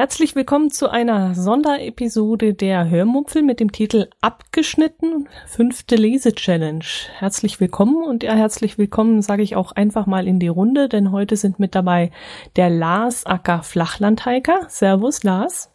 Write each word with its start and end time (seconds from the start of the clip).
Herzlich 0.00 0.34
willkommen 0.34 0.70
zu 0.70 0.88
einer 0.88 1.34
Sonderepisode 1.34 2.54
der 2.54 2.88
Hörmupfel 2.88 3.42
mit 3.42 3.60
dem 3.60 3.70
Titel 3.70 4.08
Abgeschnitten, 4.22 5.28
fünfte 5.46 5.94
Lese-Challenge. 5.94 6.86
Herzlich 7.18 7.60
willkommen 7.60 8.02
und 8.04 8.22
ja, 8.22 8.32
herzlich 8.32 8.78
willkommen 8.78 9.20
sage 9.20 9.42
ich 9.42 9.56
auch 9.56 9.72
einfach 9.72 10.06
mal 10.06 10.26
in 10.26 10.38
die 10.38 10.48
Runde, 10.48 10.88
denn 10.88 11.12
heute 11.12 11.36
sind 11.36 11.58
mit 11.58 11.74
dabei 11.74 12.12
der 12.56 12.70
Lars 12.70 13.26
Acker 13.26 13.62
Flachlandhiker. 13.62 14.60
Servus 14.68 15.22
Lars. 15.22 15.70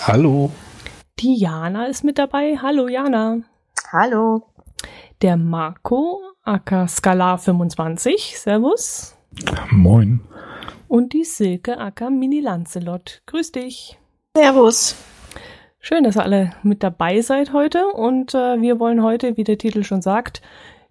Hallo. 0.00 0.52
Die 1.18 1.34
Jana 1.34 1.86
ist 1.86 2.04
mit 2.04 2.18
dabei. 2.18 2.58
Hallo 2.62 2.86
Jana. 2.86 3.38
Hallo. 3.90 4.44
Der 5.22 5.36
Marco 5.36 6.20
Acker 6.44 6.86
Skalar 6.86 7.38
25. 7.38 8.38
Servus. 8.38 9.16
Moin 9.72 10.20
und 10.88 11.12
die 11.12 11.24
Silke 11.24 11.78
Acker 11.78 12.10
Mini 12.10 12.40
Lancelot. 12.40 13.22
Grüß 13.26 13.52
dich. 13.52 13.98
Servus. 14.36 14.96
Schön, 15.78 16.04
dass 16.04 16.16
ihr 16.16 16.24
alle 16.24 16.52
mit 16.62 16.82
dabei 16.82 17.20
seid 17.20 17.52
heute 17.52 17.86
und 17.86 18.34
äh, 18.34 18.60
wir 18.60 18.80
wollen 18.80 19.02
heute, 19.02 19.36
wie 19.36 19.44
der 19.44 19.58
Titel 19.58 19.84
schon 19.84 20.02
sagt, 20.02 20.42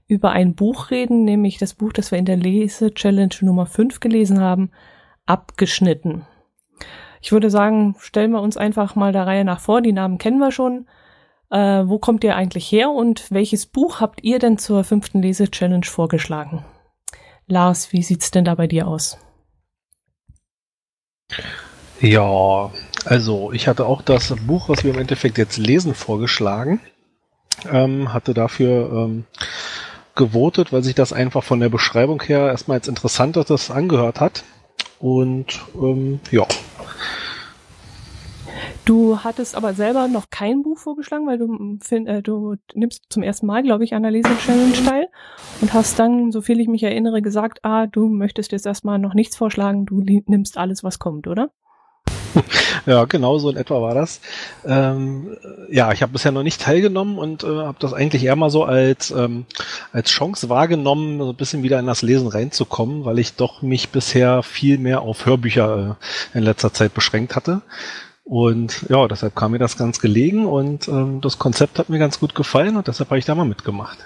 über 0.07 0.31
ein 0.31 0.55
Buch 0.55 0.91
reden, 0.91 1.25
nämlich 1.25 1.57
das 1.57 1.73
Buch, 1.73 1.91
das 1.91 2.11
wir 2.11 2.17
in 2.17 2.25
der 2.25 2.37
Lese-Challenge 2.37 3.35
Nummer 3.41 3.65
5 3.65 3.99
gelesen 3.99 4.39
haben, 4.39 4.71
Abgeschnitten. 5.25 6.25
Ich 7.21 7.31
würde 7.31 7.49
sagen, 7.49 7.95
stellen 7.99 8.31
wir 8.31 8.41
uns 8.41 8.55
einfach 8.55 8.95
mal 8.95 9.11
der 9.11 9.25
Reihe 9.25 9.43
nach 9.43 9.59
vor. 9.59 9.81
Die 9.81 9.93
Namen 9.93 10.19
kennen 10.19 10.37
wir 10.37 10.51
schon. 10.51 10.87
Äh, 11.49 11.83
wo 11.87 11.97
kommt 11.97 12.23
ihr 12.23 12.35
eigentlich 12.35 12.71
her 12.71 12.91
und 12.91 13.31
welches 13.31 13.65
Buch 13.65 13.99
habt 13.99 14.23
ihr 14.23 14.39
denn 14.39 14.57
zur 14.57 14.83
fünften 14.83 15.21
Lese-Challenge 15.21 15.85
vorgeschlagen? 15.85 16.63
Lars, 17.47 17.91
wie 17.91 18.03
sieht's 18.03 18.31
denn 18.31 18.45
da 18.45 18.55
bei 18.55 18.67
dir 18.67 18.87
aus? 18.87 19.17
Ja, 22.01 22.71
also 23.05 23.51
ich 23.51 23.67
hatte 23.67 23.85
auch 23.85 24.01
das 24.01 24.35
Buch, 24.45 24.69
was 24.69 24.83
wir 24.83 24.93
im 24.93 24.99
Endeffekt 24.99 25.37
jetzt 25.37 25.57
lesen, 25.57 25.95
vorgeschlagen. 25.95 26.81
Ähm, 27.71 28.13
hatte 28.13 28.33
dafür 28.33 28.91
ähm, 28.91 29.25
gewotet, 30.13 30.73
weil 30.73 30.83
sich 30.83 30.95
das 30.95 31.13
einfach 31.13 31.43
von 31.43 31.59
der 31.59 31.69
Beschreibung 31.69 32.21
her 32.21 32.47
erstmal 32.47 32.77
als 32.77 32.87
interessantes 32.87 33.71
angehört 33.71 34.19
hat. 34.19 34.43
Und 34.99 35.61
ähm, 35.75 36.19
ja. 36.31 36.45
Du 38.85 39.17
hattest 39.23 39.55
aber 39.55 39.73
selber 39.73 40.07
noch 40.07 40.29
kein 40.29 40.61
Buch 40.61 40.77
vorgeschlagen, 40.77 41.25
weil 41.25 41.39
du, 41.39 41.79
find, 41.81 42.07
äh, 42.07 42.21
du 42.21 42.55
nimmst 42.75 43.05
zum 43.09 43.23
ersten 43.23 43.47
Mal, 43.47 43.63
glaube 43.63 43.83
ich, 43.83 43.95
an 43.95 44.03
der 44.03 44.11
Lese-Challenge 44.11 44.85
teil 44.85 45.07
und 45.61 45.73
hast 45.73 45.97
dann, 45.97 46.31
so 46.31 46.41
viel 46.41 46.59
ich 46.59 46.67
mich 46.67 46.83
erinnere, 46.83 47.23
gesagt, 47.23 47.59
ah, 47.63 47.87
du 47.87 48.07
möchtest 48.07 48.51
jetzt 48.51 48.67
erstmal 48.67 48.99
noch 48.99 49.15
nichts 49.15 49.35
vorschlagen, 49.35 49.87
du 49.87 50.01
nimmst 50.27 50.59
alles, 50.59 50.83
was 50.83 50.99
kommt, 50.99 51.25
oder? 51.25 51.49
ja, 52.85 53.05
genau 53.05 53.39
so 53.39 53.49
in 53.49 53.57
etwa 53.57 53.81
war 53.81 53.95
das. 53.95 54.21
Ähm, 54.65 55.35
ja, 55.71 55.91
ich 55.91 56.03
habe 56.03 56.11
bisher 56.13 56.31
noch 56.31 56.43
nicht 56.43 56.61
teilgenommen 56.61 57.17
und 57.17 57.43
äh, 57.43 57.47
habe 57.47 57.77
das 57.79 57.93
eigentlich 57.93 58.23
eher 58.23 58.35
mal 58.35 58.51
so 58.51 58.65
als, 58.65 59.09
ähm, 59.09 59.45
als 59.93 60.11
Chance 60.11 60.47
wahrgenommen, 60.49 61.19
so 61.19 61.29
ein 61.29 61.35
bisschen 61.35 61.63
wieder 61.63 61.79
in 61.79 61.87
das 61.87 62.03
Lesen 62.03 62.27
reinzukommen, 62.27 63.03
weil 63.03 63.17
ich 63.17 63.35
doch 63.35 63.63
mich 63.63 63.89
bisher 63.89 64.43
viel 64.43 64.77
mehr 64.77 65.01
auf 65.01 65.25
Hörbücher 65.25 65.97
äh, 66.33 66.37
in 66.37 66.43
letzter 66.43 66.71
Zeit 66.71 66.93
beschränkt 66.93 67.35
hatte. 67.35 67.63
Und 68.25 68.87
ja, 68.89 69.07
deshalb 69.07 69.35
kam 69.35 69.51
mir 69.51 69.59
das 69.59 69.77
ganz 69.77 69.99
gelegen 69.99 70.47
und 70.47 70.87
ähm, 70.87 71.21
das 71.21 71.37
Konzept 71.37 71.77
hat 71.77 71.89
mir 71.89 71.99
ganz 71.99 72.19
gut 72.19 72.33
gefallen 72.33 72.75
und 72.75 72.87
deshalb 72.87 73.11
habe 73.11 73.19
ich 73.19 73.25
da 73.25 73.35
mal 73.35 73.45
mitgemacht. 73.45 73.99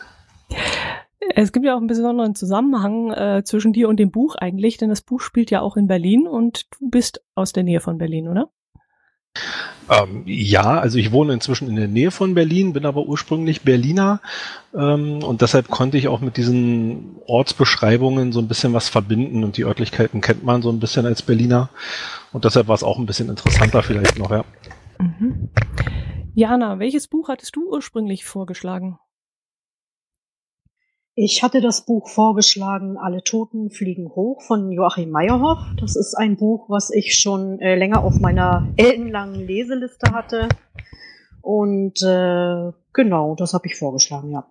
Es 1.36 1.54
gibt 1.54 1.66
ja 1.66 1.74
auch 1.74 1.78
einen 1.78 1.88
besonderen 1.88 2.36
Zusammenhang 2.36 3.12
äh, 3.14 3.44
zwischen 3.46 3.72
dir 3.72 3.88
und 3.88 3.98
dem 3.98 4.12
Buch 4.12 4.36
eigentlich, 4.36 4.76
denn 4.76 4.90
das 4.90 5.02
Buch 5.02 5.22
spielt 5.22 5.52
ja 5.52 5.62
auch 5.62 5.78
in 5.78 5.88
Berlin 5.88 6.28
und 6.28 6.66
du 6.78 6.90
bist 6.90 7.24
aus 7.34 7.54
der 7.54 7.64
Nähe 7.64 7.80
von 7.80 7.98
Berlin, 7.98 8.28
oder? 8.28 8.50
Ähm, 9.90 10.24
ja, 10.26 10.80
also 10.80 10.98
ich 10.98 11.14
wohne 11.14 11.34
inzwischen 11.34 11.70
in 11.70 11.78
der 11.78 11.88
Nähe 11.88 12.12
von 12.12 12.34
Berlin, 12.34 12.74
bin 12.74 12.86
aber 12.86 13.06
ursprünglich 13.06 13.62
Berliner 13.62 14.22
ähm, 14.76 15.24
und 15.24 15.42
deshalb 15.42 15.70
konnte 15.70 15.98
ich 15.98 16.10
auch 16.10 16.20
mit 16.20 16.36
diesen 16.36 17.16
Ortsbeschreibungen 17.26 18.34
so 18.34 18.40
ein 18.40 18.50
bisschen 18.50 18.74
was 18.74 18.90
verbinden 18.90 19.46
und 19.46 19.56
die 19.56 19.64
Örtlichkeiten 19.64 20.20
kennt 20.20 20.44
man 20.44 20.62
so 20.62 20.70
ein 20.70 20.80
bisschen 20.80 21.06
als 21.06 21.22
Berliner 21.22 21.70
und 22.34 22.46
deshalb 22.46 22.68
war 22.68 22.76
es 22.76 22.84
auch 22.84 22.98
ein 22.98 23.06
bisschen 23.06 23.30
interessanter 23.30 23.84
vielleicht 23.84 24.18
noch, 24.18 24.32
ja. 24.32 24.44
Mhm. 25.00 25.50
Jana, 26.36 26.80
welches 26.80 27.08
Buch 27.08 27.30
hattest 27.30 27.56
du 27.56 27.70
ursprünglich 27.70 28.26
vorgeschlagen? 28.26 29.00
Ich 31.22 31.44
hatte 31.44 31.60
das 31.60 31.86
Buch 31.86 32.08
vorgeschlagen, 32.08 32.98
Alle 32.98 33.22
Toten 33.24 33.72
fliegen 33.72 34.10
hoch 34.16 34.42
von 34.42 34.72
Joachim 34.72 35.10
Meyerhoff. 35.10 35.60
Das 35.78 35.98
ist 35.98 36.16
ein 36.16 36.38
Buch, 36.38 36.70
was 36.70 36.92
ich 36.92 37.18
schon 37.20 37.60
äh, 37.60 37.76
länger 37.76 38.06
auf 38.06 38.20
meiner 38.22 38.70
ellenlangen 38.78 39.46
Leseliste 39.46 40.14
hatte. 40.14 40.48
Und 41.42 42.02
äh, 42.04 42.72
genau, 42.94 43.36
das 43.36 43.54
habe 43.54 43.68
ich 43.68 43.76
vorgeschlagen, 43.76 44.32
ja. 44.32 44.46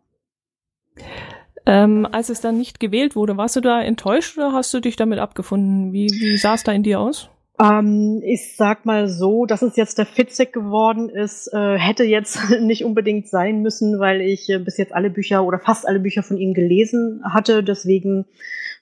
Ähm, 1.64 2.06
als 2.10 2.28
es 2.28 2.42
dann 2.42 2.58
nicht 2.58 2.80
gewählt 2.80 3.16
wurde, 3.16 3.38
warst 3.38 3.56
du 3.56 3.62
da 3.62 3.80
enttäuscht 3.80 4.36
oder 4.36 4.52
hast 4.52 4.74
du 4.74 4.80
dich 4.80 4.96
damit 4.96 5.20
abgefunden? 5.20 5.92
Wie, 5.94 6.08
wie 6.10 6.36
sah 6.36 6.52
es 6.52 6.64
da 6.64 6.72
in 6.72 6.82
dir 6.82 7.00
aus? 7.00 7.30
Ähm, 7.60 8.22
ich 8.24 8.56
sag 8.56 8.86
mal 8.86 9.08
so, 9.08 9.44
dass 9.44 9.62
es 9.62 9.76
jetzt 9.76 9.98
der 9.98 10.06
Fitzek 10.06 10.52
geworden 10.52 11.08
ist, 11.08 11.52
äh, 11.52 11.76
hätte 11.76 12.04
jetzt 12.04 12.38
nicht 12.60 12.84
unbedingt 12.84 13.28
sein 13.28 13.62
müssen, 13.62 13.98
weil 13.98 14.20
ich 14.20 14.48
äh, 14.48 14.58
bis 14.58 14.76
jetzt 14.76 14.94
alle 14.94 15.10
Bücher 15.10 15.44
oder 15.44 15.58
fast 15.58 15.86
alle 15.86 15.98
Bücher 15.98 16.22
von 16.22 16.38
ihm 16.38 16.54
gelesen 16.54 17.22
hatte. 17.24 17.64
Deswegen 17.64 18.26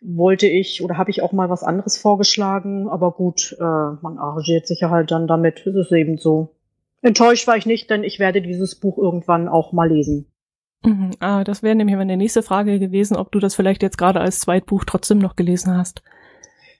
wollte 0.02 0.46
ich 0.46 0.82
oder 0.82 0.98
habe 0.98 1.10
ich 1.10 1.22
auch 1.22 1.32
mal 1.32 1.48
was 1.48 1.62
anderes 1.62 1.96
vorgeschlagen. 1.96 2.88
Aber 2.88 3.12
gut, 3.12 3.56
äh, 3.58 3.62
man 3.62 4.18
arrangiert 4.18 4.66
sich 4.66 4.80
ja 4.80 4.90
halt 4.90 5.10
dann 5.10 5.26
damit. 5.26 5.66
Es 5.66 5.74
ist 5.74 5.92
eben 5.92 6.18
so. 6.18 6.54
Enttäuscht 7.00 7.46
war 7.46 7.56
ich 7.56 7.66
nicht, 7.66 7.88
denn 7.88 8.04
ich 8.04 8.18
werde 8.18 8.42
dieses 8.42 8.74
Buch 8.74 8.98
irgendwann 8.98 9.48
auch 9.48 9.72
mal 9.72 9.88
lesen. 9.88 10.26
Mhm. 10.84 11.12
Ah, 11.20 11.44
das 11.44 11.62
wäre 11.62 11.74
nämlich 11.74 11.96
meine 11.96 12.16
nächste 12.16 12.42
Frage 12.42 12.78
gewesen, 12.78 13.16
ob 13.16 13.32
du 13.32 13.38
das 13.38 13.54
vielleicht 13.54 13.82
jetzt 13.82 13.96
gerade 13.96 14.20
als 14.20 14.40
Zweitbuch 14.40 14.84
trotzdem 14.84 15.18
noch 15.18 15.36
gelesen 15.36 15.76
hast. 15.76 16.02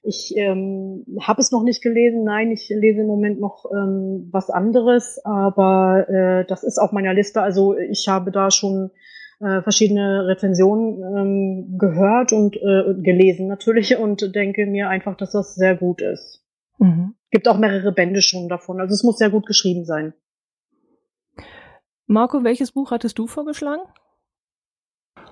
Ich 0.06 0.32
ähm, 0.36 1.04
habe 1.20 1.40
es 1.40 1.50
noch 1.50 1.64
nicht 1.64 1.82
gelesen. 1.82 2.22
Nein, 2.22 2.52
ich 2.52 2.68
lese 2.68 3.00
im 3.00 3.08
Moment 3.08 3.40
noch 3.40 3.64
ähm, 3.72 4.28
was 4.30 4.50
anderes, 4.50 5.20
aber 5.24 6.08
äh, 6.08 6.46
das 6.46 6.62
ist 6.62 6.78
auf 6.78 6.92
meiner 6.92 7.12
Liste. 7.12 7.42
Also 7.42 7.76
ich 7.76 8.06
habe 8.06 8.30
da 8.30 8.52
schon 8.52 8.92
äh, 9.40 9.62
verschiedene 9.62 10.28
Rezensionen 10.28 11.02
ähm, 11.02 11.78
gehört 11.78 12.32
und 12.32 12.56
äh, 12.56 12.94
gelesen 13.02 13.48
natürlich 13.48 13.96
und 13.98 14.34
denke 14.34 14.66
mir 14.66 14.88
einfach, 14.88 15.16
dass 15.16 15.32
das 15.32 15.56
sehr 15.56 15.74
gut 15.74 16.00
ist. 16.00 16.44
Mhm. 16.78 17.14
Gibt 17.32 17.48
auch 17.48 17.58
mehrere 17.58 17.90
Bände 17.90 18.22
schon 18.22 18.48
davon. 18.48 18.80
Also 18.80 18.94
es 18.94 19.02
muss 19.02 19.18
sehr 19.18 19.30
gut 19.30 19.44
geschrieben 19.44 19.84
sein. 19.84 20.14
Marco, 22.06 22.44
welches 22.44 22.70
Buch 22.70 22.92
hattest 22.92 23.18
du 23.18 23.26
vorgeschlagen? 23.26 23.82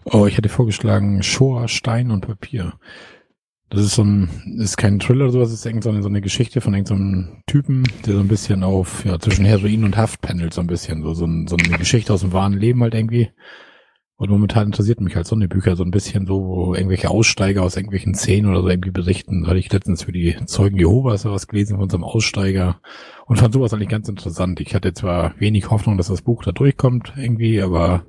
Oh, 0.04 0.26
ich 0.26 0.36
hätte 0.36 0.48
vorgeschlagen 0.48 1.22
Shoah, 1.22 1.68
Stein 1.68 2.10
und 2.10 2.22
Papier. 2.22 2.74
Das 3.70 3.80
ist 3.80 3.94
so 3.94 4.04
ein, 4.04 4.28
ist 4.58 4.76
kein 4.76 5.00
Thriller 5.00 5.25
oder 5.25 5.32
sowas, 5.32 5.52
ist 5.52 5.66
irgendeine 5.66 6.02
so 6.02 6.08
eine 6.08 6.20
Geschichte 6.20 6.60
von 6.60 6.75
irgendeinem 6.75 7.28
so 7.30 7.42
Typen, 7.47 7.84
der 8.06 8.14
so 8.14 8.20
ein 8.20 8.28
bisschen 8.28 8.62
auf, 8.62 9.04
ja, 9.04 9.19
zwischen 9.19 9.44
Heroin 9.44 9.84
und 9.84 9.97
Haft 9.97 10.20
pendelt, 10.20 10.54
so 10.54 10.60
ein 10.60 10.66
bisschen. 10.66 11.02
So, 11.02 11.14
so, 11.14 11.25
ein, 11.25 11.47
so 11.48 11.56
eine 11.56 11.78
Geschichte 11.78 12.12
aus 12.12 12.20
dem 12.20 12.32
wahren 12.32 12.53
Leben 12.53 12.82
halt 12.82 12.94
irgendwie. 12.94 13.30
Und 14.16 14.30
momentan 14.30 14.66
interessiert 14.66 15.00
mich 15.00 15.16
halt 15.16 15.27
so 15.27 15.34
eine 15.34 15.48
Bücher 15.48 15.74
so 15.74 15.83
ein 15.83 15.91
bisschen 15.91 16.27
so, 16.27 16.41
wo 16.41 16.74
irgendwelche 16.74 17.10
Aussteiger 17.10 17.62
aus 17.62 17.77
irgendwelchen 17.77 18.15
Szenen 18.15 18.48
oder 18.48 18.62
so 18.62 18.68
irgendwie 18.68 18.92
berichten. 18.92 19.42
Da 19.42 19.48
hatte 19.48 19.59
ich 19.59 19.72
letztens 19.72 20.04
für 20.04 20.12
die 20.12 20.36
Zeugen 20.47 20.78
Jehovas 20.78 21.24
was 21.24 21.48
gelesen 21.48 21.74
von 21.74 21.83
unserem 21.83 22.04
Aussteiger 22.04 22.80
und 23.27 23.39
fand 23.39 23.54
sowas 23.54 23.74
eigentlich 23.74 23.89
ganz 23.89 24.09
interessant. 24.09 24.60
Ich 24.60 24.74
hatte 24.74 24.92
zwar 24.94 25.34
wenig 25.41 25.71
Hoffnung, 25.71 25.97
dass 25.97 26.06
das 26.06 26.22
Buch 26.22 26.44
da 26.44 26.53
durchkommt 26.53 27.15
irgendwie, 27.16 27.60
aber 27.60 28.06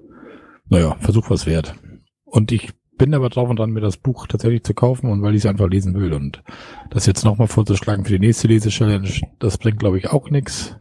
naja, 0.69 0.95
Versuch 0.99 1.29
was 1.31 1.47
wert. 1.47 1.75
Und 2.23 2.51
ich 2.51 2.73
bin 2.97 3.13
aber 3.13 3.29
drauf 3.29 3.49
und 3.49 3.59
dran, 3.59 3.71
mir 3.71 3.81
das 3.81 3.97
Buch 3.97 4.27
tatsächlich 4.27 4.63
zu 4.63 4.73
kaufen 4.73 5.09
und 5.09 5.21
weil 5.21 5.35
ich 5.35 5.43
es 5.43 5.45
einfach 5.45 5.69
lesen 5.69 5.95
will. 5.95 6.13
Und 6.13 6.43
das 6.89 7.05
jetzt 7.05 7.25
nochmal 7.25 7.47
vorzuschlagen 7.47 8.05
für 8.05 8.13
die 8.13 8.25
nächste 8.25 8.47
Lesechallenge, 8.47 9.09
das 9.39 9.57
bringt, 9.57 9.79
glaube 9.79 9.97
ich, 9.97 10.09
auch 10.09 10.29
nichts. 10.29 10.77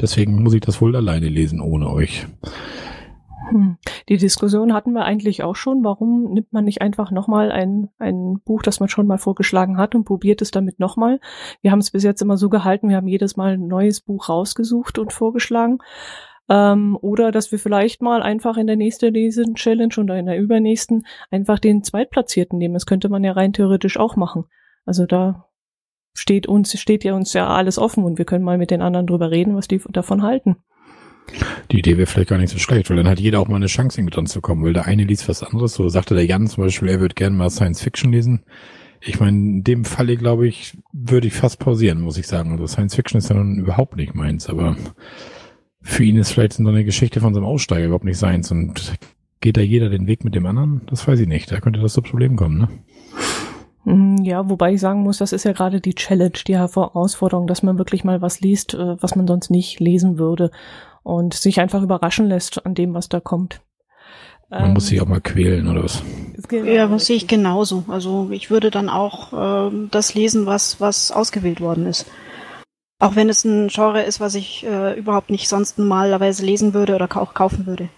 Deswegen 0.00 0.42
muss 0.42 0.54
ich 0.54 0.60
das 0.60 0.80
wohl 0.80 0.96
alleine 0.96 1.28
lesen, 1.28 1.60
ohne 1.60 1.90
euch. 1.90 2.26
Hm. 3.50 3.76
Die 4.08 4.16
Diskussion 4.16 4.72
hatten 4.72 4.92
wir 4.92 5.04
eigentlich 5.04 5.42
auch 5.42 5.56
schon. 5.56 5.84
Warum 5.84 6.32
nimmt 6.32 6.52
man 6.52 6.64
nicht 6.64 6.80
einfach 6.80 7.10
nochmal 7.10 7.52
ein, 7.52 7.88
ein 7.98 8.40
Buch, 8.44 8.62
das 8.62 8.80
man 8.80 8.88
schon 8.88 9.06
mal 9.06 9.18
vorgeschlagen 9.18 9.76
hat 9.76 9.94
und 9.94 10.04
probiert 10.04 10.42
es 10.42 10.50
damit 10.50 10.80
nochmal? 10.80 11.20
Wir 11.60 11.70
haben 11.70 11.80
es 11.80 11.90
bis 11.90 12.02
jetzt 12.02 12.22
immer 12.22 12.36
so 12.36 12.48
gehalten, 12.48 12.88
wir 12.88 12.96
haben 12.96 13.08
jedes 13.08 13.36
Mal 13.36 13.54
ein 13.54 13.66
neues 13.66 14.00
Buch 14.00 14.28
rausgesucht 14.28 14.98
und 14.98 15.12
vorgeschlagen. 15.12 15.78
Ähm, 16.48 16.98
oder 17.00 17.30
dass 17.30 17.52
wir 17.52 17.58
vielleicht 17.58 18.02
mal 18.02 18.22
einfach 18.22 18.56
in 18.56 18.66
der 18.66 18.76
nächsten 18.76 19.12
Lesen-Challenge 19.12 19.94
oder 19.98 20.18
in 20.18 20.26
der 20.26 20.38
übernächsten 20.38 21.06
einfach 21.30 21.58
den 21.58 21.82
Zweitplatzierten 21.82 22.58
nehmen. 22.58 22.74
Das 22.74 22.86
könnte 22.86 23.08
man 23.08 23.24
ja 23.24 23.32
rein 23.32 23.52
theoretisch 23.52 23.96
auch 23.96 24.16
machen. 24.16 24.44
Also 24.84 25.06
da 25.06 25.48
steht 26.14 26.46
uns, 26.46 26.78
steht 26.78 27.04
ja 27.04 27.14
uns 27.14 27.32
ja 27.32 27.48
alles 27.48 27.78
offen 27.78 28.04
und 28.04 28.18
wir 28.18 28.24
können 28.24 28.44
mal 28.44 28.58
mit 28.58 28.70
den 28.70 28.82
anderen 28.82 29.06
drüber 29.06 29.30
reden, 29.30 29.56
was 29.56 29.68
die 29.68 29.80
davon 29.90 30.22
halten. 30.22 30.56
Die 31.70 31.78
Idee 31.78 31.96
wäre 31.96 32.06
vielleicht 32.06 32.30
gar 32.30 32.38
nicht 32.38 32.52
so 32.52 32.58
schlecht, 32.58 32.90
weil 32.90 32.96
dann 32.96 33.08
hat 33.08 33.20
jeder 33.20 33.40
auch 33.40 33.48
mal 33.48 33.56
eine 33.56 33.66
Chance, 33.66 34.02
mit 34.02 34.16
dran 34.16 34.26
zu 34.26 34.40
kommen, 34.40 34.64
weil 34.64 34.72
der 34.72 34.86
eine 34.86 35.04
liest 35.04 35.28
was 35.28 35.42
anderes. 35.42 35.74
So 35.74 35.88
sagte 35.88 36.14
der 36.14 36.26
Jan 36.26 36.48
zum 36.48 36.64
Beispiel, 36.64 36.88
er 36.88 37.00
würde 37.00 37.14
gerne 37.14 37.36
mal 37.36 37.48
Science 37.48 37.80
Fiction 37.80 38.12
lesen. 38.12 38.42
Ich 39.00 39.18
meine, 39.18 39.36
in 39.36 39.64
dem 39.64 39.84
Falle, 39.84 40.16
glaube 40.16 40.46
ich, 40.46 40.76
würde 40.92 41.26
ich 41.26 41.34
fast 41.34 41.58
pausieren, 41.58 42.00
muss 42.00 42.18
ich 42.18 42.26
sagen. 42.26 42.52
Also 42.52 42.66
Science 42.66 42.94
Fiction 42.94 43.18
ist 43.18 43.30
ja 43.30 43.36
nun 43.36 43.58
überhaupt 43.58 43.96
nicht 43.96 44.14
meins, 44.14 44.48
aber 44.48 44.76
für 45.82 46.04
ihn 46.04 46.16
ist 46.16 46.32
vielleicht 46.32 46.54
so 46.54 46.66
eine 46.66 46.84
Geschichte 46.84 47.20
von 47.20 47.34
so 47.34 47.40
einem 47.40 47.48
Aussteiger 47.48 47.86
überhaupt 47.86 48.04
nicht 48.04 48.18
seins 48.18 48.50
und 48.50 48.94
geht 49.40 49.56
da 49.56 49.60
jeder 49.60 49.90
den 49.90 50.06
Weg 50.06 50.24
mit 50.24 50.34
dem 50.34 50.46
anderen? 50.46 50.82
Das 50.86 51.06
weiß 51.06 51.20
ich 51.20 51.28
nicht. 51.28 51.50
Da 51.50 51.60
könnte 51.60 51.80
das 51.80 51.94
so 51.94 52.02
Problem 52.02 52.36
kommen, 52.36 52.58
ne? 52.58 52.68
Mhm, 53.84 54.18
ja, 54.22 54.48
wobei 54.48 54.74
ich 54.74 54.80
sagen 54.80 55.02
muss, 55.02 55.18
das 55.18 55.32
ist 55.32 55.44
ja 55.44 55.52
gerade 55.52 55.80
die 55.80 55.94
Challenge, 55.94 56.38
die 56.46 56.56
Herausforderung, 56.56 57.46
dass 57.46 57.62
man 57.62 57.78
wirklich 57.78 58.04
mal 58.04 58.22
was 58.22 58.40
liest, 58.40 58.74
äh, 58.74 59.02
was 59.02 59.16
man 59.16 59.26
sonst 59.26 59.50
nicht 59.50 59.80
lesen 59.80 60.18
würde 60.18 60.50
und 61.02 61.34
sich 61.34 61.60
einfach 61.60 61.82
überraschen 61.82 62.26
lässt 62.26 62.64
an 62.64 62.74
dem, 62.74 62.94
was 62.94 63.08
da 63.08 63.18
kommt. 63.18 63.60
Man 64.50 64.66
ähm, 64.66 64.72
muss 64.74 64.86
sich 64.86 65.00
auch 65.00 65.08
mal 65.08 65.20
quälen, 65.20 65.66
oder 65.66 65.82
was? 65.82 66.02
Ja, 66.52 66.86
das 66.86 67.06
sehe 67.06 67.16
ich 67.16 67.26
genauso. 67.26 67.84
Also 67.88 68.28
ich 68.30 68.50
würde 68.50 68.70
dann 68.70 68.88
auch 68.88 69.32
äh, 69.32 69.72
das 69.90 70.14
lesen, 70.14 70.46
was, 70.46 70.80
was 70.80 71.10
ausgewählt 71.10 71.60
worden 71.60 71.86
ist. 71.86 72.06
Auch 73.02 73.16
wenn 73.16 73.28
es 73.28 73.44
ein 73.44 73.66
Genre 73.66 74.00
ist, 74.02 74.20
was 74.20 74.36
ich 74.36 74.64
äh, 74.64 74.96
überhaupt 74.96 75.28
nicht 75.28 75.48
sonst 75.48 75.76
normalerweise 75.76 76.46
lesen 76.46 76.72
würde 76.72 76.94
oder 76.94 77.08
auch 77.16 77.34
kaufen 77.34 77.66
würde. 77.66 77.88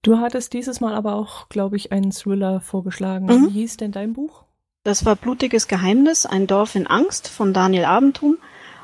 Du 0.00 0.18
hattest 0.18 0.54
dieses 0.54 0.80
Mal 0.80 0.94
aber 0.94 1.14
auch, 1.14 1.50
glaube 1.50 1.76
ich, 1.76 1.92
einen 1.92 2.10
Thriller 2.10 2.62
vorgeschlagen. 2.62 3.26
Mhm. 3.26 3.48
Wie 3.48 3.50
hieß 3.50 3.76
denn 3.76 3.92
dein 3.92 4.14
Buch? 4.14 4.44
Das 4.82 5.04
war 5.04 5.14
Blutiges 5.14 5.68
Geheimnis, 5.68 6.24
ein 6.24 6.46
Dorf 6.46 6.74
in 6.74 6.86
Angst 6.86 7.28
von 7.28 7.52
Daniel 7.52 7.84
Abentum. 7.84 8.38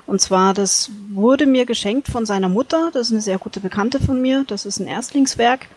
Und 0.07 0.21
zwar, 0.21 0.53
das 0.53 0.91
wurde 1.09 1.47
mir 1.47 1.65
geschenkt 1.65 2.09
von 2.09 2.27
seiner 2.27 2.51
Mutter. 2.51 2.91
Das 2.93 3.07
ist 3.07 3.13
eine 3.13 3.23
sehr 3.23 3.39
gute 3.39 3.61
Bekannte 3.61 3.99
von 3.99 4.21
mir. 4.21 4.45
Das 4.47 4.67
ist 4.67 4.79
ein 4.79 4.87
Erstlingswerk. 4.87 5.69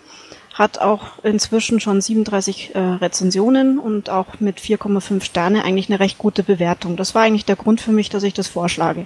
Hat 0.54 0.78
auch 0.78 1.24
inzwischen 1.24 1.80
schon 1.80 2.00
37 2.00 2.76
äh, 2.76 2.80
Rezensionen 2.80 3.80
und 3.80 4.10
auch 4.10 4.40
mit 4.40 4.60
4,5 4.60 5.24
Sterne 5.24 5.66
eigentlich 5.66 5.90
eine 5.90 6.00
recht 6.00 6.20
gute 6.20 6.44
Bewertung. 6.44 6.96
Das 6.96 7.16
war 7.16 7.24
eigentlich 7.24 7.46
der 7.46 7.56
Grund 7.56 7.82
für 7.82 7.92
mich, 7.92 8.10
dass 8.10 8.24
ich 8.24 8.34
das 8.34 8.48
vorschlage. 8.48 9.06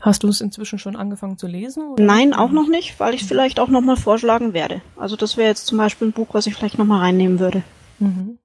Hast 0.00 0.22
du 0.22 0.28
es 0.28 0.40
inzwischen 0.40 0.78
schon 0.78 0.96
angefangen 0.96 1.38
zu 1.38 1.46
lesen? 1.46 1.88
Oder? 1.88 2.02
Nein, 2.02 2.34
auch 2.34 2.50
noch 2.50 2.68
nicht, 2.68 3.00
weil 3.00 3.14
ich 3.14 3.22
es 3.22 3.28
vielleicht 3.28 3.60
auch 3.60 3.68
nochmal 3.68 3.96
vorschlagen 3.96 4.52
werde. 4.52 4.82
Also 4.96 5.16
das 5.16 5.36
wäre 5.36 5.48
jetzt 5.48 5.66
zum 5.66 5.78
Beispiel 5.78 6.08
ein 6.08 6.12
Buch, 6.12 6.28
was 6.32 6.46
ich 6.46 6.54
vielleicht 6.54 6.78
nochmal 6.78 7.00
reinnehmen 7.00 7.38
würde. 7.38 7.62
Mhm. 7.98 8.38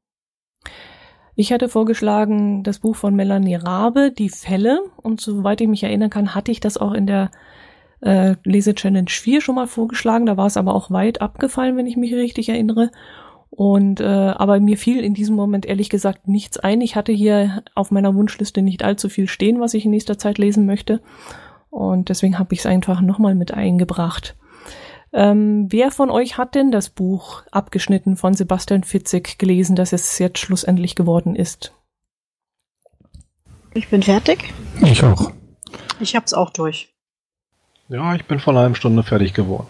Ich 1.35 1.51
hatte 1.51 1.67
vorgeschlagen 1.67 2.63
das 2.63 2.79
Buch 2.79 2.95
von 2.95 3.15
Melanie 3.15 3.55
Rabe, 3.55 4.11
Die 4.11 4.29
Fälle. 4.29 4.79
Und 5.01 5.19
soweit 5.19 5.59
ich 5.59 5.67
mich 5.67 5.83
erinnern 5.83 6.09
kann, 6.09 6.33
hatte 6.33 6.51
ich 6.51 6.61
das 6.61 6.77
auch 6.77 6.93
in 6.93 7.07
der 7.07 7.31
äh, 8.01 8.35
Lese-Challenge 8.43 9.09
4 9.09 9.41
schon 9.41 9.55
mal 9.55 9.67
vorgeschlagen. 9.67 10.25
Da 10.25 10.37
war 10.37 10.47
es 10.47 10.57
aber 10.57 10.73
auch 10.73 10.91
weit 10.91 11.21
abgefallen, 11.21 11.77
wenn 11.77 11.87
ich 11.87 11.97
mich 11.97 12.13
richtig 12.13 12.49
erinnere. 12.49 12.91
Und 13.49 14.01
äh, 14.01 14.03
aber 14.03 14.59
mir 14.59 14.77
fiel 14.77 14.99
in 14.99 15.13
diesem 15.13 15.35
Moment 15.35 15.65
ehrlich 15.65 15.89
gesagt 15.89 16.27
nichts 16.27 16.57
ein. 16.57 16.81
Ich 16.81 16.95
hatte 16.95 17.13
hier 17.13 17.63
auf 17.73 17.89
meiner 17.91 18.13
Wunschliste 18.13 18.61
nicht 18.61 18.83
allzu 18.83 19.07
viel 19.07 19.27
stehen, 19.27 19.61
was 19.61 19.73
ich 19.73 19.85
in 19.85 19.91
nächster 19.91 20.17
Zeit 20.17 20.37
lesen 20.37 20.65
möchte. 20.65 21.01
Und 21.69 22.09
deswegen 22.09 22.37
habe 22.37 22.53
ich 22.53 22.59
es 22.59 22.65
einfach 22.65 23.01
nochmal 23.01 23.35
mit 23.35 23.53
eingebracht. 23.53 24.35
Ähm, 25.13 25.67
wer 25.69 25.91
von 25.91 26.09
euch 26.09 26.37
hat 26.37 26.55
denn 26.55 26.71
das 26.71 26.89
Buch 26.89 27.43
abgeschnitten 27.51 28.17
von 28.17 28.33
Sebastian 28.33 28.83
Fitzek 28.83 29.39
gelesen, 29.39 29.77
das 29.77 29.93
es 29.93 30.19
jetzt 30.19 30.39
schlussendlich 30.39 30.95
geworden 30.95 31.35
ist? 31.35 31.73
Ich 33.73 33.89
bin 33.89 34.03
fertig. 34.03 34.53
Ich 34.81 35.03
auch. 35.03 35.31
Ich 36.01 36.15
hab's 36.15 36.33
auch 36.33 36.49
durch. 36.49 36.94
Ja, 37.87 38.15
ich 38.15 38.25
bin 38.25 38.39
vor 38.39 38.53
einer 38.53 38.61
halben 38.61 38.75
Stunde 38.75 39.03
fertig 39.03 39.33
geworden. 39.33 39.67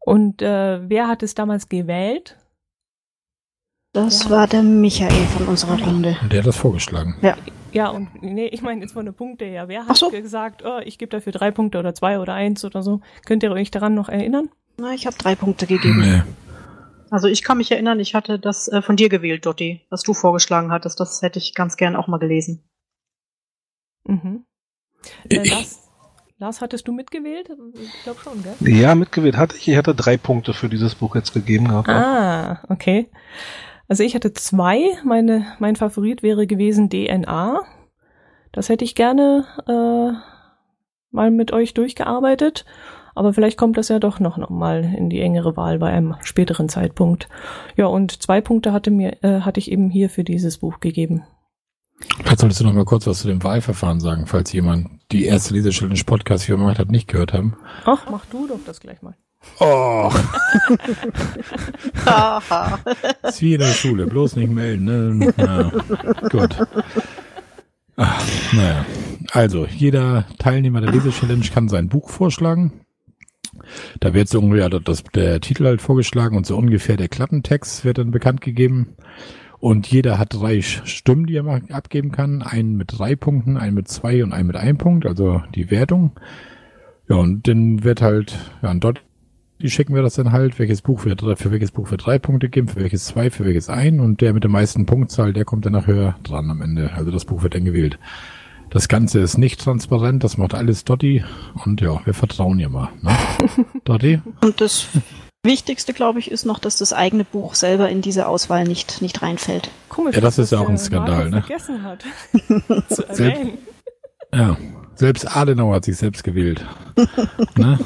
Und 0.00 0.42
äh, 0.42 0.88
wer 0.88 1.08
hat 1.08 1.22
es 1.22 1.34
damals 1.34 1.68
gewählt? 1.68 2.36
Das 3.92 4.24
ja. 4.24 4.30
war 4.30 4.46
der 4.46 4.62
Michael 4.62 5.26
von 5.26 5.46
unserer 5.48 5.78
Runde. 5.80 6.16
Und 6.22 6.32
der 6.32 6.40
hat 6.40 6.46
das 6.46 6.56
vorgeschlagen. 6.56 7.16
Ja. 7.22 7.36
Ja, 7.72 7.88
und 7.88 8.22
nee, 8.22 8.48
ich 8.48 8.60
meine 8.60 8.82
jetzt 8.82 8.92
von 8.92 9.06
den 9.06 9.14
Punkte 9.14 9.46
her. 9.46 9.66
Wer 9.66 9.86
hat 9.86 9.96
so. 9.96 10.10
gesagt, 10.10 10.62
oh, 10.62 10.80
ich 10.84 10.98
gebe 10.98 11.08
dafür 11.08 11.32
drei 11.32 11.50
Punkte 11.50 11.78
oder 11.78 11.94
zwei 11.94 12.18
oder 12.18 12.34
eins 12.34 12.64
oder 12.66 12.82
so? 12.82 13.00
Könnt 13.24 13.42
ihr 13.42 13.50
euch 13.50 13.70
daran 13.70 13.94
noch 13.94 14.10
erinnern? 14.10 14.50
Na, 14.78 14.92
ich 14.92 15.06
habe 15.06 15.16
drei 15.16 15.34
Punkte 15.34 15.66
gegeben. 15.66 16.00
Nee. 16.00 16.22
Also 17.10 17.28
ich 17.28 17.42
kann 17.42 17.58
mich 17.58 17.70
erinnern, 17.70 18.00
ich 18.00 18.14
hatte 18.14 18.38
das 18.38 18.68
äh, 18.68 18.82
von 18.82 18.96
dir 18.96 19.08
gewählt, 19.08 19.46
Dotti, 19.46 19.86
was 19.90 20.02
du 20.02 20.12
vorgeschlagen 20.14 20.70
hattest. 20.70 21.00
Das 21.00 21.22
hätte 21.22 21.38
ich 21.38 21.54
ganz 21.54 21.76
gern 21.76 21.96
auch 21.96 22.08
mal 22.08 22.18
gelesen. 22.18 22.62
Mhm. 24.04 24.44
Äh, 25.30 25.48
Lars, 25.48 25.81
Lars, 26.42 26.60
hattest 26.60 26.88
du 26.88 26.92
mitgewählt? 26.92 27.50
Ich 27.80 28.02
glaube 28.02 28.18
schon, 28.18 28.42
gell? 28.42 28.76
Ja, 28.76 28.96
mitgewählt 28.96 29.36
hatte 29.36 29.56
ich. 29.56 29.68
Ich 29.68 29.76
hatte 29.76 29.94
drei 29.94 30.16
Punkte 30.16 30.54
für 30.54 30.68
dieses 30.68 30.96
Buch 30.96 31.14
jetzt 31.14 31.32
gegeben 31.32 31.68
gehabt. 31.68 31.88
Ah, 31.88 32.58
okay. 32.68 33.08
Also 33.86 34.02
ich 34.02 34.16
hatte 34.16 34.32
zwei. 34.32 34.80
Meine, 35.04 35.46
mein 35.60 35.76
Favorit 35.76 36.24
wäre 36.24 36.48
gewesen 36.48 36.90
DNA. 36.90 37.60
Das 38.50 38.68
hätte 38.68 38.84
ich 38.84 38.96
gerne 38.96 39.46
äh, 39.68 40.18
mal 41.12 41.30
mit 41.30 41.52
euch 41.52 41.74
durchgearbeitet. 41.74 42.64
Aber 43.14 43.32
vielleicht 43.32 43.56
kommt 43.56 43.76
das 43.76 43.88
ja 43.88 44.00
doch 44.00 44.18
noch, 44.18 44.36
noch 44.36 44.50
mal 44.50 44.82
in 44.82 45.10
die 45.10 45.20
engere 45.20 45.56
Wahl 45.56 45.78
bei 45.78 45.92
einem 45.92 46.16
späteren 46.22 46.68
Zeitpunkt. 46.68 47.28
Ja, 47.76 47.86
und 47.86 48.20
zwei 48.20 48.40
Punkte 48.40 48.72
hatte 48.72 48.90
mir 48.90 49.22
äh, 49.22 49.42
hatte 49.42 49.60
ich 49.60 49.70
eben 49.70 49.90
hier 49.90 50.10
für 50.10 50.24
dieses 50.24 50.58
Buch 50.58 50.80
gegeben. 50.80 51.22
Vielleicht 52.18 52.40
solltest 52.40 52.60
du 52.60 52.64
noch 52.64 52.72
mal 52.72 52.84
kurz 52.84 53.06
was 53.06 53.20
zu 53.20 53.28
dem 53.28 53.42
Wahlverfahren 53.42 54.00
sagen, 54.00 54.26
falls 54.26 54.52
jemand 54.52 54.88
die 55.10 55.24
erste 55.24 55.54
Lesechallenge 55.54 56.04
Podcast, 56.04 56.44
die 56.44 56.48
wir 56.48 56.56
gemacht 56.56 56.78
hat, 56.78 56.90
nicht 56.90 57.08
gehört 57.08 57.32
haben. 57.32 57.56
Ach, 57.84 58.06
mach 58.10 58.24
du 58.26 58.46
doch 58.46 58.60
das 58.64 58.80
gleich 58.80 59.02
mal. 59.02 59.14
Oh. 59.58 60.12
ist 63.22 63.42
wie 63.42 63.54
in 63.54 63.60
der 63.60 63.72
Schule, 63.72 64.06
bloß 64.06 64.36
nicht 64.36 64.52
melden. 64.52 64.84
Ne? 64.84 65.34
Na, 65.36 65.72
gut. 66.30 66.56
Ach, 67.96 68.24
naja. 68.52 68.86
Also, 69.32 69.66
jeder 69.66 70.26
Teilnehmer 70.38 70.80
der 70.80 70.92
Lesechallenge 70.92 71.46
kann 71.52 71.68
sein 71.68 71.88
Buch 71.88 72.08
vorschlagen. 72.08 72.84
Da 74.00 74.14
wird 74.14 74.28
so 74.28 74.38
ungefähr 74.38 74.70
das, 74.70 75.02
der 75.14 75.40
Titel 75.40 75.66
halt 75.66 75.82
vorgeschlagen 75.82 76.36
und 76.36 76.46
so 76.46 76.56
ungefähr 76.56 76.96
der 76.96 77.08
Klappentext 77.08 77.84
wird 77.84 77.98
dann 77.98 78.10
bekannt 78.10 78.40
gegeben. 78.40 78.96
Und 79.62 79.86
jeder 79.86 80.18
hat 80.18 80.34
drei 80.34 80.60
Stimmen, 80.60 81.26
die 81.26 81.36
er 81.36 81.62
abgeben 81.70 82.10
kann. 82.10 82.42
Einen 82.42 82.76
mit 82.76 82.98
drei 82.98 83.14
Punkten, 83.14 83.56
einen 83.56 83.76
mit 83.76 83.86
zwei 83.86 84.24
und 84.24 84.32
einen 84.32 84.48
mit 84.48 84.56
einem 84.56 84.76
Punkt, 84.76 85.06
also 85.06 85.40
die 85.54 85.70
Wertung. 85.70 86.10
Ja, 87.08 87.14
und 87.14 87.46
dann 87.46 87.84
wird 87.84 88.02
halt, 88.02 88.36
ja, 88.60 88.72
und 88.72 88.82
dort 88.82 89.04
die 89.60 89.70
schicken 89.70 89.94
wir 89.94 90.02
das 90.02 90.14
dann 90.14 90.32
halt, 90.32 90.58
welches 90.58 90.82
Buch 90.82 91.04
wir 91.04 91.16
für 91.36 91.52
welches 91.52 91.70
Buch 91.70 91.92
wir 91.92 91.96
drei 91.96 92.18
Punkte 92.18 92.48
geben, 92.48 92.66
für 92.66 92.80
welches 92.80 93.04
zwei, 93.04 93.30
für 93.30 93.44
welches 93.44 93.68
ein 93.68 94.00
und 94.00 94.20
der 94.20 94.32
mit 94.32 94.42
der 94.42 94.50
meisten 94.50 94.84
Punktzahl, 94.84 95.32
der 95.32 95.44
kommt 95.44 95.64
dann 95.64 95.74
nachher 95.74 96.16
dran 96.24 96.50
am 96.50 96.60
Ende. 96.60 96.92
Also 96.94 97.12
das 97.12 97.24
Buch 97.24 97.44
wird 97.44 97.54
dann 97.54 97.64
gewählt. 97.64 98.00
Das 98.68 98.88
Ganze 98.88 99.20
ist 99.20 99.38
nicht 99.38 99.60
transparent, 99.60 100.24
das 100.24 100.38
macht 100.38 100.54
alles 100.54 100.82
Dotti 100.82 101.22
und 101.64 101.80
ja, 101.80 102.04
wir 102.04 102.14
vertrauen 102.14 102.58
ihr 102.58 102.68
mal. 102.68 102.88
Ne? 103.00 103.16
Dotti? 103.84 104.20
Und 104.40 104.60
das 104.60 104.88
Wichtigste, 105.44 105.92
glaube 105.92 106.20
ich, 106.20 106.30
ist 106.30 106.46
noch, 106.46 106.60
dass 106.60 106.76
das 106.76 106.92
eigene 106.92 107.24
Buch 107.24 107.56
selber 107.56 107.88
in 107.88 108.00
diese 108.00 108.28
Auswahl 108.28 108.62
nicht, 108.62 109.02
nicht 109.02 109.22
reinfällt. 109.22 109.70
Komisch, 109.88 110.14
ja, 110.14 110.20
das 110.20 110.38
ist 110.38 110.52
ja 110.52 110.60
auch 110.60 110.68
ein 110.68 110.78
Skandal, 110.78 111.30
ne? 111.30 111.42
vergessen 111.42 111.82
hat. 111.82 112.04
zu 112.88 113.08
erwähnen. 113.08 113.58
ja, 114.32 114.56
selbst 114.94 115.36
Adenauer 115.36 115.74
hat 115.74 115.84
sich 115.84 115.96
selbst 115.96 116.22
gewählt. 116.22 116.64
ne? 117.56 117.76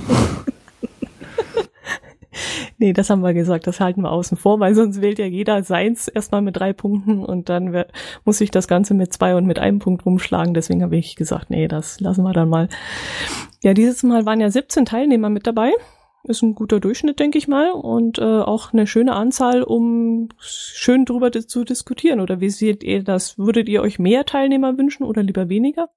Nee, 2.76 2.92
das 2.92 3.08
haben 3.08 3.22
wir 3.22 3.32
gesagt, 3.32 3.66
das 3.66 3.80
halten 3.80 4.02
wir 4.02 4.12
außen 4.12 4.36
vor, 4.36 4.60
weil 4.60 4.74
sonst 4.74 5.00
wählt 5.00 5.18
ja 5.18 5.24
jeder 5.24 5.62
seins 5.62 6.08
erstmal 6.08 6.42
mit 6.42 6.58
drei 6.58 6.74
Punkten 6.74 7.24
und 7.24 7.48
dann 7.48 7.72
wird, 7.72 7.90
muss 8.26 8.42
ich 8.42 8.50
das 8.50 8.68
Ganze 8.68 8.92
mit 8.92 9.14
zwei 9.14 9.34
und 9.34 9.46
mit 9.46 9.58
einem 9.58 9.78
Punkt 9.78 10.04
rumschlagen. 10.04 10.52
Deswegen 10.52 10.82
habe 10.82 10.98
ich 10.98 11.16
gesagt, 11.16 11.48
nee, 11.48 11.68
das 11.68 12.00
lassen 12.00 12.22
wir 12.22 12.34
dann 12.34 12.50
mal. 12.50 12.68
Ja, 13.62 13.72
dieses 13.72 14.02
Mal 14.02 14.26
waren 14.26 14.40
ja 14.40 14.50
17 14.50 14.84
Teilnehmer 14.84 15.30
mit 15.30 15.46
dabei. 15.46 15.72
Ist 16.28 16.42
ein 16.42 16.54
guter 16.54 16.80
Durchschnitt, 16.80 17.20
denke 17.20 17.38
ich 17.38 17.46
mal, 17.46 17.70
und 17.70 18.18
äh, 18.18 18.24
auch 18.24 18.72
eine 18.72 18.86
schöne 18.86 19.14
Anzahl, 19.14 19.62
um 19.62 20.28
schön 20.38 21.04
drüber 21.04 21.30
zu 21.30 21.64
diskutieren. 21.64 22.20
Oder 22.20 22.40
wie 22.40 22.50
seht 22.50 22.82
ihr 22.82 23.04
das? 23.04 23.38
Würdet 23.38 23.68
ihr 23.68 23.80
euch 23.80 23.98
mehr 23.98 24.24
Teilnehmer 24.24 24.76
wünschen 24.76 25.04
oder 25.04 25.22
lieber 25.22 25.48
weniger? 25.48 25.88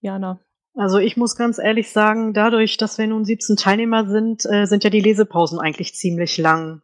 Jana. 0.00 0.40
Also 0.74 0.98
ich 0.98 1.16
muss 1.16 1.36
ganz 1.36 1.58
ehrlich 1.58 1.90
sagen, 1.90 2.32
dadurch, 2.32 2.76
dass 2.76 2.98
wir 2.98 3.06
nun 3.06 3.24
17 3.24 3.56
Teilnehmer 3.56 4.06
sind, 4.06 4.46
äh, 4.46 4.64
sind 4.64 4.84
ja 4.84 4.90
die 4.90 5.00
Lesepausen 5.00 5.58
eigentlich 5.58 5.94
ziemlich 5.94 6.38
lang. 6.38 6.82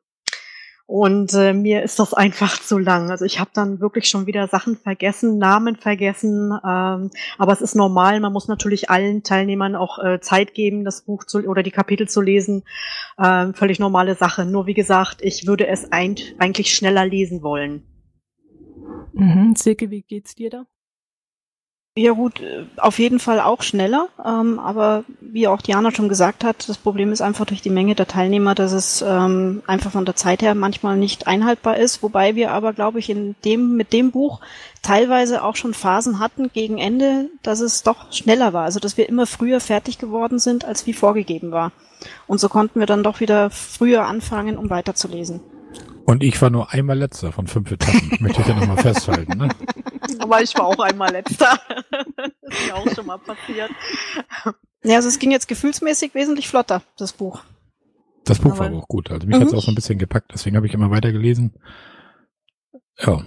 Und 0.87 1.33
äh, 1.33 1.55
mir 1.55 1.83
ist 1.83 1.99
das 1.99 2.13
einfach 2.15 2.61
zu 2.61 2.79
lang. 2.79 3.11
Also 3.11 3.25
ich 3.25 3.41
habe 3.41 3.51
dann 3.55 3.81
wirklich 3.81 4.09
schon 4.09 4.27
wieder 4.27 4.49
Sachen 4.49 4.77
vergessen, 4.77 5.39
Namen 5.39 5.77
vergessen. 5.77 6.53
Ähm, 6.53 7.11
aber 7.39 7.53
es 7.53 7.61
ist 7.61 7.75
normal. 7.75 8.21
Man 8.21 8.33
muss 8.33 8.49
natürlich 8.49 8.91
allen 8.91 9.23
Teilnehmern 9.23 9.77
auch 9.77 9.99
äh, 9.99 10.21
Zeit 10.21 10.55
geben, 10.55 10.85
das 10.85 11.03
Buch 11.03 11.25
zu 11.25 11.39
oder 11.47 11.63
die 11.63 11.71
Kapitel 11.71 12.09
zu 12.09 12.21
lesen. 12.21 12.65
Ähm, 13.19 13.55
völlig 13.55 13.79
normale 13.79 14.15
Sache. 14.15 14.45
Nur 14.45 14.67
wie 14.67 14.75
gesagt, 14.75 15.23
ich 15.23 15.47
würde 15.47 15.67
es 15.67 15.91
ein, 15.91 16.17
eigentlich 16.39 16.75
schneller 16.75 17.07
lesen 17.07 17.43
wollen. 17.43 17.85
Mhm. 19.15 19.55
Silke, 19.57 19.91
wie 19.91 20.03
geht's 20.03 20.35
dir 20.35 20.51
da? 20.51 20.67
Ja 21.97 22.11
gut, 22.11 22.41
äh, 22.41 22.65
auf 22.77 22.99
jeden 22.99 23.21
Fall 23.21 23.39
auch 23.39 23.63
schneller, 23.63 24.09
ähm, 24.25 24.59
aber 24.59 25.05
wie 25.21 25.47
auch 25.47 25.63
Diana 25.63 25.93
schon 25.93 26.09
gesagt 26.09 26.43
hat, 26.43 26.69
das 26.69 26.77
Problem 26.77 27.13
ist 27.13 27.23
einfach 27.23 27.47
durch 27.47 27.63
die 27.63 27.71
Menge 27.71 27.95
der 27.95 28.09
Teilnehmer, 28.09 28.57
dass 28.57 28.73
es 28.73 29.01
ähm, 29.07 29.63
einfach 29.69 29.93
von 29.93 30.05
der 30.05 30.17
Zeit 30.17 30.43
her 30.43 30.57
manchmal 30.57 30.97
nicht 30.97 31.29
einhaltbar 31.29 31.77
ist, 31.77 32.03
wobei 32.03 32.35
wir 32.35 32.51
aber, 32.51 32.73
glaube 32.73 32.99
ich, 32.99 33.11
in 33.11 33.37
dem 33.45 33.77
mit 33.77 33.93
dem 33.93 34.11
Buch 34.11 34.41
teilweise 34.83 35.45
auch 35.45 35.55
schon 35.55 35.73
Phasen 35.73 36.19
hatten 36.19 36.51
gegen 36.53 36.79
Ende, 36.79 37.31
dass 37.45 37.61
es 37.61 37.85
doch 37.85 38.13
schneller 38.13 38.53
war, 38.53 38.65
also 38.65 38.81
dass 38.81 38.97
wir 38.97 39.09
immer 39.09 39.29
früher 39.29 39.61
fertig 39.61 39.99
geworden 39.99 40.41
sind, 40.41 40.65
als 40.65 40.89
wie 40.89 40.95
vorgegeben 40.95 41.53
war. 41.53 41.71
Und 42.27 42.41
so 42.41 42.49
konnten 42.49 42.81
wir 42.81 42.87
dann 42.87 43.05
doch 43.05 43.21
wieder 43.21 43.51
früher 43.51 44.05
anfangen, 44.05 44.59
um 44.59 44.69
weiterzulesen. 44.69 45.43
Und 46.07 46.23
ich 46.23 46.41
war 46.43 46.51
nur 46.51 46.71
einmal 46.73 46.99
letzter 46.99 47.33
von 47.33 47.47
fünf 47.47 47.71
Etappen, 47.71 48.17
möchte 48.21 48.43
ich 48.43 48.49
ja 48.49 48.55
nochmal 48.55 48.77
festhalten. 48.77 49.39
Ne? 49.39 49.49
Aber 50.19 50.43
ich 50.43 50.55
war 50.55 50.67
auch 50.67 50.79
einmal 50.79 51.11
letzter. 51.11 51.59
das 51.91 52.59
ist 52.59 52.67
mir 52.67 52.75
auch 52.75 52.95
schon 52.95 53.07
mal 53.07 53.19
passiert. 53.19 53.71
Ja, 54.83 54.97
also 54.97 55.09
es 55.09 55.19
ging 55.19 55.31
jetzt 55.31 55.49
gefühlsmäßig 55.49 56.15
wesentlich 56.15 56.49
flotter, 56.49 56.83
das 56.99 57.13
Buch. 57.13 57.43
Das 58.25 58.39
Buch 58.39 58.59
war 58.59 58.67
aber 58.67 58.79
auch 58.79 58.89
gut. 58.89 59.11
Also 59.11 59.27
mich 59.27 59.37
mhm. 59.37 59.41
hat 59.41 59.49
es 59.49 59.55
auch 59.55 59.63
so 59.63 59.71
ein 59.71 59.75
bisschen 59.75 59.99
gepackt, 59.99 60.31
deswegen 60.33 60.57
habe 60.57 60.67
ich 60.67 60.75
immer 60.75 60.91
weiter 60.91 61.13
gelesen. 61.13 61.55
Ja, 62.99 63.23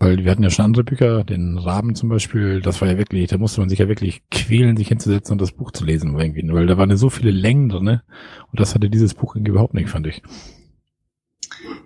weil 0.00 0.24
wir 0.24 0.30
hatten 0.30 0.42
ja 0.42 0.50
schon 0.50 0.64
andere 0.64 0.82
Bücher, 0.82 1.24
den 1.24 1.58
Raben 1.58 1.94
zum 1.94 2.08
Beispiel, 2.08 2.62
das 2.62 2.80
war 2.80 2.88
ja 2.88 2.96
wirklich, 2.96 3.28
da 3.28 3.38
musste 3.38 3.60
man 3.60 3.68
sich 3.68 3.78
ja 3.78 3.88
wirklich 3.88 4.22
quälen, 4.30 4.76
sich 4.76 4.88
hinzusetzen 4.88 5.32
und 5.32 5.40
das 5.40 5.52
Buch 5.52 5.72
zu 5.72 5.84
lesen 5.84 6.18
irgendwie, 6.18 6.42
weil 6.52 6.66
da 6.66 6.78
waren 6.78 6.90
ja 6.90 6.96
so 6.96 7.10
viele 7.10 7.30
Längen 7.30 7.68
drin, 7.68 7.84
ne? 7.84 8.02
Und 8.50 8.60
das 8.60 8.74
hatte 8.74 8.88
dieses 8.88 9.14
Buch 9.14 9.36
irgendwie 9.36 9.50
überhaupt 9.50 9.74
nicht, 9.74 9.90
fand 9.90 10.06
ich. 10.06 10.22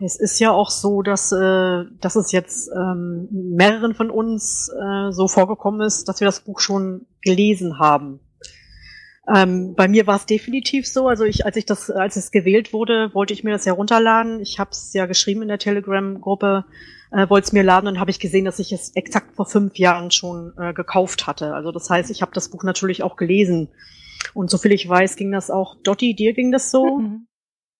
Es 0.01 0.17
ist 0.17 0.39
ja 0.39 0.51
auch 0.51 0.71
so, 0.71 1.03
dass, 1.03 1.33
äh, 1.33 1.85
dass 2.01 2.17
es 2.17 2.33
jetzt 2.33 2.71
ähm, 2.75 3.29
mehreren 3.31 3.95
von 3.95 4.11
uns 4.11 4.71
äh, 4.71 5.13
so 5.13 5.29
vorgekommen 5.29 5.81
ist, 5.81 6.09
dass 6.09 6.21
wir 6.21 6.27
das 6.27 6.41
Buch 6.41 6.61
schon 6.61 7.07
gelesen 7.23 7.79
haben. 7.79 8.21
Ähm, 9.35 9.75
bei 9.75 9.89
mir 9.89 10.07
war 10.07 10.17
es 10.17 10.27
definitiv 10.27 10.87
so. 10.87 11.09
Also 11.09 11.25
ich, 11.25 11.47
als 11.47 11.57
ich 11.57 11.65
das, 11.65 11.91
als 11.91 12.17
es 12.17 12.31
gewählt 12.31 12.73
wurde, 12.73 13.11
wollte 13.15 13.33
ich 13.33 13.43
mir 13.43 13.53
das 13.53 13.65
herunterladen. 13.65 14.41
Ich 14.41 14.59
habe 14.59 14.71
es 14.73 14.93
ja 14.93 15.07
geschrieben 15.07 15.43
in 15.43 15.49
der 15.49 15.59
Telegram-Gruppe, 15.59 16.67
äh, 17.11 17.29
wollte 17.31 17.47
es 17.47 17.53
mir 17.53 17.63
laden 17.63 17.87
und 17.87 18.01
habe 18.01 18.11
ich 18.11 18.21
gesehen, 18.21 18.45
dass 18.45 18.59
ich 18.59 18.73
es 18.73 18.91
exakt 18.95 19.35
vor 19.35 19.47
fünf 19.47 19.79
Jahren 19.79 20.11
schon 20.11 20.53
äh, 20.59 20.75
gekauft 20.75 21.27
hatte. 21.27 21.55
Also 21.55 21.73
das 21.73 21.89
heißt, 21.89 22.11
ich 22.11 22.21
habe 22.21 22.33
das 22.35 22.51
Buch 22.51 22.65
natürlich 22.65 23.03
auch 23.03 23.17
gelesen. 23.17 23.69
Und 24.35 24.51
soviel 24.51 24.73
ich 24.73 24.89
weiß, 24.89 25.17
ging 25.17 25.33
das 25.33 25.51
auch. 25.51 25.77
Dotti, 25.83 26.15
dir 26.15 26.35
ging 26.35 26.53
das 26.53 26.71
so? 26.71 26.99
Mhm. 26.99 27.27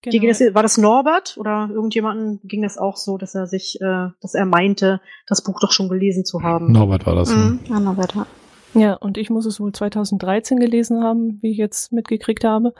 Genau. 0.05 0.29
Das, 0.29 0.41
war 0.55 0.63
das 0.63 0.79
Norbert 0.79 1.37
oder 1.39 1.69
irgendjemanden 1.73 2.41
ging 2.45 2.63
das 2.63 2.79
auch 2.79 2.97
so, 2.97 3.19
dass 3.19 3.35
er 3.35 3.47
sich, 3.47 3.81
äh, 3.81 4.09
dass 4.21 4.35
er 4.35 4.45
meinte, 4.45 5.01
das 5.27 5.43
Buch 5.43 5.61
doch 5.61 5.73
schon 5.73 5.89
gelesen 5.89 6.25
zu 6.25 6.43
haben? 6.43 6.73
Norbert 6.73 7.07
war 7.07 7.15
das. 7.15 7.35
Mhm. 7.35 7.61
Ja, 7.69 7.81
Norbert. 7.81 8.15
Ja, 8.75 8.95
und 8.95 9.19
ich 9.19 9.31
muss 9.31 9.47
es 9.47 9.61
wohl 9.61 9.73
2013 9.73 10.59
gelesen 10.59 11.03
haben, 11.03 11.39
wie 11.43 11.53
ich 11.53 11.59
jetzt 11.59 11.93
mitgekriegt 11.93 12.45
habe. 12.45 12.75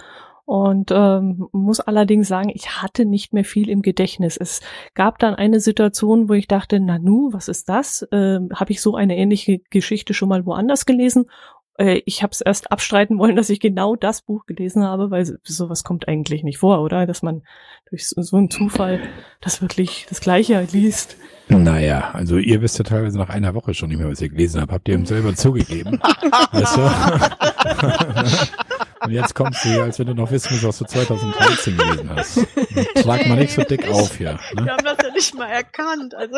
Und 0.47 0.91
ähm, 0.93 1.49
muss 1.53 1.81
allerdings 1.81 2.29
sagen, 2.29 2.51
ich 2.53 2.83
hatte 2.83 3.07
nicht 3.07 3.33
mehr 3.33 3.45
viel 3.45 3.71
im 3.71 3.81
Gedächtnis. 3.81 4.37
Es 4.37 4.61
gab 4.95 5.19
dann 5.19 5.35
eine 5.35 5.59
Situation, 5.59 6.29
wo 6.29 6.35
ich 6.35 6.49
dachte, 6.49 6.81
Nanu, 6.81 7.31
was 7.33 7.49
ist 7.49 7.71
das? 7.71 8.07
Ähm, 8.13 8.51
Habe 8.55 8.73
ich 8.73 8.83
so 8.83 8.95
eine 8.95 9.17
ähnliche 9.17 9.61
Geschichte 9.71 10.13
schon 10.13 10.29
mal 10.29 10.45
woanders 10.45 10.85
gelesen? 10.85 11.25
Äh, 11.79 12.03
ich 12.07 12.23
habe 12.23 12.33
es 12.33 12.41
erst 12.41 12.71
abstreiten 12.71 13.19
wollen, 13.19 13.37
dass 13.37 13.51
ich 13.51 13.61
genau 13.61 13.97
das 13.97 14.23
Buch 14.23 14.47
gelesen 14.47 14.85
habe, 14.85 15.11
weil 15.11 15.39
sowas 15.43 15.85
kommt 15.85 16.09
eigentlich 16.09 16.43
nicht 16.43 16.59
vor, 16.59 16.81
oder? 16.81 17.07
Dass 17.07 17.23
man 17.23 17.43
durch 17.91 18.09
so, 18.09 18.23
so 18.23 18.37
einen 18.37 18.51
Zufall 18.51 19.01
das 19.41 19.61
wirklich 19.63 20.07
das 20.09 20.21
Gleiche 20.21 20.67
liest. 20.73 21.17
Naja, 21.49 22.11
also 22.13 22.39
ihr 22.39 22.63
wisst 22.63 22.79
ja 22.79 22.85
teilweise 22.85 23.19
nach 23.19 23.29
einer 23.29 23.55
Woche 23.55 23.75
schon 23.75 23.91
nicht 23.91 23.99
mehr, 23.99 24.09
was 24.09 24.23
ihr 24.23 24.31
gelesen 24.31 24.63
habt. 24.63 24.73
Habt 24.73 24.89
ihr 24.89 24.95
ihm 24.95 25.05
selber 25.05 25.35
zugegeben? 25.35 26.01
weißt 26.53 26.77
du? 26.77 26.91
Und 29.01 29.11
jetzt 29.11 29.35
kommst 29.35 29.65
du 29.65 29.69
hier, 29.69 29.83
als 29.83 29.99
wenn 29.99 30.07
du 30.07 30.15
noch 30.15 30.31
wissen 30.31 30.53
musst, 30.53 30.65
was 30.65 30.79
du 30.79 30.85
2013 30.85 31.77
gelesen 31.77 32.11
hast. 32.11 32.39
Trag 33.03 33.27
mal 33.27 33.37
nicht 33.37 33.55
so 33.55 33.63
dick 33.63 33.89
auf 33.89 34.17
hier. 34.17 34.39
Ne? 34.55 34.65
Wir 34.65 34.73
haben 34.73 34.85
das 34.85 34.97
ja 35.03 35.11
nicht 35.13 35.35
mal 35.35 35.49
erkannt. 35.49 36.15
Also 36.15 36.37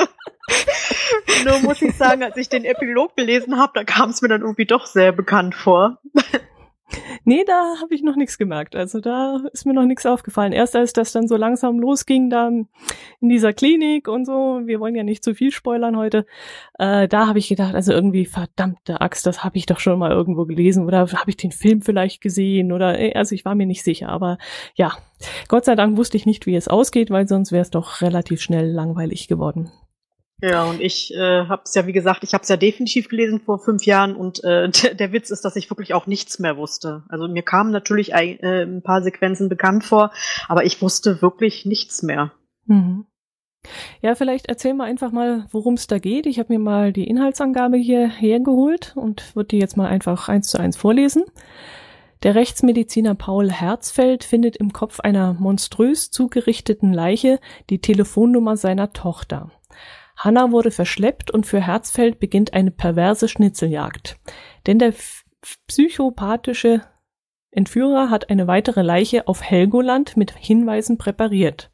nur 1.44 1.58
muss 1.60 1.82
ich 1.82 1.96
sagen, 1.96 2.22
als 2.22 2.36
ich 2.36 2.48
den 2.48 2.64
Epilog 2.64 3.16
gelesen 3.16 3.58
habe, 3.58 3.72
da 3.74 3.84
kam 3.84 4.10
es 4.10 4.22
mir 4.22 4.28
dann 4.28 4.42
irgendwie 4.42 4.66
doch 4.66 4.86
sehr 4.86 5.12
bekannt 5.12 5.54
vor. 5.54 5.98
Nee, 7.24 7.44
da 7.44 7.74
habe 7.80 7.94
ich 7.94 8.02
noch 8.02 8.14
nichts 8.14 8.38
gemerkt. 8.38 8.76
Also 8.76 9.00
da 9.00 9.40
ist 9.52 9.66
mir 9.66 9.72
noch 9.74 9.84
nichts 9.84 10.06
aufgefallen. 10.06 10.52
Erst 10.52 10.76
als 10.76 10.92
das 10.92 11.12
dann 11.12 11.26
so 11.26 11.36
langsam 11.36 11.80
losging, 11.80 12.30
da 12.30 12.48
in 12.48 12.68
dieser 13.20 13.52
Klinik 13.52 14.06
und 14.06 14.24
so, 14.24 14.60
wir 14.64 14.78
wollen 14.78 14.94
ja 14.94 15.02
nicht 15.02 15.24
zu 15.24 15.34
viel 15.34 15.50
spoilern 15.50 15.96
heute, 15.96 16.26
äh, 16.78 17.08
da 17.08 17.26
habe 17.26 17.40
ich 17.40 17.48
gedacht, 17.48 17.74
also 17.74 17.92
irgendwie 17.92 18.26
verdammte 18.26 19.00
Axt, 19.00 19.26
das 19.26 19.42
habe 19.42 19.58
ich 19.58 19.66
doch 19.66 19.80
schon 19.80 19.98
mal 19.98 20.12
irgendwo 20.12 20.44
gelesen 20.44 20.84
oder 20.86 21.00
habe 21.00 21.30
ich 21.30 21.36
den 21.36 21.52
Film 21.52 21.82
vielleicht 21.82 22.20
gesehen 22.20 22.70
oder 22.70 22.98
äh, 22.98 23.14
also 23.14 23.34
ich 23.34 23.44
war 23.44 23.56
mir 23.56 23.66
nicht 23.66 23.82
sicher. 23.82 24.08
Aber 24.08 24.38
ja, 24.76 24.92
Gott 25.48 25.64
sei 25.64 25.74
Dank 25.74 25.96
wusste 25.96 26.16
ich 26.16 26.26
nicht, 26.26 26.46
wie 26.46 26.54
es 26.54 26.68
ausgeht, 26.68 27.10
weil 27.10 27.26
sonst 27.26 27.50
wäre 27.50 27.62
es 27.62 27.70
doch 27.70 28.00
relativ 28.00 28.40
schnell 28.40 28.70
langweilig 28.70 29.26
geworden. 29.26 29.72
Ja, 30.42 30.64
und 30.64 30.82
ich 30.82 31.14
äh, 31.14 31.46
habe 31.46 31.62
es 31.64 31.74
ja, 31.74 31.86
wie 31.86 31.92
gesagt, 31.92 32.22
ich 32.22 32.34
habe 32.34 32.42
es 32.42 32.48
ja 32.48 32.58
definitiv 32.58 33.08
gelesen 33.08 33.40
vor 33.40 33.58
fünf 33.58 33.86
Jahren 33.86 34.14
und 34.14 34.44
äh, 34.44 34.68
der, 34.94 35.12
Witz 35.12 35.30
ist, 35.30 35.44
dass 35.44 35.56
ich 35.56 35.70
wirklich 35.70 35.94
auch 35.94 36.06
nichts 36.06 36.38
mehr 36.38 36.56
wusste. 36.56 37.04
Also 37.08 37.26
mir 37.26 37.42
kamen 37.42 37.70
natürlich 37.70 38.14
ein, 38.14 38.38
äh, 38.40 38.62
ein 38.64 38.82
paar 38.82 39.02
Sequenzen 39.02 39.48
bekannt 39.48 39.84
vor, 39.84 40.12
aber 40.48 40.64
ich 40.64 40.82
wusste 40.82 41.22
wirklich 41.22 41.64
nichts 41.64 42.02
mehr. 42.02 42.32
Mhm. 42.66 43.06
Ja, 44.00 44.14
vielleicht 44.14 44.46
erzähl 44.46 44.74
mal 44.74 44.84
einfach 44.84 45.10
mal, 45.10 45.46
worum 45.50 45.74
es 45.74 45.86
da 45.86 45.98
geht. 45.98 46.26
Ich 46.26 46.38
habe 46.38 46.52
mir 46.52 46.58
mal 46.58 46.92
die 46.92 47.08
Inhaltsangabe 47.08 47.76
hier 47.76 48.08
hergeholt 48.08 48.92
und 48.94 49.34
würde 49.34 49.48
die 49.48 49.58
jetzt 49.58 49.76
mal 49.76 49.88
einfach 49.88 50.28
eins 50.28 50.48
zu 50.48 50.58
eins 50.58 50.76
vorlesen. 50.76 51.24
Der 52.22 52.34
Rechtsmediziner 52.34 53.14
Paul 53.14 53.50
Herzfeld 53.50 54.24
findet 54.24 54.56
im 54.56 54.72
Kopf 54.72 55.00
einer 55.00 55.34
monströs 55.34 56.10
zugerichteten 56.10 56.92
Leiche 56.92 57.40
die 57.68 57.80
Telefonnummer 57.80 58.56
seiner 58.56 58.92
Tochter. 58.92 59.50
Hanna 60.16 60.50
wurde 60.50 60.70
verschleppt 60.70 61.30
und 61.30 61.46
für 61.46 61.60
Herzfeld 61.60 62.18
beginnt 62.18 62.54
eine 62.54 62.70
perverse 62.70 63.28
Schnitzeljagd. 63.28 64.16
Denn 64.66 64.78
der 64.78 64.94
psychopathische 65.66 66.82
Entführer 67.50 68.10
hat 68.10 68.30
eine 68.30 68.46
weitere 68.46 68.82
Leiche 68.82 69.28
auf 69.28 69.42
Helgoland 69.42 70.16
mit 70.16 70.32
Hinweisen 70.32 70.98
präpariert. 70.98 71.70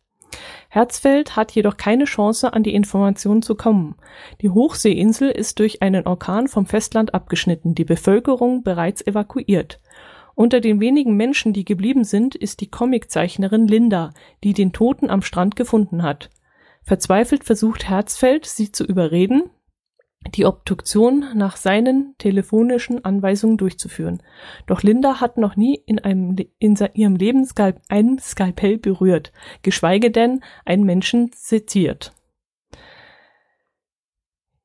Herzfeld 0.69 1.37
hat 1.37 1.53
jedoch 1.53 1.77
keine 1.77 2.05
Chance, 2.05 2.53
an 2.53 2.63
die 2.63 2.75
Informationen 2.75 3.43
zu 3.43 3.55
kommen. 3.55 3.97
Die 4.41 4.51
Hochseeinsel 4.51 5.31
ist 5.31 5.59
durch 5.59 5.83
einen 5.83 6.07
Orkan 6.07 6.49
vom 6.49 6.67
Festland 6.67 7.15
abgeschnitten, 7.15 7.75
die 7.75 7.85
Bevölkerung 7.85 8.63
bereits 8.63 9.07
evakuiert. 9.07 9.81
Unter 10.35 10.61
den 10.61 10.81
wenigen 10.81 11.17
Menschen, 11.17 11.53
die 11.53 11.65
geblieben 11.65 12.05
sind, 12.05 12.35
ist 12.35 12.61
die 12.61 12.71
Comiczeichnerin 12.71 13.69
Linda, 13.69 14.15
die 14.43 14.55
den 14.55 14.73
Toten 14.73 15.11
am 15.11 15.21
Strand 15.21 15.57
gefunden 15.57 16.03
hat. 16.03 16.31
Verzweifelt 16.83 17.45
versucht 17.45 17.89
Herzfeld, 17.89 18.45
sie 18.47 18.73
zu 18.73 18.85
überreden, 18.85 19.51
die 20.35 20.47
Obduktion 20.47 21.27
nach 21.35 21.57
seinen 21.57 22.15
telefonischen 22.19 23.05
Anweisungen 23.05 23.57
durchzuführen. 23.57 24.23
Doch 24.67 24.83
Linda 24.83 25.21
hat 25.21 25.37
noch 25.37 25.57
nie 25.57 25.83
in, 25.87 25.99
einem, 25.99 26.37
in 26.59 26.79
ihrem 26.95 27.17
Leben 27.17 27.45
Skalp, 27.45 27.81
ein 27.89 28.19
Skalpell 28.19 28.79
berührt, 28.79 29.33
geschweige 29.63 30.11
denn 30.11 30.43
einen 30.65 30.85
Menschen 30.85 31.31
seziert. 31.35 32.13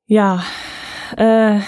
Ja, 0.06 0.44
äh, 1.18 1.60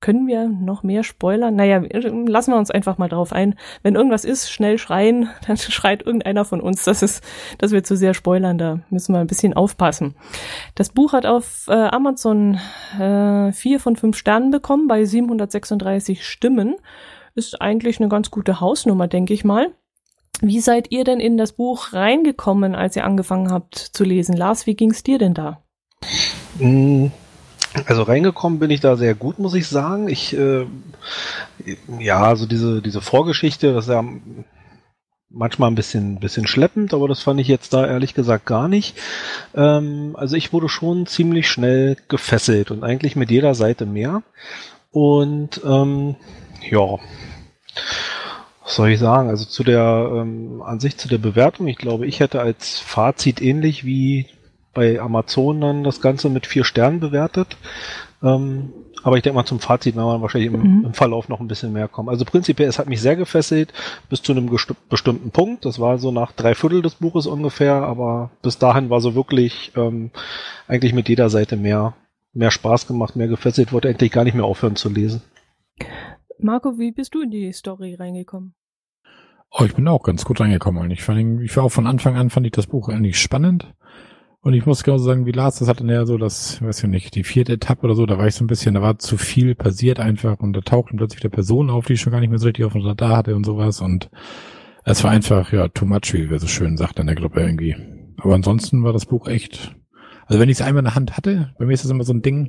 können 0.00 0.26
wir 0.28 0.48
noch 0.48 0.82
mehr 0.82 1.02
spoilern? 1.02 1.56
Naja, 1.56 1.82
lassen 1.92 2.52
wir 2.52 2.58
uns 2.58 2.70
einfach 2.70 2.98
mal 2.98 3.08
drauf 3.08 3.32
ein. 3.32 3.56
Wenn 3.82 3.96
irgendwas 3.96 4.24
ist, 4.24 4.50
schnell 4.50 4.78
schreien, 4.78 5.28
dann 5.46 5.56
schreit 5.56 6.04
irgendeiner 6.06 6.44
von 6.44 6.60
uns, 6.60 6.84
das 6.84 7.02
ist, 7.02 7.24
dass 7.58 7.72
wir 7.72 7.82
zu 7.82 7.96
sehr 7.96 8.14
spoilern, 8.14 8.58
da 8.58 8.80
müssen 8.90 9.12
wir 9.12 9.20
ein 9.20 9.26
bisschen 9.26 9.54
aufpassen. 9.54 10.14
Das 10.74 10.90
Buch 10.90 11.12
hat 11.12 11.26
auf 11.26 11.66
äh, 11.68 11.72
Amazon 11.72 12.60
äh, 12.98 13.52
vier 13.52 13.80
von 13.80 13.96
fünf 13.96 14.16
Sternen 14.16 14.50
bekommen 14.50 14.86
bei 14.86 15.04
736 15.04 16.24
Stimmen. 16.24 16.76
Ist 17.34 17.60
eigentlich 17.60 18.00
eine 18.00 18.08
ganz 18.08 18.30
gute 18.30 18.60
Hausnummer, 18.60 19.08
denke 19.08 19.34
ich 19.34 19.44
mal. 19.44 19.72
Wie 20.40 20.60
seid 20.60 20.92
ihr 20.92 21.02
denn 21.02 21.18
in 21.18 21.36
das 21.36 21.52
Buch 21.52 21.92
reingekommen, 21.92 22.76
als 22.76 22.94
ihr 22.94 23.04
angefangen 23.04 23.50
habt 23.50 23.76
zu 23.76 24.04
lesen? 24.04 24.36
Lars, 24.36 24.66
wie 24.66 24.76
ging's 24.76 25.02
dir 25.02 25.18
denn 25.18 25.34
da? 25.34 25.62
Mm 26.60 27.08
also 27.86 28.02
reingekommen 28.02 28.58
bin 28.58 28.70
ich 28.70 28.80
da 28.80 28.96
sehr 28.96 29.14
gut, 29.14 29.38
muss 29.38 29.54
ich 29.54 29.66
sagen. 29.66 30.08
Ich, 30.08 30.36
äh, 30.36 30.66
ja, 31.98 32.22
also 32.22 32.46
diese, 32.46 32.82
diese 32.82 33.00
Vorgeschichte, 33.00 33.72
das 33.72 33.86
ist 33.86 33.92
ja 33.92 34.04
manchmal 35.30 35.70
ein 35.70 35.74
bisschen, 35.74 36.20
bisschen 36.20 36.46
schleppend, 36.46 36.94
aber 36.94 37.08
das 37.08 37.22
fand 37.22 37.40
ich 37.40 37.48
jetzt 37.48 37.74
da 37.74 37.86
ehrlich 37.86 38.14
gesagt 38.14 38.46
gar 38.46 38.68
nicht. 38.68 38.96
Ähm, 39.54 40.16
also 40.18 40.36
ich 40.36 40.52
wurde 40.52 40.68
schon 40.68 41.06
ziemlich 41.06 41.48
schnell 41.48 41.96
gefesselt 42.08 42.70
und 42.70 42.82
eigentlich 42.82 43.16
mit 43.16 43.30
jeder 43.30 43.54
Seite 43.54 43.86
mehr. 43.86 44.22
Und 44.90 45.60
ähm, 45.64 46.16
ja, 46.70 46.98
was 48.64 48.74
soll 48.74 48.90
ich 48.90 48.98
sagen? 48.98 49.28
Also 49.28 49.44
zu 49.44 49.64
der 49.64 50.10
ähm, 50.12 50.62
an 50.62 50.80
sich 50.80 50.96
zu 50.96 51.08
der 51.08 51.18
Bewertung, 51.18 51.68
ich 51.68 51.78
glaube, 51.78 52.06
ich 52.06 52.20
hätte 52.20 52.40
als 52.40 52.78
Fazit 52.78 53.40
ähnlich 53.42 53.84
wie 53.84 54.26
bei 54.78 55.00
Amazon 55.00 55.60
dann 55.60 55.82
das 55.82 56.00
Ganze 56.00 56.30
mit 56.30 56.46
vier 56.46 56.62
Sternen 56.62 57.00
bewertet. 57.00 57.56
Ähm, 58.22 58.72
aber 59.02 59.16
ich 59.16 59.24
denke 59.24 59.34
mal, 59.34 59.44
zum 59.44 59.58
Fazit 59.58 59.96
werden 59.96 60.06
wir 60.06 60.22
wahrscheinlich 60.22 60.52
im, 60.52 60.60
mhm. 60.60 60.84
im, 60.84 60.94
Verlauf 60.94 61.28
noch 61.28 61.40
ein 61.40 61.48
bisschen 61.48 61.72
mehr 61.72 61.88
kommen. 61.88 62.08
Also 62.08 62.24
prinzipiell, 62.24 62.68
es 62.68 62.78
hat 62.78 62.88
mich 62.88 63.00
sehr 63.00 63.16
gefesselt 63.16 63.72
bis 64.08 64.22
zu 64.22 64.30
einem 64.30 64.48
bestimmten 64.88 65.32
Punkt. 65.32 65.64
Das 65.64 65.80
war 65.80 65.98
so 65.98 66.12
nach 66.12 66.30
drei 66.30 66.54
Viertel 66.54 66.80
des 66.80 66.94
Buches 66.94 67.26
ungefähr, 67.26 67.74
aber 67.74 68.30
bis 68.40 68.58
dahin 68.58 68.88
war 68.88 69.00
so 69.00 69.16
wirklich 69.16 69.72
ähm, 69.74 70.12
eigentlich 70.68 70.92
mit 70.92 71.08
jeder 71.08 71.28
Seite 71.28 71.56
mehr, 71.56 71.94
mehr 72.32 72.52
Spaß 72.52 72.86
gemacht, 72.86 73.16
mehr 73.16 73.28
gefesselt, 73.28 73.72
wollte 73.72 73.88
eigentlich 73.88 74.12
gar 74.12 74.22
nicht 74.22 74.34
mehr 74.34 74.44
aufhören 74.44 74.76
zu 74.76 74.90
lesen. 74.90 75.22
Marco, 76.38 76.78
wie 76.78 76.92
bist 76.92 77.16
du 77.16 77.22
in 77.22 77.32
die 77.32 77.52
Story 77.52 77.96
reingekommen? 77.96 78.54
Oh, 79.50 79.64
ich 79.64 79.74
bin 79.74 79.88
auch 79.88 80.04
ganz 80.04 80.24
gut 80.24 80.40
reingekommen. 80.40 80.88
Ich 80.92 81.02
fand, 81.02 81.42
ich 81.42 81.56
war 81.56 81.64
auch 81.64 81.72
von 81.72 81.88
Anfang 81.88 82.16
an 82.16 82.30
fand 82.30 82.46
ich 82.46 82.52
das 82.52 82.68
Buch 82.68 82.88
eigentlich 82.88 83.18
spannend. 83.18 83.74
Und 84.48 84.54
ich 84.54 84.64
muss 84.64 84.82
genauso 84.82 85.04
sagen, 85.04 85.26
wie 85.26 85.32
Lars, 85.32 85.58
das 85.58 85.68
hatte 85.68 85.84
ja 85.84 86.06
so 86.06 86.16
das, 86.16 86.62
weiß 86.62 86.82
ich 86.82 86.88
nicht, 86.88 87.14
die 87.14 87.22
vierte 87.22 87.52
Etappe 87.52 87.84
oder 87.84 87.94
so, 87.94 88.06
da 88.06 88.16
war 88.16 88.28
ich 88.28 88.34
so 88.34 88.42
ein 88.42 88.46
bisschen, 88.46 88.76
da 88.76 88.80
war 88.80 88.98
zu 88.98 89.18
viel 89.18 89.54
passiert 89.54 90.00
einfach 90.00 90.40
und 90.40 90.54
da 90.54 90.62
tauchten 90.62 90.96
plötzlich 90.96 91.22
wieder 91.22 91.28
Personen 91.28 91.68
auf, 91.68 91.84
die 91.84 91.92
ich 91.92 92.00
schon 92.00 92.12
gar 92.12 92.20
nicht 92.20 92.30
mehr 92.30 92.38
so 92.38 92.46
richtig 92.46 92.64
auf 92.64 92.72
dem 92.72 92.80
Radar 92.80 93.18
hatte 93.18 93.36
und 93.36 93.44
sowas 93.44 93.82
und 93.82 94.08
es 94.84 95.04
war 95.04 95.10
einfach, 95.10 95.52
ja, 95.52 95.68
too 95.68 95.84
much, 95.84 96.14
wie 96.14 96.30
wir 96.30 96.38
so 96.38 96.46
schön 96.46 96.78
sagt 96.78 96.98
in 96.98 97.08
der 97.08 97.16
Gruppe 97.16 97.42
irgendwie. 97.42 97.76
Aber 98.16 98.34
ansonsten 98.34 98.84
war 98.84 98.94
das 98.94 99.04
Buch 99.04 99.28
echt, 99.28 99.76
also 100.24 100.40
wenn 100.40 100.48
ich 100.48 100.58
es 100.58 100.62
einmal 100.62 100.80
in 100.80 100.86
der 100.86 100.94
Hand 100.94 101.18
hatte, 101.18 101.52
bei 101.58 101.66
mir 101.66 101.74
ist 101.74 101.84
das 101.84 101.90
immer 101.90 102.04
so 102.04 102.14
ein 102.14 102.22
Ding, 102.22 102.48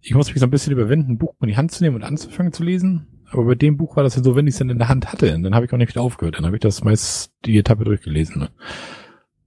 ich 0.00 0.14
muss 0.14 0.28
mich 0.28 0.38
so 0.38 0.46
ein 0.46 0.50
bisschen 0.50 0.72
überwinden, 0.72 1.14
ein 1.14 1.18
Buch 1.18 1.34
in 1.42 1.48
die 1.48 1.56
Hand 1.56 1.72
zu 1.72 1.82
nehmen 1.82 1.96
und 1.96 2.04
anzufangen 2.04 2.52
zu 2.52 2.62
lesen. 2.62 3.08
Aber 3.32 3.44
bei 3.44 3.56
dem 3.56 3.76
Buch 3.76 3.96
war 3.96 4.04
das 4.04 4.14
ja 4.14 4.22
so, 4.22 4.36
wenn 4.36 4.46
ich 4.46 4.54
es 4.54 4.58
dann 4.58 4.70
in 4.70 4.78
der 4.78 4.88
Hand 4.88 5.10
hatte, 5.12 5.36
dann 5.36 5.54
habe 5.56 5.66
ich 5.66 5.72
auch 5.72 5.78
nicht 5.78 5.90
wieder 5.90 6.02
aufgehört. 6.02 6.36
Dann 6.38 6.46
habe 6.46 6.54
ich 6.54 6.62
das 6.62 6.84
meist 6.84 7.32
die 7.44 7.58
Etappe 7.58 7.82
durchgelesen. 7.82 8.50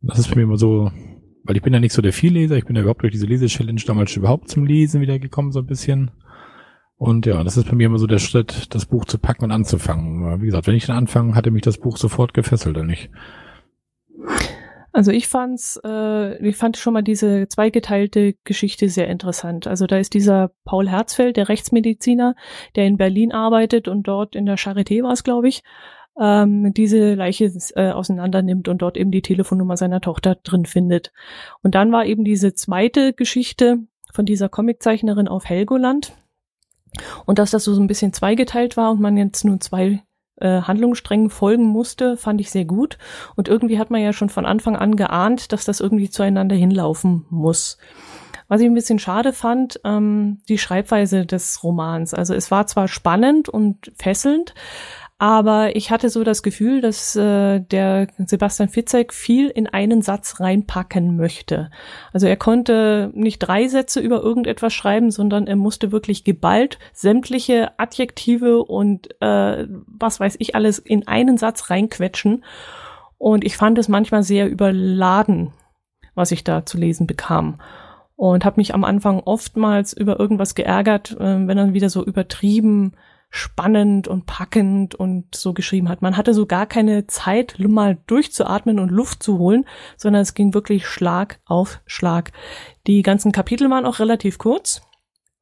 Das 0.01 0.19
ist 0.19 0.27
für 0.27 0.35
mich 0.35 0.43
immer 0.43 0.57
so, 0.57 0.91
weil 1.43 1.55
ich 1.55 1.61
bin 1.61 1.73
ja 1.73 1.79
nicht 1.79 1.93
so 1.93 2.01
der 2.01 2.13
Vielleser, 2.13 2.57
ich 2.57 2.65
bin 2.65 2.75
ja 2.75 2.81
überhaupt 2.81 3.03
durch 3.03 3.13
diese 3.13 3.25
Lese-Challenge 3.25 3.81
damals 3.85 4.15
überhaupt 4.15 4.49
zum 4.49 4.65
Lesen 4.65 5.01
wieder 5.01 5.19
gekommen, 5.19 5.51
so 5.51 5.59
ein 5.59 5.65
bisschen. 5.65 6.11
Und 6.97 7.25
ja, 7.25 7.43
das 7.43 7.57
ist 7.57 7.67
bei 7.67 7.75
mir 7.75 7.87
immer 7.87 7.97
so 7.97 8.05
der 8.05 8.19
Schritt, 8.19 8.73
das 8.75 8.85
Buch 8.85 9.05
zu 9.05 9.17
packen 9.17 9.45
und 9.45 9.51
anzufangen. 9.51 10.41
Wie 10.41 10.45
gesagt, 10.45 10.67
wenn 10.67 10.75
ich 10.75 10.85
dann 10.85 10.97
anfange, 10.97 11.33
hatte 11.33 11.49
mich 11.49 11.63
das 11.63 11.79
Buch 11.79 11.97
sofort 11.97 12.33
gefesselt, 12.33 12.77
oder 12.77 12.85
nicht? 12.85 13.09
Also 14.93 15.11
ich 15.11 15.27
fand's, 15.27 15.79
äh, 15.85 16.45
ich 16.45 16.57
fand 16.57 16.75
schon 16.75 16.93
mal 16.93 17.01
diese 17.01 17.47
zweigeteilte 17.47 18.35
Geschichte 18.43 18.89
sehr 18.89 19.07
interessant. 19.07 19.65
Also 19.65 19.87
da 19.87 19.97
ist 19.97 20.13
dieser 20.13 20.51
Paul 20.65 20.89
Herzfeld, 20.89 21.37
der 21.37 21.47
Rechtsmediziner, 21.49 22.35
der 22.75 22.87
in 22.87 22.97
Berlin 22.97 23.31
arbeitet 23.31 23.87
und 23.87 24.03
dort 24.03 24.35
in 24.35 24.45
der 24.45 24.57
Charité 24.57 25.01
war 25.01 25.13
es, 25.13 25.23
glaube 25.23 25.47
ich, 25.47 25.63
ähm, 26.19 26.73
diese 26.73 27.13
Leiche 27.13 27.51
äh, 27.75 27.91
auseinander 27.91 28.39
und 28.39 28.81
dort 28.81 28.97
eben 28.97 29.11
die 29.11 29.21
Telefonnummer 29.21 29.77
seiner 29.77 30.01
Tochter 30.01 30.35
drin 30.35 30.65
findet. 30.65 31.11
Und 31.63 31.75
dann 31.75 31.91
war 31.91 32.05
eben 32.05 32.23
diese 32.23 32.53
zweite 32.53 33.13
Geschichte 33.13 33.79
von 34.13 34.25
dieser 34.25 34.49
Comiczeichnerin 34.49 35.27
auf 35.27 35.45
Helgoland. 35.45 36.13
Und 37.25 37.39
dass 37.39 37.51
das 37.51 37.63
so 37.63 37.79
ein 37.79 37.87
bisschen 37.87 38.13
zweigeteilt 38.13 38.75
war 38.75 38.91
und 38.91 38.99
man 38.99 39.15
jetzt 39.15 39.45
nur 39.45 39.59
zwei 39.61 40.03
äh, 40.41 40.61
Handlungssträngen 40.61 41.29
folgen 41.29 41.65
musste, 41.65 42.17
fand 42.17 42.41
ich 42.41 42.51
sehr 42.51 42.65
gut. 42.65 42.97
Und 43.35 43.47
irgendwie 43.47 43.79
hat 43.79 43.91
man 43.91 44.01
ja 44.01 44.11
schon 44.11 44.29
von 44.29 44.45
Anfang 44.45 44.75
an 44.75 44.95
geahnt, 44.97 45.53
dass 45.53 45.63
das 45.63 45.79
irgendwie 45.79 46.09
zueinander 46.09 46.55
hinlaufen 46.55 47.25
muss. 47.29 47.77
Was 48.49 48.59
ich 48.59 48.67
ein 48.67 48.73
bisschen 48.73 48.99
schade 48.99 49.31
fand, 49.31 49.79
ähm, 49.85 50.41
die 50.49 50.57
Schreibweise 50.57 51.25
des 51.25 51.63
Romans. 51.63 52.13
Also 52.13 52.33
es 52.33 52.51
war 52.51 52.67
zwar 52.67 52.89
spannend 52.89 53.47
und 53.47 53.93
fesselnd, 53.95 54.53
aber 55.21 55.75
ich 55.75 55.91
hatte 55.91 56.09
so 56.09 56.23
das 56.23 56.41
Gefühl, 56.41 56.81
dass 56.81 57.15
äh, 57.15 57.59
der 57.59 58.07
Sebastian 58.17 58.69
Fitzek 58.69 59.13
viel 59.13 59.49
in 59.49 59.67
einen 59.67 60.01
Satz 60.01 60.39
reinpacken 60.39 61.15
möchte. 61.15 61.69
Also 62.11 62.25
er 62.25 62.37
konnte 62.37 63.11
nicht 63.13 63.37
drei 63.37 63.67
Sätze 63.67 63.99
über 63.99 64.23
irgendetwas 64.23 64.73
schreiben, 64.73 65.11
sondern 65.11 65.45
er 65.45 65.57
musste 65.57 65.91
wirklich 65.91 66.23
geballt 66.23 66.79
sämtliche 66.91 67.69
Adjektive 67.77 68.63
und 68.63 69.09
äh, 69.21 69.67
was 69.85 70.19
weiß 70.19 70.37
ich 70.39 70.55
alles 70.55 70.79
in 70.79 71.07
einen 71.07 71.37
Satz 71.37 71.69
reinquetschen. 71.69 72.43
Und 73.19 73.43
ich 73.43 73.57
fand 73.57 73.77
es 73.77 73.87
manchmal 73.87 74.23
sehr 74.23 74.49
überladen, 74.49 75.53
was 76.15 76.31
ich 76.31 76.43
da 76.43 76.65
zu 76.65 76.79
lesen 76.79 77.05
bekam 77.05 77.61
und 78.15 78.43
habe 78.43 78.59
mich 78.59 78.73
am 78.73 78.83
Anfang 78.83 79.19
oftmals 79.19 79.93
über 79.93 80.19
irgendwas 80.19 80.55
geärgert, 80.55 81.11
äh, 81.19 81.47
wenn 81.47 81.59
er 81.59 81.73
wieder 81.73 81.91
so 81.91 82.03
übertrieben 82.03 82.93
spannend 83.31 84.09
und 84.09 84.25
packend 84.25 84.93
und 84.93 85.33
so 85.33 85.53
geschrieben 85.53 85.87
hat. 85.87 86.01
Man 86.01 86.17
hatte 86.17 86.33
so 86.33 86.45
gar 86.45 86.65
keine 86.65 87.07
Zeit, 87.07 87.55
mal 87.59 87.97
durchzuatmen 88.05 88.77
und 88.77 88.91
Luft 88.91 89.23
zu 89.23 89.39
holen, 89.39 89.65
sondern 89.95 90.21
es 90.21 90.33
ging 90.33 90.53
wirklich 90.53 90.85
Schlag 90.85 91.39
auf 91.45 91.79
Schlag. 91.85 92.33
Die 92.87 93.01
ganzen 93.01 93.31
Kapitel 93.31 93.69
waren 93.69 93.85
auch 93.85 93.99
relativ 93.99 94.37
kurz. 94.37 94.81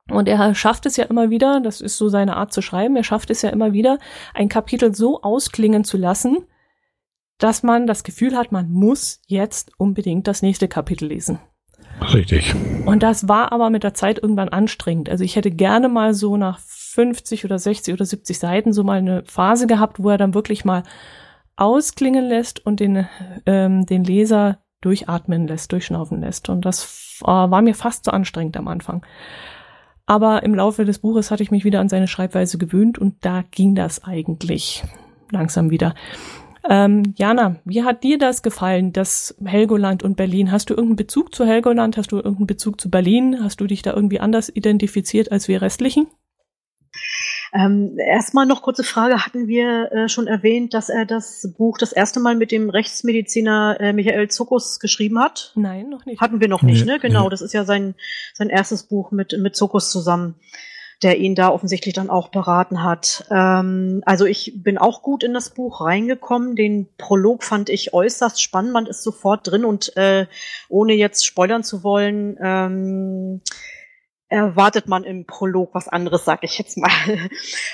Und 0.08 0.28
er 0.28 0.56
schafft 0.56 0.86
es 0.86 0.98
ja 0.98 1.06
immer 1.06 1.30
wieder, 1.30 1.62
das 1.62 1.82
ist 1.82 1.98
so 1.98 2.10
seine 2.10 2.38
Art 2.38 2.54
zu 2.54 2.62
schreiben, 2.62 2.96
er 2.96 3.04
schafft 3.04 3.30
es 3.30 3.42
ja 3.42 3.50
immer 3.50 3.74
wieder, 3.74 4.00
ein 4.34 4.50
Kapitel 4.50 4.96
so 4.96 5.22
ausklingen 5.22 5.84
zu 5.84 5.98
lassen, 5.98 6.38
dass 7.38 7.64
man 7.64 7.88
das 7.88 8.04
Gefühl 8.04 8.36
hat, 8.36 8.52
man 8.52 8.72
muss 8.72 9.22
jetzt 9.28 9.72
unbedingt 9.78 10.28
das 10.28 10.42
nächste 10.42 10.68
Kapitel 10.68 11.08
lesen. 11.08 11.40
Richtig. 12.14 12.56
Und 12.86 13.04
das 13.04 13.28
war 13.28 13.52
aber 13.52 13.70
mit 13.70 13.84
der 13.84 13.94
Zeit 13.94 14.20
irgendwann 14.20 14.50
anstrengend. 14.50 15.10
Also 15.10 15.24
ich 15.24 15.36
hätte 15.36 15.52
gerne 15.52 15.90
mal 15.90 16.14
so 16.14 16.38
nach 16.38 16.60
50 16.94 17.46
oder 17.46 17.60
60 17.60 17.94
oder 17.94 18.06
70 18.06 18.40
Seiten 18.40 18.74
so 18.74 18.84
mal 18.84 18.98
eine 18.98 19.24
Phase 19.26 19.68
gehabt, 19.68 20.02
wo 20.02 20.10
er 20.10 20.18
dann 20.18 20.34
wirklich 20.34 20.66
mal 20.66 20.84
ausklingen 21.56 22.26
lässt 22.26 22.66
und 22.66 22.80
den, 22.80 23.08
ähm, 23.46 23.86
den 23.86 24.04
Leser 24.04 24.60
durchatmen 24.82 25.48
lässt, 25.48 25.72
durchschnaufen 25.72 26.22
lässt. 26.22 26.50
Und 26.50 26.66
das 26.66 27.20
äh, 27.22 27.28
war 27.28 27.62
mir 27.62 27.76
fast 27.76 28.06
zu 28.06 28.14
anstrengend 28.14 28.58
am 28.58 28.68
Anfang. 28.68 29.06
Aber 30.06 30.42
im 30.42 30.56
Laufe 30.56 30.86
des 30.86 31.00
Buches 31.00 31.30
hatte 31.30 31.44
ich 31.44 31.52
mich 31.52 31.66
wieder 31.66 31.80
an 31.80 31.90
seine 31.90 32.08
Schreibweise 32.08 32.58
gewöhnt 32.58 32.98
und 32.98 33.24
da 33.24 33.44
ging 33.52 33.76
das 33.76 34.04
eigentlich 34.04 34.84
langsam 35.32 35.70
wieder. 35.70 35.94
Ähm, 36.68 37.14
Jana, 37.16 37.58
wie 37.66 37.84
hat 37.84 38.04
dir 38.04 38.18
das 38.18 38.42
gefallen, 38.42 38.92
das 38.94 39.36
Helgoland 39.44 40.02
und 40.02 40.18
Berlin? 40.18 40.52
Hast 40.52 40.70
du 40.70 40.74
irgendeinen 40.74 40.96
Bezug 40.96 41.36
zu 41.36 41.46
Helgoland? 41.46 41.98
Hast 41.98 42.12
du 42.12 42.18
irgendeinen 42.18 42.48
Bezug 42.48 42.82
zu 42.82 42.90
Berlin? 42.90 43.38
Hast 43.44 43.62
du 43.62 43.68
dich 43.68 43.84
da 43.84 43.94
irgendwie 43.94 44.20
anders 44.20 44.50
identifiziert 44.50 45.32
als 45.32 45.48
wir 45.48 45.62
restlichen? 45.62 46.08
Ähm, 47.54 47.98
erstmal 47.98 48.46
noch 48.46 48.62
kurze 48.62 48.84
Frage. 48.84 49.26
Hatten 49.26 49.48
wir 49.48 49.92
äh, 49.92 50.10
schon 50.10 50.28
erwähnt, 50.28 50.74
dass 50.74 50.90
er 50.90 51.06
das 51.06 51.54
Buch 51.58 51.78
das 51.78 51.92
erste 51.92 52.20
Mal 52.20 52.36
mit 52.36 52.52
dem 52.52 52.70
Rechtsmediziner 52.70 53.78
äh, 53.80 53.94
Michael 53.94 54.30
Zuckus 54.30 54.80
geschrieben 54.80 55.20
hat? 55.20 55.52
Nein, 55.56 55.90
noch 55.90 56.06
nicht. 56.06 56.22
Hatten 56.22 56.40
wir 56.40 56.48
noch 56.48 56.62
nicht, 56.62 56.86
ne? 56.86 57.00
Genau, 57.00 57.30
das 57.30 57.42
ist 57.42 57.54
ja 57.54 57.66
sein, 57.66 57.96
sein 58.34 58.50
erstes 58.50 58.84
Buch 58.84 59.12
mit, 59.12 59.38
mit 59.40 59.56
Zuckus 59.56 59.92
zusammen 59.92 60.36
der 61.02 61.18
ihn 61.18 61.34
da 61.34 61.50
offensichtlich 61.50 61.94
dann 61.94 62.10
auch 62.10 62.28
beraten 62.28 62.84
hat. 62.84 63.26
Ähm, 63.32 64.02
also 64.06 64.26
ich 64.26 64.54
bin 64.56 64.78
auch 64.78 65.02
gut 65.02 65.24
in 65.24 65.34
das 65.34 65.52
Buch 65.52 65.82
reingekommen. 65.82 66.56
Den 66.56 66.88
Prolog 66.98 67.44
fand 67.44 67.70
ich 67.70 67.94
äußerst 67.94 68.42
spannend. 68.42 68.74
Man 68.74 68.86
ist 68.86 69.04
sofort 69.04 69.50
drin 69.50 69.64
und 69.64 69.96
äh, 69.96 70.26
ohne 70.68 70.94
jetzt 70.94 71.26
spoilern 71.26 71.64
zu 71.64 71.84
wollen, 71.84 72.38
ähm, 72.42 73.42
erwartet 74.30 74.88
man 74.88 75.04
im 75.04 75.26
Prolog 75.26 75.72
was 75.74 75.88
anderes, 75.88 76.24
sag 76.24 76.44
ich 76.44 76.58
jetzt 76.58 76.78
mal. 76.78 76.90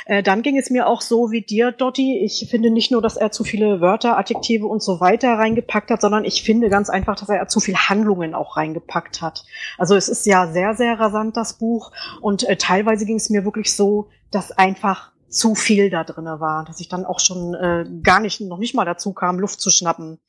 Äh, 0.07 0.21
dann 0.21 0.43
ging 0.43 0.57
es 0.57 0.69
mir 0.69 0.87
auch 0.87 1.01
so 1.01 1.31
wie 1.31 1.41
dir, 1.41 1.71
Dotti. 1.71 2.19
Ich 2.23 2.47
finde 2.49 2.69
nicht 2.69 2.91
nur, 2.91 3.01
dass 3.01 3.17
er 3.17 3.31
zu 3.31 3.43
viele 3.43 3.81
Wörter, 3.81 4.17
Adjektive 4.17 4.67
und 4.67 4.83
so 4.83 4.99
weiter 4.99 5.33
reingepackt 5.33 5.89
hat, 5.89 6.01
sondern 6.01 6.25
ich 6.25 6.43
finde 6.43 6.69
ganz 6.69 6.89
einfach, 6.89 7.15
dass 7.15 7.29
er 7.29 7.47
zu 7.47 7.59
viel 7.59 7.75
Handlungen 7.75 8.35
auch 8.35 8.55
reingepackt 8.55 9.21
hat. 9.21 9.45
Also 9.77 9.95
es 9.95 10.07
ist 10.07 10.25
ja 10.27 10.47
sehr, 10.47 10.75
sehr 10.75 10.99
rasant, 10.99 11.37
das 11.37 11.57
Buch. 11.57 11.91
Und 12.21 12.47
äh, 12.47 12.55
teilweise 12.55 13.05
ging 13.05 13.15
es 13.15 13.31
mir 13.31 13.45
wirklich 13.45 13.75
so, 13.75 14.09
dass 14.29 14.51
einfach 14.51 15.11
zu 15.27 15.55
viel 15.55 15.89
da 15.89 16.03
drinne 16.03 16.39
war, 16.39 16.65
dass 16.65 16.79
ich 16.79 16.87
dann 16.87 17.05
auch 17.05 17.19
schon 17.19 17.55
äh, 17.55 17.85
gar 18.03 18.19
nicht, 18.19 18.41
noch 18.41 18.59
nicht 18.59 18.75
mal 18.75 18.85
dazu 18.85 19.13
kam, 19.13 19.39
Luft 19.39 19.59
zu 19.59 19.69
schnappen. 19.69 20.19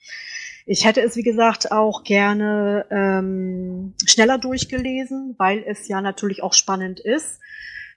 Ich 0.68 0.84
hätte 0.84 1.00
es, 1.00 1.16
wie 1.16 1.22
gesagt, 1.22 1.70
auch 1.70 2.02
gerne 2.02 2.86
ähm, 2.90 3.94
schneller 4.04 4.36
durchgelesen, 4.36 5.36
weil 5.38 5.64
es 5.64 5.86
ja 5.86 6.00
natürlich 6.00 6.42
auch 6.42 6.54
spannend 6.54 6.98
ist. 6.98 7.40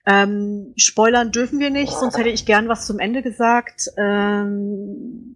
Ähm, 0.05 0.73
spoilern 0.77 1.31
dürfen 1.31 1.59
wir 1.59 1.71
nicht, 1.71 1.91
sonst 1.91 2.17
hätte 2.17 2.29
ich 2.29 2.45
gern 2.45 2.69
was 2.69 2.85
zum 2.85 2.99
Ende 2.99 3.23
gesagt. 3.23 3.89
Ähm, 3.97 5.35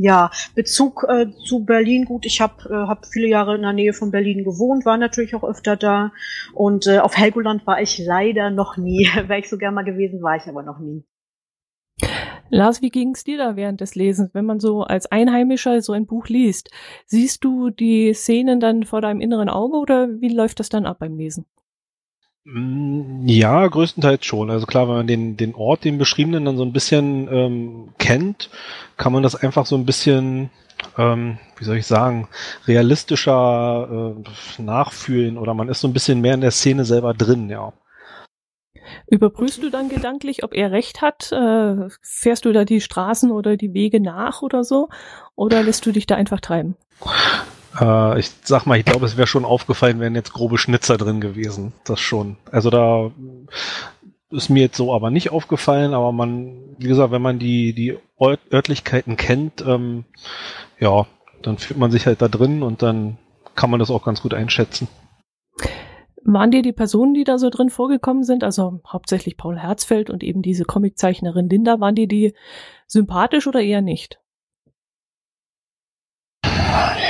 ja, 0.00 0.30
Bezug 0.54 1.04
äh, 1.08 1.26
zu 1.44 1.64
Berlin, 1.64 2.04
gut, 2.04 2.24
ich 2.24 2.40
habe 2.40 2.68
äh, 2.70 2.86
hab 2.88 3.06
viele 3.06 3.26
Jahre 3.26 3.56
in 3.56 3.62
der 3.62 3.72
Nähe 3.72 3.92
von 3.92 4.12
Berlin 4.12 4.44
gewohnt, 4.44 4.86
war 4.86 4.96
natürlich 4.96 5.34
auch 5.34 5.42
öfter 5.42 5.76
da. 5.76 6.12
Und 6.54 6.86
äh, 6.86 6.98
auf 6.98 7.16
Helgoland 7.16 7.66
war 7.66 7.82
ich 7.82 7.98
leider 7.98 8.50
noch 8.50 8.76
nie. 8.76 9.08
Wäre 9.26 9.40
ich 9.40 9.48
so 9.48 9.58
gern 9.58 9.74
mal 9.74 9.82
gewesen, 9.84 10.22
war 10.22 10.36
ich 10.36 10.46
aber 10.46 10.62
noch 10.62 10.78
nie. 10.78 11.04
Lars, 12.50 12.82
wie 12.82 12.90
ging 12.90 13.14
es 13.14 13.24
dir 13.24 13.38
da 13.38 13.56
während 13.56 13.80
des 13.80 13.94
Lesens, 13.94 14.30
wenn 14.34 14.44
man 14.46 14.60
so 14.60 14.82
als 14.82 15.06
Einheimischer 15.06 15.80
so 15.82 15.92
ein 15.92 16.06
Buch 16.06 16.28
liest? 16.28 16.70
Siehst 17.06 17.44
du 17.44 17.70
die 17.70 18.12
Szenen 18.14 18.60
dann 18.60 18.84
vor 18.84 19.00
deinem 19.00 19.20
inneren 19.20 19.48
Auge 19.48 19.76
oder 19.78 20.08
wie 20.20 20.28
läuft 20.28 20.60
das 20.60 20.68
dann 20.68 20.86
ab 20.86 20.98
beim 21.00 21.16
Lesen? 21.16 21.46
Mm, 22.44 23.26
Ja, 23.28 23.66
größtenteils 23.66 24.24
schon. 24.24 24.50
Also 24.50 24.66
klar, 24.66 24.88
wenn 24.88 24.94
man 24.96 25.06
den, 25.06 25.36
den 25.36 25.54
Ort, 25.54 25.84
den 25.84 25.98
beschriebenen 25.98 26.44
dann 26.44 26.56
so 26.56 26.64
ein 26.64 26.72
bisschen 26.72 27.28
ähm, 27.30 27.88
kennt, 27.98 28.50
kann 28.96 29.12
man 29.12 29.22
das 29.22 29.34
einfach 29.36 29.66
so 29.66 29.76
ein 29.76 29.84
bisschen, 29.86 30.50
ähm, 30.96 31.38
wie 31.58 31.64
soll 31.64 31.76
ich 31.76 31.86
sagen, 31.86 32.28
realistischer 32.66 34.14
äh, 34.58 34.62
nachfühlen 34.62 35.36
oder 35.38 35.54
man 35.54 35.68
ist 35.68 35.80
so 35.80 35.88
ein 35.88 35.92
bisschen 35.92 36.20
mehr 36.20 36.34
in 36.34 36.40
der 36.40 36.50
Szene 36.52 36.84
selber 36.84 37.14
drin, 37.14 37.50
ja. 37.50 37.72
Überprüfst 39.06 39.62
du 39.62 39.70
dann 39.70 39.88
gedanklich, 39.88 40.44
ob 40.44 40.54
er 40.54 40.70
recht 40.70 41.02
hat? 41.02 41.32
Äh, 41.32 41.88
fährst 42.02 42.44
du 42.44 42.52
da 42.52 42.64
die 42.64 42.80
Straßen 42.80 43.30
oder 43.30 43.56
die 43.56 43.74
Wege 43.74 44.00
nach 44.00 44.42
oder 44.42 44.64
so? 44.64 44.88
Oder 45.34 45.62
lässt 45.62 45.86
du 45.86 45.92
dich 45.92 46.06
da 46.06 46.14
einfach 46.14 46.40
treiben? 46.40 46.76
Äh, 47.80 48.18
ich 48.18 48.30
sag 48.42 48.66
mal, 48.66 48.78
ich 48.78 48.84
glaube, 48.84 49.06
es 49.06 49.16
wäre 49.16 49.26
schon 49.26 49.44
aufgefallen, 49.44 50.00
wären 50.00 50.14
jetzt 50.14 50.32
grobe 50.32 50.58
Schnitzer 50.58 50.96
drin 50.96 51.20
gewesen. 51.20 51.72
Das 51.84 52.00
schon. 52.00 52.36
Also 52.50 52.70
da 52.70 53.10
ist 54.30 54.50
mir 54.50 54.60
jetzt 54.60 54.76
so 54.76 54.94
aber 54.94 55.10
nicht 55.10 55.30
aufgefallen, 55.30 55.94
aber 55.94 56.12
man, 56.12 56.76
wie 56.78 56.88
gesagt, 56.88 57.12
wenn 57.12 57.22
man 57.22 57.38
die, 57.38 57.72
die 57.72 57.96
Ort 58.16 58.40
Örtlichkeiten 58.52 59.16
kennt, 59.16 59.64
ähm, 59.66 60.04
ja, 60.78 61.06
dann 61.42 61.58
fühlt 61.58 61.78
man 61.78 61.90
sich 61.90 62.06
halt 62.06 62.20
da 62.20 62.28
drin 62.28 62.62
und 62.62 62.82
dann 62.82 63.16
kann 63.54 63.70
man 63.70 63.80
das 63.80 63.90
auch 63.90 64.04
ganz 64.04 64.22
gut 64.22 64.34
einschätzen. 64.34 64.88
Waren 66.24 66.50
dir 66.50 66.62
die 66.62 66.72
Personen, 66.72 67.14
die 67.14 67.24
da 67.24 67.38
so 67.38 67.50
drin 67.50 67.70
vorgekommen 67.70 68.24
sind, 68.24 68.44
also 68.44 68.80
hauptsächlich 68.86 69.36
Paul 69.36 69.58
Herzfeld 69.58 70.10
und 70.10 70.22
eben 70.22 70.42
diese 70.42 70.64
Comiczeichnerin 70.64 71.48
Linda, 71.48 71.80
waren 71.80 71.94
dir 71.94 72.08
die 72.08 72.34
sympathisch 72.86 73.46
oder 73.46 73.60
eher 73.60 73.82
nicht? 73.82 74.20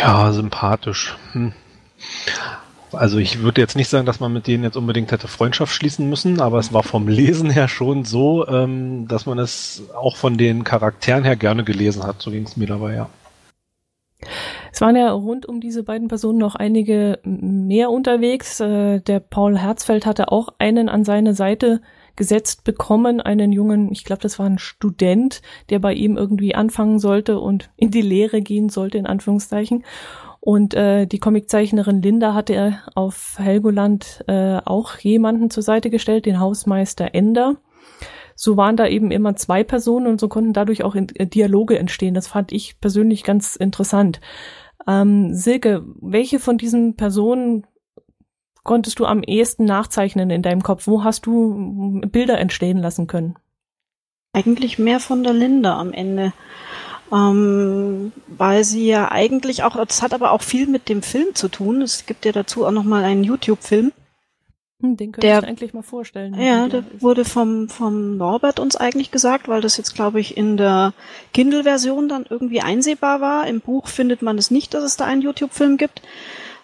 Ja, 0.00 0.32
sympathisch. 0.32 1.16
Hm. 1.32 1.52
Also 2.92 3.18
ich 3.18 3.40
würde 3.40 3.60
jetzt 3.60 3.76
nicht 3.76 3.88
sagen, 3.88 4.06
dass 4.06 4.20
man 4.20 4.32
mit 4.32 4.46
denen 4.46 4.64
jetzt 4.64 4.76
unbedingt 4.76 5.12
hätte 5.12 5.28
Freundschaft 5.28 5.74
schließen 5.74 6.08
müssen, 6.08 6.40
aber 6.40 6.58
es 6.58 6.72
war 6.72 6.82
vom 6.82 7.06
Lesen 7.08 7.50
her 7.50 7.68
schon 7.68 8.04
so, 8.04 8.46
ähm, 8.48 9.06
dass 9.08 9.26
man 9.26 9.38
es 9.38 9.82
auch 9.94 10.16
von 10.16 10.38
den 10.38 10.64
Charakteren 10.64 11.24
her 11.24 11.36
gerne 11.36 11.64
gelesen 11.64 12.04
hat. 12.04 12.22
So 12.22 12.30
ging 12.30 12.44
es 12.44 12.56
mir 12.56 12.66
dabei, 12.66 12.94
ja. 12.94 13.10
Es 14.72 14.80
waren 14.80 14.96
ja 14.96 15.10
rund 15.10 15.46
um 15.46 15.60
diese 15.60 15.82
beiden 15.82 16.08
Personen 16.08 16.38
noch 16.38 16.54
einige 16.54 17.18
mehr 17.24 17.90
unterwegs. 17.90 18.60
Äh, 18.60 19.00
Der 19.00 19.20
Paul 19.20 19.58
Herzfeld 19.58 20.06
hatte 20.06 20.30
auch 20.32 20.48
einen 20.58 20.88
an 20.88 21.04
seine 21.04 21.34
Seite 21.34 21.80
gesetzt 22.16 22.64
bekommen, 22.64 23.20
einen 23.20 23.52
jungen, 23.52 23.92
ich 23.92 24.04
glaube, 24.04 24.22
das 24.22 24.38
war 24.38 24.46
ein 24.46 24.58
Student, 24.58 25.40
der 25.70 25.78
bei 25.78 25.94
ihm 25.94 26.16
irgendwie 26.16 26.54
anfangen 26.54 26.98
sollte 26.98 27.38
und 27.38 27.70
in 27.76 27.92
die 27.92 28.02
Lehre 28.02 28.40
gehen 28.42 28.68
sollte, 28.68 28.98
in 28.98 29.06
Anführungszeichen. 29.06 29.84
Und 30.40 30.74
äh, 30.74 31.06
die 31.06 31.20
Comiczeichnerin 31.20 32.02
Linda 32.02 32.34
hatte 32.34 32.78
auf 32.94 33.36
Helgoland 33.38 34.24
äh, 34.26 34.58
auch 34.64 34.96
jemanden 34.98 35.50
zur 35.50 35.62
Seite 35.62 35.90
gestellt, 35.90 36.26
den 36.26 36.40
Hausmeister 36.40 37.14
Ender. 37.14 37.56
So 38.40 38.56
waren 38.56 38.76
da 38.76 38.86
eben 38.86 39.10
immer 39.10 39.34
zwei 39.34 39.64
Personen 39.64 40.06
und 40.06 40.20
so 40.20 40.28
konnten 40.28 40.52
dadurch 40.52 40.84
auch 40.84 40.94
in, 40.94 41.08
äh, 41.16 41.26
Dialoge 41.26 41.76
entstehen. 41.76 42.14
Das 42.14 42.28
fand 42.28 42.52
ich 42.52 42.80
persönlich 42.80 43.24
ganz 43.24 43.56
interessant. 43.56 44.20
Ähm, 44.86 45.34
Silke, 45.34 45.84
welche 46.00 46.38
von 46.38 46.56
diesen 46.56 46.94
Personen 46.94 47.66
konntest 48.62 49.00
du 49.00 49.06
am 49.06 49.24
ehesten 49.24 49.64
nachzeichnen 49.64 50.30
in 50.30 50.42
deinem 50.42 50.62
Kopf? 50.62 50.86
Wo 50.86 51.02
hast 51.02 51.26
du 51.26 52.00
Bilder 52.12 52.38
entstehen 52.38 52.78
lassen 52.78 53.08
können? 53.08 53.34
Eigentlich 54.32 54.78
mehr 54.78 55.00
von 55.00 55.24
der 55.24 55.32
Linda 55.32 55.76
am 55.76 55.92
Ende. 55.92 56.32
Ähm, 57.12 58.12
weil 58.28 58.62
sie 58.62 58.86
ja 58.86 59.10
eigentlich 59.10 59.64
auch, 59.64 59.84
das 59.84 60.00
hat 60.00 60.14
aber 60.14 60.30
auch 60.30 60.42
viel 60.42 60.68
mit 60.68 60.88
dem 60.88 61.02
Film 61.02 61.34
zu 61.34 61.48
tun. 61.48 61.82
Es 61.82 62.06
gibt 62.06 62.24
ja 62.24 62.30
dazu 62.30 62.64
auch 62.64 62.70
nochmal 62.70 63.02
einen 63.02 63.24
YouTube-Film. 63.24 63.90
Hm, 64.80 64.96
Den 64.96 65.10
könnte 65.12 65.26
Der- 65.26 65.38
ich 65.42 65.48
eigentlich 65.48 65.74
mal 65.74 65.82
vorstellen. 65.82 66.34
Ja, 66.40 66.68
der 66.68 66.80
ist. 66.80 67.02
wurde 67.02 67.24
vom, 67.24 67.68
vom 67.68 68.16
Norbert 68.16 68.60
uns 68.60 68.76
eigentlich 68.76 69.10
gesagt, 69.10 69.48
weil 69.48 69.60
das 69.60 69.76
jetzt, 69.76 69.94
glaube 69.94 70.20
ich, 70.20 70.36
in 70.36 70.56
der 70.56 70.92
Kindle-Version 71.34 72.08
dann 72.08 72.26
irgendwie 72.28 72.60
einsehbar 72.60 73.20
war. 73.20 73.46
Im 73.48 73.60
Buch 73.60 73.88
findet 73.88 74.22
man 74.22 74.38
es 74.38 74.50
nicht, 74.52 74.74
dass 74.74 74.84
es 74.84 74.96
da 74.96 75.04
einen 75.04 75.22
YouTube-Film 75.22 75.78
gibt. 75.78 76.02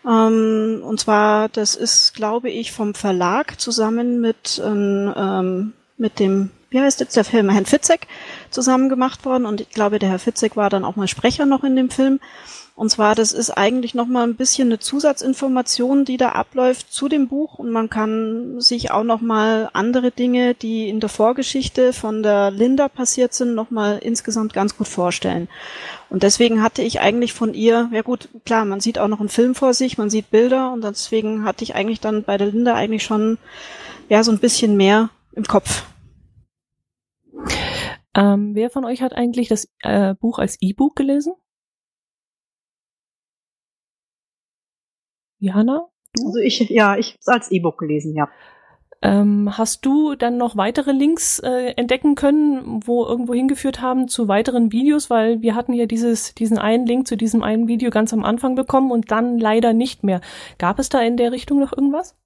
Ähm, 0.06 0.82
und 0.84 1.00
zwar, 1.00 1.48
das 1.48 1.74
ist, 1.74 2.14
glaube 2.14 2.50
ich, 2.50 2.70
vom 2.70 2.94
Verlag 2.94 3.58
zusammen 3.60 4.20
mit, 4.20 4.62
ähm, 4.64 5.12
ähm, 5.16 5.72
mit 5.96 6.20
dem, 6.20 6.50
wie 6.70 6.80
heißt 6.80 7.00
jetzt 7.00 7.16
der 7.16 7.24
Film, 7.24 7.48
Herrn 7.50 7.66
Fitzek 7.66 8.06
zusammen 8.50 8.88
gemacht 8.88 9.24
worden. 9.24 9.44
Und 9.44 9.60
ich 9.60 9.70
glaube, 9.70 9.98
der 9.98 10.10
Herr 10.10 10.18
Fitzek 10.20 10.56
war 10.56 10.70
dann 10.70 10.84
auch 10.84 10.94
mal 10.94 11.08
Sprecher 11.08 11.46
noch 11.46 11.64
in 11.64 11.74
dem 11.74 11.90
Film. 11.90 12.20
Und 12.76 12.90
zwar, 12.90 13.14
das 13.14 13.32
ist 13.32 13.50
eigentlich 13.50 13.94
noch 13.94 14.08
mal 14.08 14.24
ein 14.24 14.34
bisschen 14.34 14.66
eine 14.66 14.80
Zusatzinformation, 14.80 16.04
die 16.04 16.16
da 16.16 16.30
abläuft 16.30 16.92
zu 16.92 17.08
dem 17.08 17.28
Buch 17.28 17.60
und 17.60 17.70
man 17.70 17.88
kann 17.88 18.60
sich 18.60 18.90
auch 18.90 19.04
noch 19.04 19.20
mal 19.20 19.70
andere 19.72 20.10
Dinge, 20.10 20.54
die 20.54 20.88
in 20.88 20.98
der 20.98 21.08
Vorgeschichte 21.08 21.92
von 21.92 22.24
der 22.24 22.50
Linda 22.50 22.88
passiert 22.88 23.32
sind, 23.32 23.54
noch 23.54 23.70
mal 23.70 23.98
insgesamt 23.98 24.54
ganz 24.54 24.76
gut 24.76 24.88
vorstellen. 24.88 25.48
Und 26.10 26.24
deswegen 26.24 26.62
hatte 26.62 26.82
ich 26.82 26.98
eigentlich 26.98 27.32
von 27.32 27.54
ihr, 27.54 27.90
ja 27.92 28.02
gut, 28.02 28.28
klar, 28.44 28.64
man 28.64 28.80
sieht 28.80 28.98
auch 28.98 29.08
noch 29.08 29.20
einen 29.20 29.28
Film 29.28 29.54
vor 29.54 29.72
sich, 29.72 29.96
man 29.96 30.10
sieht 30.10 30.32
Bilder 30.32 30.72
und 30.72 30.82
deswegen 30.82 31.44
hatte 31.44 31.62
ich 31.62 31.76
eigentlich 31.76 32.00
dann 32.00 32.24
bei 32.24 32.36
der 32.38 32.48
Linda 32.48 32.74
eigentlich 32.74 33.04
schon 33.04 33.38
ja 34.08 34.24
so 34.24 34.32
ein 34.32 34.38
bisschen 34.38 34.76
mehr 34.76 35.10
im 35.32 35.44
Kopf. 35.44 35.84
Ähm, 38.16 38.54
wer 38.54 38.70
von 38.70 38.84
euch 38.84 39.00
hat 39.00 39.12
eigentlich 39.12 39.48
das 39.48 39.68
äh, 39.82 40.14
Buch 40.14 40.40
als 40.40 40.56
E-Book 40.60 40.96
gelesen? 40.96 41.34
Jana? 45.44 45.88
Du? 46.14 46.26
Also 46.26 46.38
ich, 46.38 46.60
ja, 46.70 46.96
ich 46.96 47.14
hab's 47.14 47.28
als 47.28 47.50
E-Book 47.50 47.78
gelesen, 47.78 48.14
ja. 48.14 48.28
Ähm, 49.02 49.58
hast 49.58 49.84
du 49.84 50.14
dann 50.14 50.38
noch 50.38 50.56
weitere 50.56 50.92
Links 50.92 51.38
äh, 51.38 51.74
entdecken 51.76 52.14
können, 52.14 52.80
wo 52.86 53.04
irgendwo 53.04 53.34
hingeführt 53.34 53.82
haben 53.82 54.08
zu 54.08 54.28
weiteren 54.28 54.72
Videos? 54.72 55.10
Weil 55.10 55.42
wir 55.42 55.54
hatten 55.54 55.74
ja 55.74 55.84
dieses, 55.84 56.34
diesen 56.34 56.56
einen 56.56 56.86
Link 56.86 57.06
zu 57.06 57.16
diesem 57.16 57.42
einen 57.42 57.68
Video 57.68 57.90
ganz 57.90 58.14
am 58.14 58.24
Anfang 58.24 58.54
bekommen 58.54 58.90
und 58.90 59.10
dann 59.10 59.38
leider 59.38 59.74
nicht 59.74 60.04
mehr. 60.04 60.22
Gab 60.56 60.78
es 60.78 60.88
da 60.88 61.00
in 61.02 61.18
der 61.18 61.32
Richtung 61.32 61.60
noch 61.60 61.76
irgendwas? 61.76 62.16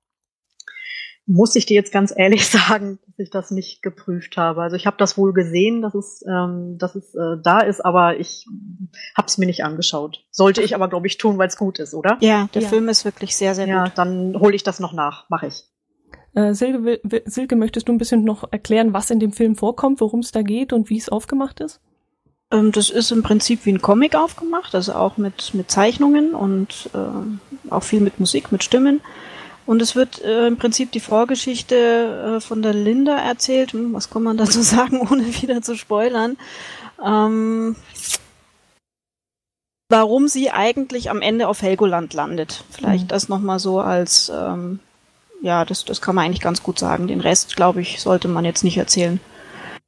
Muss 1.30 1.54
ich 1.56 1.66
dir 1.66 1.74
jetzt 1.74 1.92
ganz 1.92 2.12
ehrlich 2.16 2.46
sagen, 2.50 2.98
dass 3.06 3.18
ich 3.18 3.30
das 3.30 3.50
nicht 3.50 3.82
geprüft 3.82 4.36
habe. 4.38 4.62
Also 4.62 4.76
ich 4.76 4.86
habe 4.86 4.96
das 4.98 5.18
wohl 5.18 5.32
gesehen, 5.34 5.82
dass 5.82 5.94
es, 5.94 6.24
ähm, 6.26 6.78
dass 6.78 6.94
es 6.94 7.14
äh, 7.14 7.36
da 7.42 7.60
ist, 7.60 7.84
aber 7.84 8.18
ich 8.18 8.46
habe 9.16 9.28
es 9.28 9.36
mir 9.36 9.44
nicht 9.46 9.62
angeschaut. 9.62 10.24
Sollte 10.30 10.62
ich 10.62 10.74
aber, 10.74 10.88
glaube 10.88 11.06
ich, 11.06 11.18
tun, 11.18 11.36
weil 11.38 11.48
es 11.48 11.56
gut 11.58 11.78
ist, 11.78 11.92
oder? 11.94 12.16
Ja, 12.20 12.48
der 12.54 12.62
Ja. 12.62 12.68
Film 12.68 12.88
ist 12.88 13.04
wirklich 13.04 13.36
sehr, 13.36 13.54
sehr 13.54 13.68
Ja, 13.68 13.84
gut. 13.84 13.92
dann 13.96 14.36
hole 14.40 14.54
ich 14.56 14.62
das 14.62 14.80
noch 14.80 14.92
nach, 14.94 15.28
mache 15.28 15.48
ich. 15.48 15.64
Äh, 16.34 16.54
Silke, 16.54 17.00
Silke, 17.26 17.56
möchtest 17.56 17.88
du 17.88 17.92
ein 17.92 17.98
bisschen 17.98 18.24
noch 18.24 18.50
erklären, 18.50 18.92
was 18.94 19.10
in 19.10 19.20
dem 19.20 19.32
Film 19.32 19.54
vorkommt, 19.54 20.00
worum 20.00 20.20
es 20.20 20.32
da 20.32 20.42
geht 20.42 20.72
und 20.72 20.88
wie 20.88 20.98
es 20.98 21.08
aufgemacht 21.08 21.60
ist? 21.60 21.80
Ähm, 22.50 22.72
das 22.72 22.88
ist 22.88 23.10
im 23.10 23.22
Prinzip 23.22 23.66
wie 23.66 23.72
ein 23.72 23.82
Comic 23.82 24.14
aufgemacht, 24.14 24.74
also 24.74 24.94
auch 24.94 25.18
mit, 25.18 25.52
mit 25.54 25.70
Zeichnungen 25.70 26.34
und 26.34 26.88
ähm, 26.94 27.40
auch 27.68 27.82
viel 27.82 28.00
mit 28.00 28.18
Musik, 28.20 28.50
mit 28.52 28.64
Stimmen. 28.64 29.00
Und 29.68 29.82
es 29.82 29.94
wird 29.94 30.22
äh, 30.22 30.46
im 30.46 30.56
Prinzip 30.56 30.92
die 30.92 30.98
Vorgeschichte 31.00 32.36
äh, 32.38 32.40
von 32.40 32.62
der 32.62 32.72
Linda 32.72 33.18
erzählt. 33.18 33.74
Hm, 33.74 33.92
was 33.92 34.08
kann 34.08 34.22
man 34.22 34.38
dazu 34.38 34.62
sagen, 34.74 35.06
ohne 35.10 35.26
wieder 35.42 35.60
zu 35.60 35.76
spoilern? 35.76 36.38
Ähm, 37.04 37.76
warum 39.90 40.26
sie 40.26 40.50
eigentlich 40.50 41.10
am 41.10 41.20
Ende 41.20 41.48
auf 41.48 41.60
Helgoland 41.60 42.14
landet. 42.14 42.64
Vielleicht 42.70 43.04
Mhm. 43.04 43.08
das 43.08 43.28
nochmal 43.28 43.58
so 43.58 43.78
als, 43.80 44.32
ähm, 44.34 44.80
ja, 45.42 45.66
das, 45.66 45.84
das 45.84 46.00
kann 46.00 46.14
man 46.14 46.24
eigentlich 46.24 46.40
ganz 46.40 46.62
gut 46.62 46.78
sagen. 46.78 47.06
Den 47.06 47.20
Rest, 47.20 47.54
glaube 47.54 47.82
ich, 47.82 48.00
sollte 48.00 48.28
man 48.28 48.46
jetzt 48.46 48.64
nicht 48.64 48.78
erzählen, 48.78 49.20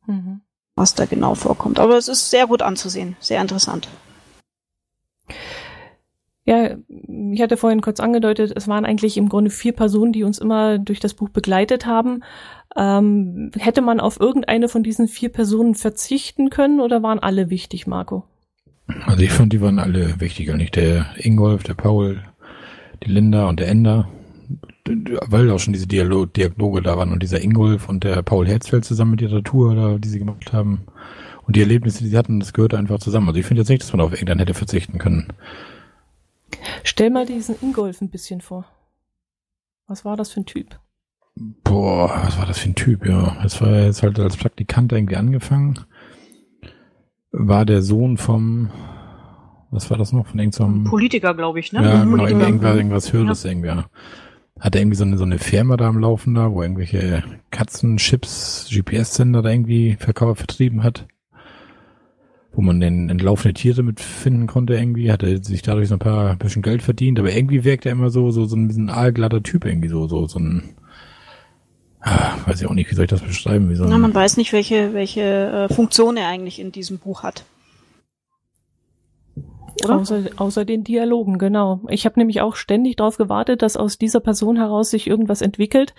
Mhm. 0.07 0.43
was 0.77 0.95
da 0.95 1.07
genau 1.07 1.35
vorkommt. 1.35 1.79
Aber 1.79 1.97
es 1.97 2.09
ist 2.09 2.29
sehr 2.29 2.47
gut 2.47 2.61
anzusehen, 2.61 3.17
sehr 3.19 3.41
interessant. 3.41 3.89
Ja, 6.51 6.71
ich 7.33 7.41
hatte 7.41 7.57
vorhin 7.57 7.81
kurz 7.81 8.01
angedeutet, 8.01 8.53
es 8.57 8.67
waren 8.67 8.85
eigentlich 8.85 9.17
im 9.17 9.29
Grunde 9.29 9.53
vier 9.53 9.71
Personen, 9.71 10.13
die 10.13 10.25
uns 10.25 10.41
immer 10.41 10.81
durch 10.81 10.99
das 10.99 11.15
Buch 11.15 11.29
begleitet 11.29 11.87
haben. 11.87 12.25
Ähm, 12.77 13.53
hätte 13.57 13.83
man 13.83 14.01
auf 14.01 14.19
irgendeine 14.19 14.69
von 14.69 14.83
diesen 14.83 15.07
vier 15.07 15.29
Personen 15.29 15.77
verzichten 15.77 16.51
können 16.51 16.81
oder 16.81 17.05
waren 17.05 17.21
alle 17.21 17.51
wichtig, 17.51 17.87
Marco? 17.87 18.25
Also 19.07 19.23
ich 19.23 19.31
fand, 19.31 19.53
die 19.53 19.61
waren 19.61 19.79
alle 19.79 20.21
wichtig. 20.21 20.53
Nicht 20.53 20.75
der 20.75 21.07
Ingolf, 21.19 21.63
der 21.63 21.75
Paul, 21.75 22.21
die 23.05 23.13
Linda 23.13 23.49
und 23.49 23.61
der 23.61 23.69
Ender. 23.69 24.09
Weil 25.29 25.53
auch 25.53 25.61
schon 25.61 25.73
diese 25.73 25.87
Dialo 25.87 26.27
Dialoge 26.27 26.83
da 26.83 26.97
waren 26.97 27.13
und 27.13 27.23
dieser 27.23 27.41
Ingolf 27.41 27.89
und 27.89 28.03
der 28.03 28.25
Paul 28.25 28.49
Herzfeld 28.49 28.85
zusammen 28.85 29.13
mit 29.13 29.23
ihrer 29.23 29.45
Tour 29.45 29.77
da, 29.77 29.99
die 29.99 30.09
sie 30.09 30.19
gemacht 30.19 30.53
haben. 30.53 30.81
Und 31.47 31.55
die 31.55 31.61
Erlebnisse, 31.61 32.03
die 32.03 32.11
sie 32.11 32.19
hatten, 32.19 32.41
das 32.41 32.53
gehörte 32.53 32.77
einfach 32.77 32.99
zusammen. 32.99 33.29
Also 33.29 33.39
ich 33.39 33.47
finde 33.47 33.61
jetzt 33.61 33.69
nicht, 33.69 33.83
dass 33.83 33.93
man 33.93 34.01
auf 34.01 34.15
irgendeinen 34.15 34.41
hätte 34.41 34.55
verzichten 34.55 34.99
können. 34.99 35.29
Stell 36.85 37.11
mal 37.11 37.27
diesen 37.27 37.57
Ingolf 37.61 38.01
ein 38.01 38.11
bisschen 38.11 38.41
vor. 38.41 38.67
Was 39.87 40.05
war 40.05 40.17
das 40.17 40.31
für 40.31 40.41
ein 40.41 40.47
Typ? 40.47 40.79
Boah, 41.37 42.23
was 42.25 42.39
war 42.39 42.47
das 42.47 42.59
für 42.59 42.71
ein 42.71 42.75
Typ, 42.75 43.07
ja. 43.07 43.37
Das 43.43 43.61
war 43.61 43.71
jetzt 43.81 44.03
halt 44.03 44.19
als 44.19 44.37
Praktikant 44.37 44.93
irgendwie 44.93 45.17
angefangen. 45.17 45.81
war 47.33 47.65
der 47.65 47.83
Sohn 47.83 48.17
vom, 48.17 48.71
was 49.71 49.91
war 49.91 49.97
das 49.97 50.13
noch, 50.13 50.27
von 50.27 50.39
irgendeinem 50.39 50.85
Politiker, 50.85 51.35
glaube 51.35 51.61
ich, 51.61 51.73
ne? 51.73 51.83
Ja, 51.83 52.05
genau, 52.05 52.27
irgendwas, 52.27 52.77
irgendwas 52.77 53.13
Höheres 53.13 53.45
irgendwie. 53.45 53.69
Ja. 53.69 53.87
Hat 54.59 54.75
er 54.75 54.83
irgendwie 54.83 54.97
so 54.97 55.05
eine, 55.05 55.17
so 55.17 55.25
eine 55.25 55.39
Firma 55.39 55.77
da 55.77 55.89
am 55.89 55.99
Laufen 55.99 56.35
da, 56.35 56.53
wo 56.53 56.63
irgendwelche 56.63 57.23
Katzenchips, 57.51 58.69
GPS-Sender 58.71 59.43
da 59.43 59.51
irgendwie 59.51 59.97
verkauft, 59.99 60.41
vertrieben 60.41 60.83
hat? 60.83 61.07
Wo 62.53 62.63
man 62.63 62.81
denn 62.81 63.09
entlaufene 63.09 63.55
Tiere 63.55 63.83
mitfinden 63.83 64.47
konnte 64.47 64.75
irgendwie, 64.75 65.13
hat 65.13 65.23
er 65.23 65.43
sich 65.43 65.63
dadurch 65.63 65.89
so 65.89 65.95
ein 65.95 66.01
paar 66.01 66.35
bisschen 66.37 66.63
Geld 66.63 66.83
verdient, 66.83 67.19
aber 67.19 67.33
irgendwie 67.33 67.65
wirkt 67.65 67.87
er 67.87 67.93
immer 67.93 68.11
so, 68.11 68.31
so, 68.33 68.45
so 68.45 68.57
ein 68.57 68.67
bisschen 68.67 68.91
aalglatter 68.91 69.43
Typ 69.43 69.65
irgendwie 69.65 69.89
so, 69.89 70.09
so, 70.09 70.27
so 70.27 70.41
ein, 70.41 70.75
ah, 72.01 72.33
weiß 72.47 72.61
ich 72.61 72.67
auch 72.67 72.75
nicht, 72.75 72.91
wie 72.91 72.95
soll 72.95 73.05
ich 73.05 73.11
das 73.11 73.23
beschreiben, 73.23 73.71
wie 73.71 73.77
so 73.77 73.85
ein, 73.85 73.91
Na, 73.91 73.99
man 73.99 74.15
weiß 74.15 74.37
nicht, 74.37 74.53
welche, 74.53 74.95
welche 74.95 75.21
äh, 75.71 75.73
Funktion 75.73 76.17
er 76.17 76.27
eigentlich 76.27 76.59
in 76.59 76.73
diesem 76.73 76.99
Buch 76.99 77.23
hat. 77.23 77.45
Oder? 79.85 79.97
Außer, 79.97 80.23
außer 80.37 80.65
den 80.65 80.85
Dialogen, 80.85 81.39
genau. 81.39 81.81
Ich 81.89 82.05
habe 82.05 82.19
nämlich 82.19 82.41
auch 82.41 82.57
ständig 82.57 82.97
darauf 82.97 83.17
gewartet, 83.17 83.63
dass 83.63 83.77
aus 83.77 83.99
dieser 83.99 84.21
Person 84.21 84.57
heraus 84.57 84.91
sich 84.91 85.07
irgendwas 85.07 85.41
entwickelt. 85.41 85.95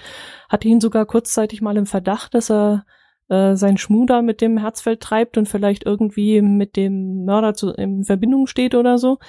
Hatte 0.50 0.68
ihn 0.68 0.82
sogar 0.82 1.06
kurzzeitig 1.06 1.62
mal 1.62 1.78
im 1.78 1.86
Verdacht, 1.86 2.34
dass 2.34 2.52
er 2.52 2.86
äh, 3.32 3.56
sein 3.56 3.78
Schmuder 3.78 4.22
mit 4.22 4.42
dem 4.42 4.58
Herzfeld 4.58 5.00
treibt 5.00 5.38
und 5.38 5.48
vielleicht 5.48 5.86
irgendwie 5.86 6.42
mit 6.42 6.76
dem 6.76 7.24
Mörder 7.24 7.54
zu, 7.54 7.70
in 7.72 8.04
Verbindung 8.04 8.46
steht 8.46 8.76
oder 8.76 8.98
so. 8.98 9.20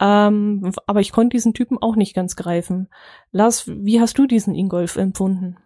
Ähm, 0.00 0.72
aber 0.86 1.00
ich 1.00 1.10
konnte 1.10 1.34
diesen 1.36 1.52
Typen 1.52 1.76
auch 1.76 1.96
nicht 1.96 2.14
ganz 2.14 2.36
greifen. 2.36 2.88
Lars, 3.32 3.66
wie 3.66 4.00
hast 4.00 4.16
du 4.18 4.26
diesen 4.26 4.54
Ingolf 4.54 4.96
empfunden? 4.96 5.56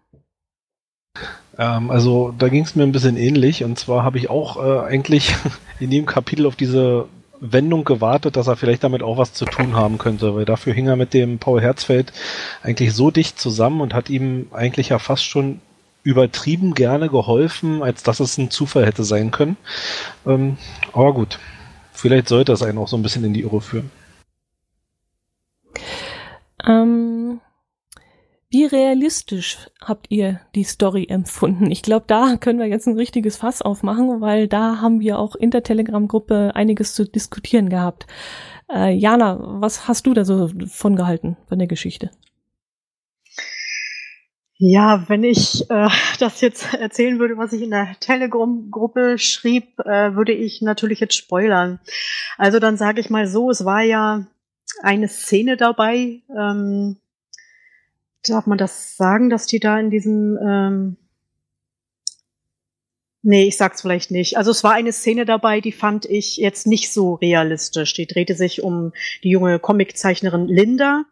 Ähm, 1.59 1.91
also 1.91 2.35
da 2.39 2.49
ging 2.49 2.65
es 2.65 2.75
mir 2.75 2.85
ein 2.85 2.93
bisschen 2.93 3.19
ähnlich 3.19 3.63
und 3.65 3.79
zwar 3.79 4.03
habe 4.03 4.17
ich 4.17 4.31
auch 4.31 4.57
äh, 4.57 4.87
eigentlich 4.87 5.35
in 5.79 5.91
dem 5.91 6.07
Kapitel 6.07 6.47
auf 6.47 6.57
diese 6.57 7.07
Wendung 7.39 7.85
gewartet, 7.85 8.37
dass 8.37 8.47
er 8.47 8.57
vielleicht 8.57 8.83
damit 8.83 9.03
auch 9.03 9.19
was 9.19 9.35
zu 9.35 9.45
tun 9.45 9.77
haben 9.77 9.99
könnte, 9.99 10.35
weil 10.35 10.47
dafür 10.47 10.73
hing 10.73 10.87
er 10.87 10.97
mit 10.97 11.13
dem 11.13 11.39
Paul 11.39 11.61
Herzfeld 11.61 12.15
eigentlich 12.63 12.95
so 12.95 13.11
dicht 13.11 13.39
zusammen 13.39 13.83
und 13.83 13.93
hat 13.93 14.09
ihm 14.09 14.47
eigentlich 14.53 14.89
ja 14.89 14.99
fast 14.99 15.25
schon 15.25 15.61
übertrieben 16.05 16.75
gerne 16.75 17.09
geholfen, 17.09 17.83
als 17.83 18.05
dass 18.05 18.21
es 18.21 18.39
ein 18.39 18.51
Zufall 18.51 18.87
hätte 18.87 19.03
sein 19.03 19.31
können. 19.33 19.57
Ähm, 20.27 20.59
aber 20.93 21.13
gut, 21.15 21.41
vielleicht 21.93 22.29
sollte 22.29 22.53
das 22.53 22.63
einen 22.63 22.79
auch 22.79 22.89
so 22.89 22.97
ein 22.97 23.03
bisschen 23.03 23.25
in 23.25 23.35
die 23.35 23.41
Irre 23.41 23.61
führen. 23.61 23.91
Ähm, 26.65 27.41
wie 28.51 28.67
realistisch 28.67 29.59
habt 29.81 30.07
ihr 30.11 30.41
die 30.55 30.63
Story 30.63 31.07
empfunden? 31.09 31.71
Ich 31.73 31.83
glaube, 31.83 32.05
da 32.07 32.37
können 32.37 32.61
wir 32.61 32.67
jetzt 32.69 32.87
ein 32.87 32.97
richtiges 32.97 33.39
Fass 33.39 33.63
aufmachen, 33.63 34.21
weil 34.21 34.47
da 34.47 34.81
haben 34.81 35.01
wir 35.01 35.19
auch 35.19 35.35
in 35.35 35.51
der 35.51 35.65
Telegram-Gruppe 35.65 36.53
einiges 36.55 36.95
zu 36.95 37.05
diskutieren 37.05 37.69
gehabt. 37.69 38.07
Äh, 38.73 38.95
Jana, 38.95 39.39
was 39.41 39.89
hast 39.89 40.07
du 40.07 40.15
da 40.15 40.25
so 40.25 40.51
von 40.69 40.97
gehalten, 40.97 41.37
von 41.49 41.59
der 41.59 41.67
Geschichte? 41.67 42.11
Ja, 44.57 45.05
wenn 45.09 45.25
ich 45.25 45.69
äh, 45.71 45.89
das 46.19 46.41
jetzt 46.41 46.75
erzählen 46.75 47.19
würde, 47.19 47.37
was 47.37 47.53
ich 47.53 47.63
in 47.63 47.71
der 47.71 47.97
Telegram-Gruppe 48.01 49.19
schrieb, 49.19 49.79
äh, 49.81 50.15
würde 50.15 50.33
ich 50.33 50.63
natürlich 50.63 51.01
jetzt 51.01 51.17
spoilern. 51.17 51.81
Also 52.39 52.59
dann 52.61 52.77
sage 52.77 53.01
ich 53.01 53.11
mal 53.11 53.27
so, 53.27 53.51
es 53.51 53.65
war 53.65 53.83
ja 53.83 54.27
eine 54.83 55.09
Szene 55.09 55.57
dabei, 55.57 56.23
ähm, 56.37 56.99
darf 58.27 58.47
man 58.47 58.59
das 58.59 58.97
sagen, 58.97 59.29
dass 59.29 59.47
die 59.47 59.61
da 59.61 59.79
in 59.79 59.91
diesem 59.91 60.39
ähm, 60.41 60.97
Nee, 63.27 63.45
ich 63.45 63.57
sag's 63.57 63.81
vielleicht 63.81 64.11
nicht. 64.11 64.37
Also 64.37 64.51
es 64.51 64.63
war 64.65 64.73
eine 64.73 64.93
Szene 64.93 65.25
dabei, 65.25 65.63
die 65.63 65.73
fand 65.73 66.05
ich 66.05 66.37
jetzt 66.37 66.67
nicht 66.67 66.93
so 66.93 67.15
realistisch. 67.15 67.95
Die 67.95 68.07
drehte 68.07 68.35
sich 68.35 68.63
um 68.63 68.93
die 69.23 69.31
junge 69.31 69.59
Comiczeichnerin 69.59 70.47
Linda. 70.47 71.05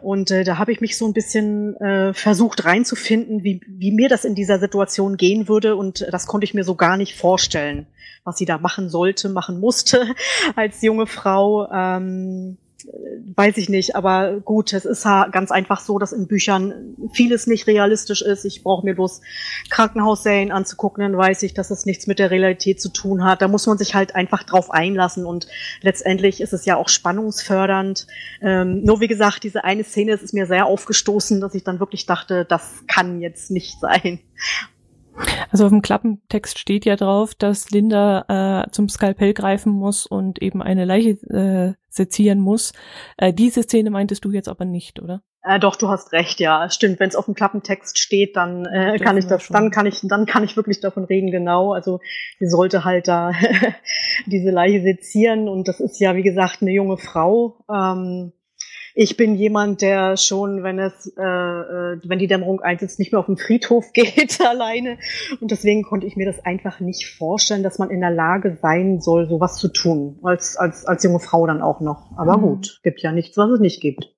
Und 0.00 0.30
äh, 0.30 0.44
da 0.44 0.58
habe 0.58 0.70
ich 0.70 0.80
mich 0.80 0.96
so 0.96 1.08
ein 1.08 1.12
bisschen 1.12 1.74
äh, 1.80 2.14
versucht 2.14 2.64
reinzufinden, 2.64 3.42
wie, 3.42 3.60
wie 3.66 3.90
mir 3.90 4.08
das 4.08 4.24
in 4.24 4.36
dieser 4.36 4.60
Situation 4.60 5.16
gehen 5.16 5.48
würde. 5.48 5.74
Und 5.74 6.06
das 6.12 6.28
konnte 6.28 6.44
ich 6.44 6.54
mir 6.54 6.62
so 6.62 6.76
gar 6.76 6.96
nicht 6.96 7.16
vorstellen, 7.16 7.88
was 8.22 8.38
sie 8.38 8.46
da 8.46 8.58
machen 8.58 8.88
sollte, 8.88 9.28
machen 9.28 9.58
musste 9.58 10.14
als 10.54 10.82
junge 10.82 11.08
Frau. 11.08 11.68
Ähm, 11.72 12.58
weiß 13.34 13.56
ich 13.58 13.68
nicht, 13.68 13.96
aber 13.96 14.40
gut, 14.40 14.72
es 14.72 14.84
ist 14.84 15.04
ja 15.04 15.28
ganz 15.28 15.50
einfach 15.50 15.80
so, 15.80 15.98
dass 15.98 16.12
in 16.12 16.26
Büchern 16.26 16.96
vieles 17.12 17.46
nicht 17.46 17.66
realistisch 17.66 18.22
ist. 18.22 18.44
Ich 18.44 18.62
brauche 18.62 18.84
mir 18.84 18.94
bloß 18.94 19.20
Krankenhausserien 19.70 20.52
anzugucken, 20.52 21.02
dann 21.02 21.16
weiß 21.16 21.42
ich, 21.42 21.54
dass 21.54 21.70
es 21.70 21.86
nichts 21.86 22.06
mit 22.06 22.18
der 22.18 22.30
Realität 22.30 22.80
zu 22.80 22.88
tun 22.88 23.24
hat. 23.24 23.42
Da 23.42 23.48
muss 23.48 23.66
man 23.66 23.78
sich 23.78 23.94
halt 23.94 24.14
einfach 24.14 24.42
drauf 24.42 24.70
einlassen 24.70 25.26
und 25.26 25.46
letztendlich 25.82 26.40
ist 26.40 26.52
es 26.52 26.64
ja 26.64 26.76
auch 26.76 26.88
spannungsfördernd. 26.88 28.06
Ähm, 28.40 28.82
nur 28.82 29.00
wie 29.00 29.08
gesagt, 29.08 29.44
diese 29.44 29.64
eine 29.64 29.84
Szene 29.84 30.12
ist 30.12 30.34
mir 30.34 30.46
sehr 30.46 30.66
aufgestoßen, 30.66 31.40
dass 31.40 31.54
ich 31.54 31.64
dann 31.64 31.80
wirklich 31.80 32.06
dachte, 32.06 32.44
das 32.44 32.84
kann 32.86 33.20
jetzt 33.20 33.50
nicht 33.50 33.80
sein. 33.80 34.20
Also 35.50 35.64
auf 35.64 35.70
dem 35.70 35.82
Klappentext 35.82 36.58
steht 36.58 36.84
ja 36.84 36.96
drauf, 36.96 37.34
dass 37.34 37.70
Linda 37.70 38.64
äh, 38.66 38.70
zum 38.70 38.88
Skalpell 38.88 39.32
greifen 39.34 39.72
muss 39.72 40.06
und 40.06 40.42
eben 40.42 40.62
eine 40.62 40.84
Leiche 40.84 41.10
äh, 41.30 41.74
sezieren 41.88 42.40
muss. 42.40 42.72
Äh, 43.16 43.32
diese 43.32 43.62
Szene 43.62 43.90
meintest 43.90 44.24
du 44.24 44.30
jetzt 44.30 44.48
aber 44.48 44.64
nicht, 44.64 45.00
oder? 45.00 45.22
Äh, 45.42 45.60
doch, 45.60 45.76
du 45.76 45.88
hast 45.88 46.12
recht, 46.12 46.40
ja, 46.40 46.68
stimmt. 46.70 46.98
Wenn 46.98 47.08
es 47.08 47.14
auf 47.14 47.26
dem 47.26 47.34
Klappentext 47.34 47.98
steht, 47.98 48.36
dann 48.36 48.66
äh, 48.66 48.98
kann 48.98 49.16
ich 49.16 49.26
das, 49.26 49.44
schon. 49.44 49.54
dann 49.54 49.70
kann 49.70 49.86
ich, 49.86 50.00
dann 50.02 50.26
kann 50.26 50.42
ich 50.42 50.56
wirklich 50.56 50.80
davon 50.80 51.04
reden, 51.04 51.30
genau. 51.30 51.72
Also 51.72 52.00
sie 52.40 52.48
sollte 52.48 52.84
halt 52.84 53.06
da 53.06 53.30
diese 54.26 54.50
Leiche 54.50 54.82
sezieren 54.82 55.48
und 55.48 55.68
das 55.68 55.78
ist 55.78 56.00
ja, 56.00 56.16
wie 56.16 56.24
gesagt, 56.24 56.62
eine 56.62 56.72
junge 56.72 56.98
Frau. 56.98 57.64
Ähm, 57.72 58.32
ich 58.98 59.18
bin 59.18 59.34
jemand, 59.34 59.82
der 59.82 60.16
schon, 60.16 60.62
wenn 60.62 60.78
es, 60.78 61.12
äh, 61.18 61.22
äh, 61.22 62.00
wenn 62.02 62.18
die 62.18 62.26
Dämmerung 62.26 62.62
einsetzt, 62.62 62.98
nicht 62.98 63.12
mehr 63.12 63.20
auf 63.20 63.26
den 63.26 63.36
Friedhof 63.36 63.84
geht 63.92 64.40
alleine. 64.40 64.96
Und 65.38 65.50
deswegen 65.50 65.82
konnte 65.82 66.06
ich 66.06 66.16
mir 66.16 66.24
das 66.24 66.42
einfach 66.46 66.80
nicht 66.80 67.06
vorstellen, 67.06 67.62
dass 67.62 67.78
man 67.78 67.90
in 67.90 68.00
der 68.00 68.10
Lage 68.10 68.56
sein 68.62 69.00
soll, 69.02 69.28
sowas 69.28 69.58
zu 69.58 69.68
tun. 69.68 70.18
Als, 70.22 70.56
als, 70.56 70.86
als 70.86 71.04
junge 71.04 71.20
Frau 71.20 71.46
dann 71.46 71.60
auch 71.60 71.80
noch. 71.80 72.16
Aber 72.16 72.38
mhm. 72.38 72.42
gut, 72.42 72.80
gibt 72.82 73.02
ja 73.02 73.12
nichts, 73.12 73.36
was 73.36 73.50
es 73.50 73.60
nicht 73.60 73.82
gibt. 73.82 74.15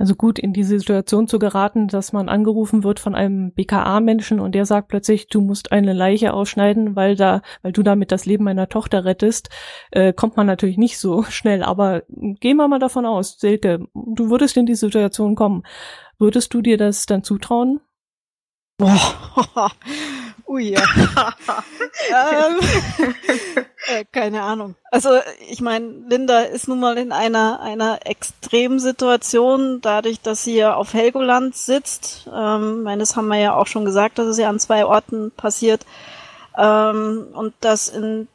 Also 0.00 0.14
gut, 0.14 0.38
in 0.38 0.54
diese 0.54 0.78
Situation 0.78 1.28
zu 1.28 1.38
geraten, 1.38 1.86
dass 1.86 2.14
man 2.14 2.30
angerufen 2.30 2.84
wird 2.84 3.00
von 3.00 3.14
einem 3.14 3.52
BKA-Menschen 3.52 4.40
und 4.40 4.54
der 4.54 4.64
sagt 4.64 4.88
plötzlich, 4.88 5.28
du 5.28 5.42
musst 5.42 5.72
eine 5.72 5.92
Leiche 5.92 6.32
ausschneiden, 6.32 6.96
weil 6.96 7.16
da, 7.16 7.42
weil 7.60 7.72
du 7.72 7.82
damit 7.82 8.10
das 8.10 8.24
Leben 8.24 8.44
meiner 8.44 8.70
Tochter 8.70 9.04
rettest, 9.04 9.50
äh, 9.90 10.14
kommt 10.14 10.38
man 10.38 10.46
natürlich 10.46 10.78
nicht 10.78 10.98
so 10.98 11.22
schnell. 11.28 11.62
Aber 11.62 12.04
gehen 12.08 12.56
wir 12.56 12.66
mal 12.66 12.78
davon 12.78 13.04
aus, 13.04 13.38
Silke, 13.38 13.88
du 13.92 14.30
würdest 14.30 14.56
in 14.56 14.64
die 14.64 14.74
Situation 14.74 15.34
kommen. 15.34 15.64
Würdest 16.18 16.54
du 16.54 16.62
dir 16.62 16.78
das 16.78 17.04
dann 17.04 17.22
zutrauen? 17.22 17.80
Boah. 18.78 19.70
Ui, 20.50 20.70
ja. 20.70 20.82
ähm, 22.10 22.58
äh, 23.86 24.04
keine 24.10 24.42
Ahnung. 24.42 24.74
Also 24.90 25.10
ich 25.48 25.60
meine, 25.60 25.86
Linda 26.08 26.40
ist 26.40 26.66
nun 26.66 26.80
mal 26.80 26.98
in 26.98 27.12
einer 27.12 27.60
einer 27.60 28.04
Extremsituation, 28.04 29.80
dadurch, 29.80 30.20
dass 30.20 30.42
sie 30.42 30.56
ja 30.56 30.74
auf 30.74 30.92
Helgoland 30.92 31.54
sitzt. 31.54 32.28
Ähm, 32.34 32.82
meines 32.82 33.14
haben 33.14 33.28
wir 33.28 33.38
ja 33.38 33.54
auch 33.54 33.68
schon 33.68 33.84
gesagt, 33.84 34.18
dass 34.18 34.26
es 34.26 34.38
ja 34.38 34.48
an 34.48 34.58
zwei 34.58 34.84
Orten 34.84 35.30
passiert. 35.30 35.86
Ähm, 36.58 37.28
und 37.32 37.54
dass 37.60 37.88
in 37.88 38.26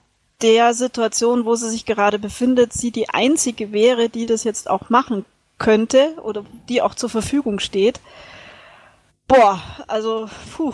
der 0.42 0.74
Situation, 0.74 1.44
wo 1.44 1.56
sie 1.56 1.70
sich 1.70 1.86
gerade 1.86 2.18
befindet, 2.18 2.72
sie 2.72 2.92
die 2.92 3.10
einzige 3.10 3.74
wäre, 3.74 4.08
die 4.08 4.26
das 4.26 4.46
jetzt 4.46 4.70
auch 4.70 4.90
machen 4.90 5.26
könnte 5.58 6.14
oder 6.24 6.46
die 6.70 6.82
auch 6.82 6.96
zur 6.96 7.10
Verfügung 7.10 7.60
steht. 7.60 8.00
Boah, 9.28 9.60
also, 9.88 10.30
puh, 10.56 10.74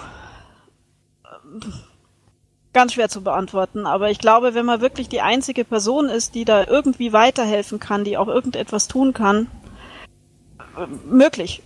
ganz 2.73 2.93
schwer 2.93 3.09
zu 3.09 3.21
beantworten. 3.21 3.85
Aber 3.85 4.09
ich 4.09 4.19
glaube, 4.19 4.53
wenn 4.53 4.65
man 4.65 4.81
wirklich 4.81 5.09
die 5.09 5.21
einzige 5.21 5.65
Person 5.65 6.09
ist, 6.09 6.35
die 6.35 6.45
da 6.45 6.65
irgendwie 6.65 7.13
weiterhelfen 7.13 7.79
kann, 7.79 8.03
die 8.03 8.17
auch 8.17 8.27
irgendetwas 8.27 8.87
tun 8.87 9.13
kann, 9.13 9.47
möglich. 11.05 11.61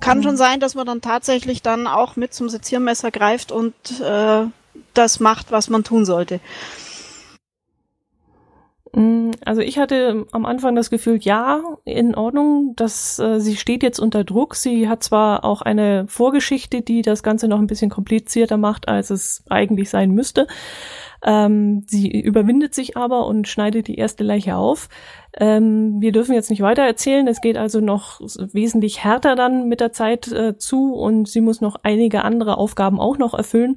Kann 0.00 0.18
mhm. 0.18 0.22
schon 0.22 0.36
sein, 0.36 0.60
dass 0.60 0.74
man 0.74 0.86
dann 0.86 1.00
tatsächlich 1.00 1.62
dann 1.62 1.86
auch 1.86 2.16
mit 2.16 2.34
zum 2.34 2.48
Seziermesser 2.48 3.10
greift 3.10 3.52
und 3.52 3.74
äh, 4.00 4.46
das 4.92 5.20
macht, 5.20 5.52
was 5.52 5.70
man 5.70 5.84
tun 5.84 6.04
sollte. 6.04 6.40
Mm, 8.94 9.32
also 9.44 9.60
ich 9.60 9.78
hatte 9.78 10.26
am 10.30 10.46
Anfang 10.46 10.76
das 10.76 10.88
Gefühl, 10.88 11.18
ja, 11.20 11.60
in 11.84 12.14
Ordnung, 12.14 12.74
dass 12.76 13.18
äh, 13.18 13.40
sie 13.40 13.56
steht 13.56 13.82
jetzt 13.82 13.98
unter 13.98 14.22
Druck. 14.22 14.54
Sie 14.54 14.88
hat 14.88 15.02
zwar 15.02 15.44
auch 15.44 15.62
eine 15.62 16.06
Vorgeschichte, 16.06 16.80
die 16.80 17.02
das 17.02 17.22
Ganze 17.22 17.48
noch 17.48 17.58
ein 17.58 17.66
bisschen 17.66 17.90
komplizierter 17.90 18.56
macht, 18.56 18.88
als 18.88 19.10
es 19.10 19.42
eigentlich 19.48 19.90
sein 19.90 20.12
müsste. 20.12 20.46
Ähm, 21.26 21.84
sie 21.88 22.20
überwindet 22.20 22.74
sich 22.74 22.96
aber 22.96 23.26
und 23.26 23.48
schneidet 23.48 23.88
die 23.88 23.96
erste 23.96 24.22
Leiche 24.22 24.56
auf. 24.56 24.88
Ähm, 25.36 26.00
wir 26.00 26.12
dürfen 26.12 26.34
jetzt 26.34 26.50
nicht 26.50 26.60
weiter 26.60 26.82
erzählen. 26.82 27.26
Es 27.26 27.40
geht 27.40 27.56
also 27.56 27.80
noch 27.80 28.20
wesentlich 28.20 29.02
härter 29.02 29.34
dann 29.34 29.68
mit 29.68 29.80
der 29.80 29.92
Zeit 29.92 30.30
äh, 30.30 30.56
zu 30.58 30.94
und 30.94 31.26
sie 31.26 31.40
muss 31.40 31.60
noch 31.60 31.76
einige 31.82 32.24
andere 32.24 32.58
Aufgaben 32.58 33.00
auch 33.00 33.18
noch 33.18 33.34
erfüllen. 33.34 33.76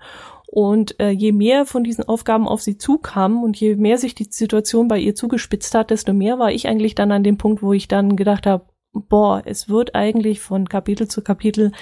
Und 0.50 0.98
äh, 1.00 1.10
je 1.10 1.34
mehr 1.34 1.66
von 1.66 1.84
diesen 1.84 2.06
Aufgaben 2.06 2.48
auf 2.48 2.62
sie 2.62 2.78
zukamen 2.78 3.44
und 3.44 3.60
je 3.60 3.76
mehr 3.76 3.98
sich 3.98 4.16
die 4.16 4.28
Situation 4.30 4.88
bei 4.88 4.98
ihr 4.98 5.14
zugespitzt 5.14 5.76
hat, 5.76 5.92
desto 5.92 6.14
mehr 6.14 6.40
war 6.40 6.52
ich 6.52 6.68
eigentlich 6.68 6.96
dann 6.96 7.12
an 7.12 7.24
dem 7.24 7.38
Punkt, 7.38 7.62
wo 7.62 7.74
ich 7.74 7.90
dann 7.90 8.16
gedacht 8.16 8.48
habe, 8.48 8.66
boah, 8.94 9.42
es 9.46 9.70
wird 9.70 9.94
eigentlich 9.94 10.40
von 10.40 10.70
Kapitel 10.70 11.08
zu 11.08 11.22
Kapitel 11.22 11.74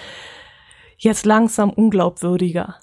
jetzt 0.98 1.26
langsam 1.26 1.70
unglaubwürdiger. 1.70 2.76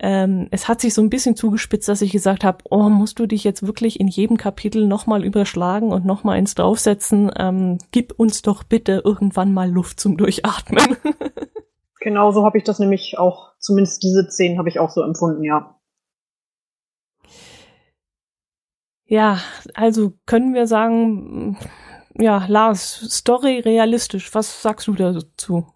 Ähm, 0.00 0.48
es 0.50 0.66
hat 0.66 0.80
sich 0.80 0.92
so 0.92 1.00
ein 1.00 1.10
bisschen 1.10 1.36
zugespitzt, 1.36 1.88
dass 1.88 2.02
ich 2.02 2.10
gesagt 2.10 2.42
habe, 2.42 2.64
oh, 2.68 2.88
musst 2.88 3.20
du 3.20 3.26
dich 3.26 3.44
jetzt 3.44 3.64
wirklich 3.64 4.00
in 4.00 4.08
jedem 4.08 4.36
Kapitel 4.36 4.86
nochmal 4.86 5.24
überschlagen 5.24 5.92
und 5.92 6.04
nochmal 6.04 6.38
eins 6.38 6.56
draufsetzen? 6.56 7.30
Ähm, 7.38 7.78
gib 7.92 8.12
uns 8.18 8.42
doch 8.42 8.64
bitte 8.64 9.02
irgendwann 9.04 9.54
mal 9.54 9.70
Luft 9.70 10.00
zum 10.00 10.16
Durchatmen. 10.16 10.96
genau 12.04 12.30
so 12.30 12.44
habe 12.44 12.58
ich 12.58 12.64
das 12.64 12.78
nämlich 12.78 13.18
auch, 13.18 13.52
zumindest 13.58 14.02
diese 14.04 14.30
Szenen 14.30 14.58
habe 14.58 14.68
ich 14.68 14.78
auch 14.78 14.90
so 14.90 15.02
empfunden, 15.02 15.42
ja. 15.42 15.74
Ja, 19.06 19.40
also 19.74 20.12
können 20.26 20.54
wir 20.54 20.66
sagen, 20.66 21.58
ja, 22.16 22.46
Lars, 22.46 23.00
Story 23.10 23.60
realistisch. 23.60 24.34
Was 24.34 24.62
sagst 24.62 24.86
du 24.86 24.94
dazu? 24.94 25.66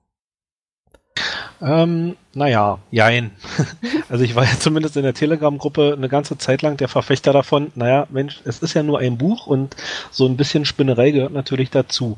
Ähm, 1.61 2.17
naja, 2.35 2.79
jein. 2.91 3.33
also 4.09 4.25
ich 4.25 4.35
war 4.35 4.45
ja 4.45 4.59
zumindest 4.59 4.97
in 4.97 5.03
der 5.03 5.15
Telegram-Gruppe 5.15 5.95
eine 5.97 6.09
ganze 6.09 6.39
Zeit 6.39 6.63
lang 6.63 6.77
der 6.77 6.89
Verfechter 6.89 7.33
davon, 7.33 7.73
naja, 7.75 8.07
Mensch, 8.11 8.41
es 8.45 8.61
ist 8.61 8.75
ja 8.75 8.83
nur 8.83 9.01
ein 9.01 9.19
Buch 9.19 9.47
und 9.47 9.77
so 10.11 10.27
ein 10.27 10.37
bisschen 10.37 10.65
Spinnerei 10.65 11.11
gehört 11.11 11.33
natürlich 11.33 11.71
dazu. 11.71 12.17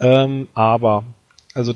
Ähm, 0.00 0.48
aber, 0.54 1.04
also 1.54 1.74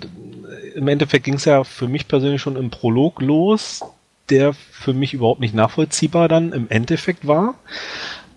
im 0.74 0.88
Endeffekt 0.88 1.24
ging 1.24 1.34
es 1.34 1.44
ja 1.44 1.64
für 1.64 1.88
mich 1.88 2.08
persönlich 2.08 2.40
schon 2.40 2.56
im 2.56 2.70
Prolog 2.70 3.20
los, 3.20 3.82
der 4.30 4.52
für 4.52 4.94
mich 4.94 5.14
überhaupt 5.14 5.40
nicht 5.40 5.54
nachvollziehbar 5.54 6.28
dann 6.28 6.52
im 6.52 6.68
Endeffekt 6.68 7.26
war 7.26 7.54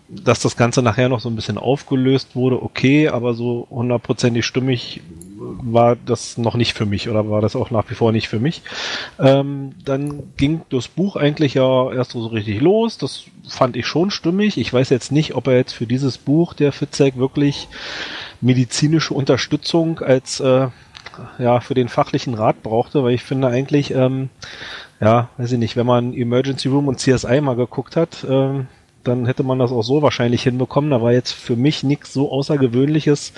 dass 0.09 0.39
das 0.39 0.57
Ganze 0.57 0.81
nachher 0.81 1.07
noch 1.07 1.19
so 1.19 1.29
ein 1.29 1.35
bisschen 1.35 1.57
aufgelöst 1.57 2.35
wurde, 2.35 2.61
okay, 2.61 3.09
aber 3.09 3.33
so 3.33 3.67
hundertprozentig 3.69 4.43
stimmig 4.45 5.01
war 5.37 5.95
das 5.95 6.37
noch 6.37 6.55
nicht 6.55 6.73
für 6.73 6.85
mich 6.85 7.09
oder 7.09 7.29
war 7.29 7.41
das 7.41 7.55
auch 7.55 7.69
nach 7.69 7.89
wie 7.89 7.95
vor 7.95 8.11
nicht 8.11 8.27
für 8.27 8.39
mich. 8.39 8.63
Ähm, 9.19 9.73
dann 9.85 10.33
ging 10.35 10.61
das 10.69 10.87
Buch 10.87 11.15
eigentlich 11.15 11.53
ja 11.53 11.91
erst 11.91 12.11
so 12.11 12.25
richtig 12.27 12.59
los. 12.59 12.97
Das 12.97 13.25
fand 13.47 13.77
ich 13.77 13.85
schon 13.85 14.09
stimmig. 14.09 14.57
Ich 14.57 14.73
weiß 14.73 14.89
jetzt 14.89 15.11
nicht, 15.11 15.35
ob 15.35 15.47
er 15.47 15.57
jetzt 15.57 15.73
für 15.73 15.85
dieses 15.85 16.17
Buch, 16.17 16.53
der 16.53 16.71
Fitzek, 16.71 17.17
wirklich 17.17 17.67
medizinische 18.41 19.13
Unterstützung 19.13 19.99
als 19.99 20.39
äh, 20.39 20.67
ja 21.37 21.59
für 21.59 21.73
den 21.73 21.89
fachlichen 21.89 22.33
Rat 22.33 22.63
brauchte, 22.63 23.03
weil 23.03 23.13
ich 23.13 23.23
finde 23.23 23.47
eigentlich, 23.47 23.91
ähm, 23.91 24.29
ja, 24.99 25.29
weiß 25.37 25.51
ich 25.53 25.59
nicht, 25.59 25.75
wenn 25.75 25.85
man 25.85 26.13
Emergency 26.13 26.67
Room 26.67 26.87
und 26.87 26.99
CSI 26.99 27.41
mal 27.41 27.55
geguckt 27.55 27.95
hat, 27.95 28.25
ähm, 28.29 28.67
dann 29.03 29.25
hätte 29.25 29.43
man 29.43 29.59
das 29.59 29.71
auch 29.71 29.83
so 29.83 30.01
wahrscheinlich 30.01 30.43
hinbekommen. 30.43 30.91
Da 30.91 31.01
war 31.01 31.11
jetzt 31.11 31.31
für 31.31 31.55
mich 31.55 31.83
nichts 31.83 32.13
so 32.13 32.31
Außergewöhnliches, 32.31 33.33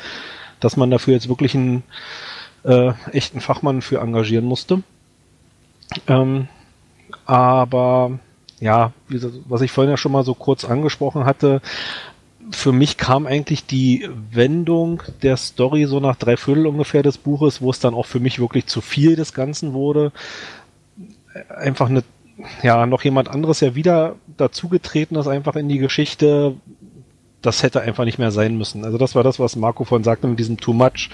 dass 0.59 0.77
man 0.77 0.89
dafür 0.89 1.13
jetzt 1.13 1.29
wirklich 1.29 1.55
einen 1.55 1.83
äh, 2.63 2.93
echten 3.11 3.41
Fachmann 3.41 3.81
für 3.81 3.99
engagieren 3.99 4.45
musste. 4.45 4.83
Ähm, 6.07 6.47
aber 7.25 8.19
ja, 8.59 8.93
was 9.47 9.61
ich 9.61 9.71
vorhin 9.71 9.91
ja 9.91 9.97
schon 9.97 10.11
mal 10.11 10.23
so 10.23 10.33
kurz 10.33 10.65
angesprochen 10.65 11.25
hatte, 11.25 11.61
für 12.49 12.71
mich 12.71 12.97
kam 12.97 13.27
eigentlich 13.27 13.65
die 13.65 14.09
Wendung 14.31 15.03
der 15.21 15.37
Story 15.37 15.85
so 15.85 15.99
nach 15.99 16.15
drei 16.15 16.37
Viertel 16.37 16.67
ungefähr 16.67 17.03
des 17.03 17.17
Buches, 17.17 17.61
wo 17.61 17.69
es 17.69 17.79
dann 17.79 17.93
auch 17.93 18.05
für 18.05 18.19
mich 18.19 18.39
wirklich 18.39 18.65
zu 18.65 18.81
viel 18.81 19.15
des 19.15 19.33
Ganzen 19.33 19.73
wurde. 19.73 20.11
Einfach 21.49 21.89
eine 21.89 22.03
ja, 22.63 22.85
noch 22.85 23.03
jemand 23.03 23.29
anderes 23.29 23.59
ja 23.59 23.75
wieder 23.75 24.15
dazugetreten 24.37 25.17
ist, 25.17 25.27
einfach 25.27 25.55
in 25.55 25.69
die 25.69 25.77
Geschichte. 25.77 26.55
Das 27.41 27.63
hätte 27.63 27.81
einfach 27.81 28.05
nicht 28.05 28.19
mehr 28.19 28.31
sein 28.31 28.57
müssen. 28.57 28.85
Also 28.85 28.97
das 28.97 29.15
war 29.15 29.23
das, 29.23 29.39
was 29.39 29.55
Marco 29.55 29.83
von 29.83 30.03
sagte 30.03 30.27
mit 30.27 30.39
diesem 30.39 30.57
Too 30.57 30.73
Much. 30.73 31.09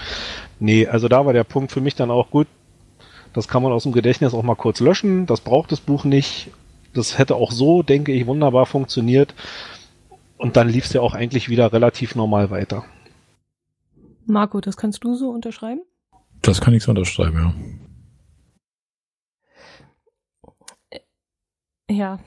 Nee, 0.60 0.86
also 0.86 1.08
da 1.08 1.24
war 1.24 1.32
der 1.32 1.44
Punkt 1.44 1.72
für 1.72 1.80
mich 1.80 1.94
dann 1.94 2.10
auch 2.10 2.30
gut. 2.30 2.46
Das 3.32 3.48
kann 3.48 3.62
man 3.62 3.72
aus 3.72 3.84
dem 3.84 3.92
Gedächtnis 3.92 4.34
auch 4.34 4.42
mal 4.42 4.54
kurz 4.54 4.80
löschen. 4.80 5.26
Das 5.26 5.40
braucht 5.40 5.72
das 5.72 5.80
Buch 5.80 6.04
nicht. 6.04 6.48
Das 6.94 7.18
hätte 7.18 7.36
auch 7.36 7.52
so, 7.52 7.82
denke 7.82 8.12
ich, 8.12 8.26
wunderbar 8.26 8.66
funktioniert. 8.66 9.34
Und 10.38 10.56
dann 10.56 10.68
lief 10.68 10.84
es 10.86 10.92
ja 10.92 11.00
auch 11.00 11.14
eigentlich 11.14 11.48
wieder 11.48 11.72
relativ 11.72 12.14
normal 12.14 12.50
weiter. 12.50 12.84
Marco, 14.26 14.60
das 14.60 14.76
kannst 14.76 15.02
du 15.04 15.14
so 15.14 15.30
unterschreiben? 15.30 15.80
Das 16.42 16.60
kann 16.60 16.74
ich 16.74 16.84
so 16.84 16.90
unterschreiben, 16.90 17.54
ja. 20.90 21.00
Ja, 21.90 22.18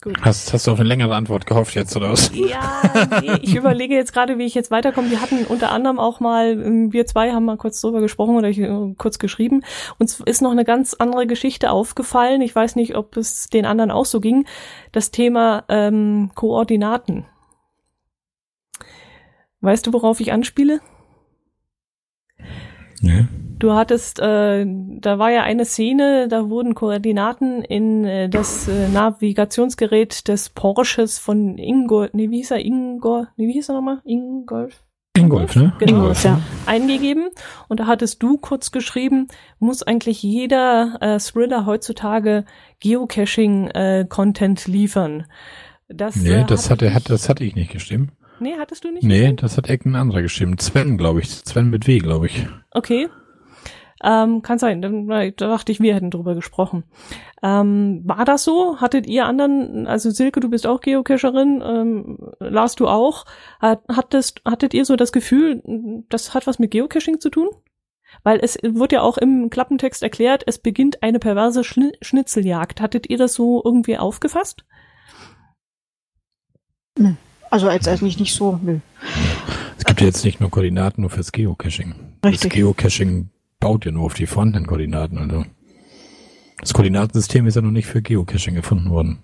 gut. 0.00 0.16
Hast, 0.22 0.52
hast 0.52 0.66
du 0.66 0.70
auf 0.70 0.78
eine 0.78 0.88
längere 0.88 1.16
Antwort 1.16 1.44
gehofft 1.44 1.74
jetzt, 1.74 1.96
oder 1.96 2.12
was? 2.12 2.30
Ja, 2.32 2.80
nee, 3.20 3.38
ich 3.42 3.56
überlege 3.56 3.94
jetzt 3.94 4.12
gerade, 4.12 4.38
wie 4.38 4.44
ich 4.44 4.54
jetzt 4.54 4.70
weiterkomme. 4.70 5.10
Wir 5.10 5.20
hatten 5.20 5.44
unter 5.46 5.72
anderem 5.72 5.98
auch 5.98 6.20
mal, 6.20 6.52
ähm, 6.52 6.92
wir 6.92 7.06
zwei 7.06 7.32
haben 7.32 7.44
mal 7.44 7.56
kurz 7.56 7.80
drüber 7.80 8.00
gesprochen 8.00 8.36
oder 8.36 8.48
ich, 8.48 8.58
äh, 8.58 8.94
kurz 8.96 9.18
geschrieben. 9.18 9.64
Uns 9.98 10.20
ist 10.20 10.42
noch 10.42 10.52
eine 10.52 10.64
ganz 10.64 10.94
andere 10.94 11.26
Geschichte 11.26 11.72
aufgefallen. 11.72 12.40
Ich 12.40 12.54
weiß 12.54 12.76
nicht, 12.76 12.96
ob 12.96 13.16
es 13.16 13.48
den 13.48 13.66
anderen 13.66 13.90
auch 13.90 14.06
so 14.06 14.20
ging. 14.20 14.46
Das 14.92 15.10
Thema 15.10 15.64
ähm, 15.68 16.30
Koordinaten. 16.36 17.26
Weißt 19.60 19.86
du, 19.86 19.92
worauf 19.92 20.20
ich 20.20 20.32
anspiele? 20.32 20.80
Nee. 23.00 23.26
Du 23.58 23.74
hattest, 23.74 24.18
äh, 24.20 24.64
da 24.66 25.18
war 25.18 25.30
ja 25.30 25.42
eine 25.42 25.66
Szene, 25.66 26.28
da 26.28 26.48
wurden 26.48 26.74
Koordinaten 26.74 27.62
in 27.62 28.06
äh, 28.06 28.30
das 28.30 28.68
äh, 28.68 28.88
Navigationsgerät 28.88 30.28
des 30.28 30.48
Porsches 30.48 31.18
von 31.18 31.58
Ingol, 31.58 32.08
nee, 32.14 32.30
wie 32.30 32.38
hieß 32.38 32.52
er, 32.52 32.64
Ingol, 32.64 33.28
nee, 33.36 33.48
wie 33.48 33.52
hieß 33.52 33.68
er 33.68 33.74
nochmal? 33.74 34.00
Ingolf? 34.04 34.82
Ingolf, 35.14 35.56
ne? 35.56 35.74
Genau, 35.78 35.98
Ingolf, 35.98 36.24
ja. 36.24 36.40
eingegeben. 36.64 37.28
Und 37.68 37.80
da 37.80 37.86
hattest 37.86 38.22
du 38.22 38.38
kurz 38.38 38.70
geschrieben, 38.70 39.28
muss 39.58 39.82
eigentlich 39.82 40.22
jeder 40.22 40.96
äh, 41.00 41.18
Thriller 41.18 41.66
heutzutage 41.66 42.46
Geocaching-Content 42.80 44.68
äh, 44.68 44.70
liefern. 44.70 45.26
Das, 45.88 46.16
nee, 46.16 46.32
äh, 46.32 46.44
das, 46.46 46.70
hat, 46.70 46.80
hat, 46.80 47.10
das 47.10 47.28
hatte 47.28 47.44
ich 47.44 47.54
nicht 47.54 47.72
gestimmt. 47.72 48.12
Nee, 48.40 48.56
hattest 48.58 48.84
du 48.84 48.90
nicht? 48.90 49.04
Nee, 49.04 49.18
gestimmt? 49.18 49.42
das 49.42 49.56
hat 49.56 49.68
irgendein 49.68 50.02
anderer 50.02 50.22
gestimmt. 50.22 50.62
Sven, 50.62 50.96
glaube 50.96 51.20
ich. 51.20 51.30
Sven 51.30 51.70
mit 51.70 51.86
W, 51.86 51.98
glaube 51.98 52.26
ich. 52.26 52.46
Okay. 52.70 53.08
Ähm, 54.02 54.40
kann 54.40 54.58
sein, 54.58 54.80
dann 54.80 55.08
da 55.08 55.30
dachte 55.30 55.72
ich, 55.72 55.80
wir 55.80 55.94
hätten 55.94 56.10
drüber 56.10 56.34
gesprochen. 56.34 56.84
Ähm, 57.42 58.00
war 58.06 58.24
das 58.24 58.44
so? 58.44 58.80
Hattet 58.80 59.06
ihr 59.06 59.26
anderen, 59.26 59.86
also 59.86 60.10
Silke, 60.10 60.40
du 60.40 60.48
bist 60.48 60.66
auch 60.66 60.80
Geocacherin, 60.80 61.62
ähm, 61.62 62.18
Lars, 62.38 62.76
du 62.76 62.88
auch, 62.88 63.26
hattest, 63.60 64.40
hattet 64.46 64.72
ihr 64.72 64.86
so 64.86 64.96
das 64.96 65.12
Gefühl, 65.12 65.62
das 66.08 66.32
hat 66.32 66.46
was 66.46 66.58
mit 66.58 66.70
Geocaching 66.70 67.20
zu 67.20 67.28
tun? 67.28 67.50
Weil 68.22 68.40
es 68.42 68.58
wird 68.62 68.92
ja 68.92 69.02
auch 69.02 69.18
im 69.18 69.50
Klappentext 69.50 70.02
erklärt, 70.02 70.44
es 70.46 70.58
beginnt 70.58 71.02
eine 71.02 71.18
perverse 71.18 71.62
Schn 71.62 71.92
Schnitzeljagd. 72.00 72.80
Hattet 72.80 73.08
ihr 73.08 73.18
das 73.18 73.34
so 73.34 73.62
irgendwie 73.64 73.98
aufgefasst? 73.98 74.64
Nö. 76.98 77.14
Also 77.50 77.68
als 77.68 77.88
eigentlich 77.88 78.18
nicht 78.18 78.34
so, 78.34 78.58
nö. 78.62 78.78
Es 79.76 79.84
gibt 79.84 80.00
ja 80.00 80.06
jetzt 80.06 80.24
nicht 80.24 80.40
nur 80.40 80.50
Koordinaten 80.50 81.00
nur 81.00 81.10
fürs 81.10 81.32
Geocaching. 81.32 81.94
Richtig. 82.24 82.50
Das 82.50 82.58
Geocaching 82.58 83.30
baut 83.58 83.84
ja 83.84 83.92
nur 83.92 84.04
auf 84.04 84.14
die 84.14 84.26
vorhandenen 84.26 84.66
Koordinaten. 84.66 85.18
Also 85.18 85.44
das 86.60 86.72
Koordinatensystem 86.72 87.46
ist 87.46 87.56
ja 87.56 87.62
noch 87.62 87.70
nicht 87.70 87.86
für 87.86 88.02
Geocaching 88.02 88.54
gefunden 88.54 88.90
worden. 88.90 89.18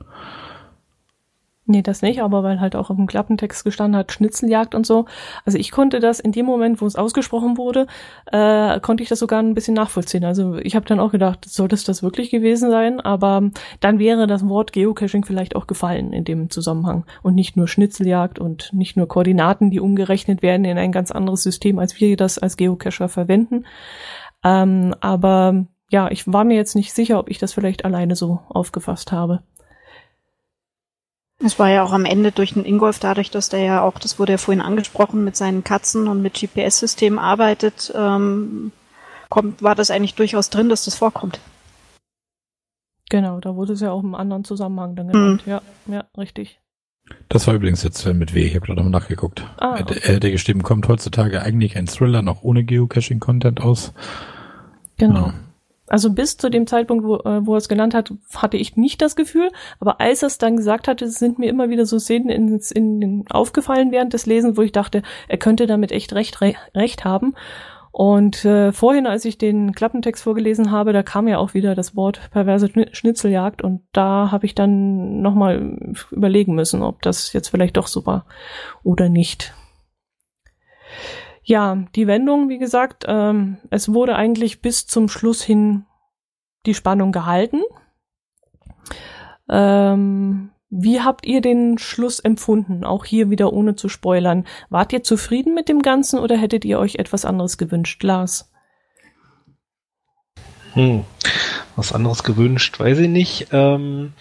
Nee, 1.68 1.82
das 1.82 2.00
nicht, 2.00 2.22
aber 2.22 2.44
weil 2.44 2.60
halt 2.60 2.76
auch 2.76 2.90
auf 2.90 2.96
dem 2.96 3.08
Klappentext 3.08 3.64
gestanden 3.64 3.98
hat, 3.98 4.12
Schnitzeljagd 4.12 4.76
und 4.76 4.86
so. 4.86 5.06
Also 5.44 5.58
ich 5.58 5.72
konnte 5.72 5.98
das 5.98 6.20
in 6.20 6.30
dem 6.30 6.46
Moment, 6.46 6.80
wo 6.80 6.86
es 6.86 6.94
ausgesprochen 6.94 7.56
wurde, 7.56 7.88
äh, 8.30 8.78
konnte 8.78 9.02
ich 9.02 9.08
das 9.08 9.18
sogar 9.18 9.40
ein 9.40 9.54
bisschen 9.54 9.74
nachvollziehen. 9.74 10.24
Also 10.24 10.58
ich 10.58 10.76
habe 10.76 10.86
dann 10.86 11.00
auch 11.00 11.10
gedacht, 11.10 11.44
soll 11.44 11.66
das 11.66 11.82
das 11.82 12.04
wirklich 12.04 12.30
gewesen 12.30 12.70
sein? 12.70 13.00
Aber 13.00 13.50
dann 13.80 13.98
wäre 13.98 14.28
das 14.28 14.48
Wort 14.48 14.72
Geocaching 14.72 15.24
vielleicht 15.24 15.56
auch 15.56 15.66
gefallen 15.66 16.12
in 16.12 16.22
dem 16.22 16.50
Zusammenhang. 16.50 17.04
Und 17.22 17.34
nicht 17.34 17.56
nur 17.56 17.66
Schnitzeljagd 17.66 18.38
und 18.38 18.72
nicht 18.72 18.96
nur 18.96 19.08
Koordinaten, 19.08 19.72
die 19.72 19.80
umgerechnet 19.80 20.42
werden 20.42 20.64
in 20.64 20.78
ein 20.78 20.92
ganz 20.92 21.10
anderes 21.10 21.42
System, 21.42 21.80
als 21.80 22.00
wir 22.00 22.16
das 22.16 22.38
als 22.38 22.56
Geocacher 22.56 23.08
verwenden. 23.08 23.66
Ähm, 24.44 24.94
aber 25.00 25.66
ja, 25.90 26.08
ich 26.12 26.32
war 26.32 26.44
mir 26.44 26.54
jetzt 26.54 26.76
nicht 26.76 26.92
sicher, 26.92 27.18
ob 27.18 27.28
ich 27.28 27.38
das 27.38 27.52
vielleicht 27.52 27.84
alleine 27.84 28.14
so 28.14 28.38
aufgefasst 28.48 29.10
habe. 29.10 29.42
Es 31.44 31.58
war 31.58 31.68
ja 31.68 31.82
auch 31.82 31.92
am 31.92 32.06
Ende 32.06 32.32
durch 32.32 32.54
den 32.54 32.64
Ingolf, 32.64 32.98
dadurch, 32.98 33.30
dass 33.30 33.50
der 33.50 33.60
ja 33.60 33.82
auch, 33.82 33.98
das 33.98 34.18
wurde 34.18 34.32
ja 34.32 34.38
vorhin 34.38 34.62
angesprochen, 34.62 35.22
mit 35.22 35.36
seinen 35.36 35.64
Katzen 35.64 36.08
und 36.08 36.22
mit 36.22 36.34
GPS-Systemen 36.34 37.18
arbeitet, 37.18 37.92
ähm, 37.94 38.72
kommt, 39.28 39.62
war 39.62 39.74
das 39.74 39.90
eigentlich 39.90 40.14
durchaus 40.14 40.48
drin, 40.48 40.70
dass 40.70 40.86
das 40.86 40.94
vorkommt. 40.94 41.40
Genau, 43.10 43.38
da 43.40 43.54
wurde 43.54 43.74
es 43.74 43.80
ja 43.80 43.90
auch 43.92 44.02
im 44.02 44.14
anderen 44.14 44.44
Zusammenhang 44.44 44.96
dann 44.96 45.08
genannt. 45.08 45.46
Mhm. 45.46 45.52
Ja, 45.52 45.62
ja, 45.86 46.04
richtig. 46.16 46.58
Das 47.28 47.46
war 47.46 47.54
übrigens 47.54 47.82
jetzt 47.82 47.98
Sven 47.98 48.18
mit 48.18 48.34
W. 48.34 48.42
Ich 48.42 48.56
habe 48.56 48.66
gerade 48.66 48.82
nochmal 48.82 49.00
nachgeguckt. 49.00 49.46
Ah, 49.58 49.78
okay. 49.80 50.00
Er 50.02 50.14
hätte 50.14 50.30
gestimmt, 50.32 50.64
kommt 50.64 50.88
heutzutage 50.88 51.40
eigentlich 51.42 51.76
ein 51.76 51.86
Thriller 51.86 52.22
noch 52.22 52.42
ohne 52.42 52.64
Geocaching-Content 52.64 53.60
aus. 53.60 53.92
Genau. 54.96 55.26
Ja. 55.26 55.34
Also 55.88 56.12
bis 56.12 56.36
zu 56.36 56.50
dem 56.50 56.66
Zeitpunkt, 56.66 57.04
wo, 57.04 57.16
äh, 57.16 57.46
wo 57.46 57.54
er 57.54 57.58
es 57.58 57.68
genannt 57.68 57.94
hat, 57.94 58.12
hatte 58.34 58.56
ich 58.56 58.76
nicht 58.76 59.00
das 59.02 59.14
Gefühl. 59.14 59.50
Aber 59.78 60.00
als 60.00 60.22
er 60.22 60.26
es 60.26 60.38
dann 60.38 60.56
gesagt 60.56 60.88
hatte, 60.88 61.08
sind 61.08 61.38
mir 61.38 61.48
immer 61.48 61.68
wieder 61.68 61.86
so 61.86 61.98
Szenen 61.98 62.28
in, 62.28 62.60
in, 62.74 63.24
aufgefallen 63.30 63.92
während 63.92 64.12
des 64.12 64.26
Lesens, 64.26 64.56
wo 64.56 64.62
ich 64.62 64.72
dachte, 64.72 65.02
er 65.28 65.38
könnte 65.38 65.66
damit 65.66 65.92
echt 65.92 66.12
recht, 66.12 66.40
recht 66.40 67.04
haben. 67.04 67.34
Und 67.92 68.44
äh, 68.44 68.72
vorhin, 68.72 69.06
als 69.06 69.24
ich 69.24 69.38
den 69.38 69.72
Klappentext 69.72 70.22
vorgelesen 70.22 70.70
habe, 70.70 70.92
da 70.92 71.02
kam 71.02 71.28
ja 71.28 71.38
auch 71.38 71.54
wieder 71.54 71.74
das 71.74 71.96
Wort 71.96 72.20
perverse 72.30 72.68
Schnitzeljagd 72.92 73.62
und 73.62 73.80
da 73.92 74.30
habe 74.30 74.44
ich 74.44 74.54
dann 74.54 75.22
nochmal 75.22 75.94
überlegen 76.10 76.54
müssen, 76.54 76.82
ob 76.82 77.00
das 77.00 77.32
jetzt 77.32 77.48
vielleicht 77.48 77.78
doch 77.78 77.86
so 77.86 78.04
war 78.04 78.26
oder 78.82 79.08
nicht. 79.08 79.54
Ja, 81.48 81.84
die 81.94 82.08
Wendung, 82.08 82.48
wie 82.48 82.58
gesagt, 82.58 83.04
ähm, 83.06 83.58
es 83.70 83.92
wurde 83.94 84.16
eigentlich 84.16 84.60
bis 84.62 84.88
zum 84.88 85.08
Schluss 85.08 85.42
hin 85.42 85.86
die 86.66 86.74
Spannung 86.74 87.12
gehalten. 87.12 87.62
Ähm, 89.48 90.50
wie 90.70 91.00
habt 91.00 91.24
ihr 91.24 91.40
den 91.40 91.78
Schluss 91.78 92.18
empfunden? 92.18 92.84
Auch 92.84 93.04
hier 93.04 93.30
wieder 93.30 93.52
ohne 93.52 93.76
zu 93.76 93.88
spoilern. 93.88 94.44
Wart 94.70 94.92
ihr 94.92 95.04
zufrieden 95.04 95.54
mit 95.54 95.68
dem 95.68 95.82
Ganzen 95.82 96.18
oder 96.18 96.36
hättet 96.36 96.64
ihr 96.64 96.80
euch 96.80 96.96
etwas 96.96 97.24
anderes 97.24 97.58
gewünscht, 97.58 98.02
Lars? 98.02 98.50
Hm, 100.72 101.04
was 101.76 101.92
anderes 101.92 102.24
gewünscht, 102.24 102.80
weiß 102.80 102.98
ich 102.98 103.08
nicht. 103.08 103.46
Ähm, 103.52 104.14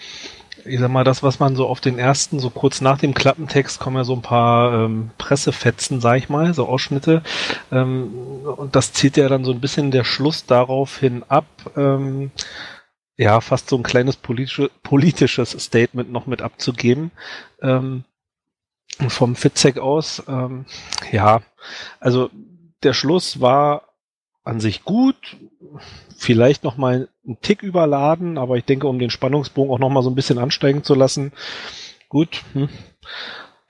ich 0.66 0.80
sag 0.80 0.90
mal, 0.90 1.04
das, 1.04 1.24
was 1.24 1.40
man 1.40 1.56
so 1.56 1.68
auf 1.68 1.80
den 1.80 2.00
ersten, 2.00 2.40
so 2.40 2.50
kurz 2.50 2.82
nach 2.82 2.98
dem 2.98 3.14
Klappentext 3.14 3.80
kommen 3.80 3.98
ja 3.98 4.04
so 4.04 4.14
ein 4.14 4.22
paar 4.22 4.86
ähm, 4.86 5.12
Pressefetzen, 5.18 6.02
sag 6.02 6.18
ich 6.18 6.30
mal, 6.30 6.54
so 6.54 6.68
Ausschnitte. 6.68 7.24
Ähm, 7.72 8.14
und 8.58 8.76
das 8.76 8.94
zieht 8.94 9.18
ja 9.18 9.30
dann 9.30 9.46
so 9.46 9.52
ein 9.52 9.62
bisschen 9.62 9.92
der 9.92 10.04
Schluss 10.04 10.46
darauf 10.46 10.98
hin 10.98 11.24
ab. 11.28 11.46
Ähm, 11.76 12.32
ja, 13.18 13.40
fast 13.42 13.70
so 13.70 13.78
ein 13.78 13.84
kleines 13.84 14.18
politische, 14.18 14.70
politisches 14.84 15.52
Statement 15.52 16.12
noch 16.12 16.26
mit 16.26 16.42
abzugeben. 16.42 17.12
Ähm, 17.62 18.04
vom 19.08 19.36
Fitzek 19.36 19.78
aus, 19.78 20.24
ähm, 20.28 20.66
ja, 21.12 21.42
also 22.00 22.30
der 22.84 22.94
Schluss 22.94 23.42
war 23.42 23.90
an 24.44 24.60
sich 24.60 24.84
gut, 24.84 25.38
vielleicht 26.16 26.64
noch 26.64 26.78
mal 26.78 27.10
einen 27.26 27.38
Tick 27.42 27.64
überladen, 27.64 28.38
aber 28.38 28.58
ich 28.58 28.66
denke, 28.66 28.88
um 28.88 29.00
den 29.00 29.10
Spannungsbogen 29.10 29.72
auch 29.72 29.80
noch 29.80 29.90
mal 29.90 30.04
so 30.04 30.10
ein 30.10 30.16
bisschen 30.16 30.38
ansteigen 30.38 30.84
zu 30.84 30.96
lassen, 30.96 31.32
gut. 32.10 32.44
Hm. 32.54 32.70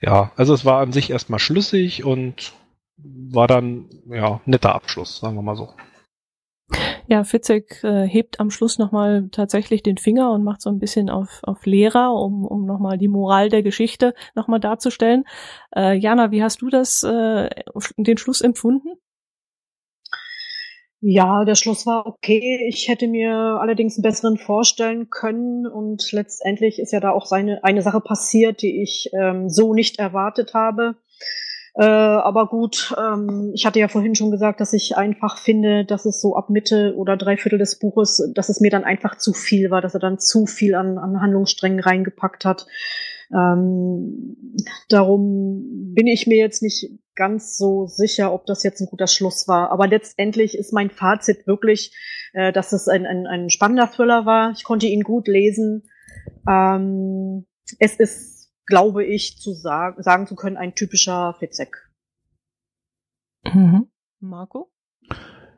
Ja, 0.00 0.32
also 0.36 0.54
es 0.54 0.64
war 0.64 0.80
an 0.80 0.92
sich 0.92 1.10
erstmal 1.10 1.40
schlüssig 1.40 2.04
und 2.04 2.52
war 2.96 3.46
dann 3.46 3.88
ja 4.08 4.40
netter 4.44 4.74
Abschluss, 4.74 5.18
sagen 5.18 5.36
wir 5.36 5.42
mal 5.42 5.56
so. 5.56 5.70
Ja, 7.08 7.22
Fitzek 7.22 7.84
äh, 7.84 8.06
hebt 8.08 8.40
am 8.40 8.50
Schluss 8.50 8.78
nochmal 8.78 9.28
tatsächlich 9.30 9.84
den 9.84 9.96
Finger 9.96 10.32
und 10.32 10.42
macht 10.42 10.60
so 10.60 10.70
ein 10.70 10.80
bisschen 10.80 11.08
auf, 11.08 11.40
auf 11.44 11.64
Lehrer, 11.64 12.12
um, 12.12 12.44
um 12.44 12.66
nochmal 12.66 12.98
die 12.98 13.06
Moral 13.06 13.48
der 13.48 13.62
Geschichte 13.62 14.14
nochmal 14.34 14.58
darzustellen. 14.58 15.24
Äh, 15.74 15.96
Jana, 15.96 16.32
wie 16.32 16.42
hast 16.42 16.62
du 16.62 16.68
das, 16.68 17.04
äh, 17.04 17.48
den 17.96 18.18
Schluss 18.18 18.40
empfunden? 18.40 18.98
Ja, 21.00 21.44
der 21.44 21.54
Schluss 21.54 21.86
war 21.86 22.06
okay. 22.06 22.66
Ich 22.68 22.88
hätte 22.88 23.06
mir 23.06 23.32
allerdings 23.60 23.96
einen 23.96 24.02
besseren 24.02 24.38
vorstellen 24.38 25.10
können 25.10 25.66
und 25.66 26.10
letztendlich 26.12 26.78
ist 26.78 26.92
ja 26.92 27.00
da 27.00 27.10
auch 27.10 27.26
seine, 27.26 27.62
eine 27.64 27.82
Sache 27.82 28.00
passiert, 28.00 28.62
die 28.62 28.82
ich 28.82 29.10
ähm, 29.12 29.48
so 29.50 29.74
nicht 29.74 29.98
erwartet 29.98 30.54
habe. 30.54 30.96
Äh, 31.74 31.84
aber 31.84 32.46
gut, 32.46 32.94
ähm, 32.98 33.52
ich 33.54 33.66
hatte 33.66 33.78
ja 33.78 33.88
vorhin 33.88 34.14
schon 34.14 34.30
gesagt, 34.30 34.60
dass 34.60 34.72
ich 34.72 34.96
einfach 34.96 35.36
finde, 35.36 35.84
dass 35.84 36.06
es 36.06 36.22
so 36.22 36.34
ab 36.34 36.48
Mitte 36.48 36.94
oder 36.96 37.18
drei 37.18 37.36
Viertel 37.36 37.58
des 37.58 37.78
Buches, 37.78 38.32
dass 38.34 38.48
es 38.48 38.60
mir 38.60 38.70
dann 38.70 38.84
einfach 38.84 39.18
zu 39.18 39.34
viel 39.34 39.70
war, 39.70 39.82
dass 39.82 39.92
er 39.92 40.00
dann 40.00 40.18
zu 40.18 40.46
viel 40.46 40.74
an, 40.74 40.96
an 40.96 41.20
Handlungssträngen 41.20 41.80
reingepackt 41.80 42.46
hat. 42.46 42.66
Ähm, 43.32 44.36
darum 44.88 45.92
bin 45.94 46.06
ich 46.06 46.26
mir 46.26 46.38
jetzt 46.38 46.62
nicht 46.62 46.90
ganz 47.14 47.56
so 47.56 47.86
sicher, 47.86 48.32
ob 48.32 48.46
das 48.46 48.62
jetzt 48.62 48.80
ein 48.80 48.88
guter 48.88 49.06
Schluss 49.06 49.48
war. 49.48 49.70
Aber 49.70 49.86
letztendlich 49.86 50.56
ist 50.56 50.72
mein 50.72 50.90
Fazit 50.90 51.46
wirklich, 51.46 51.96
äh, 52.34 52.52
dass 52.52 52.72
es 52.72 52.88
ein, 52.88 53.06
ein, 53.06 53.26
ein 53.26 53.50
spannender 53.50 53.90
Thriller 53.90 54.26
war. 54.26 54.52
Ich 54.52 54.64
konnte 54.64 54.86
ihn 54.86 55.02
gut 55.02 55.26
lesen. 55.28 55.88
Ähm, 56.46 57.46
es 57.78 57.96
ist 57.96 58.36
glaube 58.66 59.04
ich, 59.04 59.38
zu 59.38 59.54
sagen, 59.54 60.02
sagen 60.02 60.26
zu 60.26 60.34
können, 60.34 60.56
ein 60.56 60.74
typischer 60.74 61.34
Fitzek. 61.38 61.88
Mhm. 63.44 63.88
Marco? 64.20 64.70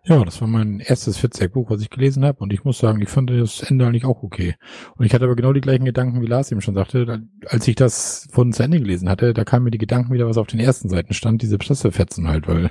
Ja, 0.08 0.24
das 0.24 0.40
war 0.40 0.48
mein 0.48 0.80
erstes 0.80 1.18
Fitzek-Buch, 1.18 1.68
was 1.68 1.82
ich 1.82 1.90
gelesen 1.90 2.24
habe. 2.24 2.38
Und 2.38 2.50
ich 2.50 2.64
muss 2.64 2.78
sagen, 2.78 3.02
ich 3.02 3.10
fand 3.10 3.28
das 3.28 3.60
Ende 3.60 3.86
eigentlich 3.86 4.06
auch 4.06 4.22
okay. 4.22 4.54
Und 4.96 5.04
ich 5.04 5.12
hatte 5.12 5.26
aber 5.26 5.36
genau 5.36 5.52
die 5.52 5.60
gleichen 5.60 5.84
Gedanken, 5.84 6.22
wie 6.22 6.26
Lars 6.26 6.50
eben 6.50 6.62
schon 6.62 6.74
sagte. 6.74 7.22
Als 7.46 7.68
ich 7.68 7.74
das 7.74 8.26
von 8.32 8.54
zu 8.54 8.62
Ende 8.62 8.80
gelesen 8.80 9.10
hatte, 9.10 9.34
da 9.34 9.44
kamen 9.44 9.64
mir 9.64 9.70
die 9.70 9.76
Gedanken 9.76 10.14
wieder, 10.14 10.26
was 10.26 10.38
auf 10.38 10.46
den 10.46 10.60
ersten 10.60 10.88
Seiten 10.88 11.12
stand, 11.12 11.42
diese 11.42 11.58
Pressefetzen 11.58 12.26
halt, 12.26 12.48
weil 12.48 12.70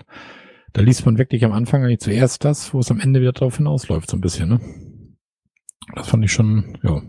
da 0.74 0.82
liest 0.82 1.06
man 1.06 1.20
wirklich 1.20 1.46
am 1.46 1.52
Anfang 1.52 1.84
eigentlich 1.84 2.00
zuerst 2.00 2.44
das, 2.44 2.74
wo 2.74 2.80
es 2.80 2.90
am 2.90 3.00
Ende 3.00 3.22
wieder 3.22 3.34
drauf 3.34 3.58
hinausläuft, 3.58 4.10
so 4.10 4.18
ein 4.18 4.22
bisschen, 4.22 4.50
ne? 4.50 4.60
Das 5.96 6.08
fand 6.08 6.26
ich 6.26 6.32
schon, 6.32 6.80
ja. 6.82 7.04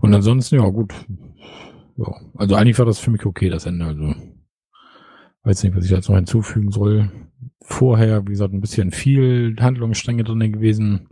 Und 0.00 0.12
ansonsten, 0.12 0.56
ja, 0.56 0.68
gut, 0.68 0.92
ja, 1.96 2.14
also 2.34 2.56
eigentlich 2.56 2.78
war 2.78 2.86
das 2.86 2.98
für 2.98 3.12
mich 3.12 3.24
okay, 3.24 3.48
das 3.48 3.66
Ende. 3.66 3.86
Also 3.86 4.14
weiß 5.44 5.62
nicht, 5.62 5.76
was 5.76 5.84
ich 5.84 5.90
jetzt 5.90 6.08
noch 6.08 6.16
hinzufügen 6.16 6.72
soll. 6.72 7.10
Vorher, 7.64 8.22
wie 8.26 8.32
gesagt, 8.32 8.52
ein 8.52 8.60
bisschen 8.60 8.90
viel 8.90 9.56
Handlungsstränge 9.60 10.24
drin 10.24 10.52
gewesen. 10.52 11.08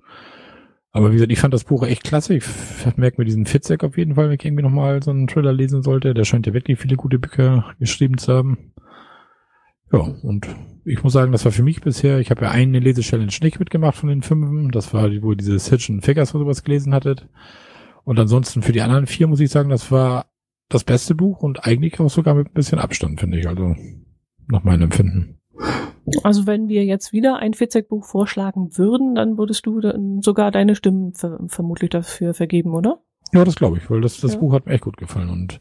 Aber 0.92 1.10
wie 1.10 1.14
gesagt, 1.14 1.32
ich 1.32 1.38
fand 1.38 1.54
das 1.54 1.64
Buch 1.64 1.84
echt 1.84 2.04
klasse. 2.04 2.34
Ich 2.34 2.44
merke 2.96 3.20
mir 3.20 3.24
diesen 3.24 3.46
Fitzek 3.46 3.84
auf 3.84 3.96
jeden 3.96 4.16
Fall, 4.16 4.28
wenn 4.28 4.34
ich 4.34 4.44
irgendwie 4.44 4.64
nochmal 4.64 5.02
so 5.02 5.10
einen 5.10 5.28
Thriller 5.28 5.52
lesen 5.52 5.82
sollte. 5.82 6.14
Der 6.14 6.24
scheint 6.24 6.46
ja 6.46 6.52
wirklich 6.52 6.78
viele 6.78 6.96
gute 6.96 7.18
Bücher 7.18 7.74
geschrieben 7.78 8.18
zu 8.18 8.32
haben. 8.32 8.72
Ja, 9.92 10.00
und 10.00 10.48
ich 10.84 11.02
muss 11.02 11.12
sagen, 11.12 11.32
das 11.32 11.44
war 11.44 11.52
für 11.52 11.62
mich 11.62 11.80
bisher, 11.80 12.20
ich 12.20 12.30
habe 12.30 12.44
ja 12.44 12.50
eine 12.50 12.78
Lesechallenge 12.78 13.32
nicht 13.42 13.58
mitgemacht 13.58 13.96
von 13.96 14.08
den 14.08 14.22
fünf. 14.22 14.72
Das 14.72 14.94
war, 14.94 15.10
wo 15.22 15.32
ihr 15.32 15.36
diese 15.36 15.58
Hitch 15.58 15.92
Figures 16.00 16.34
oder 16.34 16.44
sowas 16.44 16.64
gelesen 16.64 16.94
hattet. 16.94 17.28
Und 18.04 18.18
ansonsten 18.18 18.62
für 18.62 18.72
die 18.72 18.80
anderen 18.80 19.06
vier 19.06 19.26
muss 19.26 19.40
ich 19.40 19.50
sagen, 19.50 19.70
das 19.70 19.90
war 19.90 20.26
das 20.68 20.84
beste 20.84 21.14
Buch 21.14 21.42
und 21.42 21.66
eigentlich 21.66 22.00
auch 22.00 22.10
sogar 22.10 22.34
mit 22.34 22.48
ein 22.48 22.54
bisschen 22.54 22.78
Abstand, 22.78 23.20
finde 23.20 23.38
ich. 23.38 23.48
Also 23.48 23.74
nach 24.48 24.64
meinem 24.64 24.82
Empfinden. 24.82 25.40
Also 26.22 26.46
wenn 26.46 26.68
wir 26.68 26.84
jetzt 26.84 27.12
wieder 27.12 27.36
ein 27.36 27.54
Fitzek-Buch 27.54 28.04
vorschlagen 28.04 28.76
würden, 28.76 29.14
dann 29.14 29.38
würdest 29.38 29.66
du 29.66 29.80
sogar 30.20 30.50
deine 30.50 30.74
Stimmen 30.74 31.14
ver 31.14 31.38
vermutlich 31.46 31.90
dafür 31.90 32.34
vergeben, 32.34 32.74
oder? 32.74 33.00
Ja, 33.32 33.44
das 33.44 33.56
glaube 33.56 33.78
ich, 33.78 33.90
weil 33.90 34.00
das, 34.00 34.20
das 34.20 34.34
ja. 34.34 34.38
Buch 34.40 34.52
hat 34.52 34.66
mir 34.66 34.72
echt 34.72 34.84
gut 34.84 34.96
gefallen 34.96 35.30
und 35.30 35.60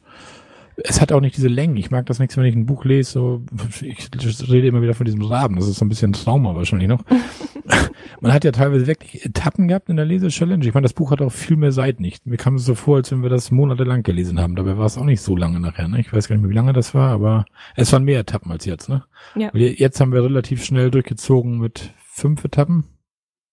es 0.84 1.02
hat 1.02 1.12
auch 1.12 1.22
nicht 1.22 1.36
diese 1.36 1.48
Längen. 1.48 1.78
Ich 1.78 1.92
mag 1.92 2.06
das 2.06 2.20
nicht, 2.20 2.36
wenn 2.38 2.46
ich 2.46 2.56
ein 2.56 2.66
Buch 2.66 2.86
lese, 2.86 3.12
so, 3.12 3.42
ich 3.82 4.10
rede 4.50 4.68
immer 4.68 4.82
wieder 4.82 4.94
von 4.94 5.06
diesem 5.06 5.22
Raben. 5.22 5.56
Das 5.56 5.68
ist 5.68 5.78
so 5.78 5.86
ein 5.86 5.90
bisschen 5.90 6.14
Trauma 6.14 6.56
wahrscheinlich 6.56 6.88
noch. 6.88 7.04
Man 8.22 8.34
hat 8.34 8.44
ja 8.44 8.52
teilweise 8.52 8.88
wirklich 8.88 9.26
Etappen 9.26 9.68
gehabt 9.68 9.90
in 9.90 9.96
der 9.96 10.06
Lese-Challenge. 10.06 10.66
Ich 10.66 10.74
meine, 10.74 10.86
das 10.86 10.94
Buch 10.94 11.12
hat 11.12 11.22
auch 11.22 11.32
viel 11.32 11.58
mehr 11.58 11.72
Seiten 11.72 12.02
nicht. 12.02 12.26
Mir 12.26 12.38
kam 12.38 12.56
es 12.56 12.66
so 12.66 12.76
vor, 12.76 12.98
als 12.98 13.12
wenn 13.12 13.24
wir 13.24 13.30
das 13.30 13.52
monatelang 13.52 14.04
gelesen 14.04 14.40
haben. 14.40 14.56
Dabei 14.56 14.78
war 14.78 14.86
es 14.86 14.98
auch 14.98 15.06
nicht 15.06 15.22
so 15.22 15.36
lange 15.36 15.60
nachher, 15.60 15.88
ne? 15.88 16.00
Ich 16.00 16.12
weiß 16.12 16.28
gar 16.28 16.36
nicht 16.36 16.42
mehr, 16.44 16.52
wie 16.52 16.56
lange 16.56 16.74
das 16.74 16.94
war, 16.94 17.12
aber 17.12 17.46
es 17.76 17.92
waren 17.94 18.04
mehr 18.04 18.20
Etappen 18.20 18.52
als 18.52 18.66
jetzt, 18.66 18.90
ne? 18.90 19.04
Ja. 19.36 19.52
Jetzt 19.54 20.00
haben 20.00 20.12
wir 20.12 20.24
relativ 20.24 20.64
schnell 20.64 20.92
durchgezogen 20.92 21.60
mit 21.60 21.94
fünf 22.06 22.44
Etappen. 22.44 22.86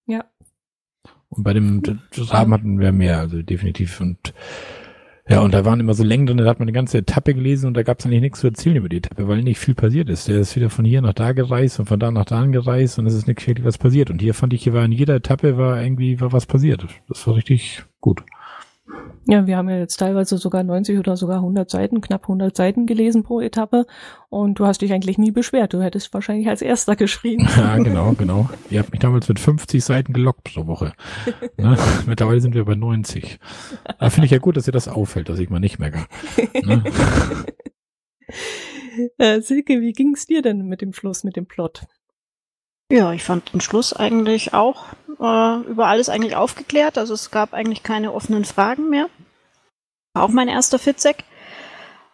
Ja. 0.07 0.25
Und 1.29 1.43
bei 1.45 1.53
dem 1.53 1.83
Raben 2.17 2.53
hatten 2.53 2.81
wir 2.81 2.93
mehr, 2.93 3.19
also 3.19 3.43
definitiv. 3.43 4.01
Und 4.01 4.33
ja, 5.29 5.41
und 5.41 5.53
da 5.53 5.65
waren 5.65 5.81
immer 5.81 5.95
so 5.95 6.05
Längen 6.05 6.27
drin, 6.27 6.37
da 6.37 6.45
hat 6.47 6.61
man 6.61 6.69
eine 6.69 6.73
ganze 6.73 6.99
Etappe 6.99 7.35
gelesen 7.35 7.67
und 7.67 7.75
da 7.75 7.83
gab 7.83 7.99
es 7.99 8.07
eigentlich 8.07 8.21
nichts 8.21 8.41
zu 8.41 8.47
erzählen 8.47 8.77
über 8.77 8.89
die 8.89 8.99
Etappe, 8.99 9.27
weil 9.27 9.43
nicht 9.43 9.59
viel 9.59 9.75
passiert 9.75 10.09
ist. 10.09 10.29
Der 10.29 10.39
ist 10.39 10.55
wieder 10.55 10.71
von 10.71 10.85
hier 10.85 11.03
nach 11.03 11.15
da 11.15 11.33
gereist 11.33 11.81
und 11.81 11.87
von 11.87 11.99
da 11.99 12.13
nach 12.13 12.27
da 12.27 12.41
angereist 12.41 12.99
und 12.99 13.07
es 13.07 13.15
ist 13.15 13.27
nicht 13.27 13.45
wirklich 13.45 13.67
was 13.67 13.77
passiert. 13.77 14.11
Und 14.11 14.21
hier 14.21 14.35
fand 14.35 14.53
ich, 14.53 14.63
hier 14.63 14.73
war 14.73 14.85
in 14.85 14.93
jeder 14.93 15.17
Etappe 15.17 15.59
war 15.59 15.83
irgendwie 15.83 16.21
war 16.21 16.33
was 16.33 16.47
passiert. 16.47 16.87
Das 17.09 17.27
war 17.27 17.35
richtig 17.35 17.83
gut. 18.01 18.23
Ja, 19.29 19.47
wir 19.47 19.57
haben 19.57 19.69
ja 19.69 19.79
jetzt 19.79 19.97
teilweise 19.97 20.39
sogar 20.39 20.63
90 20.63 20.99
oder 20.99 21.17
sogar 21.17 21.39
100 21.39 21.69
Seiten, 21.69 22.01
knapp 22.01 22.23
100 22.23 22.57
Seiten 22.57 22.87
gelesen 22.87 23.25
pro 23.25 23.41
Etappe 23.41 23.87
und 24.29 24.61
du 24.61 24.67
hast 24.67 24.83
dich 24.83 24.93
eigentlich 24.93 25.19
nie 25.19 25.33
beschwert. 25.33 25.75
Du 25.75 25.83
hättest 25.83 26.15
wahrscheinlich 26.15 26.49
als 26.49 26.63
erster 26.63 26.95
geschrieben. 26.97 27.49
Ja, 27.57 27.77
genau, 27.79 28.13
genau. 28.13 28.49
Ihr 28.71 28.79
habt 28.79 28.93
mich 28.93 29.01
damals 29.01 29.29
mit 29.29 29.41
50 29.41 29.85
Seiten 29.85 30.13
gelockt 30.13 30.55
pro 30.55 30.67
Woche. 30.67 30.93
Ne? 31.59 31.77
Mittlerweile 32.07 32.41
sind 32.41 32.55
wir 32.55 32.65
bei 32.65 32.75
90. 32.75 33.39
Da 33.99 34.11
finde 34.11 34.27
ich 34.27 34.31
ja 34.31 34.39
gut, 34.39 34.57
dass 34.57 34.67
ihr 34.67 34.73
das 34.73 34.89
auffällt, 34.89 35.29
dass 35.29 35.39
ich 35.39 35.49
mal 35.49 35.59
nicht 35.59 35.79
merke. 35.79 36.05
Ne? 36.63 36.85
Äh, 39.19 39.41
Silke, 39.43 39.81
wie 39.81 39.93
ging 39.93 40.15
es 40.15 40.27
dir 40.27 40.43
denn 40.43 40.67
mit 40.67 40.81
dem 40.81 40.93
Schluss, 40.93 41.23
mit 41.23 41.37
dem 41.37 41.47
Plot? 41.47 41.87
Ja, 42.91 43.13
ich 43.13 43.25
fand 43.25 43.53
den 43.53 43.61
Schluss 43.61 43.93
eigentlich 43.93 44.55
auch 44.55 44.87
äh, 45.21 45.61
über 45.63 45.87
alles 45.87 46.09
eigentlich 46.09 46.37
aufgeklärt. 46.37 46.99
Also 46.99 47.15
es 47.15 47.31
gab 47.31 47.55
eigentlich 47.55 47.83
keine 47.83 48.13
offenen 48.13 48.45
Fragen 48.45 48.89
mehr. 48.89 49.09
War 50.15 50.25
auch 50.25 50.29
mein 50.29 50.49
erster 50.49 50.79
Fitzek. 50.79 51.25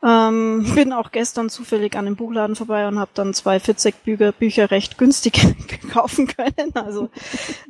Ähm, 0.04 0.66
bin 0.74 0.92
auch 0.92 1.12
gestern 1.12 1.48
zufällig 1.48 1.96
an 1.96 2.06
dem 2.06 2.16
Buchladen 2.16 2.56
vorbei 2.56 2.88
und 2.88 2.98
habe 2.98 3.10
dann 3.14 3.34
zwei 3.34 3.60
Fitzek-Bücher 3.60 4.32
Bücher 4.32 4.70
recht 4.70 4.98
günstig 4.98 5.40
kaufen 5.92 6.26
können. 6.26 6.74
Also 6.74 7.08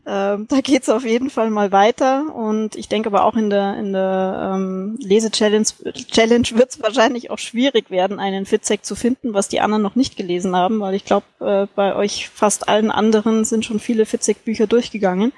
ähm, 0.07 0.47
da 0.49 0.61
geht's 0.63 0.89
auf 0.89 1.05
jeden 1.05 1.31
Fall 1.31 1.51
mal 1.51 1.73
weiter. 1.73 2.35
Und 2.35 2.77
ich 2.77 2.89
denke 2.89 3.09
aber 3.09 3.25
auch 3.25 3.37
in 3.37 3.51
der 3.51 3.77
in 3.79 3.93
der 3.93 4.53
ähm, 4.55 4.97
Lese-Challenge 5.01 5.67
Challenge 6.11 6.49
wird's 6.53 6.83
wahrscheinlich 6.83 7.31
auch 7.31 7.39
schwierig 7.39 7.91
werden, 7.91 8.19
einen 8.19 8.47
Fitzek 8.47 8.85
zu 8.85 8.95
finden, 8.95 9.35
was 9.35 9.49
die 9.49 9.61
anderen 9.61 9.83
noch 9.83 9.97
nicht 9.97 10.17
gelesen 10.17 10.57
haben, 10.57 10.81
weil 10.81 10.95
ich 10.95 11.05
glaube, 11.05 11.27
äh, 11.41 11.67
bei 11.75 11.95
euch 11.95 12.31
fast 12.31 12.69
allen 12.69 12.91
anderen 12.91 13.45
sind 13.45 13.65
schon 13.65 13.81
viele 13.81 14.07
Fitzek-Bücher 14.07 14.67
durchgegangen. 14.67 15.33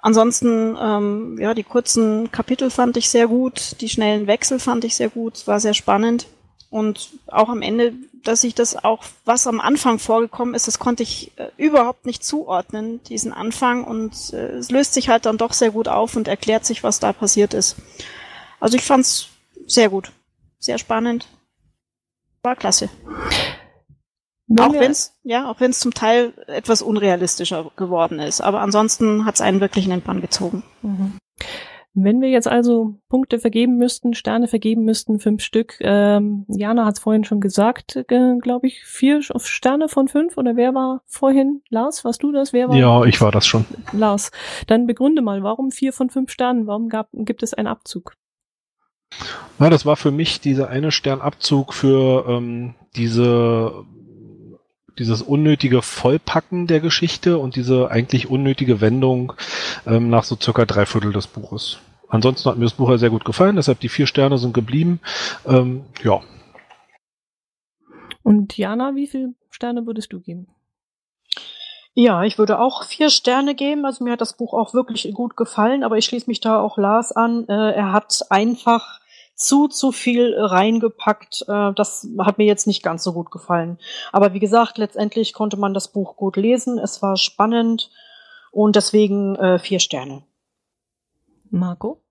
Ansonsten, 0.00 0.76
ähm, 0.80 1.38
ja, 1.40 1.54
die 1.54 1.64
kurzen 1.64 2.30
Kapitel 2.30 2.70
fand 2.70 2.96
ich 2.96 3.10
sehr 3.10 3.26
gut, 3.26 3.80
die 3.80 3.88
schnellen 3.88 4.26
Wechsel 4.26 4.60
fand 4.60 4.84
ich 4.84 4.94
sehr 4.94 5.08
gut, 5.08 5.46
war 5.46 5.60
sehr 5.60 5.74
spannend. 5.74 6.26
Und 6.70 7.10
auch 7.26 7.48
am 7.48 7.62
Ende, 7.62 7.94
dass 8.24 8.44
ich 8.44 8.54
das 8.54 8.76
auch, 8.76 9.04
was 9.24 9.46
am 9.46 9.58
Anfang 9.58 9.98
vorgekommen 9.98 10.54
ist, 10.54 10.68
das 10.68 10.78
konnte 10.78 11.02
ich 11.02 11.32
äh, 11.36 11.48
überhaupt 11.56 12.04
nicht 12.04 12.22
zuordnen, 12.22 13.02
diesen 13.04 13.32
Anfang. 13.32 13.84
Und 13.84 14.32
äh, 14.34 14.56
es 14.56 14.70
löst 14.70 14.94
sich 14.94 15.08
halt 15.08 15.26
dann 15.26 15.38
doch 15.38 15.52
sehr 15.52 15.70
gut 15.70 15.88
auf 15.88 16.14
und 16.14 16.28
erklärt 16.28 16.66
sich, 16.66 16.84
was 16.84 17.00
da 17.00 17.12
passiert 17.12 17.54
ist. 17.54 17.76
Also 18.60 18.76
ich 18.76 18.84
fand's 18.84 19.28
sehr 19.66 19.88
gut, 19.88 20.12
sehr 20.58 20.78
spannend, 20.78 21.26
war 22.42 22.54
klasse. 22.54 22.90
Auch 24.58 24.72
wenn 24.72 24.90
es 24.90 25.18
ja, 25.22 25.50
auch 25.50 25.60
wenn 25.60 25.70
es 25.70 25.78
zum 25.78 25.92
Teil 25.92 26.32
etwas 26.46 26.80
unrealistischer 26.80 27.70
geworden 27.76 28.18
ist, 28.18 28.40
aber 28.40 28.60
ansonsten 28.60 29.24
hat 29.24 29.34
es 29.34 29.40
einen 29.40 29.60
wirklich 29.60 29.84
in 29.84 29.90
den 29.90 30.02
Bann 30.02 30.20
gezogen. 30.20 30.62
Mhm. 30.82 31.18
Wenn 31.94 32.20
wir 32.20 32.28
jetzt 32.28 32.46
also 32.46 33.00
Punkte 33.08 33.40
vergeben 33.40 33.76
müssten, 33.76 34.14
Sterne 34.14 34.46
vergeben 34.46 34.84
müssten, 34.84 35.18
fünf 35.18 35.42
Stück, 35.42 35.78
ähm, 35.80 36.44
Jana 36.48 36.84
hat 36.84 36.94
es 36.94 37.00
vorhin 37.00 37.24
schon 37.24 37.40
gesagt, 37.40 37.96
äh, 37.96 38.36
glaube 38.40 38.68
ich, 38.68 38.84
vier 38.84 39.20
Sterne 39.20 39.88
von 39.88 40.06
fünf 40.06 40.36
oder 40.36 40.54
wer 40.54 40.74
war 40.74 41.02
vorhin? 41.06 41.62
Lars, 41.70 42.04
warst 42.04 42.22
du 42.22 42.30
das? 42.30 42.52
Wer 42.52 42.68
war 42.68 42.76
ja, 42.76 43.04
ich 43.04 43.20
war 43.20 43.32
das 43.32 43.46
schon. 43.46 43.64
Lars, 43.92 44.30
dann 44.68 44.86
begründe 44.86 45.22
mal, 45.22 45.42
warum 45.42 45.72
vier 45.72 45.92
von 45.92 46.08
fünf 46.08 46.30
Sternen? 46.30 46.68
Warum 46.68 46.88
gab, 46.88 47.08
gibt 47.12 47.42
es 47.42 47.52
einen 47.52 47.66
Abzug? 47.66 48.14
Na, 49.58 49.68
das 49.68 49.84
war 49.84 49.96
für 49.96 50.12
mich 50.12 50.40
dieser 50.40 50.68
eine 50.68 50.92
Sternabzug 50.92 51.74
für 51.74 52.26
ähm, 52.28 52.74
diese 52.94 53.84
dieses 54.98 55.22
unnötige 55.22 55.82
Vollpacken 55.82 56.66
der 56.66 56.80
Geschichte 56.80 57.38
und 57.38 57.56
diese 57.56 57.90
eigentlich 57.90 58.28
unnötige 58.28 58.80
Wendung 58.80 59.32
ähm, 59.86 60.10
nach 60.10 60.24
so 60.24 60.36
circa 60.40 60.64
drei 60.64 60.86
Viertel 60.86 61.12
des 61.12 61.26
Buches. 61.26 61.78
Ansonsten 62.08 62.48
hat 62.48 62.56
mir 62.56 62.64
das 62.64 62.74
Buch 62.74 62.90
ja 62.90 62.98
sehr 62.98 63.10
gut 63.10 63.24
gefallen, 63.24 63.56
deshalb 63.56 63.80
die 63.80 63.88
vier 63.88 64.06
Sterne 64.06 64.38
sind 64.38 64.54
geblieben. 64.54 65.00
Ähm, 65.46 65.84
ja. 66.02 66.20
Und 68.22 68.56
Jana, 68.56 68.94
wie 68.94 69.06
viele 69.06 69.34
Sterne 69.50 69.86
würdest 69.86 70.12
du 70.12 70.20
geben? 70.20 70.48
Ja, 71.94 72.22
ich 72.22 72.38
würde 72.38 72.60
auch 72.60 72.84
vier 72.84 73.10
Sterne 73.10 73.54
geben. 73.54 73.84
Also 73.84 74.04
mir 74.04 74.12
hat 74.12 74.20
das 74.20 74.36
Buch 74.36 74.54
auch 74.54 74.72
wirklich 74.72 75.10
gut 75.12 75.36
gefallen, 75.36 75.82
aber 75.82 75.98
ich 75.98 76.04
schließe 76.04 76.30
mich 76.30 76.40
da 76.40 76.60
auch 76.60 76.78
Lars 76.78 77.10
an. 77.10 77.48
Äh, 77.48 77.72
er 77.72 77.92
hat 77.92 78.22
einfach 78.30 78.97
zu, 79.38 79.68
zu 79.68 79.92
viel 79.92 80.34
reingepackt. 80.36 81.44
Äh, 81.48 81.72
das 81.74 82.06
hat 82.18 82.36
mir 82.36 82.44
jetzt 82.44 82.66
nicht 82.66 82.82
ganz 82.82 83.02
so 83.02 83.12
gut 83.14 83.30
gefallen. 83.30 83.78
Aber 84.12 84.34
wie 84.34 84.40
gesagt, 84.40 84.76
letztendlich 84.76 85.32
konnte 85.32 85.56
man 85.56 85.72
das 85.72 85.88
Buch 85.88 86.16
gut 86.16 86.36
lesen. 86.36 86.78
Es 86.78 87.00
war 87.00 87.16
spannend 87.16 87.90
und 88.50 88.76
deswegen 88.76 89.36
äh, 89.36 89.58
vier 89.58 89.78
Sterne. 89.78 90.24
Marco? 91.50 92.02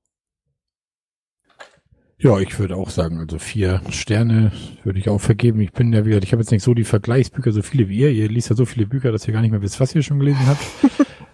Ja, 2.20 2.40
ich 2.40 2.58
würde 2.58 2.76
auch 2.76 2.90
sagen, 2.90 3.20
also 3.20 3.38
vier 3.38 3.82
Sterne 3.92 4.52
würde 4.84 4.98
ich 4.98 5.08
auch 5.08 5.22
vergeben. 5.22 5.62
Ich 5.62 5.72
bin 5.72 5.94
ja 5.94 6.04
wieder, 6.04 6.18
ich 6.24 6.32
habe 6.32 6.42
jetzt 6.42 6.50
nicht 6.50 6.64
so 6.64 6.74
die 6.74 6.84
Vergleichsbücher, 6.84 7.52
so 7.52 7.62
viele 7.62 7.90
wie 7.90 8.00
ihr. 8.00 8.10
Ihr 8.10 8.28
liest 8.28 8.50
ja 8.50 8.56
so 8.56 8.66
viele 8.66 8.88
Bücher, 8.88 9.12
dass 9.12 9.28
ihr 9.28 9.34
gar 9.34 9.42
nicht 9.42 9.52
mehr 9.52 9.62
wisst, 9.62 9.80
was 9.80 9.94
ihr 9.94 10.02
schon 10.02 10.20
gelesen 10.20 10.48
habt. 10.48 10.64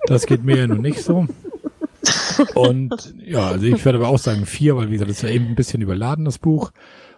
Das 0.06 0.26
geht 0.26 0.44
mir 0.44 0.58
ja 0.58 0.68
nun 0.68 0.82
nicht 0.82 1.02
so. 1.02 1.26
Und 2.56 3.16
ja, 3.26 3.48
also 3.48 3.66
ich 3.66 3.84
würde 3.84 3.98
aber 3.98 4.10
auch 4.10 4.20
sagen 4.20 4.46
vier, 4.46 4.76
weil 4.76 4.90
wie 4.90 4.94
gesagt, 4.94 5.10
das 5.10 5.18
ist 5.18 5.24
ja 5.24 5.30
eben 5.30 5.48
ein 5.48 5.56
bisschen 5.56 5.82
überladen, 5.82 6.26
das 6.26 6.40
Buch. 6.40 6.72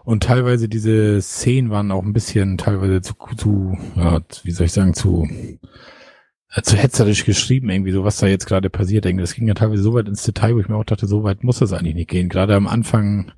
Und 0.03 0.23
teilweise 0.23 0.69
diese 0.69 1.21
Szenen 1.21 1.71
waren 1.71 1.91
auch 1.91 2.03
ein 2.03 2.13
bisschen 2.13 2.57
teilweise 2.57 3.01
zu, 3.01 3.15
zu 3.37 3.77
ja, 3.95 4.21
wie 4.43 4.51
soll 4.51 4.67
ich 4.67 4.71
sagen, 4.71 4.93
zu, 4.93 5.27
äh, 6.53 6.61
zu 6.61 6.77
hetzerisch 6.77 7.25
geschrieben, 7.25 7.69
irgendwie 7.69 7.91
so, 7.91 8.03
was 8.03 8.17
da 8.17 8.27
jetzt 8.27 8.45
gerade 8.45 8.69
passiert. 8.69 9.05
Irgendwie, 9.05 9.23
das 9.23 9.33
ging 9.33 9.47
ja 9.47 9.55
teilweise 9.55 9.81
so 9.81 9.93
weit 9.95 10.07
ins 10.07 10.23
Detail, 10.23 10.55
wo 10.55 10.59
ich 10.59 10.69
mir 10.69 10.75
auch 10.75 10.83
dachte, 10.85 11.07
so 11.07 11.23
weit 11.23 11.43
muss 11.43 11.59
das 11.59 11.73
eigentlich 11.73 11.95
nicht 11.95 12.09
gehen. 12.09 12.29
Gerade 12.29 12.55
am 12.55 12.67
Anfang, 12.67 13.31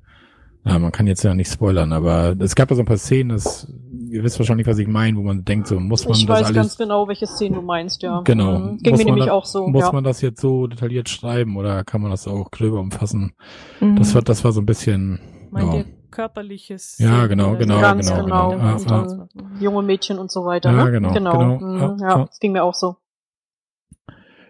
ja, 0.64 0.78
man 0.78 0.92
kann 0.92 1.06
jetzt 1.06 1.22
ja 1.22 1.34
nicht 1.34 1.50
spoilern, 1.50 1.92
aber 1.92 2.36
es 2.38 2.54
gab 2.54 2.68
da 2.68 2.74
so 2.74 2.82
ein 2.82 2.86
paar 2.86 2.98
Szenen, 2.98 3.30
das 3.30 3.66
ihr 4.10 4.24
wisst 4.24 4.38
wahrscheinlich, 4.38 4.66
was 4.66 4.78
ich 4.78 4.88
meine, 4.88 5.16
wo 5.16 5.22
man 5.22 5.44
denkt, 5.44 5.68
so 5.68 5.78
muss 5.78 6.04
man 6.04 6.16
ich 6.16 6.26
das 6.26 6.36
alles... 6.36 6.50
Ich 6.50 6.56
weiß 6.56 6.62
ganz 6.62 6.76
genau, 6.76 7.08
welche 7.08 7.26
Szene 7.26 7.56
du 7.56 7.62
meinst, 7.62 8.02
ja. 8.02 8.20
Genau. 8.22 8.58
Mhm. 8.58 8.78
Ging 8.78 8.92
muss 8.92 8.98
mir 9.00 9.04
nämlich 9.06 9.26
da, 9.26 9.32
auch 9.32 9.44
so. 9.44 9.66
Muss 9.68 9.84
ja. 9.84 9.92
man 9.92 10.04
das 10.04 10.20
jetzt 10.20 10.40
so 10.40 10.66
detailliert 10.66 11.08
schreiben 11.08 11.56
oder 11.56 11.84
kann 11.84 12.00
man 12.00 12.10
das 12.10 12.26
auch 12.26 12.50
gröber 12.50 12.80
umfassen? 12.80 13.34
Mhm. 13.80 13.96
Das 13.96 14.14
war, 14.14 14.22
das 14.22 14.44
war 14.44 14.52
so 14.52 14.60
ein 14.60 14.66
bisschen... 14.66 15.20
Meint 15.50 15.72
ja. 15.72 15.78
ihr 15.80 15.84
körperliches? 16.10 16.98
Ja, 16.98 17.26
genau, 17.26 17.56
genau, 17.56 17.80
ganz 17.80 18.08
genau, 18.08 18.24
genau. 18.24 18.50
genau. 18.50 18.74
Und, 18.74 18.90
ja, 18.90 19.28
ja. 19.34 19.60
Junge 19.60 19.82
Mädchen 19.82 20.18
und 20.18 20.30
so 20.30 20.44
weiter. 20.44 20.72
Ja, 20.72 20.84
ne? 20.84 20.90
genau, 20.92 21.12
genau. 21.12 21.58
genau. 21.58 21.94
Mhm. 21.94 21.98
Ja, 22.00 22.24
das 22.26 22.38
ging 22.38 22.52
mir 22.52 22.64
auch 22.64 22.74
so. 22.74 22.96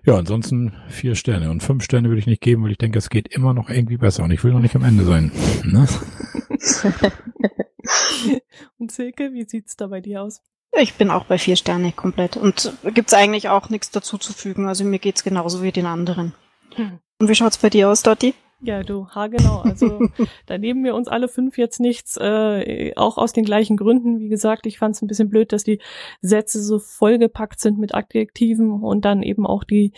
Ja, 0.04 0.16
ansonsten 0.16 0.72
vier 0.88 1.14
Sterne. 1.14 1.50
Und 1.50 1.62
fünf 1.62 1.84
Sterne 1.84 2.09
würde 2.09 2.20
ich 2.20 2.26
nicht 2.26 2.40
geben, 2.40 2.62
weil 2.62 2.70
ich 2.70 2.78
denke, 2.78 2.98
es 2.98 3.11
geht 3.11 3.28
immer 3.28 3.52
noch 3.52 3.68
irgendwie 3.68 3.98
besser. 3.98 4.24
Und 4.24 4.30
ich 4.30 4.42
will 4.42 4.52
noch 4.52 4.61
nicht 4.61 4.74
am 4.74 4.84
Ende 4.84 5.04
sein. 5.04 5.30
Ne? 5.64 5.86
Und 8.78 8.93
Silke, 8.93 9.32
wie 9.32 9.45
sieht's 9.45 9.76
da 9.76 9.86
bei 9.86 10.01
dir 10.01 10.22
aus? 10.22 10.43
Ich 10.72 10.95
bin 10.95 11.11
auch 11.11 11.24
bei 11.24 11.39
vier 11.39 11.57
Sterne 11.57 11.93
komplett. 11.93 12.36
Und 12.36 12.72
gibt's 12.95 13.14
eigentlich 13.14 13.49
auch 13.49 13.70
nichts 13.70 13.91
dazu 13.91 14.18
zu 14.18 14.32
fügen. 14.32 14.68
Also 14.68 14.84
mir 14.84 14.99
geht's 14.99 15.24
genauso 15.24 15.62
wie 15.62 15.72
den 15.72 15.86
anderen. 15.86 16.34
Hm. 16.74 16.99
Und 17.18 17.28
wie 17.28 17.34
schaut's 17.34 17.59
bei 17.59 17.70
dir 17.70 17.89
aus, 17.89 18.03
Dotti? 18.03 18.34
Ja, 18.61 18.82
du, 18.82 19.07
haargenau. 19.09 19.61
Also 19.61 20.01
da 20.47 20.59
nehmen 20.59 20.84
wir 20.84 20.95
uns 20.95 21.07
alle 21.07 21.28
fünf 21.28 21.59
jetzt 21.59 21.78
nichts, 21.78 22.16
äh, 22.16 22.93
auch 22.97 23.16
aus 23.16 23.32
den 23.32 23.45
gleichen 23.45 23.76
Gründen. 23.76 24.18
Wie 24.18 24.28
gesagt, 24.28 24.66
ich 24.66 24.78
fand 24.78 24.97
es 24.97 25.03
ein 25.03 25.07
bisschen 25.07 25.30
blöd, 25.30 25.53
dass 25.53 25.62
die 25.62 25.80
Sätze 26.20 26.62
so 26.62 26.78
vollgepackt 26.80 27.61
sind 27.61 27.78
mit 27.78 27.95
Adjektiven 27.95 28.82
und 28.82 29.05
dann 29.05 29.22
eben 29.22 29.47
auch 29.47 29.62
die 29.62 29.93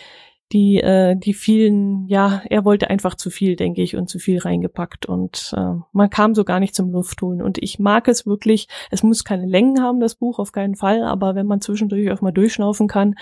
die, 0.52 0.78
äh, 0.78 1.16
die 1.16 1.34
vielen, 1.34 2.08
ja, 2.08 2.42
er 2.48 2.64
wollte 2.64 2.90
einfach 2.90 3.14
zu 3.14 3.30
viel, 3.30 3.54
denke 3.54 3.82
ich, 3.82 3.96
und 3.96 4.08
zu 4.08 4.18
viel 4.18 4.38
reingepackt. 4.38 5.06
Und 5.06 5.54
äh, 5.56 5.74
man 5.92 6.10
kam 6.10 6.34
so 6.34 6.44
gar 6.44 6.58
nicht 6.58 6.74
zum 6.74 6.90
Luftholen. 6.90 7.40
Und 7.40 7.58
ich 7.58 7.78
mag 7.78 8.08
es 8.08 8.26
wirklich, 8.26 8.66
es 8.90 9.02
muss 9.02 9.24
keine 9.24 9.46
Längen 9.46 9.80
haben, 9.80 10.00
das 10.00 10.16
Buch, 10.16 10.38
auf 10.38 10.52
keinen 10.52 10.74
Fall, 10.74 11.04
aber 11.04 11.34
wenn 11.34 11.46
man 11.46 11.60
zwischendurch 11.60 12.10
auch 12.10 12.20
mal 12.20 12.32
durchschnaufen 12.32 12.88
kann, 12.88 13.14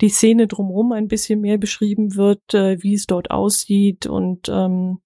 die 0.00 0.08
Szene 0.08 0.48
drumherum 0.48 0.92
ein 0.92 1.08
bisschen 1.08 1.40
mehr 1.40 1.58
beschrieben 1.58 2.16
wird, 2.16 2.54
äh, 2.54 2.82
wie 2.82 2.94
es 2.94 3.06
dort 3.06 3.30
aussieht. 3.30 4.06
Und 4.06 4.48
ähm, 4.48 4.98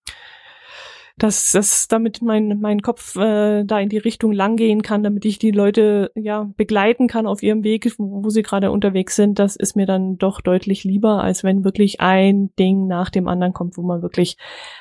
dass, 1.18 1.52
dass 1.52 1.88
damit 1.88 2.20
mein, 2.20 2.60
mein 2.60 2.82
Kopf 2.82 3.16
äh, 3.16 3.64
da 3.64 3.80
in 3.80 3.88
die 3.88 3.98
Richtung 3.98 4.32
lang 4.32 4.56
gehen 4.56 4.82
kann, 4.82 5.02
damit 5.02 5.24
ich 5.24 5.38
die 5.38 5.50
Leute 5.50 6.10
ja 6.14 6.50
begleiten 6.56 7.08
kann 7.08 7.26
auf 7.26 7.42
ihrem 7.42 7.64
Weg, 7.64 7.90
wo, 7.98 8.24
wo 8.24 8.28
sie 8.28 8.42
gerade 8.42 8.70
unterwegs 8.70 9.16
sind, 9.16 9.38
das 9.38 9.56
ist 9.56 9.76
mir 9.76 9.86
dann 9.86 10.18
doch 10.18 10.42
deutlich 10.42 10.84
lieber, 10.84 11.22
als 11.22 11.42
wenn 11.42 11.64
wirklich 11.64 12.00
ein 12.00 12.54
Ding 12.58 12.86
nach 12.86 13.08
dem 13.08 13.28
anderen 13.28 13.54
kommt, 13.54 13.78
wo 13.78 13.82
man 13.82 14.02
wirklich 14.02 14.36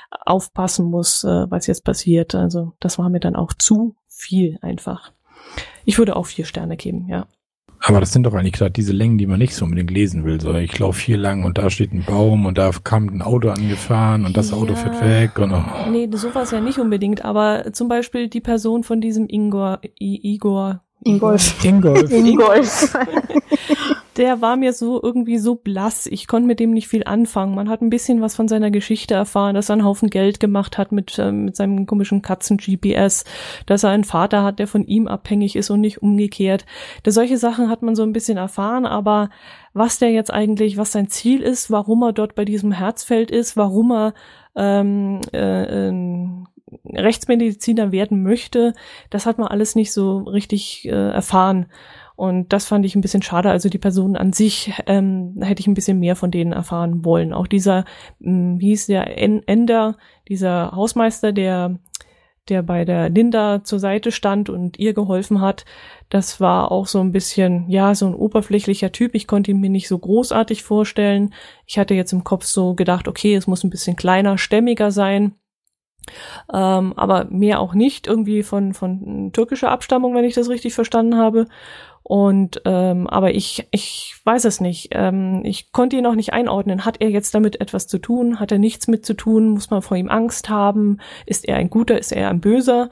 aufpassen 0.10 0.86
muss, 0.88 1.24
äh, 1.24 1.50
was 1.50 1.68
jetzt 1.68 1.86
passiert. 1.86 2.36
Also 2.36 2.74
das 2.82 3.00
war 3.00 3.10
mir 3.10 3.22
dann 3.22 3.38
auch 3.38 3.54
zu 3.54 3.96
viel 4.08 4.60
einfach. 4.62 5.14
Ich 5.86 5.98
würde 5.98 6.18
auch 6.18 6.26
vier 6.26 6.46
Sterne 6.46 6.76
geben, 6.76 7.08
ja. 7.08 7.28
Aber 7.82 8.00
das 8.00 8.14
sind 8.14 8.24
doch 8.24 8.34
eigentlich 8.34 8.54
gerade 8.54 8.72
diese 8.72 8.94
Längen, 8.94 9.18
die 9.18 9.28
man 9.28 9.40
nicht 9.40 9.56
so 9.56 9.66
unbedingt 9.66 9.92
lesen 9.92 10.26
will. 10.26 10.42
So, 10.42 10.54
ich 10.56 10.78
laufe 10.80 11.02
hier 11.02 11.18
lang 11.18 11.44
und 11.44 11.58
da 11.58 11.70
steht 11.70 11.94
ein 11.94 12.04
Baum 12.06 12.46
und 12.46 12.58
da 12.58 12.72
kam 12.84 13.08
ein 13.10 13.22
Auto 13.22 13.50
angefahren 13.50 14.26
und 14.26 14.36
das 14.38 14.52
ja. 14.52 14.58
Auto 14.58 14.76
fährt 14.76 15.02
weg. 15.04 15.38
Und, 15.38 15.54
oh. 15.54 15.90
Nee, 15.90 16.10
sowas 16.14 16.52
ja 16.52 16.62
nicht 16.62 16.80
unbedingt, 16.80 17.24
aber 17.24 17.74
zum 17.74 17.88
Beispiel 17.88 18.28
die 18.28 18.42
Person 18.42 18.84
von 18.84 19.02
diesem 19.02 19.28
Ingor, 19.28 19.80
I, 20.00 20.20
Igor, 20.34 20.82
Ingolf. 21.04 21.64
Ingolf. 21.64 22.12
Ingolf. 22.12 22.98
der 24.18 24.42
war 24.42 24.56
mir 24.56 24.72
so 24.74 25.02
irgendwie 25.02 25.38
so 25.38 25.56
blass. 25.56 26.06
Ich 26.06 26.28
konnte 26.28 26.48
mit 26.48 26.60
dem 26.60 26.72
nicht 26.72 26.88
viel 26.88 27.04
anfangen. 27.04 27.56
Man 27.56 27.70
hat 27.70 27.82
ein 27.82 27.90
bisschen 27.90 28.22
was 28.22 28.36
von 28.36 28.48
seiner 28.48 28.72
Geschichte 28.72 29.14
erfahren, 29.14 29.56
dass 29.56 29.70
er 29.70 29.74
einen 29.74 29.86
Haufen 29.86 30.10
Geld 30.10 30.40
gemacht 30.40 30.78
hat 30.78 30.92
mit, 30.92 31.18
äh, 31.20 31.32
mit 31.32 31.56
seinem 31.56 31.86
komischen 31.86 32.22
Katzen-GPS, 32.22 33.26
dass 33.66 33.84
er 33.84 33.90
einen 33.90 34.06
Vater 34.06 34.44
hat, 34.44 34.60
der 34.60 34.68
von 34.68 34.86
ihm 34.86 35.08
abhängig 35.08 35.56
ist 35.56 35.70
und 35.70 35.82
nicht 35.82 36.02
umgekehrt. 36.02 36.66
Da 37.04 37.12
solche 37.12 37.38
Sachen 37.38 37.70
hat 37.70 37.82
man 37.82 37.96
so 37.96 38.04
ein 38.04 38.14
bisschen 38.14 38.38
erfahren, 38.38 38.86
aber 38.86 39.30
was 39.74 40.00
der 40.00 40.12
jetzt 40.12 40.34
eigentlich, 40.34 40.78
was 40.78 40.94
sein 40.94 41.10
Ziel 41.10 41.42
ist, 41.42 41.70
warum 41.70 42.04
er 42.04 42.14
dort 42.14 42.36
bei 42.36 42.46
diesem 42.46 42.72
Herzfeld 42.72 43.32
ist, 43.32 43.58
warum 43.58 43.92
er 43.92 44.14
ähm, 44.56 45.20
äh, 45.34 45.90
äh, 45.90 45.94
Rechtsmediziner 46.94 47.92
werden 47.92 48.24
möchte, 48.24 48.74
das 49.10 49.26
hat 49.26 49.38
man 49.38 49.48
alles 49.48 49.76
nicht 49.76 49.92
so 49.92 50.20
richtig 50.20 50.86
äh, 50.86 51.12
erfahren. 51.12 51.68
Und 52.16 52.54
das 52.54 52.66
fand 52.66 52.86
ich 52.86 52.96
ein 52.96 53.02
bisschen 53.02 53.22
schade. 53.22 53.50
Also 53.50 53.70
die 53.70 53.78
Personen 53.78 54.16
an 54.16 54.32
sich 54.34 54.74
ähm, 54.88 55.36
hätte 55.42 55.60
ich 55.60 55.68
ein 55.68 55.74
bisschen 55.74 56.00
mehr 56.00 56.16
von 56.16 56.32
denen 56.32 56.54
erfahren 56.54 57.04
wollen. 57.04 57.34
Auch 57.34 57.48
dieser, 57.48 57.86
mh, 58.20 58.32
hm, 58.32 58.60
wie 58.60 58.68
hieß 58.68 58.88
der 58.88 59.18
Ender, 59.18 59.98
dieser 60.28 60.72
Hausmeister, 60.72 61.32
der 61.34 61.80
der 62.50 62.62
bei 62.62 62.86
der 62.86 63.10
Linda 63.10 63.64
zur 63.64 63.80
Seite 63.80 64.12
stand 64.12 64.50
und 64.50 64.78
ihr 64.78 64.94
geholfen 64.94 65.42
hat. 65.42 65.66
Das 66.10 66.40
war 66.40 66.72
auch 66.72 66.86
so 66.86 67.00
ein 67.00 67.12
bisschen, 67.12 67.68
ja, 67.70 67.96
so 67.96 68.06
ein 68.06 68.14
oberflächlicher 68.14 68.92
Typ. 68.92 69.16
Ich 69.16 69.28
konnte 69.28 69.52
ihn 69.52 69.60
mir 69.60 69.70
nicht 69.70 69.88
so 69.88 69.98
großartig 69.98 70.64
vorstellen. 70.64 71.34
Ich 71.66 71.80
hatte 71.80 71.96
jetzt 71.96 72.14
im 72.14 72.24
Kopf 72.24 72.46
so 72.46 72.76
gedacht, 72.76 73.08
okay, 73.08 73.36
es 73.36 73.48
muss 73.48 73.64
ein 73.64 73.72
bisschen 73.72 73.96
kleiner, 73.96 74.38
stämmiger 74.38 74.92
sein. 74.92 75.34
Ähm, 76.54 76.94
aber 76.96 77.26
mehr 77.32 77.60
auch 77.60 77.74
nicht, 77.74 78.06
irgendwie 78.06 78.44
von, 78.44 78.76
von 78.76 79.32
türkischer 79.34 79.72
Abstammung, 79.72 80.14
wenn 80.14 80.26
ich 80.26 80.36
das 80.36 80.50
richtig 80.50 80.76
verstanden 80.76 81.18
habe. 81.18 81.48
Und 82.08 82.62
ähm, 82.66 83.08
aber 83.08 83.34
ich, 83.34 83.68
ich 83.72 84.16
weiß 84.26 84.46
es 84.46 84.62
nicht. 84.62 84.90
Ähm, 84.92 85.42
ich 85.44 85.72
konnte 85.72 85.96
ihn 85.96 86.04
noch 86.04 86.14
nicht 86.14 86.34
einordnen. 86.34 86.86
Hat 86.86 87.02
er 87.02 87.10
jetzt 87.10 87.34
damit 87.34 87.60
etwas 87.62 87.88
zu 87.88 87.98
tun? 87.98 88.40
Hat 88.40 88.52
er 88.52 88.60
nichts 88.60 88.88
mit 88.88 89.04
zu 89.08 89.16
tun? 89.16 89.50
Muss 89.50 89.72
man 89.72 89.82
vor 89.82 89.98
ihm 89.98 90.08
Angst 90.08 90.48
haben? 90.48 91.00
Ist 91.26 91.48
er 91.48 91.56
ein 91.56 91.72
guter? 91.72 91.98
Ist 91.98 92.12
er 92.12 92.30
ein 92.30 92.42
böser? 92.42 92.92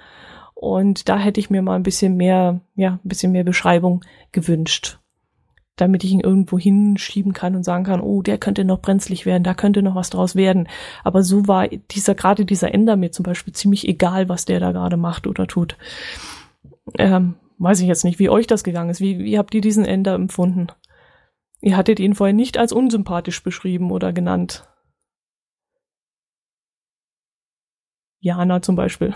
Und 0.55 1.09
da 1.09 1.19
hätte 1.19 1.39
ich 1.39 1.51
mir 1.51 1.61
mal 1.61 1.75
ein 1.75 1.83
bisschen 1.83 2.17
mehr, 2.17 2.61
ja, 2.73 2.93
ein 2.93 3.07
bisschen 3.07 3.31
mehr 3.31 3.43
Beschreibung 3.43 4.03
gewünscht. 4.31 4.97
Damit 5.75 6.03
ich 6.03 6.11
ihn 6.11 6.19
irgendwo 6.19 6.57
hinschieben 6.57 7.33
kann 7.33 7.55
und 7.55 7.61
sagen 7.61 7.83
kann, 7.83 8.01
oh, 8.01 8.23
der 8.23 8.39
könnte 8.39 8.65
noch 8.65 8.81
brenzlig 8.81 9.27
werden, 9.27 9.43
da 9.43 9.53
könnte 9.53 9.83
noch 9.83 9.93
was 9.93 10.09
draus 10.09 10.35
werden. 10.35 10.67
Aber 11.03 11.21
so 11.21 11.47
war 11.47 11.67
dieser, 11.67 12.15
gerade 12.15 12.45
dieser 12.45 12.73
Ender 12.73 12.95
mir 12.95 13.11
zum 13.11 13.23
Beispiel 13.23 13.53
ziemlich 13.53 13.87
egal, 13.87 14.27
was 14.27 14.45
der 14.45 14.59
da 14.59 14.71
gerade 14.71 14.97
macht 14.97 15.27
oder 15.27 15.45
tut. 15.45 15.77
Ähm, 16.97 17.35
weiß 17.63 17.79
ich 17.79 17.87
jetzt 17.87 18.03
nicht, 18.03 18.19
wie 18.19 18.29
euch 18.29 18.47
das 18.47 18.63
gegangen 18.63 18.89
ist. 18.89 19.01
Wie, 19.01 19.19
wie 19.19 19.37
habt 19.37 19.53
ihr 19.53 19.61
diesen 19.61 19.85
Ender 19.85 20.13
empfunden? 20.13 20.67
Ihr 21.61 21.77
hattet 21.77 21.99
ihn 21.99 22.13
vorher 22.13 22.33
nicht 22.33 22.57
als 22.57 22.73
unsympathisch 22.73 23.41
beschrieben 23.41 23.91
oder 23.91 24.11
genannt. 24.11 24.67
Jana 28.19 28.61
zum 28.61 28.75
Beispiel. 28.75 29.13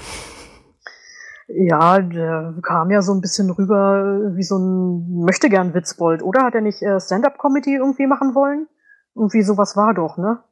Ja, 1.47 1.99
der 1.99 2.55
kam 2.61 2.91
ja 2.91 3.01
so 3.01 3.13
ein 3.13 3.21
bisschen 3.21 3.49
rüber 3.49 4.33
wie 4.35 4.43
so 4.43 4.57
ein 4.57 5.23
möchtegern 5.23 5.73
Witzbold, 5.73 6.21
oder? 6.21 6.43
Hat 6.43 6.55
er 6.55 6.61
nicht 6.61 6.81
äh, 6.81 6.99
Stand-up-Comedy 6.99 7.75
irgendwie 7.75 8.05
machen 8.05 8.35
wollen? 8.35 8.67
Irgendwie 9.15 9.43
sowas 9.43 9.77
war 9.77 9.93
doch, 9.93 10.17
ne? 10.17 10.43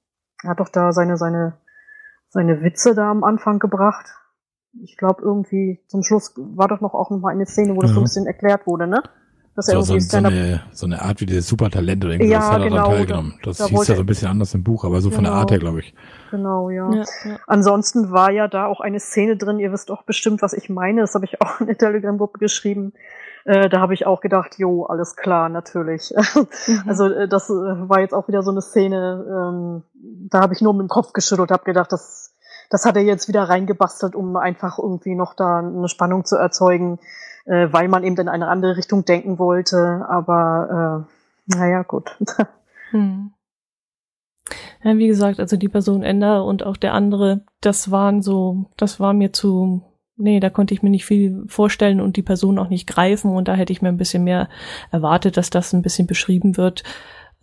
Er 0.43 0.51
hat 0.51 0.59
doch 0.59 0.69
da 0.69 0.93
seine, 0.93 1.17
seine, 1.17 1.57
seine 2.29 2.61
Witze 2.61 2.95
da 2.95 3.11
am 3.11 3.23
Anfang 3.23 3.59
gebracht 3.59 4.05
ich 4.83 4.97
glaube 4.97 5.21
irgendwie 5.21 5.79
zum 5.87 6.03
Schluss 6.03 6.33
war 6.35 6.67
doch 6.67 6.81
noch 6.81 6.93
auch 6.93 7.09
noch 7.09 7.19
mal 7.19 7.29
eine 7.29 7.45
Szene, 7.45 7.75
wo 7.75 7.81
das 7.81 7.91
ja. 7.91 7.95
so 7.95 8.01
ein 8.01 8.03
bisschen 8.03 8.25
erklärt 8.25 8.67
wurde, 8.67 8.87
ne? 8.87 9.01
Dass 9.55 9.69
er 9.69 9.81
so, 9.81 9.93
irgendwie 9.93 10.09
so, 10.09 10.19
so, 10.19 10.25
eine, 10.25 10.61
so 10.73 10.85
eine 10.85 11.01
Art 11.01 11.21
wie 11.21 11.25
dieses 11.25 11.47
Supertalent 11.47 12.03
oder 12.03 12.15
irgendwas 12.15 12.45
ja, 12.45 12.51
hat 12.51 12.61
er 12.61 12.69
genau, 12.69 12.87
teilgenommen. 12.89 13.39
Das 13.41 13.57
da 13.57 13.67
hieß 13.67 13.87
ja 13.87 13.95
so 13.95 14.01
ein 14.01 14.05
bisschen 14.05 14.27
anders 14.27 14.53
im 14.53 14.65
Buch, 14.65 14.83
aber 14.83 14.99
so 14.99 15.07
genau, 15.07 15.15
von 15.15 15.23
der 15.23 15.33
Art 15.33 15.51
her, 15.51 15.59
glaube 15.59 15.79
ich. 15.79 15.93
Genau, 16.29 16.69
ja. 16.69 16.91
Ja, 16.91 17.03
ja. 17.23 17.39
Ansonsten 17.47 18.11
war 18.11 18.31
ja 18.31 18.49
da 18.49 18.65
auch 18.65 18.81
eine 18.81 18.99
Szene 18.99 19.37
drin, 19.37 19.59
ihr 19.59 19.71
wisst 19.71 19.91
auch 19.91 20.03
bestimmt, 20.03 20.41
was 20.41 20.51
ich 20.51 20.67
meine, 20.69 21.01
das 21.01 21.15
habe 21.15 21.23
ich 21.23 21.41
auch 21.41 21.61
in 21.61 21.67
der 21.67 21.77
Telegram-Gruppe 21.77 22.37
geschrieben. 22.39 22.91
Äh, 23.45 23.69
da 23.69 23.79
habe 23.79 23.93
ich 23.93 24.05
auch 24.05 24.19
gedacht, 24.19 24.57
jo, 24.57 24.87
alles 24.87 25.15
klar, 25.15 25.47
natürlich. 25.47 26.13
Mhm. 26.15 26.47
Also 26.87 27.05
äh, 27.05 27.29
das 27.29 27.49
äh, 27.49 27.53
war 27.53 28.01
jetzt 28.01 28.13
auch 28.13 28.27
wieder 28.27 28.43
so 28.43 28.51
eine 28.51 28.61
Szene, 28.61 29.25
ähm, 29.25 29.83
da 30.29 30.41
habe 30.41 30.53
ich 30.53 30.61
nur 30.61 30.73
mit 30.73 30.81
dem 30.81 30.89
Kopf 30.89 31.13
geschüttelt, 31.13 31.51
habe 31.51 31.63
gedacht, 31.63 31.93
das 31.93 32.34
das 32.69 32.85
hat 32.85 32.95
er 32.95 33.03
jetzt 33.03 33.27
wieder 33.27 33.43
reingebastelt, 33.43 34.15
um 34.15 34.35
einfach 34.35 34.79
irgendwie 34.79 35.15
noch 35.15 35.33
da 35.33 35.59
eine 35.59 35.89
Spannung 35.89 36.25
zu 36.25 36.35
erzeugen, 36.35 36.99
äh, 37.45 37.67
weil 37.71 37.87
man 37.87 38.03
eben 38.03 38.17
in 38.17 38.29
eine 38.29 38.47
andere 38.47 38.77
Richtung 38.77 39.05
denken 39.05 39.39
wollte. 39.39 40.05
Aber 40.09 41.05
äh, 41.49 41.55
naja, 41.57 41.83
gut. 41.83 42.17
hm. 42.91 43.31
Ja, 44.83 44.97
wie 44.97 45.07
gesagt, 45.07 45.39
also 45.39 45.57
die 45.57 45.69
Person 45.69 46.03
Ender 46.03 46.45
und 46.45 46.63
auch 46.63 46.77
der 46.77 46.93
andere, 46.93 47.41
das 47.61 47.89
waren 47.89 48.21
so, 48.21 48.65
das 48.77 48.99
war 48.99 49.13
mir 49.13 49.33
zu, 49.33 49.81
nee, 50.15 50.39
da 50.39 50.51
konnte 50.51 50.73
ich 50.75 50.83
mir 50.83 50.91
nicht 50.91 51.05
viel 51.05 51.43
vorstellen 51.47 51.99
und 51.99 52.17
die 52.17 52.21
Person 52.21 52.59
auch 52.59 52.69
nicht 52.69 52.87
greifen 52.87 53.35
und 53.35 53.47
da 53.47 53.55
hätte 53.55 53.73
ich 53.73 53.81
mir 53.81 53.89
ein 53.89 53.97
bisschen 53.97 54.23
mehr 54.23 54.47
erwartet, 54.91 55.37
dass 55.37 55.49
das 55.49 55.73
ein 55.73 55.81
bisschen 55.81 56.05
beschrieben 56.05 56.57
wird 56.57 56.83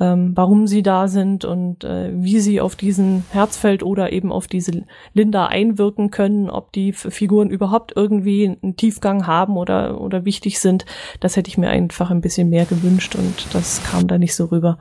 ähm, 0.02 0.32
warum 0.34 0.66
sie 0.66 0.82
da 0.82 1.06
sind 1.06 1.44
und 1.44 1.84
äh, 1.84 2.10
wie 2.12 2.40
sie 2.40 2.60
auf 2.60 2.74
diesen 2.74 3.24
Herzfeld 3.30 3.84
oder 3.84 4.12
eben 4.12 4.32
auf 4.32 4.48
diese 4.48 4.82
Linda 5.14 5.46
einwirken 5.46 6.10
können, 6.10 6.50
ob 6.50 6.72
die 6.72 6.92
Figuren 6.92 7.50
überhaupt 7.50 7.92
irgendwie 7.94 8.56
einen 8.60 8.76
Tiefgang 8.76 9.28
haben 9.28 9.56
oder, 9.56 10.00
oder 10.00 10.24
wichtig 10.24 10.58
sind. 10.58 10.86
Das 11.20 11.36
hätte 11.36 11.48
ich 11.48 11.56
mir 11.56 11.68
einfach 11.68 12.10
ein 12.10 12.20
bisschen 12.20 12.48
mehr 12.48 12.64
gewünscht 12.64 13.14
und 13.14 13.54
das 13.54 13.84
kam 13.84 14.08
da 14.08 14.18
nicht 14.18 14.34
so 14.34 14.46
rüber. 14.46 14.78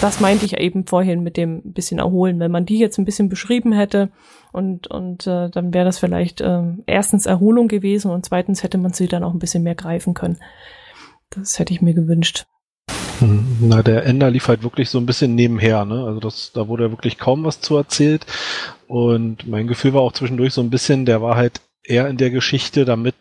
Das 0.00 0.18
meinte 0.18 0.44
ich 0.44 0.58
eben 0.58 0.84
vorhin 0.84 1.22
mit 1.22 1.36
dem 1.36 1.62
bisschen 1.72 2.00
erholen. 2.00 2.40
Wenn 2.40 2.50
man 2.50 2.66
die 2.66 2.78
jetzt 2.78 2.98
ein 2.98 3.04
bisschen 3.04 3.28
beschrieben 3.28 3.72
hätte, 3.72 4.10
und, 4.52 4.86
und 4.86 5.26
äh, 5.26 5.50
dann 5.50 5.74
wäre 5.74 5.84
das 5.84 5.98
vielleicht 5.98 6.40
äh, 6.40 6.62
erstens 6.86 7.26
Erholung 7.26 7.68
gewesen 7.68 8.10
und 8.10 8.24
zweitens 8.24 8.62
hätte 8.62 8.78
man 8.78 8.94
sie 8.94 9.06
dann 9.06 9.22
auch 9.22 9.34
ein 9.34 9.38
bisschen 9.38 9.62
mehr 9.62 9.74
greifen 9.74 10.14
können. 10.14 10.38
Das 11.28 11.58
hätte 11.58 11.74
ich 11.74 11.82
mir 11.82 11.92
gewünscht. 11.92 12.46
Mhm. 13.20 13.56
Na, 13.60 13.82
der 13.82 14.04
Ender 14.04 14.30
lief 14.30 14.48
halt 14.48 14.62
wirklich 14.62 14.90
so 14.90 14.98
ein 14.98 15.06
bisschen 15.06 15.34
nebenher, 15.34 15.84
ne? 15.84 16.04
Also 16.04 16.20
das, 16.20 16.52
da 16.52 16.68
wurde 16.68 16.84
ja 16.84 16.90
wirklich 16.90 17.18
kaum 17.18 17.44
was 17.44 17.60
zu 17.60 17.76
erzählt. 17.76 18.26
Und 18.86 19.46
mein 19.46 19.66
Gefühl 19.66 19.94
war 19.94 20.02
auch 20.02 20.12
zwischendurch 20.12 20.52
so 20.52 20.60
ein 20.60 20.70
bisschen, 20.70 21.06
der 21.06 21.22
war 21.22 21.36
halt 21.36 21.60
eher 21.82 22.08
in 22.08 22.16
der 22.16 22.30
Geschichte, 22.30 22.84
damit 22.84 23.14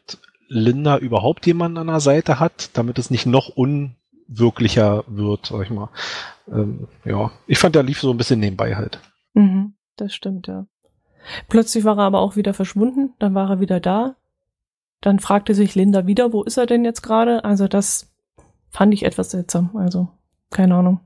Linda 0.48 0.98
überhaupt 0.98 1.46
jemanden 1.48 1.78
an 1.78 1.88
der 1.88 2.00
Seite 2.00 2.40
hat, 2.40 2.70
damit 2.74 3.00
es 3.00 3.10
nicht 3.10 3.26
noch 3.26 3.50
unwirklicher 3.50 5.04
wird, 5.08 5.48
sag 5.48 5.64
ich 5.64 5.70
mal. 5.70 5.90
Ähm, 6.48 6.88
ja, 7.04 7.32
ich 7.48 7.58
fand, 7.58 7.76
der 7.76 7.84
lief 7.84 8.00
so 8.00 8.12
ein 8.12 8.18
bisschen 8.18 8.40
nebenbei 8.40 8.76
halt. 8.76 9.00
Mhm, 9.34 9.74
das 9.98 10.14
stimmt, 10.14 10.48
ja. 10.48 10.68
Plötzlich 11.50 11.84
war 11.84 11.98
er 11.98 12.04
aber 12.04 12.20
auch 12.20 12.36
wieder 12.36 12.54
verschwunden, 12.54 13.14
dann 13.18 13.34
war 13.34 13.50
er 13.50 13.60
wieder 13.60 13.80
da. 13.80 14.16
Dann 15.02 15.20
fragte 15.20 15.56
sich 15.56 15.76
Linda 15.76 16.06
wieder, 16.06 16.34
wo 16.34 16.44
ist 16.44 16.58
er 16.58 16.68
denn 16.68 16.86
jetzt 16.86 17.02
gerade? 17.02 17.44
Also 17.44 17.68
das 17.68 18.15
fand 18.76 18.94
ich 18.94 19.04
etwas 19.04 19.32
seltsam. 19.32 19.72
Also, 19.76 20.10
keine 20.52 20.76
Ahnung. 20.76 21.00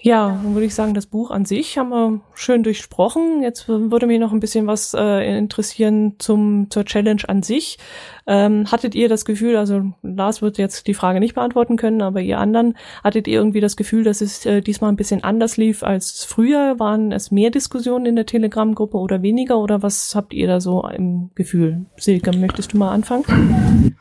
Ja, 0.00 0.28
dann 0.28 0.54
würde 0.54 0.66
ich 0.66 0.74
sagen, 0.74 0.94
das 0.94 1.06
Buch 1.06 1.30
an 1.30 1.44
sich 1.44 1.76
haben 1.76 1.88
wir 1.88 2.20
schön 2.34 2.62
durchsprochen. 2.62 3.42
Jetzt 3.42 3.66
würde 3.66 4.06
mich 4.06 4.20
noch 4.20 4.32
ein 4.32 4.38
bisschen 4.38 4.66
was 4.66 4.94
äh, 4.94 5.38
interessieren 5.38 6.16
zum 6.18 6.70
zur 6.70 6.84
Challenge 6.84 7.22
an 7.26 7.42
sich. 7.42 7.78
Ähm, 8.26 8.70
hattet 8.70 8.94
ihr 8.94 9.08
das 9.08 9.24
Gefühl, 9.24 9.56
also 9.56 9.92
Lars 10.02 10.40
wird 10.40 10.56
jetzt 10.56 10.86
die 10.86 10.94
Frage 10.94 11.18
nicht 11.18 11.34
beantworten 11.34 11.76
können, 11.76 12.00
aber 12.00 12.20
ihr 12.20 12.38
anderen, 12.38 12.76
hattet 13.02 13.26
ihr 13.26 13.38
irgendwie 13.38 13.60
das 13.60 13.76
Gefühl, 13.76 14.04
dass 14.04 14.20
es 14.20 14.46
äh, 14.46 14.60
diesmal 14.60 14.92
ein 14.92 14.96
bisschen 14.96 15.24
anders 15.24 15.56
lief 15.56 15.82
als 15.82 16.24
früher? 16.24 16.78
Waren 16.78 17.10
es 17.10 17.30
mehr 17.30 17.50
Diskussionen 17.50 18.06
in 18.06 18.16
der 18.16 18.26
Telegram-Gruppe 18.26 18.98
oder 18.98 19.22
weniger? 19.22 19.58
Oder 19.58 19.82
was 19.82 20.14
habt 20.14 20.32
ihr 20.32 20.46
da 20.46 20.60
so 20.60 20.86
im 20.86 21.30
Gefühl? 21.34 21.86
Silke, 21.96 22.36
möchtest 22.36 22.72
du 22.72 22.78
mal 22.78 22.92
anfangen? 22.92 23.96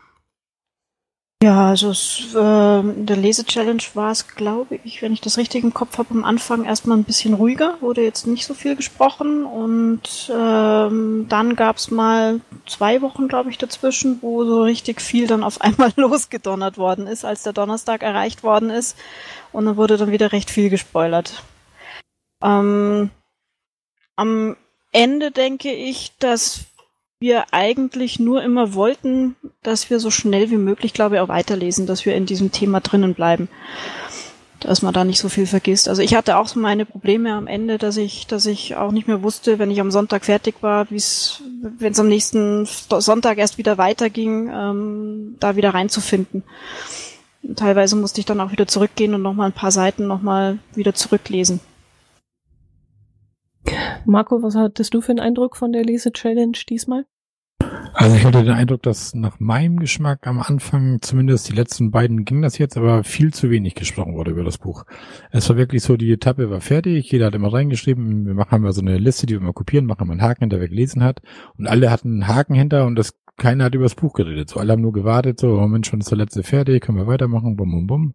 Ja, 1.43 1.69
also 1.69 1.91
es, 1.91 2.33
äh, 2.33 2.81
der 2.81 3.15
Lese-Challenge 3.15 3.83
war 3.93 4.09
es, 4.09 4.27
glaube 4.27 4.79
ich, 4.83 5.03
wenn 5.03 5.13
ich 5.13 5.21
das 5.21 5.37
richtig 5.37 5.63
im 5.63 5.71
Kopf 5.71 5.99
habe, 5.99 6.09
am 6.09 6.23
Anfang 6.23 6.65
erstmal 6.65 6.97
ein 6.97 7.03
bisschen 7.03 7.35
ruhiger, 7.35 7.77
wurde 7.79 8.01
jetzt 8.01 8.25
nicht 8.25 8.43
so 8.43 8.55
viel 8.55 8.75
gesprochen 8.75 9.45
und 9.45 10.31
ähm, 10.33 11.27
dann 11.29 11.55
gab's 11.55 11.91
mal 11.91 12.41
zwei 12.65 13.03
Wochen, 13.03 13.27
glaube 13.27 13.51
ich, 13.51 13.59
dazwischen, 13.59 14.17
wo 14.23 14.45
so 14.45 14.63
richtig 14.63 14.99
viel 14.99 15.27
dann 15.27 15.43
auf 15.43 15.61
einmal 15.61 15.93
losgedonnert 15.95 16.79
worden 16.79 17.05
ist, 17.05 17.23
als 17.23 17.43
der 17.43 17.53
Donnerstag 17.53 18.01
erreicht 18.01 18.41
worden 18.41 18.71
ist 18.71 18.97
und 19.51 19.65
dann 19.65 19.77
wurde 19.77 19.97
dann 19.97 20.11
wieder 20.11 20.31
recht 20.31 20.49
viel 20.49 20.71
gespoilert. 20.71 21.43
Ähm, 22.41 23.11
am 24.15 24.57
Ende 24.91 25.29
denke 25.29 25.71
ich, 25.71 26.17
dass 26.17 26.65
wir 27.19 27.45
eigentlich 27.51 28.19
nur 28.19 28.43
immer 28.43 28.73
wollten, 28.73 29.35
dass 29.63 29.89
wir 29.89 29.99
so 29.99 30.11
schnell 30.11 30.51
wie 30.51 30.57
möglich, 30.57 30.93
glaube 30.93 31.15
ich, 31.15 31.21
auch 31.21 31.27
weiterlesen, 31.27 31.87
dass 31.87 32.05
wir 32.05 32.15
in 32.15 32.25
diesem 32.25 32.51
Thema 32.51 32.79
drinnen 32.79 33.15
bleiben. 33.15 33.49
Dass 34.59 34.81
man 34.81 34.93
da 34.93 35.03
nicht 35.03 35.19
so 35.19 35.29
viel 35.29 35.45
vergisst. 35.45 35.87
Also 35.87 36.01
ich 36.01 36.15
hatte 36.15 36.37
auch 36.37 36.47
so 36.47 36.59
meine 36.59 36.85
Probleme 36.85 37.33
am 37.33 37.45
Ende, 37.45 37.77
dass 37.77 37.97
ich, 37.97 38.25
dass 38.25 38.45
ich 38.47 38.75
auch 38.75 38.91
nicht 38.91 39.07
mehr 39.07 39.21
wusste, 39.21 39.59
wenn 39.59 39.69
ich 39.69 39.79
am 39.79 39.91
Sonntag 39.91 40.25
fertig 40.25 40.55
war, 40.61 40.89
wie 40.89 40.95
es, 40.95 41.43
wenn 41.61 41.91
es 41.91 41.99
am 41.99 42.07
nächsten 42.07 42.65
Sonntag 42.65 43.37
erst 43.37 43.59
wieder 43.59 43.77
weiterging, 43.77 44.49
ähm, 44.51 45.35
da 45.39 45.55
wieder 45.55 45.73
reinzufinden. 45.73 46.43
Teilweise 47.55 47.95
musste 47.95 48.19
ich 48.19 48.25
dann 48.25 48.41
auch 48.41 48.51
wieder 48.51 48.67
zurückgehen 48.67 49.13
und 49.13 49.21
nochmal 49.21 49.49
ein 49.49 49.53
paar 49.53 49.71
Seiten 49.71 50.07
nochmal 50.07 50.57
wieder 50.73 50.93
zurücklesen. 50.95 51.59
Marco, 54.05 54.41
was 54.41 54.55
hattest 54.55 54.93
du 54.93 55.01
für 55.01 55.11
einen 55.11 55.19
Eindruck 55.19 55.55
von 55.57 55.71
der 55.71 55.83
Lese-Challenge 55.83 56.57
diesmal? 56.69 57.05
Also 57.93 58.15
ich 58.15 58.25
hatte 58.25 58.43
den 58.43 58.53
Eindruck, 58.53 58.83
dass 58.83 59.15
nach 59.15 59.39
meinem 59.39 59.79
Geschmack 59.79 60.27
am 60.27 60.39
Anfang, 60.39 61.01
zumindest 61.01 61.49
die 61.49 61.55
letzten 61.55 61.89
beiden 61.89 62.25
ging 62.25 62.43
das 62.43 62.59
jetzt, 62.59 62.77
aber 62.77 63.03
viel 63.03 63.33
zu 63.33 63.49
wenig 63.49 63.73
gesprochen 63.73 64.13
wurde 64.13 64.31
über 64.31 64.43
das 64.43 64.59
Buch. 64.59 64.85
Es 65.31 65.49
war 65.49 65.57
wirklich 65.57 65.81
so, 65.81 65.97
die 65.97 66.11
Etappe 66.11 66.51
war 66.51 66.61
fertig, 66.61 67.11
jeder 67.11 67.25
hat 67.25 67.35
immer 67.35 67.51
reingeschrieben, 67.51 68.27
wir 68.27 68.35
machen 68.35 68.61
mal 68.61 68.71
so 68.71 68.81
eine 68.81 68.99
Liste, 68.99 69.25
die 69.25 69.33
wir 69.33 69.41
mal 69.41 69.53
kopieren, 69.53 69.85
machen 69.85 70.07
mal 70.07 70.13
einen 70.13 70.21
Haken 70.21 70.43
hinter, 70.43 70.59
wer 70.59 70.69
gelesen 70.69 71.03
hat. 71.03 71.21
Und 71.57 71.67
alle 71.67 71.89
hatten 71.89 72.21
einen 72.21 72.27
Haken 72.27 72.53
hinter 72.53 72.85
und 72.85 72.95
das 72.95 73.15
keiner 73.37 73.65
hat 73.65 73.75
über 73.75 73.85
das 73.85 73.95
Buch 73.95 74.13
geredet. 74.13 74.49
So, 74.49 74.59
alle 74.59 74.73
haben 74.73 74.81
nur 74.81 74.93
gewartet, 74.93 75.39
so, 75.39 75.59
oh 75.59 75.67
Mensch, 75.67 75.89
schon 75.89 75.99
ist 75.99 76.09
der 76.09 76.17
letzte 76.17 76.43
fertig, 76.43 76.83
können 76.83 76.97
wir 76.97 77.07
weitermachen, 77.07 77.55
bum, 77.55 77.71
bum, 77.71 77.87
bum. 77.87 78.13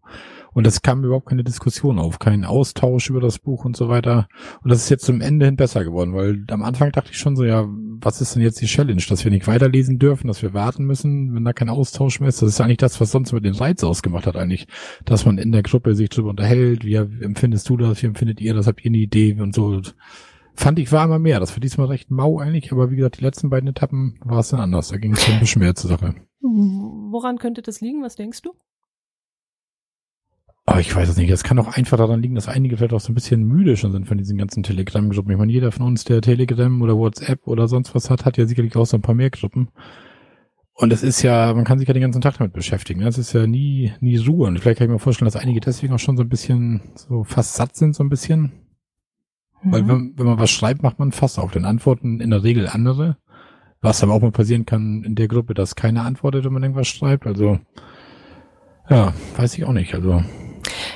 Und 0.51 0.67
es 0.67 0.81
kam 0.81 1.03
überhaupt 1.03 1.27
keine 1.27 1.43
Diskussion 1.43 1.97
auf, 1.97 2.19
kein 2.19 2.45
Austausch 2.45 3.09
über 3.09 3.21
das 3.21 3.39
Buch 3.39 3.65
und 3.65 3.75
so 3.75 3.89
weiter. 3.89 4.27
Und 4.61 4.69
das 4.69 4.83
ist 4.83 4.89
jetzt 4.89 5.05
zum 5.05 5.21
Ende 5.21 5.45
hin 5.45 5.55
besser 5.55 5.83
geworden, 5.83 6.13
weil 6.13 6.43
am 6.51 6.61
Anfang 6.61 6.91
dachte 6.91 7.11
ich 7.11 7.17
schon 7.17 7.35
so, 7.35 7.43
ja, 7.43 7.65
was 7.67 8.21
ist 8.21 8.35
denn 8.35 8.43
jetzt 8.43 8.61
die 8.61 8.67
Challenge, 8.67 9.01
dass 9.07 9.23
wir 9.23 9.31
nicht 9.31 9.47
weiterlesen 9.47 9.97
dürfen, 9.97 10.27
dass 10.27 10.41
wir 10.41 10.53
warten 10.53 10.83
müssen, 10.85 11.33
wenn 11.33 11.45
da 11.45 11.53
kein 11.53 11.69
Austausch 11.69 12.19
mehr 12.19 12.29
ist. 12.29 12.41
Das 12.41 12.49
ist 12.49 12.61
eigentlich 12.61 12.77
das, 12.77 12.99
was 12.99 13.11
sonst 13.11 13.31
mit 13.31 13.45
den 13.45 13.55
Reiz 13.55 13.83
ausgemacht 13.83 14.27
hat 14.27 14.35
eigentlich, 14.35 14.67
dass 15.05 15.25
man 15.25 15.37
in 15.37 15.51
der 15.51 15.63
Gruppe 15.63 15.95
sich 15.95 16.09
drüber 16.09 16.31
unterhält, 16.31 16.83
wie 16.83 16.95
empfindest 16.95 17.67
du 17.69 17.77
das, 17.77 18.03
wie 18.03 18.07
empfindet 18.07 18.41
ihr 18.41 18.53
das, 18.53 18.67
habt 18.67 18.83
ihr 18.83 18.91
eine 18.91 18.97
Idee 18.97 19.39
und 19.39 19.55
so. 19.55 19.81
Fand 20.55 20.79
ich 20.79 20.91
war 20.91 21.05
immer 21.05 21.19
mehr. 21.19 21.39
Das 21.39 21.55
war 21.55 21.59
diesmal 21.59 21.87
recht 21.87 22.11
mau 22.11 22.39
eigentlich, 22.39 22.71
aber 22.71 22.91
wie 22.91 22.95
gesagt, 22.95 23.19
die 23.19 23.23
letzten 23.23 23.49
beiden 23.49 23.69
Etappen 23.69 24.19
war 24.23 24.39
es 24.39 24.49
dann 24.49 24.59
anders. 24.59 24.89
Da 24.89 24.97
ging 24.97 25.13
es 25.13 25.27
ein 25.27 25.39
bisschen 25.39 25.61
mehr 25.61 25.75
zur 25.75 25.89
Sache. 25.89 26.15
Woran 26.41 27.37
könnte 27.37 27.61
das 27.61 27.81
liegen? 27.81 28.03
Was 28.03 28.15
denkst 28.15 28.41
du? 28.41 28.53
Aber 30.65 30.79
ich 30.79 30.95
weiß 30.95 31.09
es 31.09 31.17
nicht. 31.17 31.29
Es 31.29 31.43
kann 31.43 31.59
auch 31.59 31.75
einfach 31.75 31.97
daran 31.97 32.21
liegen, 32.21 32.35
dass 32.35 32.47
einige 32.47 32.77
vielleicht 32.77 32.93
auch 32.93 33.01
so 33.01 33.11
ein 33.11 33.15
bisschen 33.15 33.43
müde 33.43 33.75
schon 33.75 33.91
sind 33.91 34.07
von 34.07 34.17
diesen 34.17 34.37
ganzen 34.37 34.63
Telegram-Gruppen. 34.63 35.31
Ich 35.31 35.37
meine, 35.37 35.51
jeder 35.51 35.71
von 35.71 35.85
uns, 35.85 36.05
der 36.05 36.21
Telegram 36.21 36.81
oder 36.81 36.97
WhatsApp 36.97 37.45
oder 37.47 37.67
sonst 37.67 37.93
was 37.95 38.09
hat, 38.09 38.23
hat 38.23 38.37
ja 38.37 38.45
sicherlich 38.45 38.75
auch 38.75 38.85
so 38.85 38.97
ein 38.97 39.01
paar 39.01 39.15
mehr 39.15 39.29
Gruppen. 39.29 39.69
Und 40.75 40.93
es 40.93 41.03
ist 41.03 41.21
ja, 41.21 41.53
man 41.53 41.65
kann 41.65 41.79
sich 41.79 41.87
ja 41.87 41.93
den 41.93 42.01
ganzen 42.01 42.21
Tag 42.21 42.37
damit 42.37 42.53
beschäftigen. 42.53 43.01
Das 43.01 43.17
ist 43.17 43.33
ja 43.33 43.45
nie, 43.45 43.91
nie 43.99 44.17
Ruhe. 44.17 44.47
Und 44.47 44.59
vielleicht 44.59 44.79
kann 44.79 44.87
ich 44.87 44.91
mir 44.91 44.99
vorstellen, 44.99 45.27
dass 45.27 45.35
einige 45.35 45.59
deswegen 45.59 45.93
auch 45.93 45.99
schon 45.99 46.17
so 46.17 46.23
ein 46.23 46.29
bisschen 46.29 46.81
so 46.95 47.23
fast 47.23 47.55
satt 47.55 47.75
sind, 47.75 47.93
so 47.93 48.03
ein 48.03 48.09
bisschen. 48.09 48.62
Mhm. 49.63 49.71
Weil 49.71 49.87
wenn, 49.87 50.13
wenn 50.17 50.25
man 50.25 50.39
was 50.39 50.51
schreibt, 50.51 50.83
macht 50.83 50.99
man 50.99 51.11
fast 51.11 51.39
auf 51.39 51.51
den 51.51 51.65
Antworten 51.65 52.19
in 52.19 52.29
der 52.29 52.43
Regel 52.43 52.67
andere. 52.67 53.17
Was 53.81 54.01
aber 54.01 54.13
auch 54.13 54.21
mal 54.21 54.31
passieren 54.31 54.65
kann 54.65 55.03
in 55.03 55.15
der 55.15 55.27
Gruppe, 55.27 55.53
dass 55.53 55.75
keiner 55.75 56.05
antwortet, 56.05 56.45
wenn 56.45 56.53
man 56.53 56.63
irgendwas 56.63 56.87
schreibt. 56.87 57.27
Also, 57.27 57.59
ja, 58.89 59.13
weiß 59.35 59.57
ich 59.57 59.65
auch 59.65 59.73
nicht. 59.73 59.93
Also, 59.93 60.23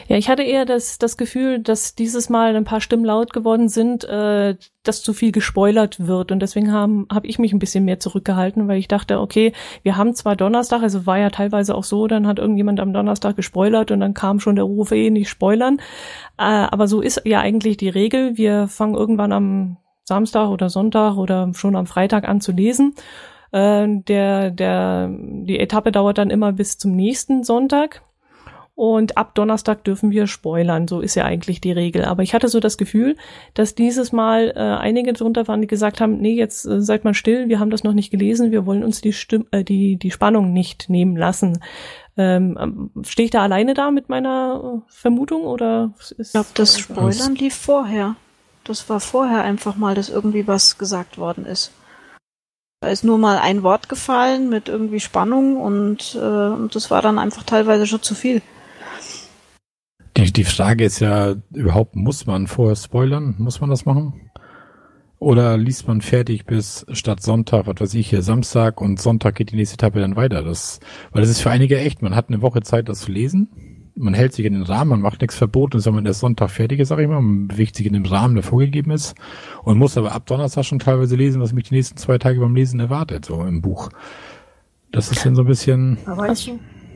ja, 0.07 0.17
ich 0.17 0.29
hatte 0.29 0.43
eher 0.43 0.65
das, 0.65 0.97
das 0.97 1.17
Gefühl, 1.17 1.59
dass 1.59 1.95
dieses 1.95 2.29
Mal 2.29 2.55
ein 2.55 2.63
paar 2.63 2.81
Stimmen 2.81 3.05
laut 3.05 3.33
geworden 3.33 3.69
sind, 3.69 4.03
äh, 4.05 4.55
dass 4.83 5.03
zu 5.03 5.13
viel 5.13 5.31
gespoilert 5.31 6.07
wird. 6.07 6.31
Und 6.31 6.39
deswegen 6.39 6.71
habe 6.71 7.05
hab 7.11 7.25
ich 7.25 7.39
mich 7.39 7.53
ein 7.53 7.59
bisschen 7.59 7.85
mehr 7.85 7.99
zurückgehalten, 7.99 8.67
weil 8.67 8.79
ich 8.79 8.87
dachte, 8.87 9.19
okay, 9.19 9.53
wir 9.83 9.97
haben 9.97 10.13
zwar 10.15 10.35
Donnerstag, 10.35 10.81
also 10.81 11.05
war 11.05 11.17
ja 11.19 11.29
teilweise 11.29 11.75
auch 11.75 11.83
so, 11.83 12.07
dann 12.07 12.27
hat 12.27 12.39
irgendjemand 12.39 12.79
am 12.79 12.93
Donnerstag 12.93 13.35
gespoilert 13.35 13.91
und 13.91 13.99
dann 13.99 14.13
kam 14.13 14.39
schon 14.39 14.55
der 14.55 14.65
Ruf, 14.65 14.91
eh 14.91 15.09
nicht 15.09 15.29
spoilern. 15.29 15.77
Äh, 16.37 16.43
aber 16.43 16.87
so 16.87 17.01
ist 17.01 17.21
ja 17.25 17.39
eigentlich 17.39 17.77
die 17.77 17.89
Regel. 17.89 18.37
Wir 18.37 18.67
fangen 18.67 18.95
irgendwann 18.95 19.31
am 19.31 19.77
Samstag 20.03 20.49
oder 20.49 20.69
Sonntag 20.69 21.17
oder 21.17 21.51
schon 21.53 21.75
am 21.75 21.85
Freitag 21.85 22.27
an 22.27 22.39
zu 22.39 22.51
lesen. 22.51 22.95
Äh, 23.51 23.87
der, 24.07 24.51
der, 24.51 25.09
die 25.11 25.59
Etappe 25.59 25.91
dauert 25.91 26.17
dann 26.17 26.29
immer 26.29 26.53
bis 26.53 26.77
zum 26.77 26.95
nächsten 26.95 27.43
Sonntag. 27.43 28.01
Und 28.77 29.17
ab 29.17 29.33
Donnerstag 29.33 29.83
dürfen 29.85 30.11
wir 30.11 30.27
spoilern. 30.27 30.87
So 30.87 31.01
ist 31.01 31.15
ja 31.15 31.25
eigentlich 31.25 31.59
die 31.59 31.71
Regel. 31.71 32.05
Aber 32.05 32.21
ich 32.21 32.35
hatte 32.35 32.47
so 32.47 32.59
das 32.59 32.77
Gefühl, 32.77 33.15
dass 33.55 33.73
dieses 33.73 34.11
Mal 34.11 34.53
äh, 34.55 34.59
einige 34.59 35.13
drunter 35.13 35.47
waren, 35.47 35.61
die 35.61 35.67
gesagt 35.67 35.99
haben, 35.99 36.19
nee, 36.19 36.35
jetzt 36.35 36.63
äh, 36.65 36.79
seid 36.79 37.03
mal 37.03 37.15
still, 37.15 37.49
wir 37.49 37.59
haben 37.59 37.71
das 37.71 37.83
noch 37.83 37.93
nicht 37.93 38.11
gelesen, 38.11 38.51
wir 38.51 38.67
wollen 38.67 38.83
uns 38.83 39.01
die, 39.01 39.13
Stimm 39.13 39.47
äh, 39.49 39.63
die, 39.63 39.95
die 39.95 40.11
Spannung 40.11 40.53
nicht 40.53 40.91
nehmen 40.91 41.17
lassen. 41.17 41.59
Ähm, 42.17 42.55
ähm 42.61 42.91
Stehe 43.03 43.25
ich 43.25 43.31
da 43.31 43.41
alleine 43.41 43.73
da 43.73 43.89
mit 43.89 44.09
meiner 44.09 44.83
äh, 44.85 44.91
Vermutung 44.93 45.41
oder 45.41 45.95
ist 45.99 46.19
Ich 46.19 46.31
glaube, 46.33 46.49
das 46.53 46.77
Spoilern 46.77 47.33
lief 47.33 47.55
vorher. 47.55 48.15
Das 48.63 48.87
war 48.91 48.99
vorher 48.99 49.41
einfach 49.41 49.75
mal, 49.75 49.95
dass 49.95 50.09
irgendwie 50.09 50.45
was 50.45 50.77
gesagt 50.77 51.17
worden 51.17 51.47
ist. 51.47 51.71
Da 52.81 52.89
ist 52.89 53.03
nur 53.03 53.17
mal 53.17 53.39
ein 53.39 53.63
Wort 53.63 53.89
gefallen 53.89 54.49
mit 54.49 54.69
irgendwie 54.69 54.99
Spannung 54.99 55.57
und, 55.57 56.13
äh, 56.13 56.19
und 56.19 56.75
das 56.75 56.91
war 56.91 57.01
dann 57.01 57.17
einfach 57.17 57.41
teilweise 57.41 57.87
schon 57.87 58.03
zu 58.03 58.13
viel. 58.13 58.43
Die, 60.17 60.33
die 60.33 60.43
Frage 60.43 60.83
ist 60.83 60.99
ja 60.99 61.35
überhaupt, 61.53 61.95
muss 61.95 62.25
man 62.25 62.47
vorher 62.47 62.75
spoilern? 62.75 63.35
Muss 63.37 63.61
man 63.61 63.69
das 63.69 63.85
machen? 63.85 64.31
Oder 65.19 65.57
liest 65.57 65.87
man 65.87 66.01
fertig 66.01 66.45
bis 66.45 66.85
statt 66.91 67.21
Sonntag, 67.21 67.67
was 67.67 67.79
weiß 67.79 67.93
ich 67.93 68.09
hier, 68.09 68.23
Samstag 68.23 68.81
und 68.81 68.99
Sonntag 68.99 69.35
geht 69.35 69.51
die 69.51 69.55
nächste 69.55 69.75
Etappe 69.75 69.99
dann 69.99 70.15
weiter? 70.15 70.43
Das, 70.43 70.79
weil 71.11 71.21
das 71.21 71.29
ist 71.29 71.41
für 71.41 71.51
einige 71.51 71.77
echt, 71.79 72.01
man 72.01 72.15
hat 72.15 72.29
eine 72.29 72.41
Woche 72.41 72.61
Zeit, 72.61 72.89
das 72.89 73.01
zu 73.01 73.11
lesen. 73.11 73.47
Man 73.95 74.15
hält 74.15 74.33
sich 74.33 74.45
in 74.45 74.53
den 74.53 74.63
Rahmen, 74.63 74.89
man 74.89 75.01
macht 75.01 75.21
nichts 75.21 75.35
verboten, 75.35 75.79
sondern 75.79 76.03
man 76.03 76.09
erst 76.09 76.19
Sonntag 76.19 76.49
fertig 76.49 76.79
ist, 76.79 76.89
sag 76.89 76.99
ich 76.99 77.07
mal, 77.07 77.21
man 77.21 77.47
bewegt 77.47 77.75
sich 77.75 77.85
in 77.85 77.93
dem 77.93 78.05
Rahmen, 78.05 78.35
der 78.35 78.43
vorgegeben 78.43 78.91
ist 78.91 79.15
und 79.63 79.77
muss 79.77 79.97
aber 79.97 80.13
ab 80.13 80.25
Donnerstag 80.25 80.65
schon 80.65 80.79
teilweise 80.79 81.15
lesen, 81.15 81.41
was 81.41 81.53
mich 81.53 81.69
die 81.69 81.75
nächsten 81.75 81.97
zwei 81.97 82.17
Tage 82.17 82.39
beim 82.39 82.55
Lesen 82.55 82.79
erwartet, 82.79 83.25
so 83.25 83.43
im 83.43 83.61
Buch. 83.61 83.89
Das 84.91 85.11
ist 85.11 85.25
dann 85.25 85.35
so 85.35 85.41
ein 85.41 85.47
bisschen. 85.47 85.97
Aber 86.05 86.31
ich, 86.31 86.51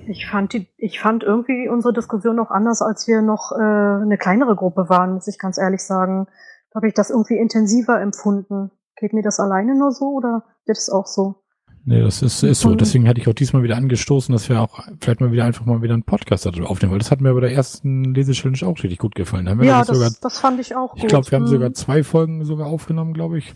ich 0.07 0.27
fand 0.27 0.53
die, 0.53 0.67
ich 0.77 0.99
fand 0.99 1.23
irgendwie 1.23 1.69
unsere 1.69 1.93
Diskussion 1.93 2.35
noch 2.35 2.51
anders, 2.51 2.81
als 2.81 3.07
wir 3.07 3.21
noch 3.21 3.51
äh, 3.51 3.55
eine 3.61 4.17
kleinere 4.17 4.55
Gruppe 4.55 4.89
waren, 4.89 5.13
muss 5.13 5.27
ich 5.27 5.37
ganz 5.37 5.57
ehrlich 5.57 5.81
sagen. 5.81 6.27
Da 6.71 6.77
habe 6.77 6.87
ich 6.87 6.93
das 6.93 7.09
irgendwie 7.09 7.37
intensiver 7.37 8.01
empfunden. 8.01 8.71
Geht 8.95 9.13
mir 9.13 9.23
das 9.23 9.39
alleine 9.39 9.77
nur 9.77 9.91
so 9.91 10.05
oder 10.11 10.43
wird 10.65 10.77
es 10.77 10.89
auch 10.89 11.07
so? 11.07 11.35
Nee, 11.83 12.01
das 12.01 12.21
ist, 12.21 12.43
ist 12.43 12.59
so. 12.59 12.75
Deswegen 12.75 13.07
hatte 13.07 13.19
ich 13.19 13.27
auch 13.27 13.33
diesmal 13.33 13.63
wieder 13.63 13.75
angestoßen, 13.75 14.31
dass 14.31 14.49
wir 14.49 14.61
auch 14.61 14.83
vielleicht 14.99 15.19
mal 15.19 15.31
wieder 15.31 15.45
einfach 15.45 15.65
mal 15.65 15.81
wieder 15.81 15.95
einen 15.95 16.03
Podcast 16.03 16.45
darüber 16.45 16.69
aufnehmen, 16.69 16.91
weil 16.91 16.99
das 16.99 17.09
hat 17.09 17.21
mir 17.21 17.33
bei 17.33 17.39
der 17.39 17.51
ersten 17.51 18.13
Lesechallenge 18.13 18.67
auch 18.67 18.83
richtig 18.83 18.99
gut 18.99 19.15
gefallen. 19.15 19.45
Da 19.45 19.51
haben 19.51 19.61
wir 19.61 19.67
ja, 19.67 19.79
das, 19.79 19.87
sogar, 19.87 20.11
das 20.21 20.39
fand 20.39 20.59
ich 20.59 20.75
auch 20.75 20.91
gut. 20.91 21.01
Ich 21.01 21.07
glaube, 21.07 21.29
wir 21.31 21.39
haben 21.39 21.47
sogar 21.47 21.69
mhm. 21.69 21.73
zwei 21.73 22.03
Folgen 22.03 22.45
sogar 22.45 22.67
aufgenommen, 22.67 23.13
glaube 23.13 23.39
ich. 23.39 23.55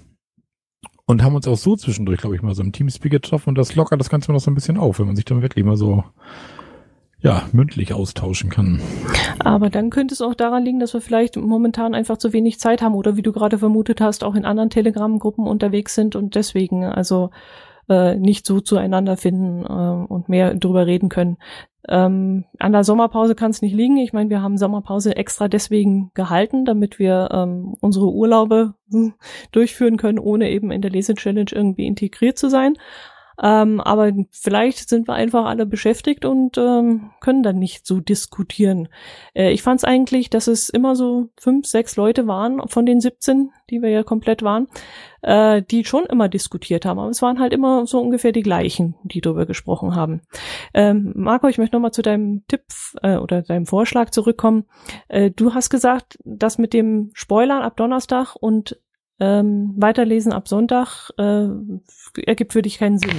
Und 1.08 1.24
haben 1.24 1.36
uns 1.36 1.48
auch 1.48 1.58
so 1.58 1.76
zwischendurch, 1.76 2.20
glaube 2.20 2.36
ich, 2.36 2.42
mal 2.42 2.56
so 2.56 2.64
im 2.64 2.72
Teamspeak 2.72 3.12
getroffen 3.12 3.50
und 3.50 3.58
das 3.58 3.76
lockert 3.76 4.00
das 4.00 4.10
Ganze 4.10 4.32
noch 4.32 4.40
so 4.40 4.50
ein 4.50 4.56
bisschen 4.56 4.78
auf, 4.78 5.00
wenn 5.00 5.06
man 5.06 5.16
sich 5.16 5.26
dann 5.26 5.42
wirklich 5.42 5.64
mal 5.64 5.78
so 5.78 6.04
ja, 7.20 7.44
mündlich 7.54 7.94
austauschen 7.94 8.50
kann. 8.50 8.82
Aber 9.40 9.70
dann 9.70 9.90
könnte 9.90 10.14
es 10.14 10.22
auch 10.22 10.36
daran 10.36 10.64
liegen, 10.64 10.80
dass 10.80 10.94
wir 10.94 11.02
vielleicht 11.02 11.38
momentan 11.38 11.96
einfach 11.96 12.18
zu 12.18 12.34
wenig 12.34 12.60
Zeit 12.60 12.82
haben 12.82 12.94
oder 12.94 13.18
wie 13.18 13.22
du 13.22 13.32
gerade 13.32 13.58
vermutet 13.58 14.02
hast, 14.02 14.24
auch 14.24 14.36
in 14.36 14.46
anderen 14.46 14.70
Telegram-Gruppen 14.70 15.48
unterwegs 15.48 15.96
sind 15.96 16.16
und 16.16 16.36
deswegen 16.36 16.84
also 16.84 17.32
äh, 17.90 18.16
nicht 18.16 18.46
so 18.46 18.60
zueinander 18.60 19.18
finden 19.18 19.64
äh, 19.66 20.12
und 20.12 20.30
mehr 20.30 20.56
drüber 20.56 20.86
reden 20.86 21.10
können. 21.10 21.38
Ähm, 21.88 22.46
an 22.58 22.72
der 22.72 22.84
Sommerpause 22.84 23.36
kann 23.36 23.52
es 23.52 23.62
nicht 23.62 23.76
liegen. 23.76 23.98
Ich 23.98 24.14
meine, 24.14 24.30
wir 24.30 24.42
haben 24.42 24.58
Sommerpause 24.58 25.16
extra 25.16 25.48
deswegen 25.48 26.12
gehalten, 26.16 26.66
damit 26.66 26.98
wir 26.98 27.30
ähm, 27.32 27.76
unsere 27.80 28.12
Urlaube 28.12 28.74
hm, 28.92 29.14
durchführen 29.52 29.98
können, 29.98 30.18
ohne 30.18 30.50
eben 30.50 30.72
in 30.72 30.82
der 30.82 30.92
Lese-Challenge 30.92 31.52
irgendwie 31.52 31.86
integriert 31.86 32.38
zu 32.38 32.50
sein. 32.50 32.76
Ähm, 33.42 33.82
aber 33.82 34.12
vielleicht 34.32 34.90
sind 34.90 35.08
wir 35.08 35.14
einfach 35.14 35.46
alle 35.46 35.66
beschäftigt 35.66 36.26
und 36.26 36.58
ähm, 36.58 37.12
können 37.20 37.44
dann 37.44 37.60
nicht 37.60 37.86
so 37.86 38.00
diskutieren. 38.00 38.88
Äh, 39.34 39.52
ich 39.52 39.62
fand 39.62 39.80
es 39.80 39.84
eigentlich, 39.84 40.30
dass 40.30 40.48
es 40.48 40.70
immer 40.70 40.96
so 40.96 41.30
fünf, 41.38 41.68
sechs 41.68 41.96
Leute 41.96 42.28
waren 42.28 42.68
von 42.68 42.86
den 42.86 43.02
17, 43.02 43.52
die 43.70 43.82
wir 43.82 43.90
ja 43.90 44.04
komplett 44.04 44.44
waren, 44.44 44.68
äh, 45.22 45.62
die 45.62 45.86
schon 45.86 46.06
immer 46.06 46.30
diskutiert 46.30 46.86
haben. 46.86 47.00
Aber 47.00 47.10
es 47.10 47.22
waren 47.22 47.40
halt 47.40 47.54
immer 47.54 47.86
so 47.86 48.00
ungefähr 48.00 48.32
die 48.32 48.44
gleichen, 48.44 48.96
die 49.04 49.22
darüber 49.22 49.46
gesprochen 49.46 49.96
haben. 49.96 50.22
Ähm, 50.74 51.14
Marco, 51.16 51.48
ich 51.48 51.58
möchte 51.58 51.76
nochmal 51.76 51.92
zu 51.92 52.02
deinem 52.02 52.44
Tipp 52.48 52.64
äh, 53.02 53.18
oder 53.18 53.42
deinem 53.42 53.66
Vorschlag 53.66 54.12
zurückkommen. 54.12 54.66
Äh, 55.08 55.32
du 55.32 55.54
hast 55.54 55.70
gesagt, 55.70 56.18
dass 56.24 56.58
mit 56.58 56.74
dem 56.74 57.12
Spoilern 57.14 57.64
ab 57.64 57.76
Donnerstag 57.78 58.36
und 58.36 58.80
ähm, 59.20 59.74
weiterlesen 59.78 60.34
ab 60.34 60.48
Sonntag 60.48 61.10
äh, 61.18 61.48
ergibt 62.26 62.54
für 62.54 62.62
dich 62.62 62.78
keinen 62.78 63.00
Sinn. 63.00 63.16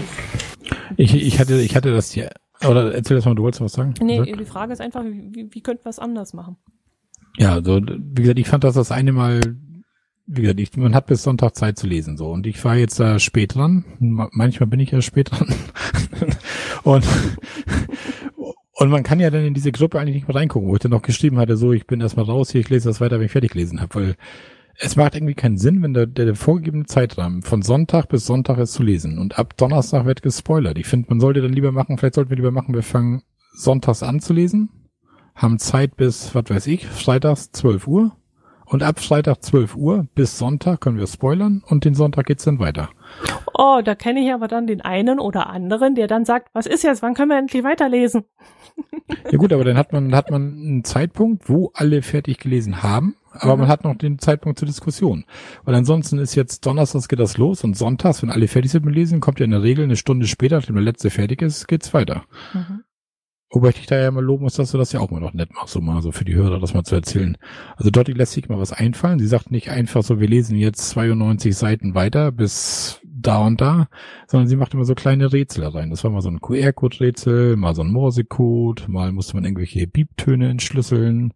Ich, 0.96 1.14
ich 1.14 1.38
hatte, 1.38 1.60
ich 1.60 1.74
hatte 1.74 1.92
das 1.92 2.10
hier. 2.10 2.30
Oder 2.66 2.94
erzähl 2.94 3.16
das 3.16 3.24
mal, 3.24 3.34
du 3.34 3.42
wolltest 3.42 3.60
was 3.60 3.72
sagen? 3.72 3.94
Nee, 4.00 4.32
die 4.32 4.44
Frage 4.44 4.72
ist 4.72 4.80
einfach, 4.80 5.04
wie, 5.04 5.48
wie 5.50 5.60
könnte 5.60 5.84
was 5.84 5.98
anders 5.98 6.32
machen? 6.32 6.56
Ja, 7.38 7.52
also, 7.52 7.80
wie 7.82 8.22
gesagt, 8.22 8.38
ich 8.38 8.48
fand 8.48 8.64
das 8.64 8.74
das 8.74 8.92
eine 8.92 9.12
Mal, 9.12 9.40
wie 10.26 10.42
gesagt, 10.42 10.60
ich, 10.60 10.76
man 10.76 10.94
hat 10.94 11.06
bis 11.06 11.22
Sonntag 11.22 11.54
Zeit 11.54 11.78
zu 11.78 11.86
lesen, 11.86 12.16
so. 12.16 12.30
Und 12.30 12.46
ich 12.46 12.62
war 12.64 12.76
jetzt 12.76 12.98
da 12.98 13.18
spät 13.18 13.54
dran. 13.54 13.84
Manchmal 13.98 14.68
bin 14.68 14.80
ich 14.80 14.90
ja 14.90 15.02
spät 15.02 15.30
dran. 15.30 15.54
und, 16.82 17.06
und 18.72 18.88
man 18.88 19.02
kann 19.02 19.20
ja 19.20 19.30
dann 19.30 19.44
in 19.44 19.54
diese 19.54 19.72
Gruppe 19.72 20.00
eigentlich 20.00 20.14
nicht 20.14 20.28
mehr 20.28 20.36
reingucken, 20.36 20.68
wo 20.68 20.74
ich 20.74 20.80
dann 20.80 20.92
noch 20.92 21.02
geschrieben 21.02 21.38
hatte, 21.38 21.56
so, 21.56 21.72
ich 21.72 21.86
bin 21.86 22.00
erstmal 22.00 22.24
raus 22.24 22.50
hier, 22.50 22.62
ich 22.62 22.70
lese 22.70 22.88
das 22.88 23.00
weiter, 23.00 23.18
wenn 23.18 23.26
ich 23.26 23.32
fertig 23.32 23.52
gelesen 23.52 23.80
habe, 23.82 23.94
weil 23.94 24.16
es 24.78 24.96
macht 24.96 25.14
irgendwie 25.14 25.34
keinen 25.34 25.56
Sinn, 25.56 25.82
wenn 25.82 25.94
der, 25.94 26.06
der, 26.06 26.26
der 26.26 26.34
vorgegebene 26.34 26.84
Zeitrahmen 26.84 27.42
von 27.42 27.62
Sonntag 27.62 28.08
bis 28.08 28.26
Sonntag 28.26 28.58
ist 28.58 28.74
zu 28.74 28.82
lesen 28.82 29.18
und 29.18 29.38
ab 29.38 29.56
Donnerstag 29.56 30.04
wird 30.04 30.22
gespoilert. 30.22 30.78
Ich 30.78 30.86
finde, 30.86 31.08
man 31.08 31.20
sollte 31.20 31.42
dann 31.42 31.52
lieber 31.52 31.72
machen, 31.72 31.96
vielleicht 31.98 32.14
sollten 32.14 32.30
wir 32.30 32.36
lieber 32.36 32.50
machen, 32.50 32.74
wir 32.74 32.82
fangen 32.82 33.22
sonntags 33.54 34.02
an 34.02 34.20
zu 34.20 34.32
lesen, 34.32 34.68
haben 35.34 35.58
Zeit 35.58 35.96
bis, 35.96 36.34
was 36.34 36.44
weiß 36.48 36.66
ich, 36.66 36.86
freitags 36.86 37.52
12 37.52 37.86
Uhr 37.86 38.16
und 38.66 38.82
ab 38.82 38.98
Freitag 38.98 39.42
12 39.42 39.76
Uhr 39.76 40.06
bis 40.14 40.38
Sonntag 40.38 40.80
können 40.80 40.98
wir 40.98 41.06
spoilern 41.06 41.62
und 41.66 41.84
den 41.84 41.94
Sonntag 41.94 42.26
geht's 42.26 42.44
dann 42.44 42.58
weiter. 42.58 42.90
Oh, 43.54 43.80
da 43.82 43.94
kenne 43.94 44.20
ich 44.20 44.32
aber 44.32 44.48
dann 44.48 44.66
den 44.66 44.82
einen 44.82 45.20
oder 45.20 45.48
anderen, 45.48 45.94
der 45.94 46.08
dann 46.08 46.24
sagt, 46.24 46.50
was 46.52 46.66
ist 46.66 46.82
jetzt, 46.82 47.00
wann 47.00 47.14
können 47.14 47.30
wir 47.30 47.38
endlich 47.38 47.64
weiterlesen? 47.64 48.24
ja 49.30 49.38
gut, 49.38 49.52
aber 49.52 49.64
dann 49.64 49.78
hat 49.78 49.92
man, 49.92 50.14
hat 50.14 50.30
man 50.30 50.42
einen 50.42 50.84
Zeitpunkt, 50.84 51.48
wo 51.48 51.70
alle 51.74 52.02
fertig 52.02 52.38
gelesen 52.38 52.82
haben 52.82 53.14
aber 53.40 53.54
Mhm. 53.54 53.60
man 53.60 53.68
hat 53.68 53.84
noch 53.84 53.96
den 53.96 54.18
Zeitpunkt 54.18 54.58
zur 54.58 54.66
Diskussion. 54.66 55.24
Weil 55.64 55.74
ansonsten 55.74 56.18
ist 56.18 56.34
jetzt 56.34 56.66
Donnerstags 56.66 57.08
geht 57.08 57.20
das 57.20 57.38
los 57.38 57.64
und 57.64 57.76
Sonntags, 57.76 58.22
wenn 58.22 58.30
alle 58.30 58.48
fertig 58.48 58.70
sind 58.70 58.84
mit 58.84 58.94
Lesen, 58.94 59.20
kommt 59.20 59.38
ja 59.40 59.44
in 59.44 59.50
der 59.52 59.62
Regel 59.62 59.84
eine 59.84 59.96
Stunde 59.96 60.26
später, 60.26 60.56
nachdem 60.56 60.74
der 60.76 60.84
letzte 60.84 61.10
fertig 61.10 61.42
ist, 61.42 61.68
geht's 61.68 61.94
weiter. 61.94 62.24
Mhm. 62.54 62.82
Wobei 63.50 63.68
ich 63.68 63.76
dich 63.76 63.86
da 63.86 63.96
ja 63.96 64.10
mal 64.10 64.24
loben 64.24 64.42
muss, 64.42 64.54
dass 64.54 64.72
du 64.72 64.78
das 64.78 64.90
ja 64.90 64.98
auch 64.98 65.10
mal 65.12 65.20
noch 65.20 65.32
nett 65.32 65.54
machst, 65.54 65.72
so 65.72 65.80
mal 65.80 66.02
so 66.02 66.10
für 66.10 66.24
die 66.24 66.34
Hörer 66.34 66.58
das 66.58 66.74
mal 66.74 66.82
zu 66.82 66.96
erzählen. 66.96 67.38
Also 67.76 67.90
Dotti 67.90 68.12
lässt 68.12 68.32
sich 68.32 68.48
mal 68.48 68.58
was 68.58 68.72
einfallen. 68.72 69.20
Sie 69.20 69.26
sagt 69.28 69.52
nicht 69.52 69.70
einfach 69.70 70.02
so, 70.02 70.18
wir 70.18 70.26
lesen 70.28 70.56
jetzt 70.58 70.88
92 70.90 71.56
Seiten 71.56 71.94
weiter 71.94 72.32
bis 72.32 73.00
da 73.26 73.38
und 73.38 73.60
da, 73.60 73.88
sondern 74.26 74.48
sie 74.48 74.56
macht 74.56 74.74
immer 74.74 74.84
so 74.84 74.94
kleine 74.94 75.32
Rätsel 75.32 75.64
rein. 75.64 75.90
Das 75.90 76.04
war 76.04 76.10
mal 76.10 76.22
so 76.22 76.30
ein 76.30 76.40
QR-Code-Rätsel, 76.40 77.56
mal 77.56 77.74
so 77.74 77.82
ein 77.82 77.92
Morsecode, 77.92 78.88
mal 78.88 79.12
musste 79.12 79.34
man 79.34 79.44
irgendwelche 79.44 79.86
Biebtöne 79.86 80.48
entschlüsseln, 80.48 81.32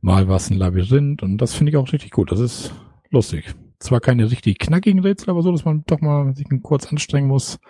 mal 0.00 0.28
war 0.28 0.36
es 0.36 0.50
ein 0.50 0.58
Labyrinth 0.58 1.22
und 1.22 1.38
das 1.38 1.54
finde 1.54 1.70
ich 1.70 1.76
auch 1.76 1.92
richtig 1.92 2.10
gut. 2.10 2.32
Das 2.32 2.40
ist 2.40 2.72
lustig. 3.10 3.54
Zwar 3.78 4.00
keine 4.00 4.28
richtig 4.28 4.58
knackigen 4.58 5.00
Rätsel, 5.00 5.30
aber 5.30 5.42
so, 5.42 5.52
dass 5.52 5.64
man 5.64 5.84
doch 5.86 6.00
mal 6.00 6.34
sich 6.34 6.46
kurz 6.62 6.86
anstrengen 6.86 7.28
muss, 7.28 7.60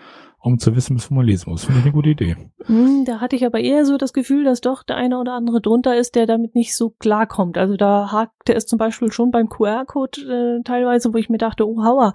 um 0.49 0.59
zu 0.59 0.75
wissen, 0.75 0.99
wo 1.09 1.15
man 1.15 1.27
lesen 1.27 1.51
muss. 1.51 1.65
Finde 1.65 1.81
ich 1.81 1.85
eine 1.85 1.93
gute 1.93 2.09
Idee. 2.09 2.37
Hm, 2.65 3.05
Da 3.05 3.21
hatte 3.21 3.37
ich 3.37 3.45
aber 3.45 3.61
eher 3.61 3.85
so 3.85 3.99
das 3.99 4.15
Gefühl, 4.15 4.45
dass 4.45 4.63
doch 4.63 4.83
der 4.83 4.97
eine 4.97 5.19
oder 5.19 5.35
andere 5.35 5.61
drunter 5.61 5.97
ist, 5.97 6.15
der 6.15 6.27
damit 6.27 6.55
nicht 6.55 6.75
so 6.75 6.91
klarkommt. 6.91 7.59
Also 7.59 7.77
da 7.77 8.11
hakte 8.11 8.55
es 8.55 8.67
zum 8.67 8.79
Beispiel 8.79 9.13
schon 9.13 9.31
beim 9.31 9.49
QR-Code 9.51 10.21
äh, 10.61 10.63
teilweise, 10.65 11.13
wo 11.13 11.19
ich 11.19 11.29
mir 11.29 11.39
dachte, 11.39 11.69
oh 11.69 11.85
hauer, 11.85 12.15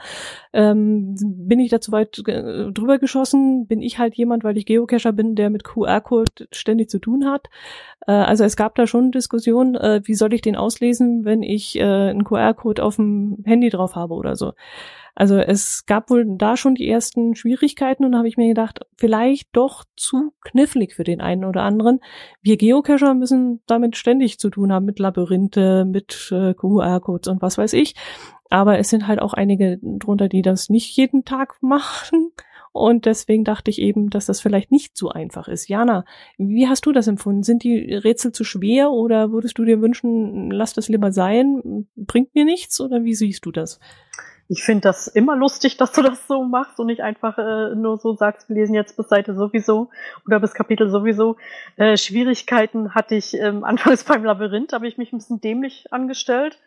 ähm, 0.52 1.16
bin 1.22 1.60
ich 1.60 1.70
da 1.70 1.80
zu 1.80 1.92
weit 1.92 2.18
äh, 2.28 2.72
drüber 2.72 2.98
geschossen? 2.98 3.68
Bin 3.68 3.82
ich 3.82 4.00
halt 4.00 4.16
jemand, 4.16 4.44
weil 4.44 4.58
ich 4.58 4.66
Geocacher 4.66 5.12
bin, 5.12 5.36
der 5.36 5.52
mit 5.52 5.64
QR-Code 5.64 6.48
ständig 6.52 6.90
zu 6.90 6.98
tun 6.98 7.26
hat? 7.26 7.50
Äh, 8.08 8.14
also 8.14 8.44
es 8.44 8.56
gab 8.56 8.74
da 8.76 8.88
schon 8.88 9.12
Diskussionen, 9.12 9.76
äh, 9.76 10.02
wie 10.06 10.16
soll 10.16 10.34
ich 10.34 10.42
den 10.42 10.56
auslesen, 10.56 11.24
wenn 11.24 11.44
ich 11.44 11.78
äh, 11.78 11.84
einen 11.84 12.24
QR-Code 12.24 12.84
auf 12.84 12.96
dem 12.96 13.44
Handy 13.46 13.70
drauf 13.70 13.96
habe 13.96 14.16
oder 14.16 14.36
so. 14.36 14.54
Also 15.16 15.38
es 15.38 15.86
gab 15.86 16.10
wohl 16.10 16.26
da 16.38 16.58
schon 16.58 16.74
die 16.76 16.90
ersten 16.90 17.36
Schwierigkeiten 17.36 18.04
und 18.04 18.14
da 18.14 18.18
habe 18.18 18.28
ich 18.28 18.38
mir 18.38 18.48
gedacht, 18.48 18.80
vielleicht 18.98 19.50
doch 19.56 19.84
zu 19.96 20.34
knifflig 20.42 20.96
für 20.96 21.04
den 21.04 21.22
einen 21.22 21.46
oder 21.46 21.62
anderen. 21.62 22.00
Wir 22.42 22.58
Geocacher 22.58 23.14
müssen 23.14 23.62
damit 23.68 23.96
ständig 23.96 24.40
zu 24.40 24.50
tun 24.50 24.74
haben, 24.74 24.86
mit 24.86 24.98
Labyrinthe, 24.98 25.86
mit 25.86 26.32
äh, 26.32 26.56
QR-Codes 26.56 27.28
und 27.28 27.42
was 27.44 27.58
weiß 27.60 27.74
ich. 27.74 27.96
Aber 28.50 28.80
es 28.80 28.90
sind 28.90 29.08
halt 29.08 29.22
auch 29.22 29.34
einige 29.34 29.80
drunter, 29.82 30.30
die 30.30 30.42
das 30.42 30.70
nicht 30.70 30.96
jeden 30.98 31.26
Tag 31.26 31.58
machen. 31.62 32.32
Und 32.72 33.06
deswegen 33.06 33.44
dachte 33.44 33.70
ich 33.70 33.80
eben, 33.80 34.10
dass 34.10 34.26
das 34.26 34.42
vielleicht 34.42 34.72
nicht 34.72 34.98
so 34.98 35.10
einfach 35.10 35.48
ist. 35.48 35.68
Jana, 35.68 36.06
wie 36.40 36.68
hast 36.68 36.88
du 36.88 36.92
das 36.92 37.08
empfunden? 37.08 37.44
Sind 37.44 37.64
die 37.64 37.94
Rätsel 37.94 38.32
zu 38.32 38.44
schwer 38.44 38.90
oder 38.90 39.32
würdest 39.32 39.60
du 39.60 39.64
dir 39.64 39.80
wünschen, 39.80 40.50
lass 40.50 40.74
das 40.74 40.90
lieber 40.90 41.12
sein, 41.12 41.88
bringt 41.96 42.34
mir 42.34 42.46
nichts 42.46 42.82
oder 42.82 43.04
wie 43.04 43.14
siehst 43.14 43.46
du 43.46 43.52
das? 43.52 43.80
Ich 44.50 44.64
finde 44.64 44.82
das 44.82 45.08
immer 45.08 45.36
lustig, 45.36 45.78
dass 45.78 45.92
du 45.92 46.02
das 46.02 46.28
so 46.28 46.44
machst 46.44 46.80
und 46.80 46.88
nicht 46.88 47.02
einfach 47.02 47.38
äh, 47.38 47.76
nur 47.76 47.98
so 47.98 48.16
sagst, 48.16 48.50
wir 48.50 48.56
lesen 48.56 48.76
jetzt 48.76 48.98
bis 48.98 49.10
Seite 49.10 49.36
sowieso 49.36 49.90
oder 50.26 50.40
bis 50.40 50.54
Kapitel 50.54 50.90
sowieso. 50.90 51.38
Äh, 51.78 51.98
Schwierigkeiten 51.98 52.94
hatte 52.94 53.16
ich 53.16 53.34
ähm, 53.36 53.64
anfangs 53.64 54.04
beim 54.04 54.24
Labyrinth, 54.24 54.74
habe 54.74 54.88
ich 54.88 54.98
mich 54.98 55.14
ein 55.14 55.18
bisschen 55.18 55.42
dämlich 55.42 55.92
angestellt. 55.92 56.60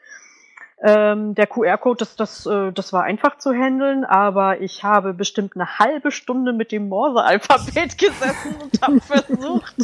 Ähm, 0.79 1.35
der 1.35 1.47
QR-Code, 1.47 2.01
das, 2.01 2.17
das, 2.17 2.45
äh, 2.45 2.71
das 2.71 2.93
war 2.93 3.05
einfach 3.05 3.39
zu 3.39 3.55
handeln, 3.55 4.05
aber 4.05 4.61
ich 4.61 4.85
habe 4.85 5.15
bestimmt 5.15 5.55
eine 5.55 5.79
halbe 5.79 6.11
Stunde 6.11 6.53
mit 6.53 6.71
dem 6.71 6.91
Morse-Alphabet 6.91 7.97
gesessen 7.99 8.57
und 8.63 8.83
habe 8.83 9.01
versucht, 9.01 9.75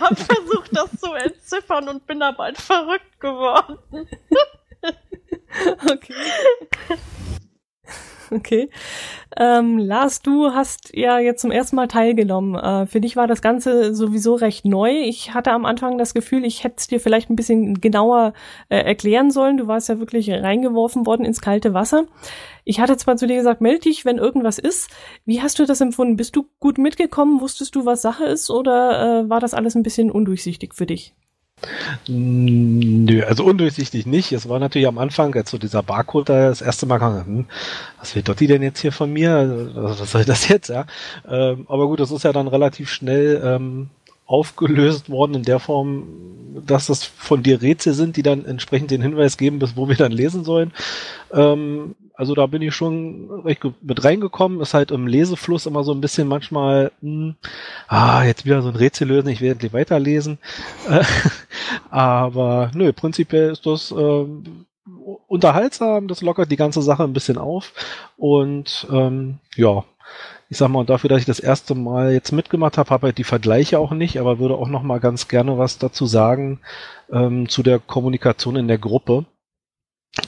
hab 0.00 0.16
versucht, 0.16 0.70
das 0.70 1.00
zu 1.00 1.12
entziffern 1.12 1.88
und 1.88 2.06
bin 2.06 2.20
da 2.20 2.30
bald 2.30 2.56
verrückt 2.56 3.18
geworden. 3.18 3.78
Okay. 5.90 6.14
Okay. 8.32 8.70
Ähm, 9.36 9.78
Lars, 9.78 10.22
du 10.22 10.52
hast 10.52 10.94
ja 10.94 11.18
jetzt 11.18 11.42
zum 11.42 11.50
ersten 11.50 11.76
Mal 11.76 11.88
teilgenommen. 11.88 12.54
Äh, 12.54 12.86
für 12.86 13.00
dich 13.00 13.14
war 13.14 13.26
das 13.26 13.42
Ganze 13.42 13.94
sowieso 13.94 14.34
recht 14.34 14.64
neu. 14.64 14.90
Ich 14.90 15.34
hatte 15.34 15.52
am 15.52 15.66
Anfang 15.66 15.98
das 15.98 16.14
Gefühl, 16.14 16.44
ich 16.44 16.64
hätte 16.64 16.76
es 16.78 16.86
dir 16.86 16.98
vielleicht 16.98 17.28
ein 17.28 17.36
bisschen 17.36 17.80
genauer 17.80 18.32
äh, 18.70 18.78
erklären 18.78 19.30
sollen. 19.30 19.58
Du 19.58 19.66
warst 19.66 19.88
ja 19.90 19.98
wirklich 19.98 20.30
reingeworfen 20.30 21.04
worden 21.04 21.26
ins 21.26 21.42
kalte 21.42 21.74
Wasser. 21.74 22.04
Ich 22.64 22.80
hatte 22.80 22.96
zwar 22.96 23.16
zu 23.16 23.26
dir 23.26 23.36
gesagt, 23.36 23.60
melde 23.60 23.80
dich, 23.80 24.04
wenn 24.04 24.18
irgendwas 24.18 24.58
ist. 24.58 24.90
Wie 25.26 25.42
hast 25.42 25.58
du 25.58 25.66
das 25.66 25.80
empfunden? 25.80 26.16
Bist 26.16 26.34
du 26.34 26.46
gut 26.58 26.78
mitgekommen? 26.78 27.40
Wusstest 27.40 27.74
du, 27.74 27.84
was 27.84 28.00
Sache 28.00 28.24
ist? 28.24 28.50
Oder 28.50 29.24
äh, 29.24 29.28
war 29.28 29.40
das 29.40 29.52
alles 29.52 29.74
ein 29.74 29.82
bisschen 29.82 30.10
undurchsichtig 30.10 30.74
für 30.74 30.86
dich? 30.86 31.14
Nö, 32.08 33.22
also 33.24 33.44
undurchsichtig 33.44 34.06
nicht. 34.06 34.32
Es 34.32 34.48
war 34.48 34.58
natürlich 34.58 34.88
am 34.88 34.98
Anfang, 34.98 35.34
als 35.34 35.50
so 35.50 35.58
dieser 35.58 35.82
Barcode 35.82 36.28
da 36.28 36.48
das 36.48 36.62
erste 36.62 36.86
Mal 36.86 36.98
kam, 36.98 37.24
hm, 37.24 37.44
was 37.98 38.14
will 38.14 38.22
Dotti 38.22 38.46
denn 38.46 38.62
jetzt 38.62 38.80
hier 38.80 38.92
von 38.92 39.12
mir? 39.12 39.34
Also, 39.34 39.74
Was 40.00 40.10
soll 40.12 40.24
das 40.24 40.48
jetzt, 40.48 40.68
ja? 40.68 40.86
Ähm, 41.28 41.66
aber 41.68 41.86
gut, 41.86 42.00
das 42.00 42.10
ist 42.10 42.24
ja 42.24 42.32
dann 42.32 42.48
relativ 42.48 42.90
schnell 42.90 43.40
ähm, 43.44 43.90
aufgelöst 44.26 45.10
worden 45.10 45.34
in 45.34 45.42
der 45.42 45.58
Form, 45.58 46.04
dass 46.66 46.86
das 46.86 47.04
von 47.04 47.42
dir 47.42 47.62
Rätsel 47.62 47.94
sind, 47.94 48.16
die 48.16 48.22
dann 48.22 48.44
entsprechend 48.44 48.90
den 48.90 49.02
Hinweis 49.02 49.36
geben, 49.36 49.58
bis 49.58 49.76
wo 49.76 49.88
wir 49.88 49.96
dann 49.96 50.12
lesen 50.12 50.44
sollen. 50.44 50.72
Ähm, 51.32 51.94
also 52.22 52.36
da 52.36 52.46
bin 52.46 52.62
ich 52.62 52.72
schon 52.72 53.42
recht 53.44 53.62
gut 53.62 53.74
mit 53.82 54.04
reingekommen. 54.04 54.60
Ist 54.60 54.74
halt 54.74 54.92
im 54.92 55.08
Lesefluss 55.08 55.66
immer 55.66 55.82
so 55.82 55.90
ein 55.90 56.00
bisschen 56.00 56.28
manchmal, 56.28 56.92
hm, 57.00 57.34
ah, 57.88 58.22
jetzt 58.22 58.44
wieder 58.44 58.62
so 58.62 58.68
ein 58.68 58.76
Rätsel 58.76 59.08
lösen, 59.08 59.26
ich 59.26 59.40
will 59.40 59.50
endlich 59.50 59.72
weiterlesen. 59.72 60.38
Äh, 60.88 61.02
aber 61.90 62.70
nö, 62.74 62.92
prinzipiell 62.92 63.50
ist 63.50 63.66
das 63.66 63.90
ähm, 63.90 64.66
unterhaltsam, 65.26 66.06
das 66.06 66.22
lockert 66.22 66.52
die 66.52 66.56
ganze 66.56 66.80
Sache 66.80 67.02
ein 67.02 67.12
bisschen 67.12 67.38
auf. 67.38 67.72
Und 68.16 68.86
ähm, 68.92 69.40
ja, 69.56 69.82
ich 70.48 70.58
sag 70.58 70.68
mal, 70.68 70.86
dafür, 70.86 71.10
dass 71.10 71.18
ich 71.18 71.26
das 71.26 71.40
erste 71.40 71.74
Mal 71.74 72.12
jetzt 72.12 72.30
mitgemacht 72.30 72.78
habe, 72.78 72.90
habe 72.90 73.08
halt 73.08 73.18
die 73.18 73.24
Vergleiche 73.24 73.80
auch 73.80 73.90
nicht, 73.90 74.20
aber 74.20 74.38
würde 74.38 74.54
auch 74.54 74.68
noch 74.68 74.84
mal 74.84 75.00
ganz 75.00 75.26
gerne 75.26 75.58
was 75.58 75.78
dazu 75.78 76.06
sagen 76.06 76.60
ähm, 77.10 77.48
zu 77.48 77.64
der 77.64 77.80
Kommunikation 77.80 78.54
in 78.54 78.68
der 78.68 78.78
Gruppe. 78.78 79.24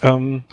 Ähm, 0.01 0.45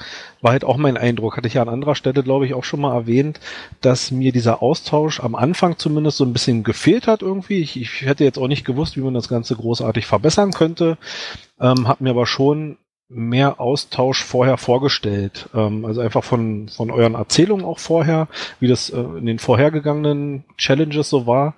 war 0.41 0.51
halt 0.51 0.65
auch 0.65 0.75
mein 0.75 0.97
Eindruck, 0.97 1.38
hatte 1.38 1.47
ich 1.47 1.53
ja 1.53 1.61
an 1.61 1.69
anderer 1.69 1.95
Stelle, 1.95 2.21
glaube 2.21 2.45
ich, 2.45 2.53
auch 2.53 2.65
schon 2.65 2.82
mal 2.82 2.93
erwähnt, 2.93 3.39
dass 3.79 4.11
mir 4.11 4.34
dieser 4.34 4.61
Austausch 4.61 5.21
am 5.21 5.36
Anfang 5.36 5.77
zumindest 5.77 6.17
so 6.17 6.25
ein 6.25 6.34
bisschen 6.34 6.63
gefehlt 6.63 7.07
hat 7.07 7.21
irgendwie. 7.21 7.61
Ich, 7.61 7.79
ich 7.79 8.01
hätte 8.01 8.25
jetzt 8.25 8.38
auch 8.38 8.49
nicht 8.49 8.65
gewusst, 8.65 8.97
wie 8.97 9.01
man 9.01 9.13
das 9.13 9.29
Ganze 9.29 9.55
großartig 9.55 10.05
verbessern 10.05 10.51
könnte, 10.51 10.97
ähm, 11.61 11.88
habe 11.88 12.03
mir 12.03 12.09
aber 12.09 12.25
schon 12.25 12.77
mehr 13.07 13.59
Austausch 13.59 14.23
vorher 14.23 14.57
vorgestellt. 14.57 15.49
Ähm, 15.53 15.86
also 15.86 16.01
einfach 16.01 16.23
von, 16.23 16.67
von 16.69 16.91
euren 16.91 17.15
Erzählungen 17.15 17.65
auch 17.65 17.79
vorher, 17.79 18.27
wie 18.59 18.67
das 18.67 18.89
äh, 18.89 18.99
in 18.99 19.25
den 19.25 19.39
vorhergegangenen 19.39 20.43
Challenges 20.57 21.09
so 21.09 21.25
war. 21.25 21.55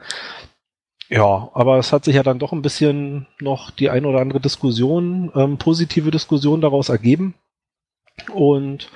Ja, 1.10 1.50
aber 1.54 1.78
es 1.78 1.92
hat 1.92 2.06
sich 2.06 2.16
ja 2.16 2.24
dann 2.24 2.40
doch 2.40 2.54
ein 2.54 2.62
bisschen 2.62 3.28
noch 3.40 3.72
die 3.72 3.90
ein 3.90 4.06
oder 4.06 4.20
andere 4.20 4.40
Diskussion, 4.40 5.32
ähm, 5.36 5.58
positive 5.58 6.12
Diskussion 6.12 6.62
daraus 6.62 6.90
ergeben. 6.90 7.36
Und 8.34 8.90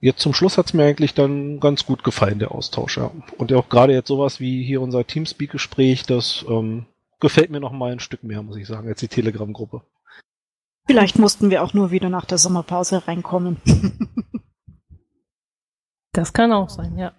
jetzt 0.00 0.20
zum 0.20 0.34
Schluss 0.34 0.58
hat's 0.58 0.74
mir 0.74 0.84
eigentlich 0.84 1.14
dann 1.14 1.60
ganz 1.60 1.86
gut 1.86 2.04
gefallen, 2.04 2.38
der 2.38 2.52
Austausch, 2.52 2.96
ja. 2.96 3.10
Und 3.38 3.52
auch 3.52 3.68
gerade 3.68 3.92
jetzt 3.92 4.08
sowas 4.08 4.40
wie 4.40 4.64
hier 4.64 4.80
unser 4.80 5.06
Teamspeak-Gespräch, 5.06 6.04
das 6.04 6.44
ähm, 6.48 6.86
gefällt 7.20 7.50
mir 7.50 7.60
noch 7.60 7.72
mal 7.72 7.92
ein 7.92 8.00
Stück 8.00 8.22
mehr, 8.22 8.42
muss 8.42 8.56
ich 8.56 8.66
sagen, 8.66 8.88
als 8.88 9.00
die 9.00 9.08
Telegram-Gruppe. 9.08 9.82
Vielleicht 10.86 11.18
mussten 11.18 11.50
wir 11.50 11.62
auch 11.62 11.74
nur 11.74 11.90
wieder 11.90 12.08
nach 12.08 12.24
der 12.24 12.38
Sommerpause 12.38 13.06
reinkommen. 13.06 13.58
Das 16.16 16.32
kann 16.32 16.50
auch 16.50 16.70
sein, 16.70 16.96
ja. 16.96 17.12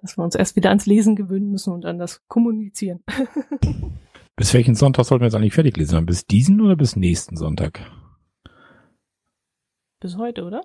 Dass 0.00 0.18
wir 0.18 0.24
uns 0.24 0.34
erst 0.34 0.56
wieder 0.56 0.70
ans 0.70 0.86
Lesen 0.86 1.14
gewöhnen 1.14 1.52
müssen 1.52 1.72
und 1.72 1.86
an 1.86 1.96
das 1.98 2.26
Kommunizieren. 2.26 3.04
Bis 4.36 4.52
welchen 4.52 4.74
Sonntag 4.74 5.04
sollten 5.04 5.22
wir 5.22 5.26
jetzt 5.26 5.36
eigentlich 5.36 5.54
fertig 5.54 5.76
lesen? 5.76 6.04
Bis 6.04 6.26
diesen 6.26 6.60
oder 6.60 6.74
bis 6.74 6.96
nächsten 6.96 7.36
Sonntag? 7.36 7.80
Bis 10.00 10.16
heute, 10.16 10.44
oder? 10.44 10.62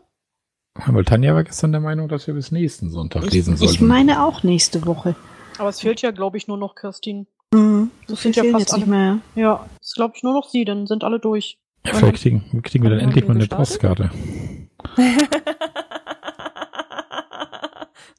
Weil 0.87 1.05
Tanja 1.05 1.33
war 1.35 1.43
gestern 1.43 1.71
der 1.71 1.81
Meinung, 1.81 2.07
dass 2.07 2.25
wir 2.27 2.33
bis 2.33 2.51
nächsten 2.51 2.89
Sonntag 2.89 3.23
lesen 3.31 3.53
Ich, 3.53 3.59
sollten. 3.59 3.73
ich 3.75 3.81
meine 3.81 4.23
auch 4.25 4.43
nächste 4.43 4.85
Woche. 4.85 5.15
Aber 5.59 5.69
es 5.69 5.79
fehlt 5.81 6.01
ja, 6.01 6.11
glaube 6.11 6.37
ich, 6.37 6.47
nur 6.47 6.57
noch 6.57 6.75
Kirstin. 6.75 7.27
Mhm. 7.53 7.91
Das 8.07 8.21
sind 8.23 8.35
ja 8.35 8.43
fast 8.43 8.59
jetzt 8.59 8.73
nicht 8.73 8.87
alle. 8.87 8.91
mehr. 8.91 9.17
Ja, 9.35 9.65
ist, 9.81 9.95
glaube 9.95 10.13
ich, 10.15 10.23
nur 10.23 10.33
noch 10.33 10.49
sie, 10.49 10.65
dann 10.65 10.87
sind 10.87 11.03
alle 11.03 11.19
durch. 11.19 11.59
ja, 11.85 11.93
vielleicht 11.93 12.21
kriegen, 12.23 12.61
kriegen 12.63 12.83
wir 12.83 12.89
dann 12.91 12.99
endlich 12.99 13.25
mal 13.27 13.31
eine 13.35 13.47
gestartet? 13.47 13.67
Postkarte. 13.69 14.09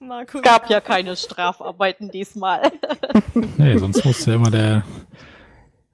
Marco, 0.01 0.39
Es 0.39 0.45
gab 0.45 0.69
ja 0.71 0.81
keine 0.81 1.17
Strafarbeiten 1.17 2.11
diesmal. 2.11 2.71
Nee, 3.57 3.79
sonst 3.79 4.05
musste 4.05 4.33
immer 4.33 4.51
der. 4.51 4.85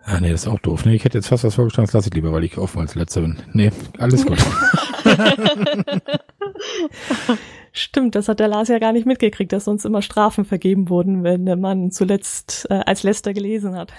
Ah, 0.04 0.18
nee, 0.20 0.30
das 0.30 0.42
ist 0.42 0.48
auch 0.48 0.58
doof. 0.58 0.84
Nee, 0.84 0.94
ich 0.94 1.04
hätte 1.04 1.16
jetzt 1.18 1.28
fast 1.28 1.44
was 1.44 1.54
vorgeschlagen, 1.54 1.86
das 1.86 1.92
lasse 1.94 2.08
ich 2.08 2.14
lieber, 2.14 2.32
weil 2.32 2.44
ich 2.44 2.58
offen 2.58 2.80
als 2.80 2.94
letzter 2.94 3.20
bin. 3.22 3.38
Nee, 3.52 3.70
alles 3.98 4.26
gut. 4.26 4.38
Stimmt, 7.72 8.14
das 8.16 8.28
hat 8.28 8.40
der 8.40 8.48
Lars 8.48 8.68
ja 8.68 8.78
gar 8.78 8.92
nicht 8.92 9.06
mitgekriegt, 9.06 9.52
dass 9.52 9.64
sonst 9.64 9.84
immer 9.84 10.02
Strafen 10.02 10.44
vergeben 10.44 10.88
wurden, 10.88 11.22
wenn 11.22 11.46
der 11.46 11.56
Mann 11.56 11.90
zuletzt 11.92 12.66
äh, 12.68 12.80
als 12.84 13.02
letzter 13.04 13.32
gelesen 13.32 13.76
hat. 13.76 13.92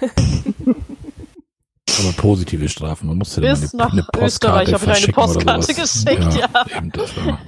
aber 1.99 2.11
positive 2.17 2.67
Strafen. 2.67 3.07
Man 3.07 3.17
musste 3.17 3.41
dann 3.41 3.59
Bis 3.59 3.73
eine, 3.73 3.83
nach 3.83 3.93
eine 3.93 4.03
Postkarte 4.03 4.71
Österreich 4.71 4.73
habe 4.73 4.97
ich 4.97 5.03
eine 5.05 5.13
Postkarte 5.13 5.73
geschickt, 5.73 6.33
ja. 6.35 6.49
Eben, 6.77 6.91
das 6.91 7.15
war, 7.17 7.39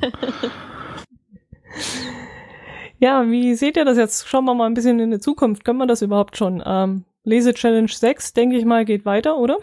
Ja, 3.00 3.30
wie 3.30 3.56
seht 3.56 3.76
ihr 3.76 3.84
das 3.84 3.98
jetzt? 3.98 4.28
Schauen 4.30 4.46
wir 4.46 4.54
mal 4.56 4.66
ein 4.66 4.76
bisschen 4.76 4.98
in 5.00 5.12
die 5.12 5.20
Zukunft. 5.20 5.66
Können 5.66 5.80
wir 5.80 5.88
das 5.88 6.02
überhaupt 6.02 6.38
schon? 6.38 6.64
Ähm, 6.66 7.04
Lese 7.26 7.54
Challenge 7.54 7.90
6, 7.92 8.34
denke 8.34 8.58
ich 8.58 8.64
mal, 8.66 8.86
geht 8.86 9.06
weiter, 9.06 9.38
oder? 9.38 9.58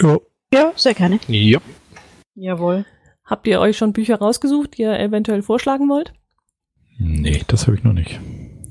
ja. 0.00 0.18
Ja, 0.52 0.72
sehr 0.74 0.94
gerne. 0.94 1.20
Ja. 1.28 1.60
Jawohl. 2.34 2.84
Habt 3.30 3.46
ihr 3.46 3.60
euch 3.60 3.78
schon 3.78 3.92
Bücher 3.92 4.16
rausgesucht, 4.16 4.76
die 4.76 4.82
ihr 4.82 4.98
eventuell 4.98 5.42
vorschlagen 5.42 5.88
wollt? 5.88 6.12
Nee, 6.98 7.42
das 7.46 7.68
habe 7.68 7.76
ich 7.76 7.84
noch 7.84 7.92
nicht. 7.92 8.18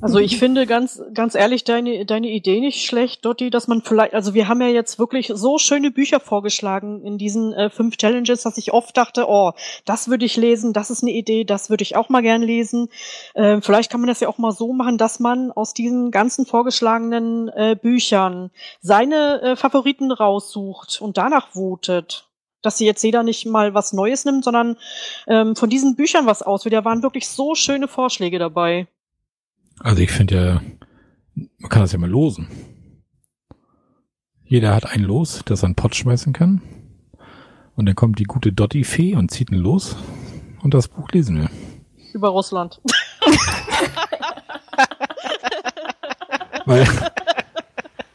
Also 0.01 0.19
ich 0.19 0.37
finde 0.37 0.65
ganz, 0.65 1.01
ganz 1.13 1.35
ehrlich 1.35 1.65
deine, 1.65 2.05
deine 2.05 2.29
Idee 2.29 2.59
nicht 2.59 2.85
schlecht, 2.85 3.25
Dotti, 3.25 3.49
dass 3.49 3.67
man 3.67 3.81
vielleicht, 3.81 4.13
also 4.13 4.33
wir 4.33 4.47
haben 4.47 4.61
ja 4.61 4.67
jetzt 4.67 4.97
wirklich 4.97 5.31
so 5.33 5.57
schöne 5.57 5.91
Bücher 5.91 6.19
vorgeschlagen 6.21 7.03
in 7.05 7.17
diesen 7.17 7.51
äh, 7.53 7.69
fünf 7.69 7.97
Challenges, 7.97 8.43
dass 8.43 8.57
ich 8.57 8.71
oft 8.71 8.95
dachte, 8.95 9.25
oh, 9.27 9.51
das 9.83 10.09
würde 10.09 10.25
ich 10.25 10.37
lesen, 10.37 10.71
das 10.71 10.89
ist 10.89 11.03
eine 11.03 11.11
Idee, 11.11 11.43
das 11.43 11.69
würde 11.69 11.81
ich 11.81 11.97
auch 11.97 12.07
mal 12.07 12.21
gern 12.21 12.41
lesen. 12.41 12.87
Äh, 13.33 13.59
vielleicht 13.61 13.91
kann 13.91 13.99
man 13.99 14.07
das 14.07 14.21
ja 14.21 14.29
auch 14.29 14.37
mal 14.37 14.53
so 14.53 14.71
machen, 14.71 14.97
dass 14.97 15.19
man 15.19 15.51
aus 15.51 15.73
diesen 15.73 16.11
ganzen 16.11 16.45
vorgeschlagenen 16.45 17.49
äh, 17.49 17.75
Büchern 17.81 18.51
seine 18.81 19.41
äh, 19.41 19.55
Favoriten 19.57 20.11
raussucht 20.11 21.01
und 21.01 21.17
danach 21.17 21.49
votet. 21.49 22.28
Dass 22.61 22.77
sie 22.77 22.85
jetzt 22.85 23.03
jeder 23.03 23.23
nicht 23.23 23.45
mal 23.45 23.73
was 23.73 23.93
Neues 23.93 24.25
nimmt, 24.25 24.43
sondern 24.43 24.77
ähm, 25.27 25.55
von 25.55 25.69
diesen 25.69 25.95
Büchern 25.95 26.25
was 26.25 26.41
auswählt. 26.41 26.73
Da 26.73 26.85
waren 26.85 27.03
wirklich 27.03 27.27
so 27.27 27.55
schöne 27.55 27.87
Vorschläge 27.87 28.37
dabei. 28.39 28.87
Also 29.79 30.01
ich 30.01 30.11
finde 30.11 30.35
ja, 30.35 30.61
man 31.59 31.69
kann 31.69 31.81
das 31.81 31.93
ja 31.93 31.99
mal 31.99 32.09
losen. 32.09 32.49
Jeder 34.43 34.73
hat 34.73 34.87
ein 34.87 35.03
Los, 35.03 35.43
das 35.45 35.61
er 35.61 35.67
in 35.67 35.71
den 35.73 35.75
Pott 35.75 35.95
schmeißen 35.95 36.33
kann. 36.33 36.61
Und 37.75 37.85
dann 37.85 37.95
kommt 37.95 38.19
die 38.19 38.23
gute 38.23 38.51
Dotti-Fee 38.51 39.15
und 39.15 39.29
zieht 39.29 39.51
ihn 39.51 39.59
los. 39.59 39.95
Und 40.63 40.73
das 40.73 40.87
Buch 40.87 41.07
lesen 41.11 41.37
wir. 41.37 41.49
Über 42.13 42.29
Russland. 42.29 42.81
Weil, 46.65 46.85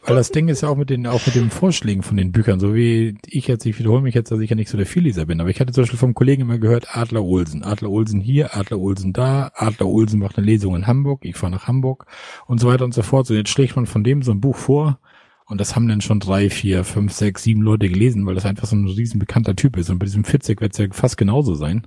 weil 0.05 0.15
das 0.15 0.31
Ding 0.31 0.47
ist 0.47 0.61
ja 0.61 0.69
auch 0.69 0.77
mit 0.77 0.89
den, 0.89 1.07
auch 1.07 1.25
mit 1.25 1.35
den 1.35 1.49
Vorschlägen 1.49 2.03
von 2.03 2.17
den 2.17 2.31
Büchern, 2.31 2.59
so 2.59 2.75
wie 2.75 3.17
ich 3.25 3.47
jetzt, 3.47 3.65
ich 3.65 3.77
wiederhole 3.79 4.01
mich 4.01 4.15
jetzt, 4.15 4.31
dass 4.31 4.39
ich 4.39 4.49
ja 4.49 4.55
nicht 4.55 4.69
so 4.69 4.77
der 4.77 4.85
Vielleser 4.85 5.25
bin, 5.25 5.41
aber 5.41 5.49
ich 5.49 5.59
hatte 5.59 5.73
zum 5.73 5.83
Beispiel 5.83 5.99
vom 5.99 6.13
Kollegen 6.13 6.43
immer 6.43 6.59
gehört, 6.59 6.95
Adler 6.95 7.23
Olsen, 7.23 7.63
Adler 7.63 7.89
Olsen 7.89 8.21
hier, 8.21 8.55
Adler 8.55 8.79
Olsen 8.79 9.13
da, 9.13 9.51
Adler 9.55 9.87
Olsen 9.87 10.19
macht 10.19 10.37
eine 10.37 10.45
Lesung 10.45 10.75
in 10.75 10.87
Hamburg, 10.87 11.25
ich 11.25 11.35
fahre 11.35 11.51
nach 11.51 11.67
Hamburg. 11.67 12.05
Und 12.47 12.59
so 12.59 12.67
weiter 12.67 12.85
und 12.85 12.93
so 12.93 13.01
fort. 13.01 13.27
So 13.27 13.33
jetzt 13.33 13.49
schlägt 13.49 13.75
man 13.75 13.85
von 13.85 14.03
dem 14.03 14.21
so 14.21 14.31
ein 14.31 14.41
Buch 14.41 14.55
vor. 14.55 14.99
Und 15.47 15.61
das 15.61 15.75
haben 15.75 15.87
dann 15.87 16.01
schon 16.01 16.19
drei, 16.19 16.49
vier, 16.49 16.83
fünf, 16.83 17.13
sechs, 17.13 17.43
sieben 17.43 17.61
Leute 17.61 17.87
gelesen, 17.87 18.25
weil 18.25 18.33
das 18.33 18.45
einfach 18.45 18.65
so 18.65 18.75
ein 18.75 18.87
riesen 18.87 19.19
bekannter 19.19 19.55
Typ 19.55 19.77
ist. 19.77 19.89
Und 19.89 19.99
bei 19.99 20.05
diesem 20.05 20.23
Fitzek 20.23 20.59
wird 20.59 20.73
es 20.73 20.79
ja 20.79 20.87
fast 20.91 21.17
genauso 21.17 21.53
sein. 21.53 21.85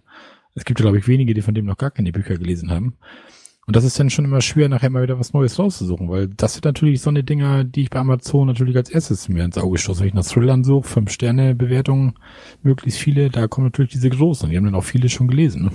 Es 0.55 0.65
gibt 0.65 0.81
glaube 0.81 0.99
ich, 0.99 1.09
wenige, 1.09 1.35
die 1.35 1.43
von 1.43 1.55
dem 1.55 1.67
noch 1.67 1.77
gar 1.77 1.91
keine 1.91 2.13
Bücher 2.13 2.37
gelesen 2.37 2.71
haben. 2.71 2.97
Und 3.69 3.77
das 3.77 3.85
ist 3.85 4.01
dann 4.01 4.09
schon 4.09 4.25
immer 4.25 4.41
schwer, 4.41 4.71
nachher 4.71 4.89
mal 4.89 5.03
wieder 5.03 5.19
was 5.21 5.35
Neues 5.35 5.59
rauszusuchen, 5.59 6.09
weil 6.09 6.27
das 6.29 6.55
sind 6.55 6.65
natürlich 6.65 7.03
so 7.03 7.11
eine 7.11 7.23
Dinger, 7.23 7.65
die 7.65 7.83
ich 7.83 7.91
bei 7.91 7.99
Amazon 7.99 8.47
natürlich 8.47 8.75
als 8.79 8.89
erstes 8.89 9.29
mir 9.29 9.45
ins 9.45 9.59
Auge 9.59 9.77
stoße. 9.77 10.01
Wenn 10.01 10.09
ich 10.09 10.15
nach 10.15 10.25
Thrillern 10.25 10.65
suche, 10.65 10.89
fünf 10.89 11.11
Sterne 11.11 11.55
Bewertungen, 11.55 12.15
möglichst 12.63 12.99
viele, 12.99 13.29
da 13.29 13.47
kommen 13.47 13.67
natürlich 13.67 13.91
diese 13.93 14.09
großen. 14.09 14.49
Die 14.49 14.57
haben 14.57 14.65
dann 14.65 14.75
auch 14.75 14.85
viele 14.85 15.11
schon 15.11 15.29
gelesen. 15.29 15.65
Ne? 15.65 15.71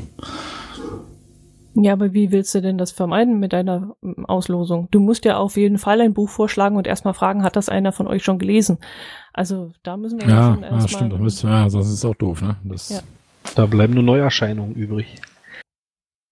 Ja, 1.83 1.93
aber 1.93 2.13
wie 2.13 2.31
willst 2.31 2.55
du 2.55 2.63
denn 2.63 2.79
das 2.79 2.91
vermeiden 2.91 3.39
mit 3.39 3.53
deiner 3.53 3.95
ähm, 4.03 4.25
Auslosung? 4.25 4.87
Du 4.89 4.99
musst 4.99 5.23
ja 5.25 5.37
auf 5.37 5.55
jeden 5.55 5.77
Fall 5.77 6.01
ein 6.01 6.15
Buch 6.15 6.29
vorschlagen 6.29 6.77
und 6.77 6.87
erstmal 6.87 7.13
fragen, 7.13 7.43
hat 7.43 7.55
das 7.55 7.69
einer 7.69 7.91
von 7.91 8.07
euch 8.07 8.23
schon 8.23 8.39
gelesen? 8.39 8.79
Also 9.33 9.71
da 9.83 9.97
müssen 9.97 10.19
wir 10.19 10.27
Ja, 10.27 10.53
schon 10.53 10.63
ja 10.63 10.69
erstmal. 10.69 10.87
stimmt. 10.89 11.13
Das 11.13 11.19
müsste, 11.19 11.47
ja, 11.47 11.69
sonst 11.69 11.87
ist 11.89 11.93
es 11.93 12.05
auch 12.05 12.15
doof, 12.15 12.41
ne? 12.41 12.55
Das, 12.63 12.89
Ja. 12.89 12.99
Da 13.53 13.67
bleiben 13.67 13.93
nur 13.93 14.03
Neuerscheinungen 14.03 14.73
übrig. 14.73 15.15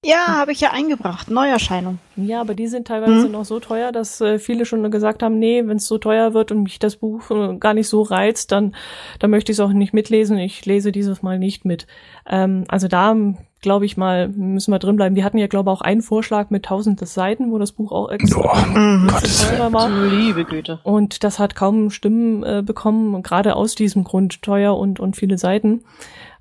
Ja, 0.04 0.26
habe 0.40 0.52
ich 0.52 0.60
ja 0.62 0.72
eingebracht. 0.72 1.30
Neuerscheinung. 1.30 2.00
Ja, 2.16 2.42
aber 2.42 2.56
die 2.56 2.68
sind 2.68 2.88
teilweise 2.88 3.26
Hm. 3.26 3.32
noch 3.34 3.46
so 3.46 3.60
teuer, 3.60 3.92
dass 3.92 4.20
äh, 4.20 4.40
viele 4.40 4.66
schon 4.66 4.90
gesagt 4.90 5.22
haben, 5.22 5.38
nee, 5.38 5.62
wenn 5.68 5.78
es 5.78 5.86
so 5.86 6.00
teuer 6.00 6.34
wird 6.34 6.52
und 6.52 6.64
mich 6.64 6.80
das 6.80 6.96
Buch 6.96 7.30
äh, 7.30 7.56
gar 7.58 7.76
nicht 7.76 7.88
so 7.88 8.02
reizt, 8.02 8.52
dann, 8.52 8.74
dann 9.20 9.30
möchte 9.30 9.52
ich 9.52 9.58
es 9.58 9.60
auch 9.60 9.72
nicht 9.74 9.94
mitlesen. 9.94 10.40
Ich 10.40 10.66
lese 10.66 10.92
dieses 10.92 11.22
Mal 11.22 11.38
nicht 11.38 11.66
mit. 11.66 11.86
Ähm, 12.28 12.64
also 12.68 12.88
da 12.88 13.16
glaube 13.62 13.86
ich 13.86 13.96
mal, 13.96 14.28
müssen 14.30 14.72
wir 14.74 14.80
drin 14.80 14.96
bleiben. 14.96 15.16
Wir 15.16 15.24
hatten 15.24 15.38
ja, 15.38 15.46
glaube 15.46 15.70
ich, 15.70 15.78
auch 15.78 15.82
einen 15.82 16.02
Vorschlag 16.02 16.50
mit 16.50 16.66
tausende 16.66 17.06
Seiten, 17.06 17.52
wo 17.52 17.60
das 17.60 17.72
Buch 17.72 17.92
auch 17.92 18.10
extra 18.10 18.42
Boah, 18.42 18.66
Mhm. 18.66 19.08
Teurer 19.08 19.72
war. 19.72 19.88
Liebe 20.10 20.46
Güte. 20.46 20.80
Und 20.84 21.24
das 21.24 21.38
hat 21.38 21.54
kaum 21.54 21.92
Stimmen 21.92 22.42
äh, 22.42 22.64
bekommen, 22.66 23.22
gerade 23.22 23.56
aus 23.56 23.76
diesem 23.76 24.04
Grund 24.04 24.42
teuer 24.42 24.76
und, 24.76 25.00
und 25.00 25.16
viele 25.16 25.38
Seiten. 25.38 25.84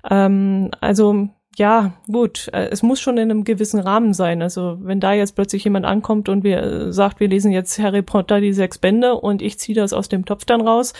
Ähm, 0.09 0.71
also 0.81 1.29
ja, 1.57 1.93
gut, 2.09 2.49
äh, 2.53 2.69
es 2.71 2.81
muss 2.81 3.01
schon 3.01 3.17
in 3.17 3.29
einem 3.29 3.43
gewissen 3.43 3.79
Rahmen 3.79 4.13
sein. 4.13 4.41
Also 4.41 4.77
wenn 4.81 4.99
da 4.99 5.13
jetzt 5.13 5.35
plötzlich 5.35 5.63
jemand 5.65 5.85
ankommt 5.85 6.29
und 6.29 6.43
wir 6.43 6.63
äh, 6.63 6.93
sagt, 6.93 7.19
wir 7.19 7.27
lesen 7.27 7.51
jetzt 7.51 7.77
Harry 7.79 8.01
Potter 8.01 8.39
die 8.39 8.53
sechs 8.53 8.77
Bände 8.77 9.15
und 9.15 9.41
ich 9.41 9.59
ziehe 9.59 9.75
das 9.75 9.91
aus 9.93 10.07
dem 10.07 10.25
Topf 10.25 10.45
dann 10.45 10.61
raus, 10.61 10.93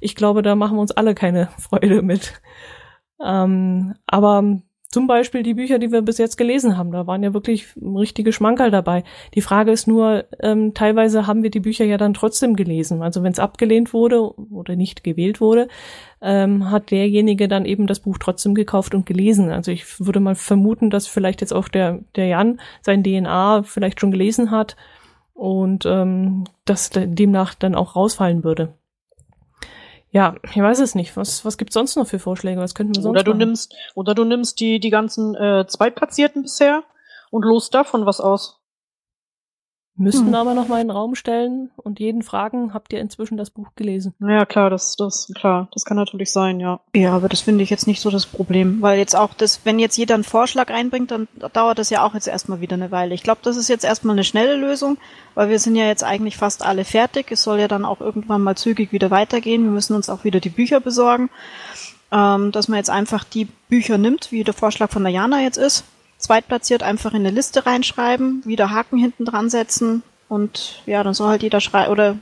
ich 0.00 0.14
glaube, 0.14 0.42
da 0.42 0.54
machen 0.54 0.76
wir 0.76 0.80
uns 0.82 0.92
alle 0.92 1.14
keine 1.14 1.48
Freude 1.58 2.02
mit. 2.02 2.40
Ähm, 3.24 3.94
aber 4.06 4.60
zum 4.96 5.06
Beispiel 5.06 5.42
die 5.42 5.52
Bücher, 5.52 5.78
die 5.78 5.92
wir 5.92 6.00
bis 6.00 6.16
jetzt 6.16 6.38
gelesen 6.38 6.78
haben, 6.78 6.90
da 6.90 7.06
waren 7.06 7.22
ja 7.22 7.34
wirklich 7.34 7.66
richtige 7.76 8.32
Schmankerl 8.32 8.70
dabei. 8.70 9.04
Die 9.34 9.42
Frage 9.42 9.70
ist 9.70 9.86
nur, 9.86 10.24
ähm, 10.40 10.72
teilweise 10.72 11.26
haben 11.26 11.42
wir 11.42 11.50
die 11.50 11.60
Bücher 11.60 11.84
ja 11.84 11.98
dann 11.98 12.14
trotzdem 12.14 12.56
gelesen. 12.56 13.02
Also 13.02 13.22
wenn 13.22 13.30
es 13.30 13.38
abgelehnt 13.38 13.92
wurde 13.92 14.22
oder 14.22 14.74
nicht 14.74 15.04
gewählt 15.04 15.38
wurde, 15.38 15.68
ähm, 16.22 16.70
hat 16.70 16.90
derjenige 16.90 17.46
dann 17.46 17.66
eben 17.66 17.86
das 17.86 18.00
Buch 18.00 18.16
trotzdem 18.16 18.54
gekauft 18.54 18.94
und 18.94 19.04
gelesen. 19.04 19.50
Also 19.50 19.70
ich 19.70 20.00
würde 20.00 20.18
mal 20.18 20.34
vermuten, 20.34 20.88
dass 20.88 21.06
vielleicht 21.06 21.42
jetzt 21.42 21.52
auch 21.52 21.68
der, 21.68 21.98
der 22.14 22.28
Jan 22.28 22.58
sein 22.80 23.04
DNA 23.04 23.64
vielleicht 23.64 24.00
schon 24.00 24.12
gelesen 24.12 24.50
hat 24.50 24.76
und 25.34 25.84
ähm, 25.84 26.44
das 26.64 26.88
demnach 26.94 27.52
dann 27.52 27.74
auch 27.74 27.96
rausfallen 27.96 28.44
würde. 28.44 28.72
Ja, 30.10 30.34
ich 30.44 30.56
weiß 30.56 30.78
es 30.80 30.94
nicht. 30.94 31.16
Was, 31.16 31.44
was 31.44 31.58
gibt's 31.58 31.74
sonst 31.74 31.96
noch 31.96 32.06
für 32.06 32.18
Vorschläge? 32.18 32.60
Was 32.60 32.74
könnten 32.74 32.94
wir 32.94 33.02
sonst 33.02 33.10
Oder 33.16 33.24
du 33.24 33.32
machen? 33.32 33.38
nimmst, 33.38 33.74
oder 33.94 34.14
du 34.14 34.24
nimmst 34.24 34.60
die, 34.60 34.80
die 34.80 34.90
ganzen 34.90 35.34
äh, 35.34 35.66
Zweitplatzierten 35.66 36.42
bisher 36.42 36.84
und 37.30 37.44
lost 37.44 37.74
davon 37.74 38.06
was 38.06 38.20
aus. 38.20 38.60
Müssten 39.98 40.26
Hm. 40.26 40.34
aber 40.34 40.52
noch 40.52 40.68
mal 40.68 40.80
in 40.80 40.88
den 40.88 40.96
Raum 40.96 41.14
stellen 41.14 41.70
und 41.76 42.00
jeden 42.00 42.22
fragen, 42.22 42.74
habt 42.74 42.92
ihr 42.92 43.00
inzwischen 43.00 43.38
das 43.38 43.48
Buch 43.48 43.68
gelesen? 43.76 44.12
Ja, 44.20 44.44
klar, 44.44 44.68
das, 44.68 44.94
das, 44.96 45.32
klar, 45.34 45.68
das 45.72 45.86
kann 45.86 45.96
natürlich 45.96 46.30
sein, 46.32 46.60
ja. 46.60 46.80
Ja, 46.94 47.14
aber 47.14 47.30
das 47.30 47.40
finde 47.40 47.64
ich 47.64 47.70
jetzt 47.70 47.86
nicht 47.86 48.02
so 48.02 48.10
das 48.10 48.26
Problem, 48.26 48.82
weil 48.82 48.98
jetzt 48.98 49.16
auch 49.16 49.32
das, 49.32 49.60
wenn 49.64 49.78
jetzt 49.78 49.96
jeder 49.96 50.14
einen 50.14 50.24
Vorschlag 50.24 50.68
einbringt, 50.70 51.10
dann 51.10 51.28
dauert 51.54 51.78
das 51.78 51.88
ja 51.88 52.04
auch 52.04 52.12
jetzt 52.12 52.28
erstmal 52.28 52.60
wieder 52.60 52.74
eine 52.74 52.90
Weile. 52.90 53.14
Ich 53.14 53.22
glaube, 53.22 53.40
das 53.42 53.56
ist 53.56 53.68
jetzt 53.68 53.84
erstmal 53.84 54.14
eine 54.14 54.24
schnelle 54.24 54.56
Lösung, 54.56 54.98
weil 55.34 55.48
wir 55.48 55.58
sind 55.58 55.76
ja 55.76 55.86
jetzt 55.86 56.04
eigentlich 56.04 56.36
fast 56.36 56.62
alle 56.62 56.84
fertig. 56.84 57.32
Es 57.32 57.42
soll 57.42 57.58
ja 57.58 57.68
dann 57.68 57.86
auch 57.86 58.00
irgendwann 58.02 58.42
mal 58.42 58.56
zügig 58.56 58.92
wieder 58.92 59.10
weitergehen. 59.10 59.64
Wir 59.64 59.70
müssen 59.70 59.96
uns 59.96 60.10
auch 60.10 60.24
wieder 60.24 60.40
die 60.40 60.50
Bücher 60.50 60.80
besorgen, 60.80 61.30
ähm, 62.12 62.52
dass 62.52 62.68
man 62.68 62.76
jetzt 62.76 62.90
einfach 62.90 63.24
die 63.24 63.46
Bücher 63.70 63.96
nimmt, 63.96 64.30
wie 64.30 64.44
der 64.44 64.54
Vorschlag 64.54 64.90
von 64.90 65.02
der 65.04 65.12
Jana 65.12 65.40
jetzt 65.40 65.56
ist, 65.56 65.84
zweitplatziert 66.18 66.82
einfach 66.82 67.12
in 67.12 67.20
eine 67.20 67.30
Liste 67.30 67.66
reinschreiben, 67.66 68.42
wieder 68.44 68.70
Haken 68.70 68.98
hinten 68.98 69.24
dran 69.24 69.50
setzen 69.50 70.02
und 70.28 70.82
ja, 70.86 71.02
dann 71.02 71.14
soll 71.14 71.28
halt 71.28 71.42
jeder 71.42 71.60
schreiben 71.60 71.90
oder 71.92 72.16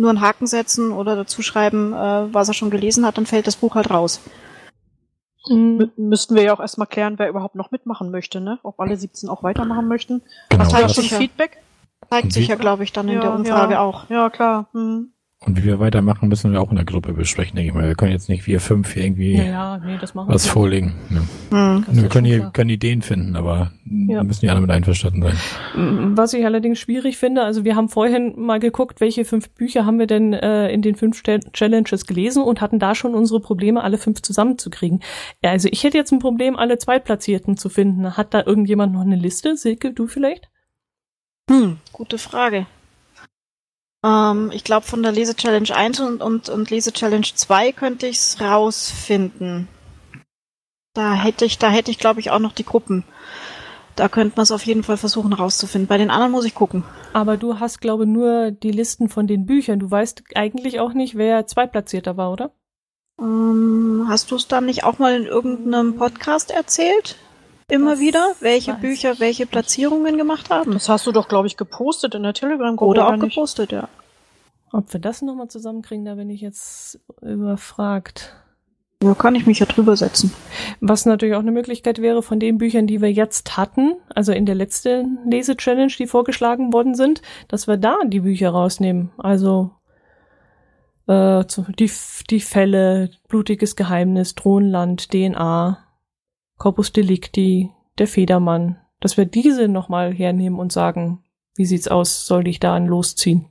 nur 0.00 0.10
einen 0.10 0.20
Haken 0.20 0.46
setzen 0.46 0.92
oder 0.92 1.16
dazu 1.16 1.42
schreiben, 1.42 1.92
äh, 1.92 2.32
was 2.34 2.48
er 2.48 2.54
schon 2.54 2.70
gelesen 2.70 3.06
hat, 3.06 3.16
dann 3.18 3.26
fällt 3.26 3.46
das 3.46 3.56
Buch 3.56 3.74
halt 3.74 3.90
raus. 3.90 4.20
Mü 5.48 5.88
müssten 5.96 6.34
wir 6.34 6.42
ja 6.42 6.52
auch 6.54 6.60
erstmal 6.60 6.88
klären, 6.88 7.18
wer 7.18 7.28
überhaupt 7.28 7.54
noch 7.54 7.70
mitmachen 7.70 8.10
möchte, 8.10 8.40
ne? 8.40 8.58
Ob 8.64 8.80
alle 8.80 8.96
17 8.96 9.28
auch 9.28 9.42
weitermachen 9.44 9.86
möchten. 9.86 10.22
Genau, 10.48 10.64
Hast 10.64 10.72
du 10.72 10.76
ja 10.76 10.82
das- 10.82 10.94
schon 10.94 11.04
sicher. 11.04 11.18
Feedback? 11.18 11.58
Zeigt 12.10 12.32
sich 12.32 12.48
ja, 12.48 12.56
glaube 12.56 12.84
ich, 12.84 12.92
dann 12.92 13.08
in 13.08 13.14
Ja, 13.14 13.20
der 13.20 13.32
Umfrage 13.34 13.74
ja. 13.74 13.80
auch. 13.80 14.08
Ja, 14.10 14.28
klar. 14.30 14.66
Hm. 14.72 15.12
Und 15.46 15.56
wie 15.58 15.64
wir 15.64 15.78
weitermachen, 15.78 16.28
müssen 16.28 16.50
wir 16.52 16.60
auch 16.60 16.70
in 16.70 16.76
der 16.76 16.84
Gruppe 16.84 17.12
besprechen, 17.12 17.54
denke 17.54 17.68
ich 17.68 17.74
mal. 17.74 17.86
Wir 17.86 17.94
können 17.94 18.10
jetzt 18.10 18.28
nicht 18.28 18.48
wir 18.48 18.58
fünf 18.60 18.92
hier 18.92 19.04
irgendwie 19.04 19.36
Ja, 19.36 19.44
ja, 19.44 19.78
nee, 19.78 19.96
was 20.00 20.12
wir. 20.14 20.38
vorlegen. 20.52 20.94
Ja. 21.08 21.76
Hm. 21.76 21.84
Das 21.86 22.02
wir 22.02 22.08
können, 22.08 22.26
hier, 22.26 22.50
können 22.52 22.70
Ideen 22.70 23.00
finden, 23.00 23.36
aber 23.36 23.70
Ja. 23.84 24.18
da 24.18 24.24
müssen 24.24 24.40
die 24.40 24.50
alle 24.50 24.60
mit 24.60 24.70
einverstanden 24.72 25.22
sein. 25.22 26.16
Was 26.16 26.34
ich 26.34 26.44
allerdings 26.44 26.80
schwierig 26.80 27.16
finde, 27.16 27.42
also 27.44 27.64
wir 27.64 27.76
haben 27.76 27.88
vorhin 27.88 28.34
mal 28.36 28.58
geguckt, 28.58 29.00
welche 29.00 29.24
fünf 29.24 29.48
Bücher 29.50 29.86
haben 29.86 30.00
wir 30.00 30.08
denn 30.08 30.32
äh, 30.32 30.68
in 30.70 30.82
den 30.82 30.96
fünf 30.96 31.22
Challenges 31.22 32.06
gelesen 32.06 32.42
und 32.42 32.60
hatten 32.60 32.80
da 32.80 32.96
schon 32.96 33.14
unsere 33.14 33.38
Probleme, 33.40 33.84
alle 33.84 33.98
fünf 33.98 34.22
zusammenzukriegen. 34.22 35.00
Ja, 35.44 35.50
also 35.50 35.68
ich 35.70 35.84
hätte 35.84 35.96
jetzt 35.96 36.10
ein 36.10 36.18
Problem, 36.18 36.56
alle 36.56 36.78
Zweitplatzierten 36.78 37.56
zu 37.56 37.68
finden. 37.68 38.16
Hat 38.16 38.34
da 38.34 38.42
irgendjemand 38.44 38.92
noch 38.94 39.02
eine 39.02 39.16
Liste? 39.16 39.56
Silke, 39.56 39.92
du 39.92 40.08
vielleicht? 40.08 40.48
Hm, 41.48 41.76
gute 41.92 42.18
Frage. 42.18 42.66
Ähm, 44.06 44.50
ich 44.54 44.62
glaube, 44.62 44.86
von 44.86 45.02
der 45.02 45.12
Lese-Challenge 45.12 45.74
1 45.74 46.00
und, 46.00 46.22
und, 46.22 46.48
und 46.48 46.70
Lese-Challenge 46.70 47.26
2 47.34 47.72
könnte 47.72 48.06
ich 48.06 48.18
es 48.18 48.40
rausfinden. 48.40 49.68
Da 50.94 51.14
hätte 51.14 51.44
ich, 51.44 51.58
da 51.58 51.68
hätte 51.68 51.90
ich, 51.90 51.98
glaube 51.98 52.20
ich, 52.20 52.30
auch 52.30 52.38
noch 52.38 52.52
die 52.52 52.64
Gruppen. 52.64 53.04
Da 53.96 54.08
könnte 54.08 54.36
man 54.36 54.44
es 54.44 54.50
auf 54.52 54.64
jeden 54.64 54.82
Fall 54.82 54.98
versuchen 54.98 55.32
rauszufinden. 55.32 55.88
Bei 55.88 55.98
den 55.98 56.10
anderen 56.10 56.32
muss 56.32 56.44
ich 56.44 56.54
gucken. 56.54 56.84
Aber 57.12 57.36
du 57.36 57.60
hast, 57.60 57.80
glaube 57.80 58.06
nur 58.06 58.50
die 58.50 58.70
Listen 58.70 59.08
von 59.08 59.26
den 59.26 59.46
Büchern. 59.46 59.78
Du 59.78 59.90
weißt 59.90 60.22
eigentlich 60.34 60.80
auch 60.80 60.92
nicht, 60.92 61.16
wer 61.16 61.46
Zweitplatzierter 61.46 62.16
war, 62.16 62.30
oder? 62.30 62.52
Ähm, 63.18 64.04
hast 64.08 64.30
du 64.30 64.36
es 64.36 64.48
dann 64.48 64.66
nicht 64.66 64.84
auch 64.84 64.98
mal 64.98 65.14
in 65.16 65.24
irgendeinem 65.26 65.96
Podcast 65.96 66.50
erzählt? 66.50 67.16
Immer 67.68 67.92
Das 67.92 68.00
wieder, 68.00 68.34
welche 68.40 68.74
Bücher 68.74 69.18
welche 69.18 69.46
Platzierungen 69.46 70.16
gemacht 70.16 70.50
haben? 70.50 70.72
Das 70.72 70.88
hast 70.88 71.06
du 71.06 71.12
doch, 71.12 71.28
glaube 71.28 71.48
ich, 71.48 71.56
gepostet 71.56 72.14
in 72.14 72.22
der 72.22 72.32
Telegram-Gruppe. 72.32 72.90
Oder 72.90 73.08
auch 73.08 73.16
nicht? 73.16 73.34
gepostet, 73.34 73.72
ja. 73.72 73.88
Ob 74.72 74.92
wir 74.92 75.00
das 75.00 75.22
nochmal 75.22 75.48
zusammenkriegen, 75.48 76.04
da 76.04 76.14
bin 76.14 76.30
ich 76.30 76.40
jetzt 76.40 77.00
überfragt. 77.22 78.36
Da 79.00 79.14
kann 79.14 79.34
ich 79.34 79.46
mich 79.46 79.58
ja 79.58 79.66
drüber 79.66 79.96
setzen. 79.96 80.32
Was 80.80 81.06
natürlich 81.06 81.34
auch 81.34 81.40
eine 81.40 81.52
Möglichkeit 81.52 82.00
wäre, 82.00 82.22
von 82.22 82.40
den 82.40 82.58
Büchern, 82.58 82.86
die 82.86 83.02
wir 83.02 83.12
jetzt 83.12 83.56
hatten, 83.56 83.94
also 84.14 84.32
in 84.32 84.46
der 84.46 84.54
letzten 84.54 85.18
Lese-Challenge, 85.28 85.92
die 85.98 86.06
vorgeschlagen 86.06 86.72
worden 86.72 86.94
sind, 86.94 87.20
dass 87.48 87.66
wir 87.66 87.76
da 87.76 87.96
die 88.06 88.20
Bücher 88.20 88.50
rausnehmen. 88.50 89.10
Also 89.18 89.72
äh, 91.08 91.44
die, 91.78 91.90
die 92.30 92.40
Fälle, 92.40 93.10
Blutiges 93.28 93.76
Geheimnis, 93.76 94.34
Thronland, 94.34 95.10
DNA, 95.10 95.85
Corpus 96.58 96.92
Delicti, 96.92 97.70
der 97.98 98.06
Federmann, 98.06 98.80
dass 99.00 99.16
wir 99.16 99.26
diese 99.26 99.68
nochmal 99.68 100.12
hernehmen 100.12 100.58
und 100.58 100.72
sagen, 100.72 101.22
wie 101.54 101.66
sieht's 101.66 101.88
aus, 101.88 102.26
soll 102.26 102.48
ich 102.48 102.60
da 102.60 102.74
ein 102.74 102.86
losziehen? 102.86 103.46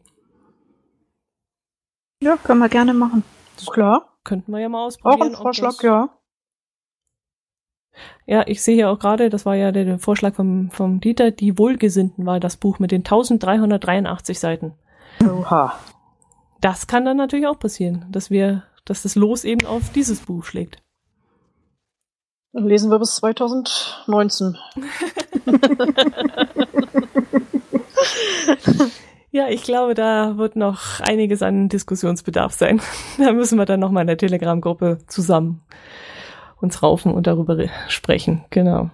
Ja, 2.21 2.37
können 2.37 2.59
wir 2.59 2.69
gerne 2.69 2.93
machen. 2.93 3.23
Klar. 3.71 4.17
Könnten 4.23 4.51
wir 4.51 4.59
ja 4.59 4.69
mal 4.69 4.79
Auch 4.81 4.87
ausprobieren. 4.87 5.29
ein 5.29 5.35
ob 5.35 5.41
Vorschlag, 5.41 5.81
ja. 5.83 6.09
Ja, 8.25 8.43
ich 8.47 8.61
sehe 8.61 8.75
ja 8.75 8.89
auch 8.89 8.99
gerade, 8.99 9.29
das 9.29 9.45
war 9.45 9.55
ja 9.55 9.71
der, 9.71 9.85
der 9.85 9.99
Vorschlag 9.99 10.33
vom, 10.35 10.71
vom 10.71 10.99
Dieter, 10.99 11.31
die 11.31 11.57
Wohlgesinnten 11.57 12.25
war 12.25 12.39
das 12.39 12.57
Buch 12.57 12.79
mit 12.79 12.91
den 12.91 13.01
1383 13.01 14.39
Seiten. 14.39 14.73
Oha. 15.23 15.79
Das 16.59 16.87
kann 16.87 17.05
dann 17.05 17.17
natürlich 17.17 17.47
auch 17.47 17.59
passieren, 17.59 18.05
dass 18.09 18.29
wir, 18.29 18.63
dass 18.85 19.03
das 19.03 19.15
Los 19.15 19.43
eben 19.43 19.65
auf 19.65 19.91
dieses 19.91 20.21
Buch 20.21 20.43
schlägt. 20.43 20.81
Dann 22.55 22.67
lesen 22.69 22.89
wir 22.89 22.99
bis 22.99 23.15
2019. 23.17 24.57
Ja, 29.31 29.49
ich 29.49 29.63
glaube, 29.63 29.95
da 29.95 30.37
wird 30.37 30.55
noch 30.55 31.01
einiges 31.01 31.41
an 31.41 31.67
Diskussionsbedarf 31.67 32.53
sein. 32.53 32.79
Da 33.17 33.33
müssen 33.33 33.57
wir 33.57 33.65
dann 33.65 33.81
nochmal 33.81 34.01
in 34.01 34.07
der 34.07 34.17
Telegram-Gruppe 34.17 34.99
zusammen 35.07 35.61
uns 36.61 36.81
raufen 36.81 37.13
und 37.13 37.27
darüber 37.27 37.57
re- 37.57 37.69
sprechen. 37.89 38.45
Genau. 38.49 38.89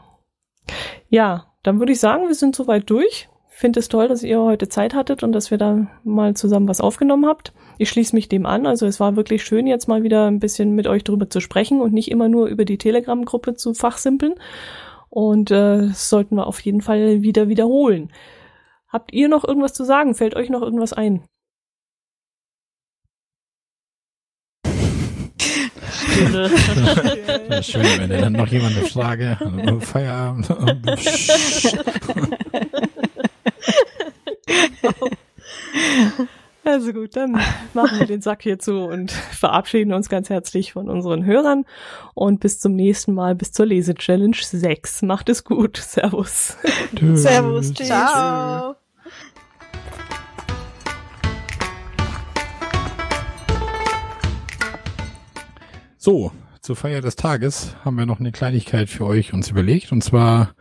Ja, 1.10 1.46
dann 1.62 1.78
würde 1.78 1.92
ich 1.92 2.00
sagen, 2.00 2.28
wir 2.28 2.34
sind 2.34 2.56
soweit 2.56 2.90
durch. 2.90 3.30
Finde 3.50 3.80
es 3.80 3.88
toll, 3.88 4.08
dass 4.08 4.24
ihr 4.24 4.42
heute 4.42 4.68
Zeit 4.68 4.96
hattet 4.96 5.22
und 5.22 5.32
dass 5.34 5.52
wir 5.52 5.60
da 5.60 5.86
mal 6.04 6.34
zusammen 6.36 6.68
was 6.68 6.82
aufgenommen 6.82 7.28
habt. 7.28 7.54
Ich 7.82 7.90
schließe 7.90 8.16
mich 8.16 8.30
dem 8.30 8.46
an. 8.46 8.68
Also 8.68 8.86
es 8.86 9.00
war 9.00 9.16
wirklich 9.16 9.44
schön, 9.44 9.66
jetzt 9.66 9.88
mal 9.88 10.04
wieder 10.04 10.28
ein 10.28 10.40
bisschen 10.40 10.76
mit 10.76 10.86
euch 10.86 11.04
drüber 11.04 11.32
zu 11.32 11.42
sprechen 11.42 11.82
und 11.82 11.94
nicht 11.94 12.12
immer 12.12 12.30
nur 12.30 12.46
über 12.46 12.64
die 12.64 12.78
Telegram-Gruppe 12.78 13.56
zu 13.56 13.74
fachsimpeln. 13.74 14.36
Und 15.10 15.50
äh, 15.50 15.88
das 15.88 16.08
sollten 16.08 16.36
wir 16.36 16.46
auf 16.46 16.60
jeden 16.60 16.82
Fall 16.82 17.24
wieder 17.24 17.48
wiederholen. 17.48 18.14
Habt 18.88 19.12
ihr 19.14 19.28
noch 19.30 19.44
irgendwas 19.44 19.74
zu 19.74 19.84
sagen? 19.84 20.14
Fällt 20.14 20.36
euch 20.36 20.52
noch 20.52 20.62
irgendwas 20.62 20.94
ein? 20.94 21.24
Ja, 26.34 27.64
schön, 27.64 27.84
wenn 27.98 28.10
dann 28.10 28.34
noch 28.34 28.48
jemand 28.48 28.78
eine 28.78 28.86
Frage, 28.86 29.40
Feierabend. 29.82 30.48
Also 36.64 36.94
gut, 36.94 37.16
dann 37.16 37.40
machen 37.74 38.00
wir 38.00 38.06
den 38.08 38.22
Sack 38.22 38.44
hier 38.44 38.60
zu 38.60 38.86
und 38.86 39.12
verabschieden 39.12 39.94
uns 39.94 40.10
ganz 40.10 40.30
herzlich 40.30 40.74
von 40.74 40.90
unseren 40.90 41.26
Hörern 41.26 41.66
und 42.14 42.40
bis 42.40 42.60
zum 42.60 42.76
nächsten 42.76 43.14
Mal, 43.14 43.34
bis 43.34 43.52
zur 43.52 43.66
Lese-Challenge 43.66 44.38
6. 44.40 45.02
Macht 45.04 45.30
es 45.30 45.44
gut. 45.44 45.78
Servus. 45.78 46.58
Tschüss. 46.96 47.24
Servus, 47.24 47.74
tschüss. 47.74 47.88
Ciao. 47.88 48.76
So, 55.98 56.32
zur 56.62 56.76
Feier 56.76 57.02
des 57.02 57.16
Tages 57.16 57.76
haben 57.84 57.98
wir 57.98 58.06
noch 58.06 58.20
eine 58.20 58.32
Kleinigkeit 58.32 58.90
für 58.90 59.06
euch 59.06 59.34
uns 59.34 59.50
überlegt. 59.50 59.92
Und 59.92 60.04
zwar 60.04 60.54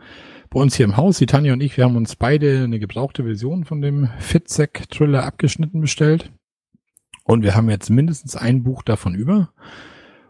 bei 0.51 0.59
uns 0.59 0.75
hier 0.75 0.83
im 0.83 0.97
Haus, 0.97 1.17
die 1.17 1.25
Tanja 1.25 1.53
und 1.53 1.63
ich, 1.63 1.77
wir 1.77 1.85
haben 1.85 1.95
uns 1.95 2.17
beide 2.17 2.65
eine 2.65 2.77
gebrauchte 2.77 3.23
Version 3.23 3.63
von 3.63 3.81
dem 3.81 4.09
Fitzek-Thriller 4.19 5.23
abgeschnitten 5.23 5.79
bestellt. 5.79 6.29
Und 7.23 7.43
wir 7.43 7.55
haben 7.55 7.69
jetzt 7.69 7.89
mindestens 7.89 8.35
ein 8.35 8.61
Buch 8.61 8.83
davon 8.83 9.15
über. 9.15 9.53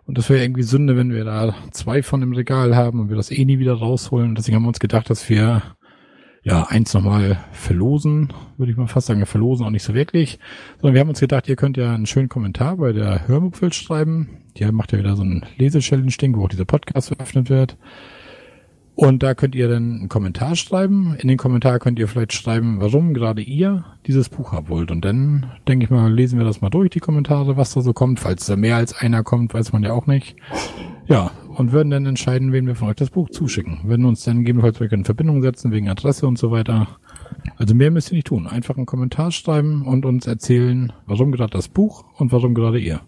Und 0.05 0.19
das 0.19 0.29
wäre 0.29 0.43
irgendwie 0.43 0.61
Sünde, 0.61 0.95
wenn 0.95 1.11
wir 1.11 1.25
da 1.25 1.55
zwei 1.71 2.03
von 2.03 2.21
im 2.21 2.33
Regal 2.33 2.75
haben 2.75 2.99
und 2.99 3.09
wir 3.09 3.15
das 3.15 3.31
eh 3.31 3.43
nie 3.45 3.57
wieder 3.57 3.73
rausholen. 3.73 4.35
Deswegen 4.35 4.55
haben 4.55 4.63
wir 4.63 4.67
uns 4.67 4.79
gedacht, 4.79 5.09
dass 5.09 5.27
wir 5.27 5.63
ja 6.43 6.67
eins 6.69 6.93
nochmal 6.93 7.43
verlosen, 7.51 8.31
würde 8.57 8.71
ich 8.71 8.77
mal 8.77 8.87
fast 8.87 9.07
sagen, 9.07 9.19
wir 9.19 9.25
verlosen 9.25 9.65
auch 9.65 9.71
nicht 9.71 9.83
so 9.83 9.95
wirklich. 9.95 10.37
Sondern 10.77 10.93
wir 10.93 11.01
haben 11.01 11.09
uns 11.09 11.19
gedacht, 11.19 11.49
ihr 11.49 11.55
könnt 11.55 11.77
ja 11.77 11.95
einen 11.95 12.05
schönen 12.05 12.29
Kommentar 12.29 12.77
bei 12.77 12.93
der 12.93 13.27
Hörmupfel 13.27 13.73
schreiben. 13.73 14.29
Die 14.55 14.71
macht 14.71 14.91
ja 14.91 14.99
wieder 14.99 15.15
so 15.15 15.23
ein 15.23 15.47
Lese-Challenge-Ding, 15.57 16.35
wo 16.35 16.45
auch 16.45 16.49
dieser 16.49 16.65
Podcast 16.65 17.07
veröffentlicht 17.07 17.49
wird. 17.49 17.77
Und 19.01 19.23
da 19.23 19.33
könnt 19.33 19.55
ihr 19.55 19.67
dann 19.67 19.97
einen 19.97 20.09
Kommentar 20.09 20.55
schreiben. 20.55 21.15
In 21.17 21.27
den 21.27 21.39
Kommentar 21.39 21.79
könnt 21.79 21.97
ihr 21.97 22.07
vielleicht 22.07 22.33
schreiben, 22.33 22.79
warum 22.81 23.15
gerade 23.15 23.41
ihr 23.41 23.83
dieses 24.05 24.29
Buch 24.29 24.51
haben 24.51 24.69
wollt. 24.69 24.91
Und 24.91 25.03
dann, 25.03 25.47
denke 25.67 25.85
ich 25.85 25.89
mal, 25.89 26.13
lesen 26.13 26.37
wir 26.37 26.45
das 26.45 26.61
mal 26.61 26.69
durch, 26.69 26.91
die 26.91 26.99
Kommentare, 26.99 27.57
was 27.57 27.73
da 27.73 27.81
so 27.81 27.93
kommt. 27.93 28.19
Falls 28.19 28.45
da 28.45 28.55
mehr 28.55 28.75
als 28.75 28.93
einer 28.93 29.23
kommt, 29.23 29.55
weiß 29.55 29.73
man 29.73 29.81
ja 29.81 29.91
auch 29.91 30.05
nicht. 30.05 30.35
Ja, 31.07 31.31
und 31.55 31.71
würden 31.71 31.89
dann 31.89 32.05
entscheiden, 32.05 32.53
wem 32.53 32.67
wir 32.67 32.75
von 32.75 32.89
euch 32.89 32.95
das 32.95 33.09
Buch 33.09 33.31
zuschicken. 33.31 33.79
Würden 33.85 34.05
uns 34.05 34.23
dann 34.23 34.45
gegebenenfalls 34.45 34.79
in 34.91 35.03
Verbindung 35.03 35.41
setzen, 35.41 35.71
wegen 35.71 35.89
Adresse 35.89 36.27
und 36.27 36.37
so 36.37 36.51
weiter. 36.51 36.87
Also 37.57 37.73
mehr 37.73 37.89
müsst 37.89 38.11
ihr 38.11 38.15
nicht 38.17 38.27
tun. 38.27 38.45
Einfach 38.45 38.77
einen 38.77 38.85
Kommentar 38.85 39.31
schreiben 39.31 39.81
und 39.81 40.05
uns 40.05 40.27
erzählen, 40.27 40.93
warum 41.07 41.31
gerade 41.31 41.53
das 41.53 41.69
Buch 41.69 42.05
und 42.19 42.31
warum 42.31 42.53
gerade 42.53 42.77
ihr. 42.77 43.01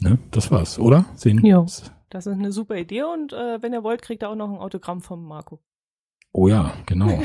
Ne? 0.00 0.18
Das 0.30 0.50
war's, 0.50 0.78
oder? 0.78 1.04
Sehen. 1.14 1.44
Jo. 1.44 1.66
Das 2.12 2.26
ist 2.26 2.34
eine 2.34 2.52
super 2.52 2.76
Idee 2.76 3.04
und 3.04 3.32
äh, 3.32 3.62
wenn 3.62 3.72
ihr 3.72 3.82
wollt, 3.82 4.02
kriegt 4.02 4.22
ihr 4.22 4.28
auch 4.28 4.34
noch 4.34 4.50
ein 4.50 4.58
Autogramm 4.58 5.00
vom 5.00 5.24
Marco. 5.24 5.60
Oh 6.34 6.46
ja, 6.46 6.74
genau. 6.84 7.08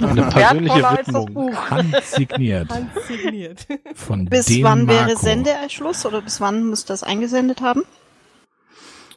Eine 0.00 0.22
persönliche 0.28 0.82
Widmung. 0.82 1.56
Handsigniert 1.70 2.68
Handsigniert. 2.72 3.66
von 3.94 4.24
Bis 4.26 4.46
dem 4.46 4.64
wann 4.64 4.88
wäre 4.88 5.06
Marco. 5.06 5.20
Sendeschluss 5.20 6.04
oder 6.04 6.20
bis 6.20 6.40
wann 6.40 6.68
müsst 6.68 6.88
ihr 6.88 6.94
das 6.94 7.04
eingesendet 7.04 7.60
haben? 7.60 7.82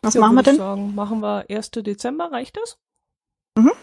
Was 0.04 0.14
Ja, 0.14 0.22
machen 0.22 0.36
wir 0.36 0.44
denn? 0.44 0.58
Sagen, 0.58 0.94
machen 0.94 1.20
wir 1.22 1.46
1. 1.50 1.72
Dezember, 1.72 2.32
reicht 2.32 2.56
das? 2.58 2.78
Mhm. 3.58 3.66
Marco? 3.66 3.78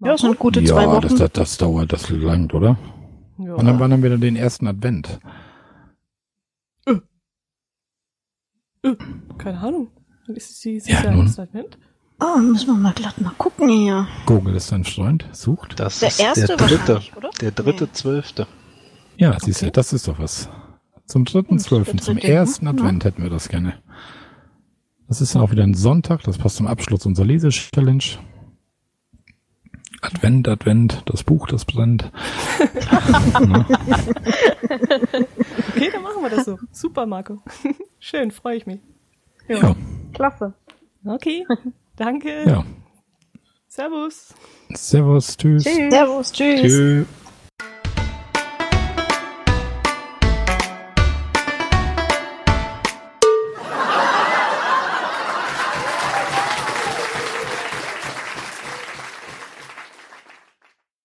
Ja, 0.00 0.12
das 0.12 0.20
sind 0.20 0.38
gute 0.40 0.60
ja, 0.60 0.66
zwei 0.66 0.86
Wochen. 0.88 1.02
Das, 1.02 1.14
das, 1.14 1.32
das 1.32 1.58
dauert, 1.58 1.92
das 1.92 2.10
langt, 2.10 2.54
oder? 2.54 2.76
Ja. 3.38 3.54
Und 3.54 3.66
dann 3.66 3.78
wann 3.78 3.92
haben 3.92 4.02
wir 4.02 4.10
dann 4.10 4.20
den 4.20 4.34
ersten 4.34 4.66
Advent? 4.66 5.20
Keine 9.38 9.58
Ahnung. 9.60 9.88
Ist 10.28 10.60
sie 10.60 10.76
ist 10.76 10.88
Ja, 10.88 11.10
nun. 11.10 11.26
erst 11.26 11.38
Advent? 11.38 11.78
Oh, 12.20 12.38
müssen 12.38 12.68
wir 12.68 12.74
mal 12.74 12.92
glatt 12.92 13.20
mal 13.20 13.32
gucken 13.36 13.68
hier. 13.68 14.06
Google 14.26 14.54
ist 14.54 14.70
dein 14.72 14.84
Freund, 14.84 15.26
sucht. 15.32 15.78
Das 15.80 15.98
Der 16.00 16.08
ist 16.08 16.20
erste 16.20 16.46
der 16.46 16.56
dritte. 16.56 17.00
oder? 17.16 17.30
Der 17.40 17.50
dritte, 17.50 17.90
zwölfte. 17.92 18.46
Ja, 19.16 19.36
siehst 19.40 19.62
du, 19.62 19.70
das 19.70 19.92
ist 19.92 20.08
doch 20.08 20.18
was. 20.18 20.48
Zum 21.06 21.24
dritten, 21.24 21.56
der 21.56 21.64
zwölften, 21.64 21.98
zum 21.98 22.14
dritte, 22.16 22.28
ersten 22.32 22.64
ne? 22.64 22.70
Advent 22.70 23.04
hätten 23.04 23.22
wir 23.22 23.30
das 23.30 23.48
gerne. 23.48 23.74
Das 25.08 25.20
ist 25.20 25.34
dann 25.34 25.42
auch 25.42 25.50
wieder 25.50 25.64
ein 25.64 25.74
Sonntag, 25.74 26.22
das 26.22 26.38
passt 26.38 26.56
zum 26.56 26.66
Abschluss 26.66 27.04
unserer 27.04 27.26
Lese-Challenge. 27.26 28.02
Advent, 30.04 30.48
Advent, 30.48 31.02
das 31.06 31.24
Buch, 31.24 31.46
das 31.46 31.64
brennt. 31.64 32.10
Ne? 33.40 33.66
Okay, 35.70 35.90
dann 35.92 36.02
machen 36.02 36.22
wir 36.22 36.30
das 36.30 36.44
so. 36.44 36.58
Super, 36.72 37.06
Marco. 37.06 37.42
Schön, 37.98 38.30
freue 38.30 38.56
ich 38.56 38.66
mich. 38.66 38.80
Ja, 39.48 39.74
Klasse. 40.12 40.54
Okay, 41.04 41.44
danke. 41.96 42.44
ja. 42.48 42.64
Servus. 43.66 44.32
Servus, 44.72 45.36
tschüss. 45.36 45.64
Tschüss. 45.64 45.92
Servus, 45.92 46.32
tschüss. 46.32 46.60
Tschüss. 46.60 47.06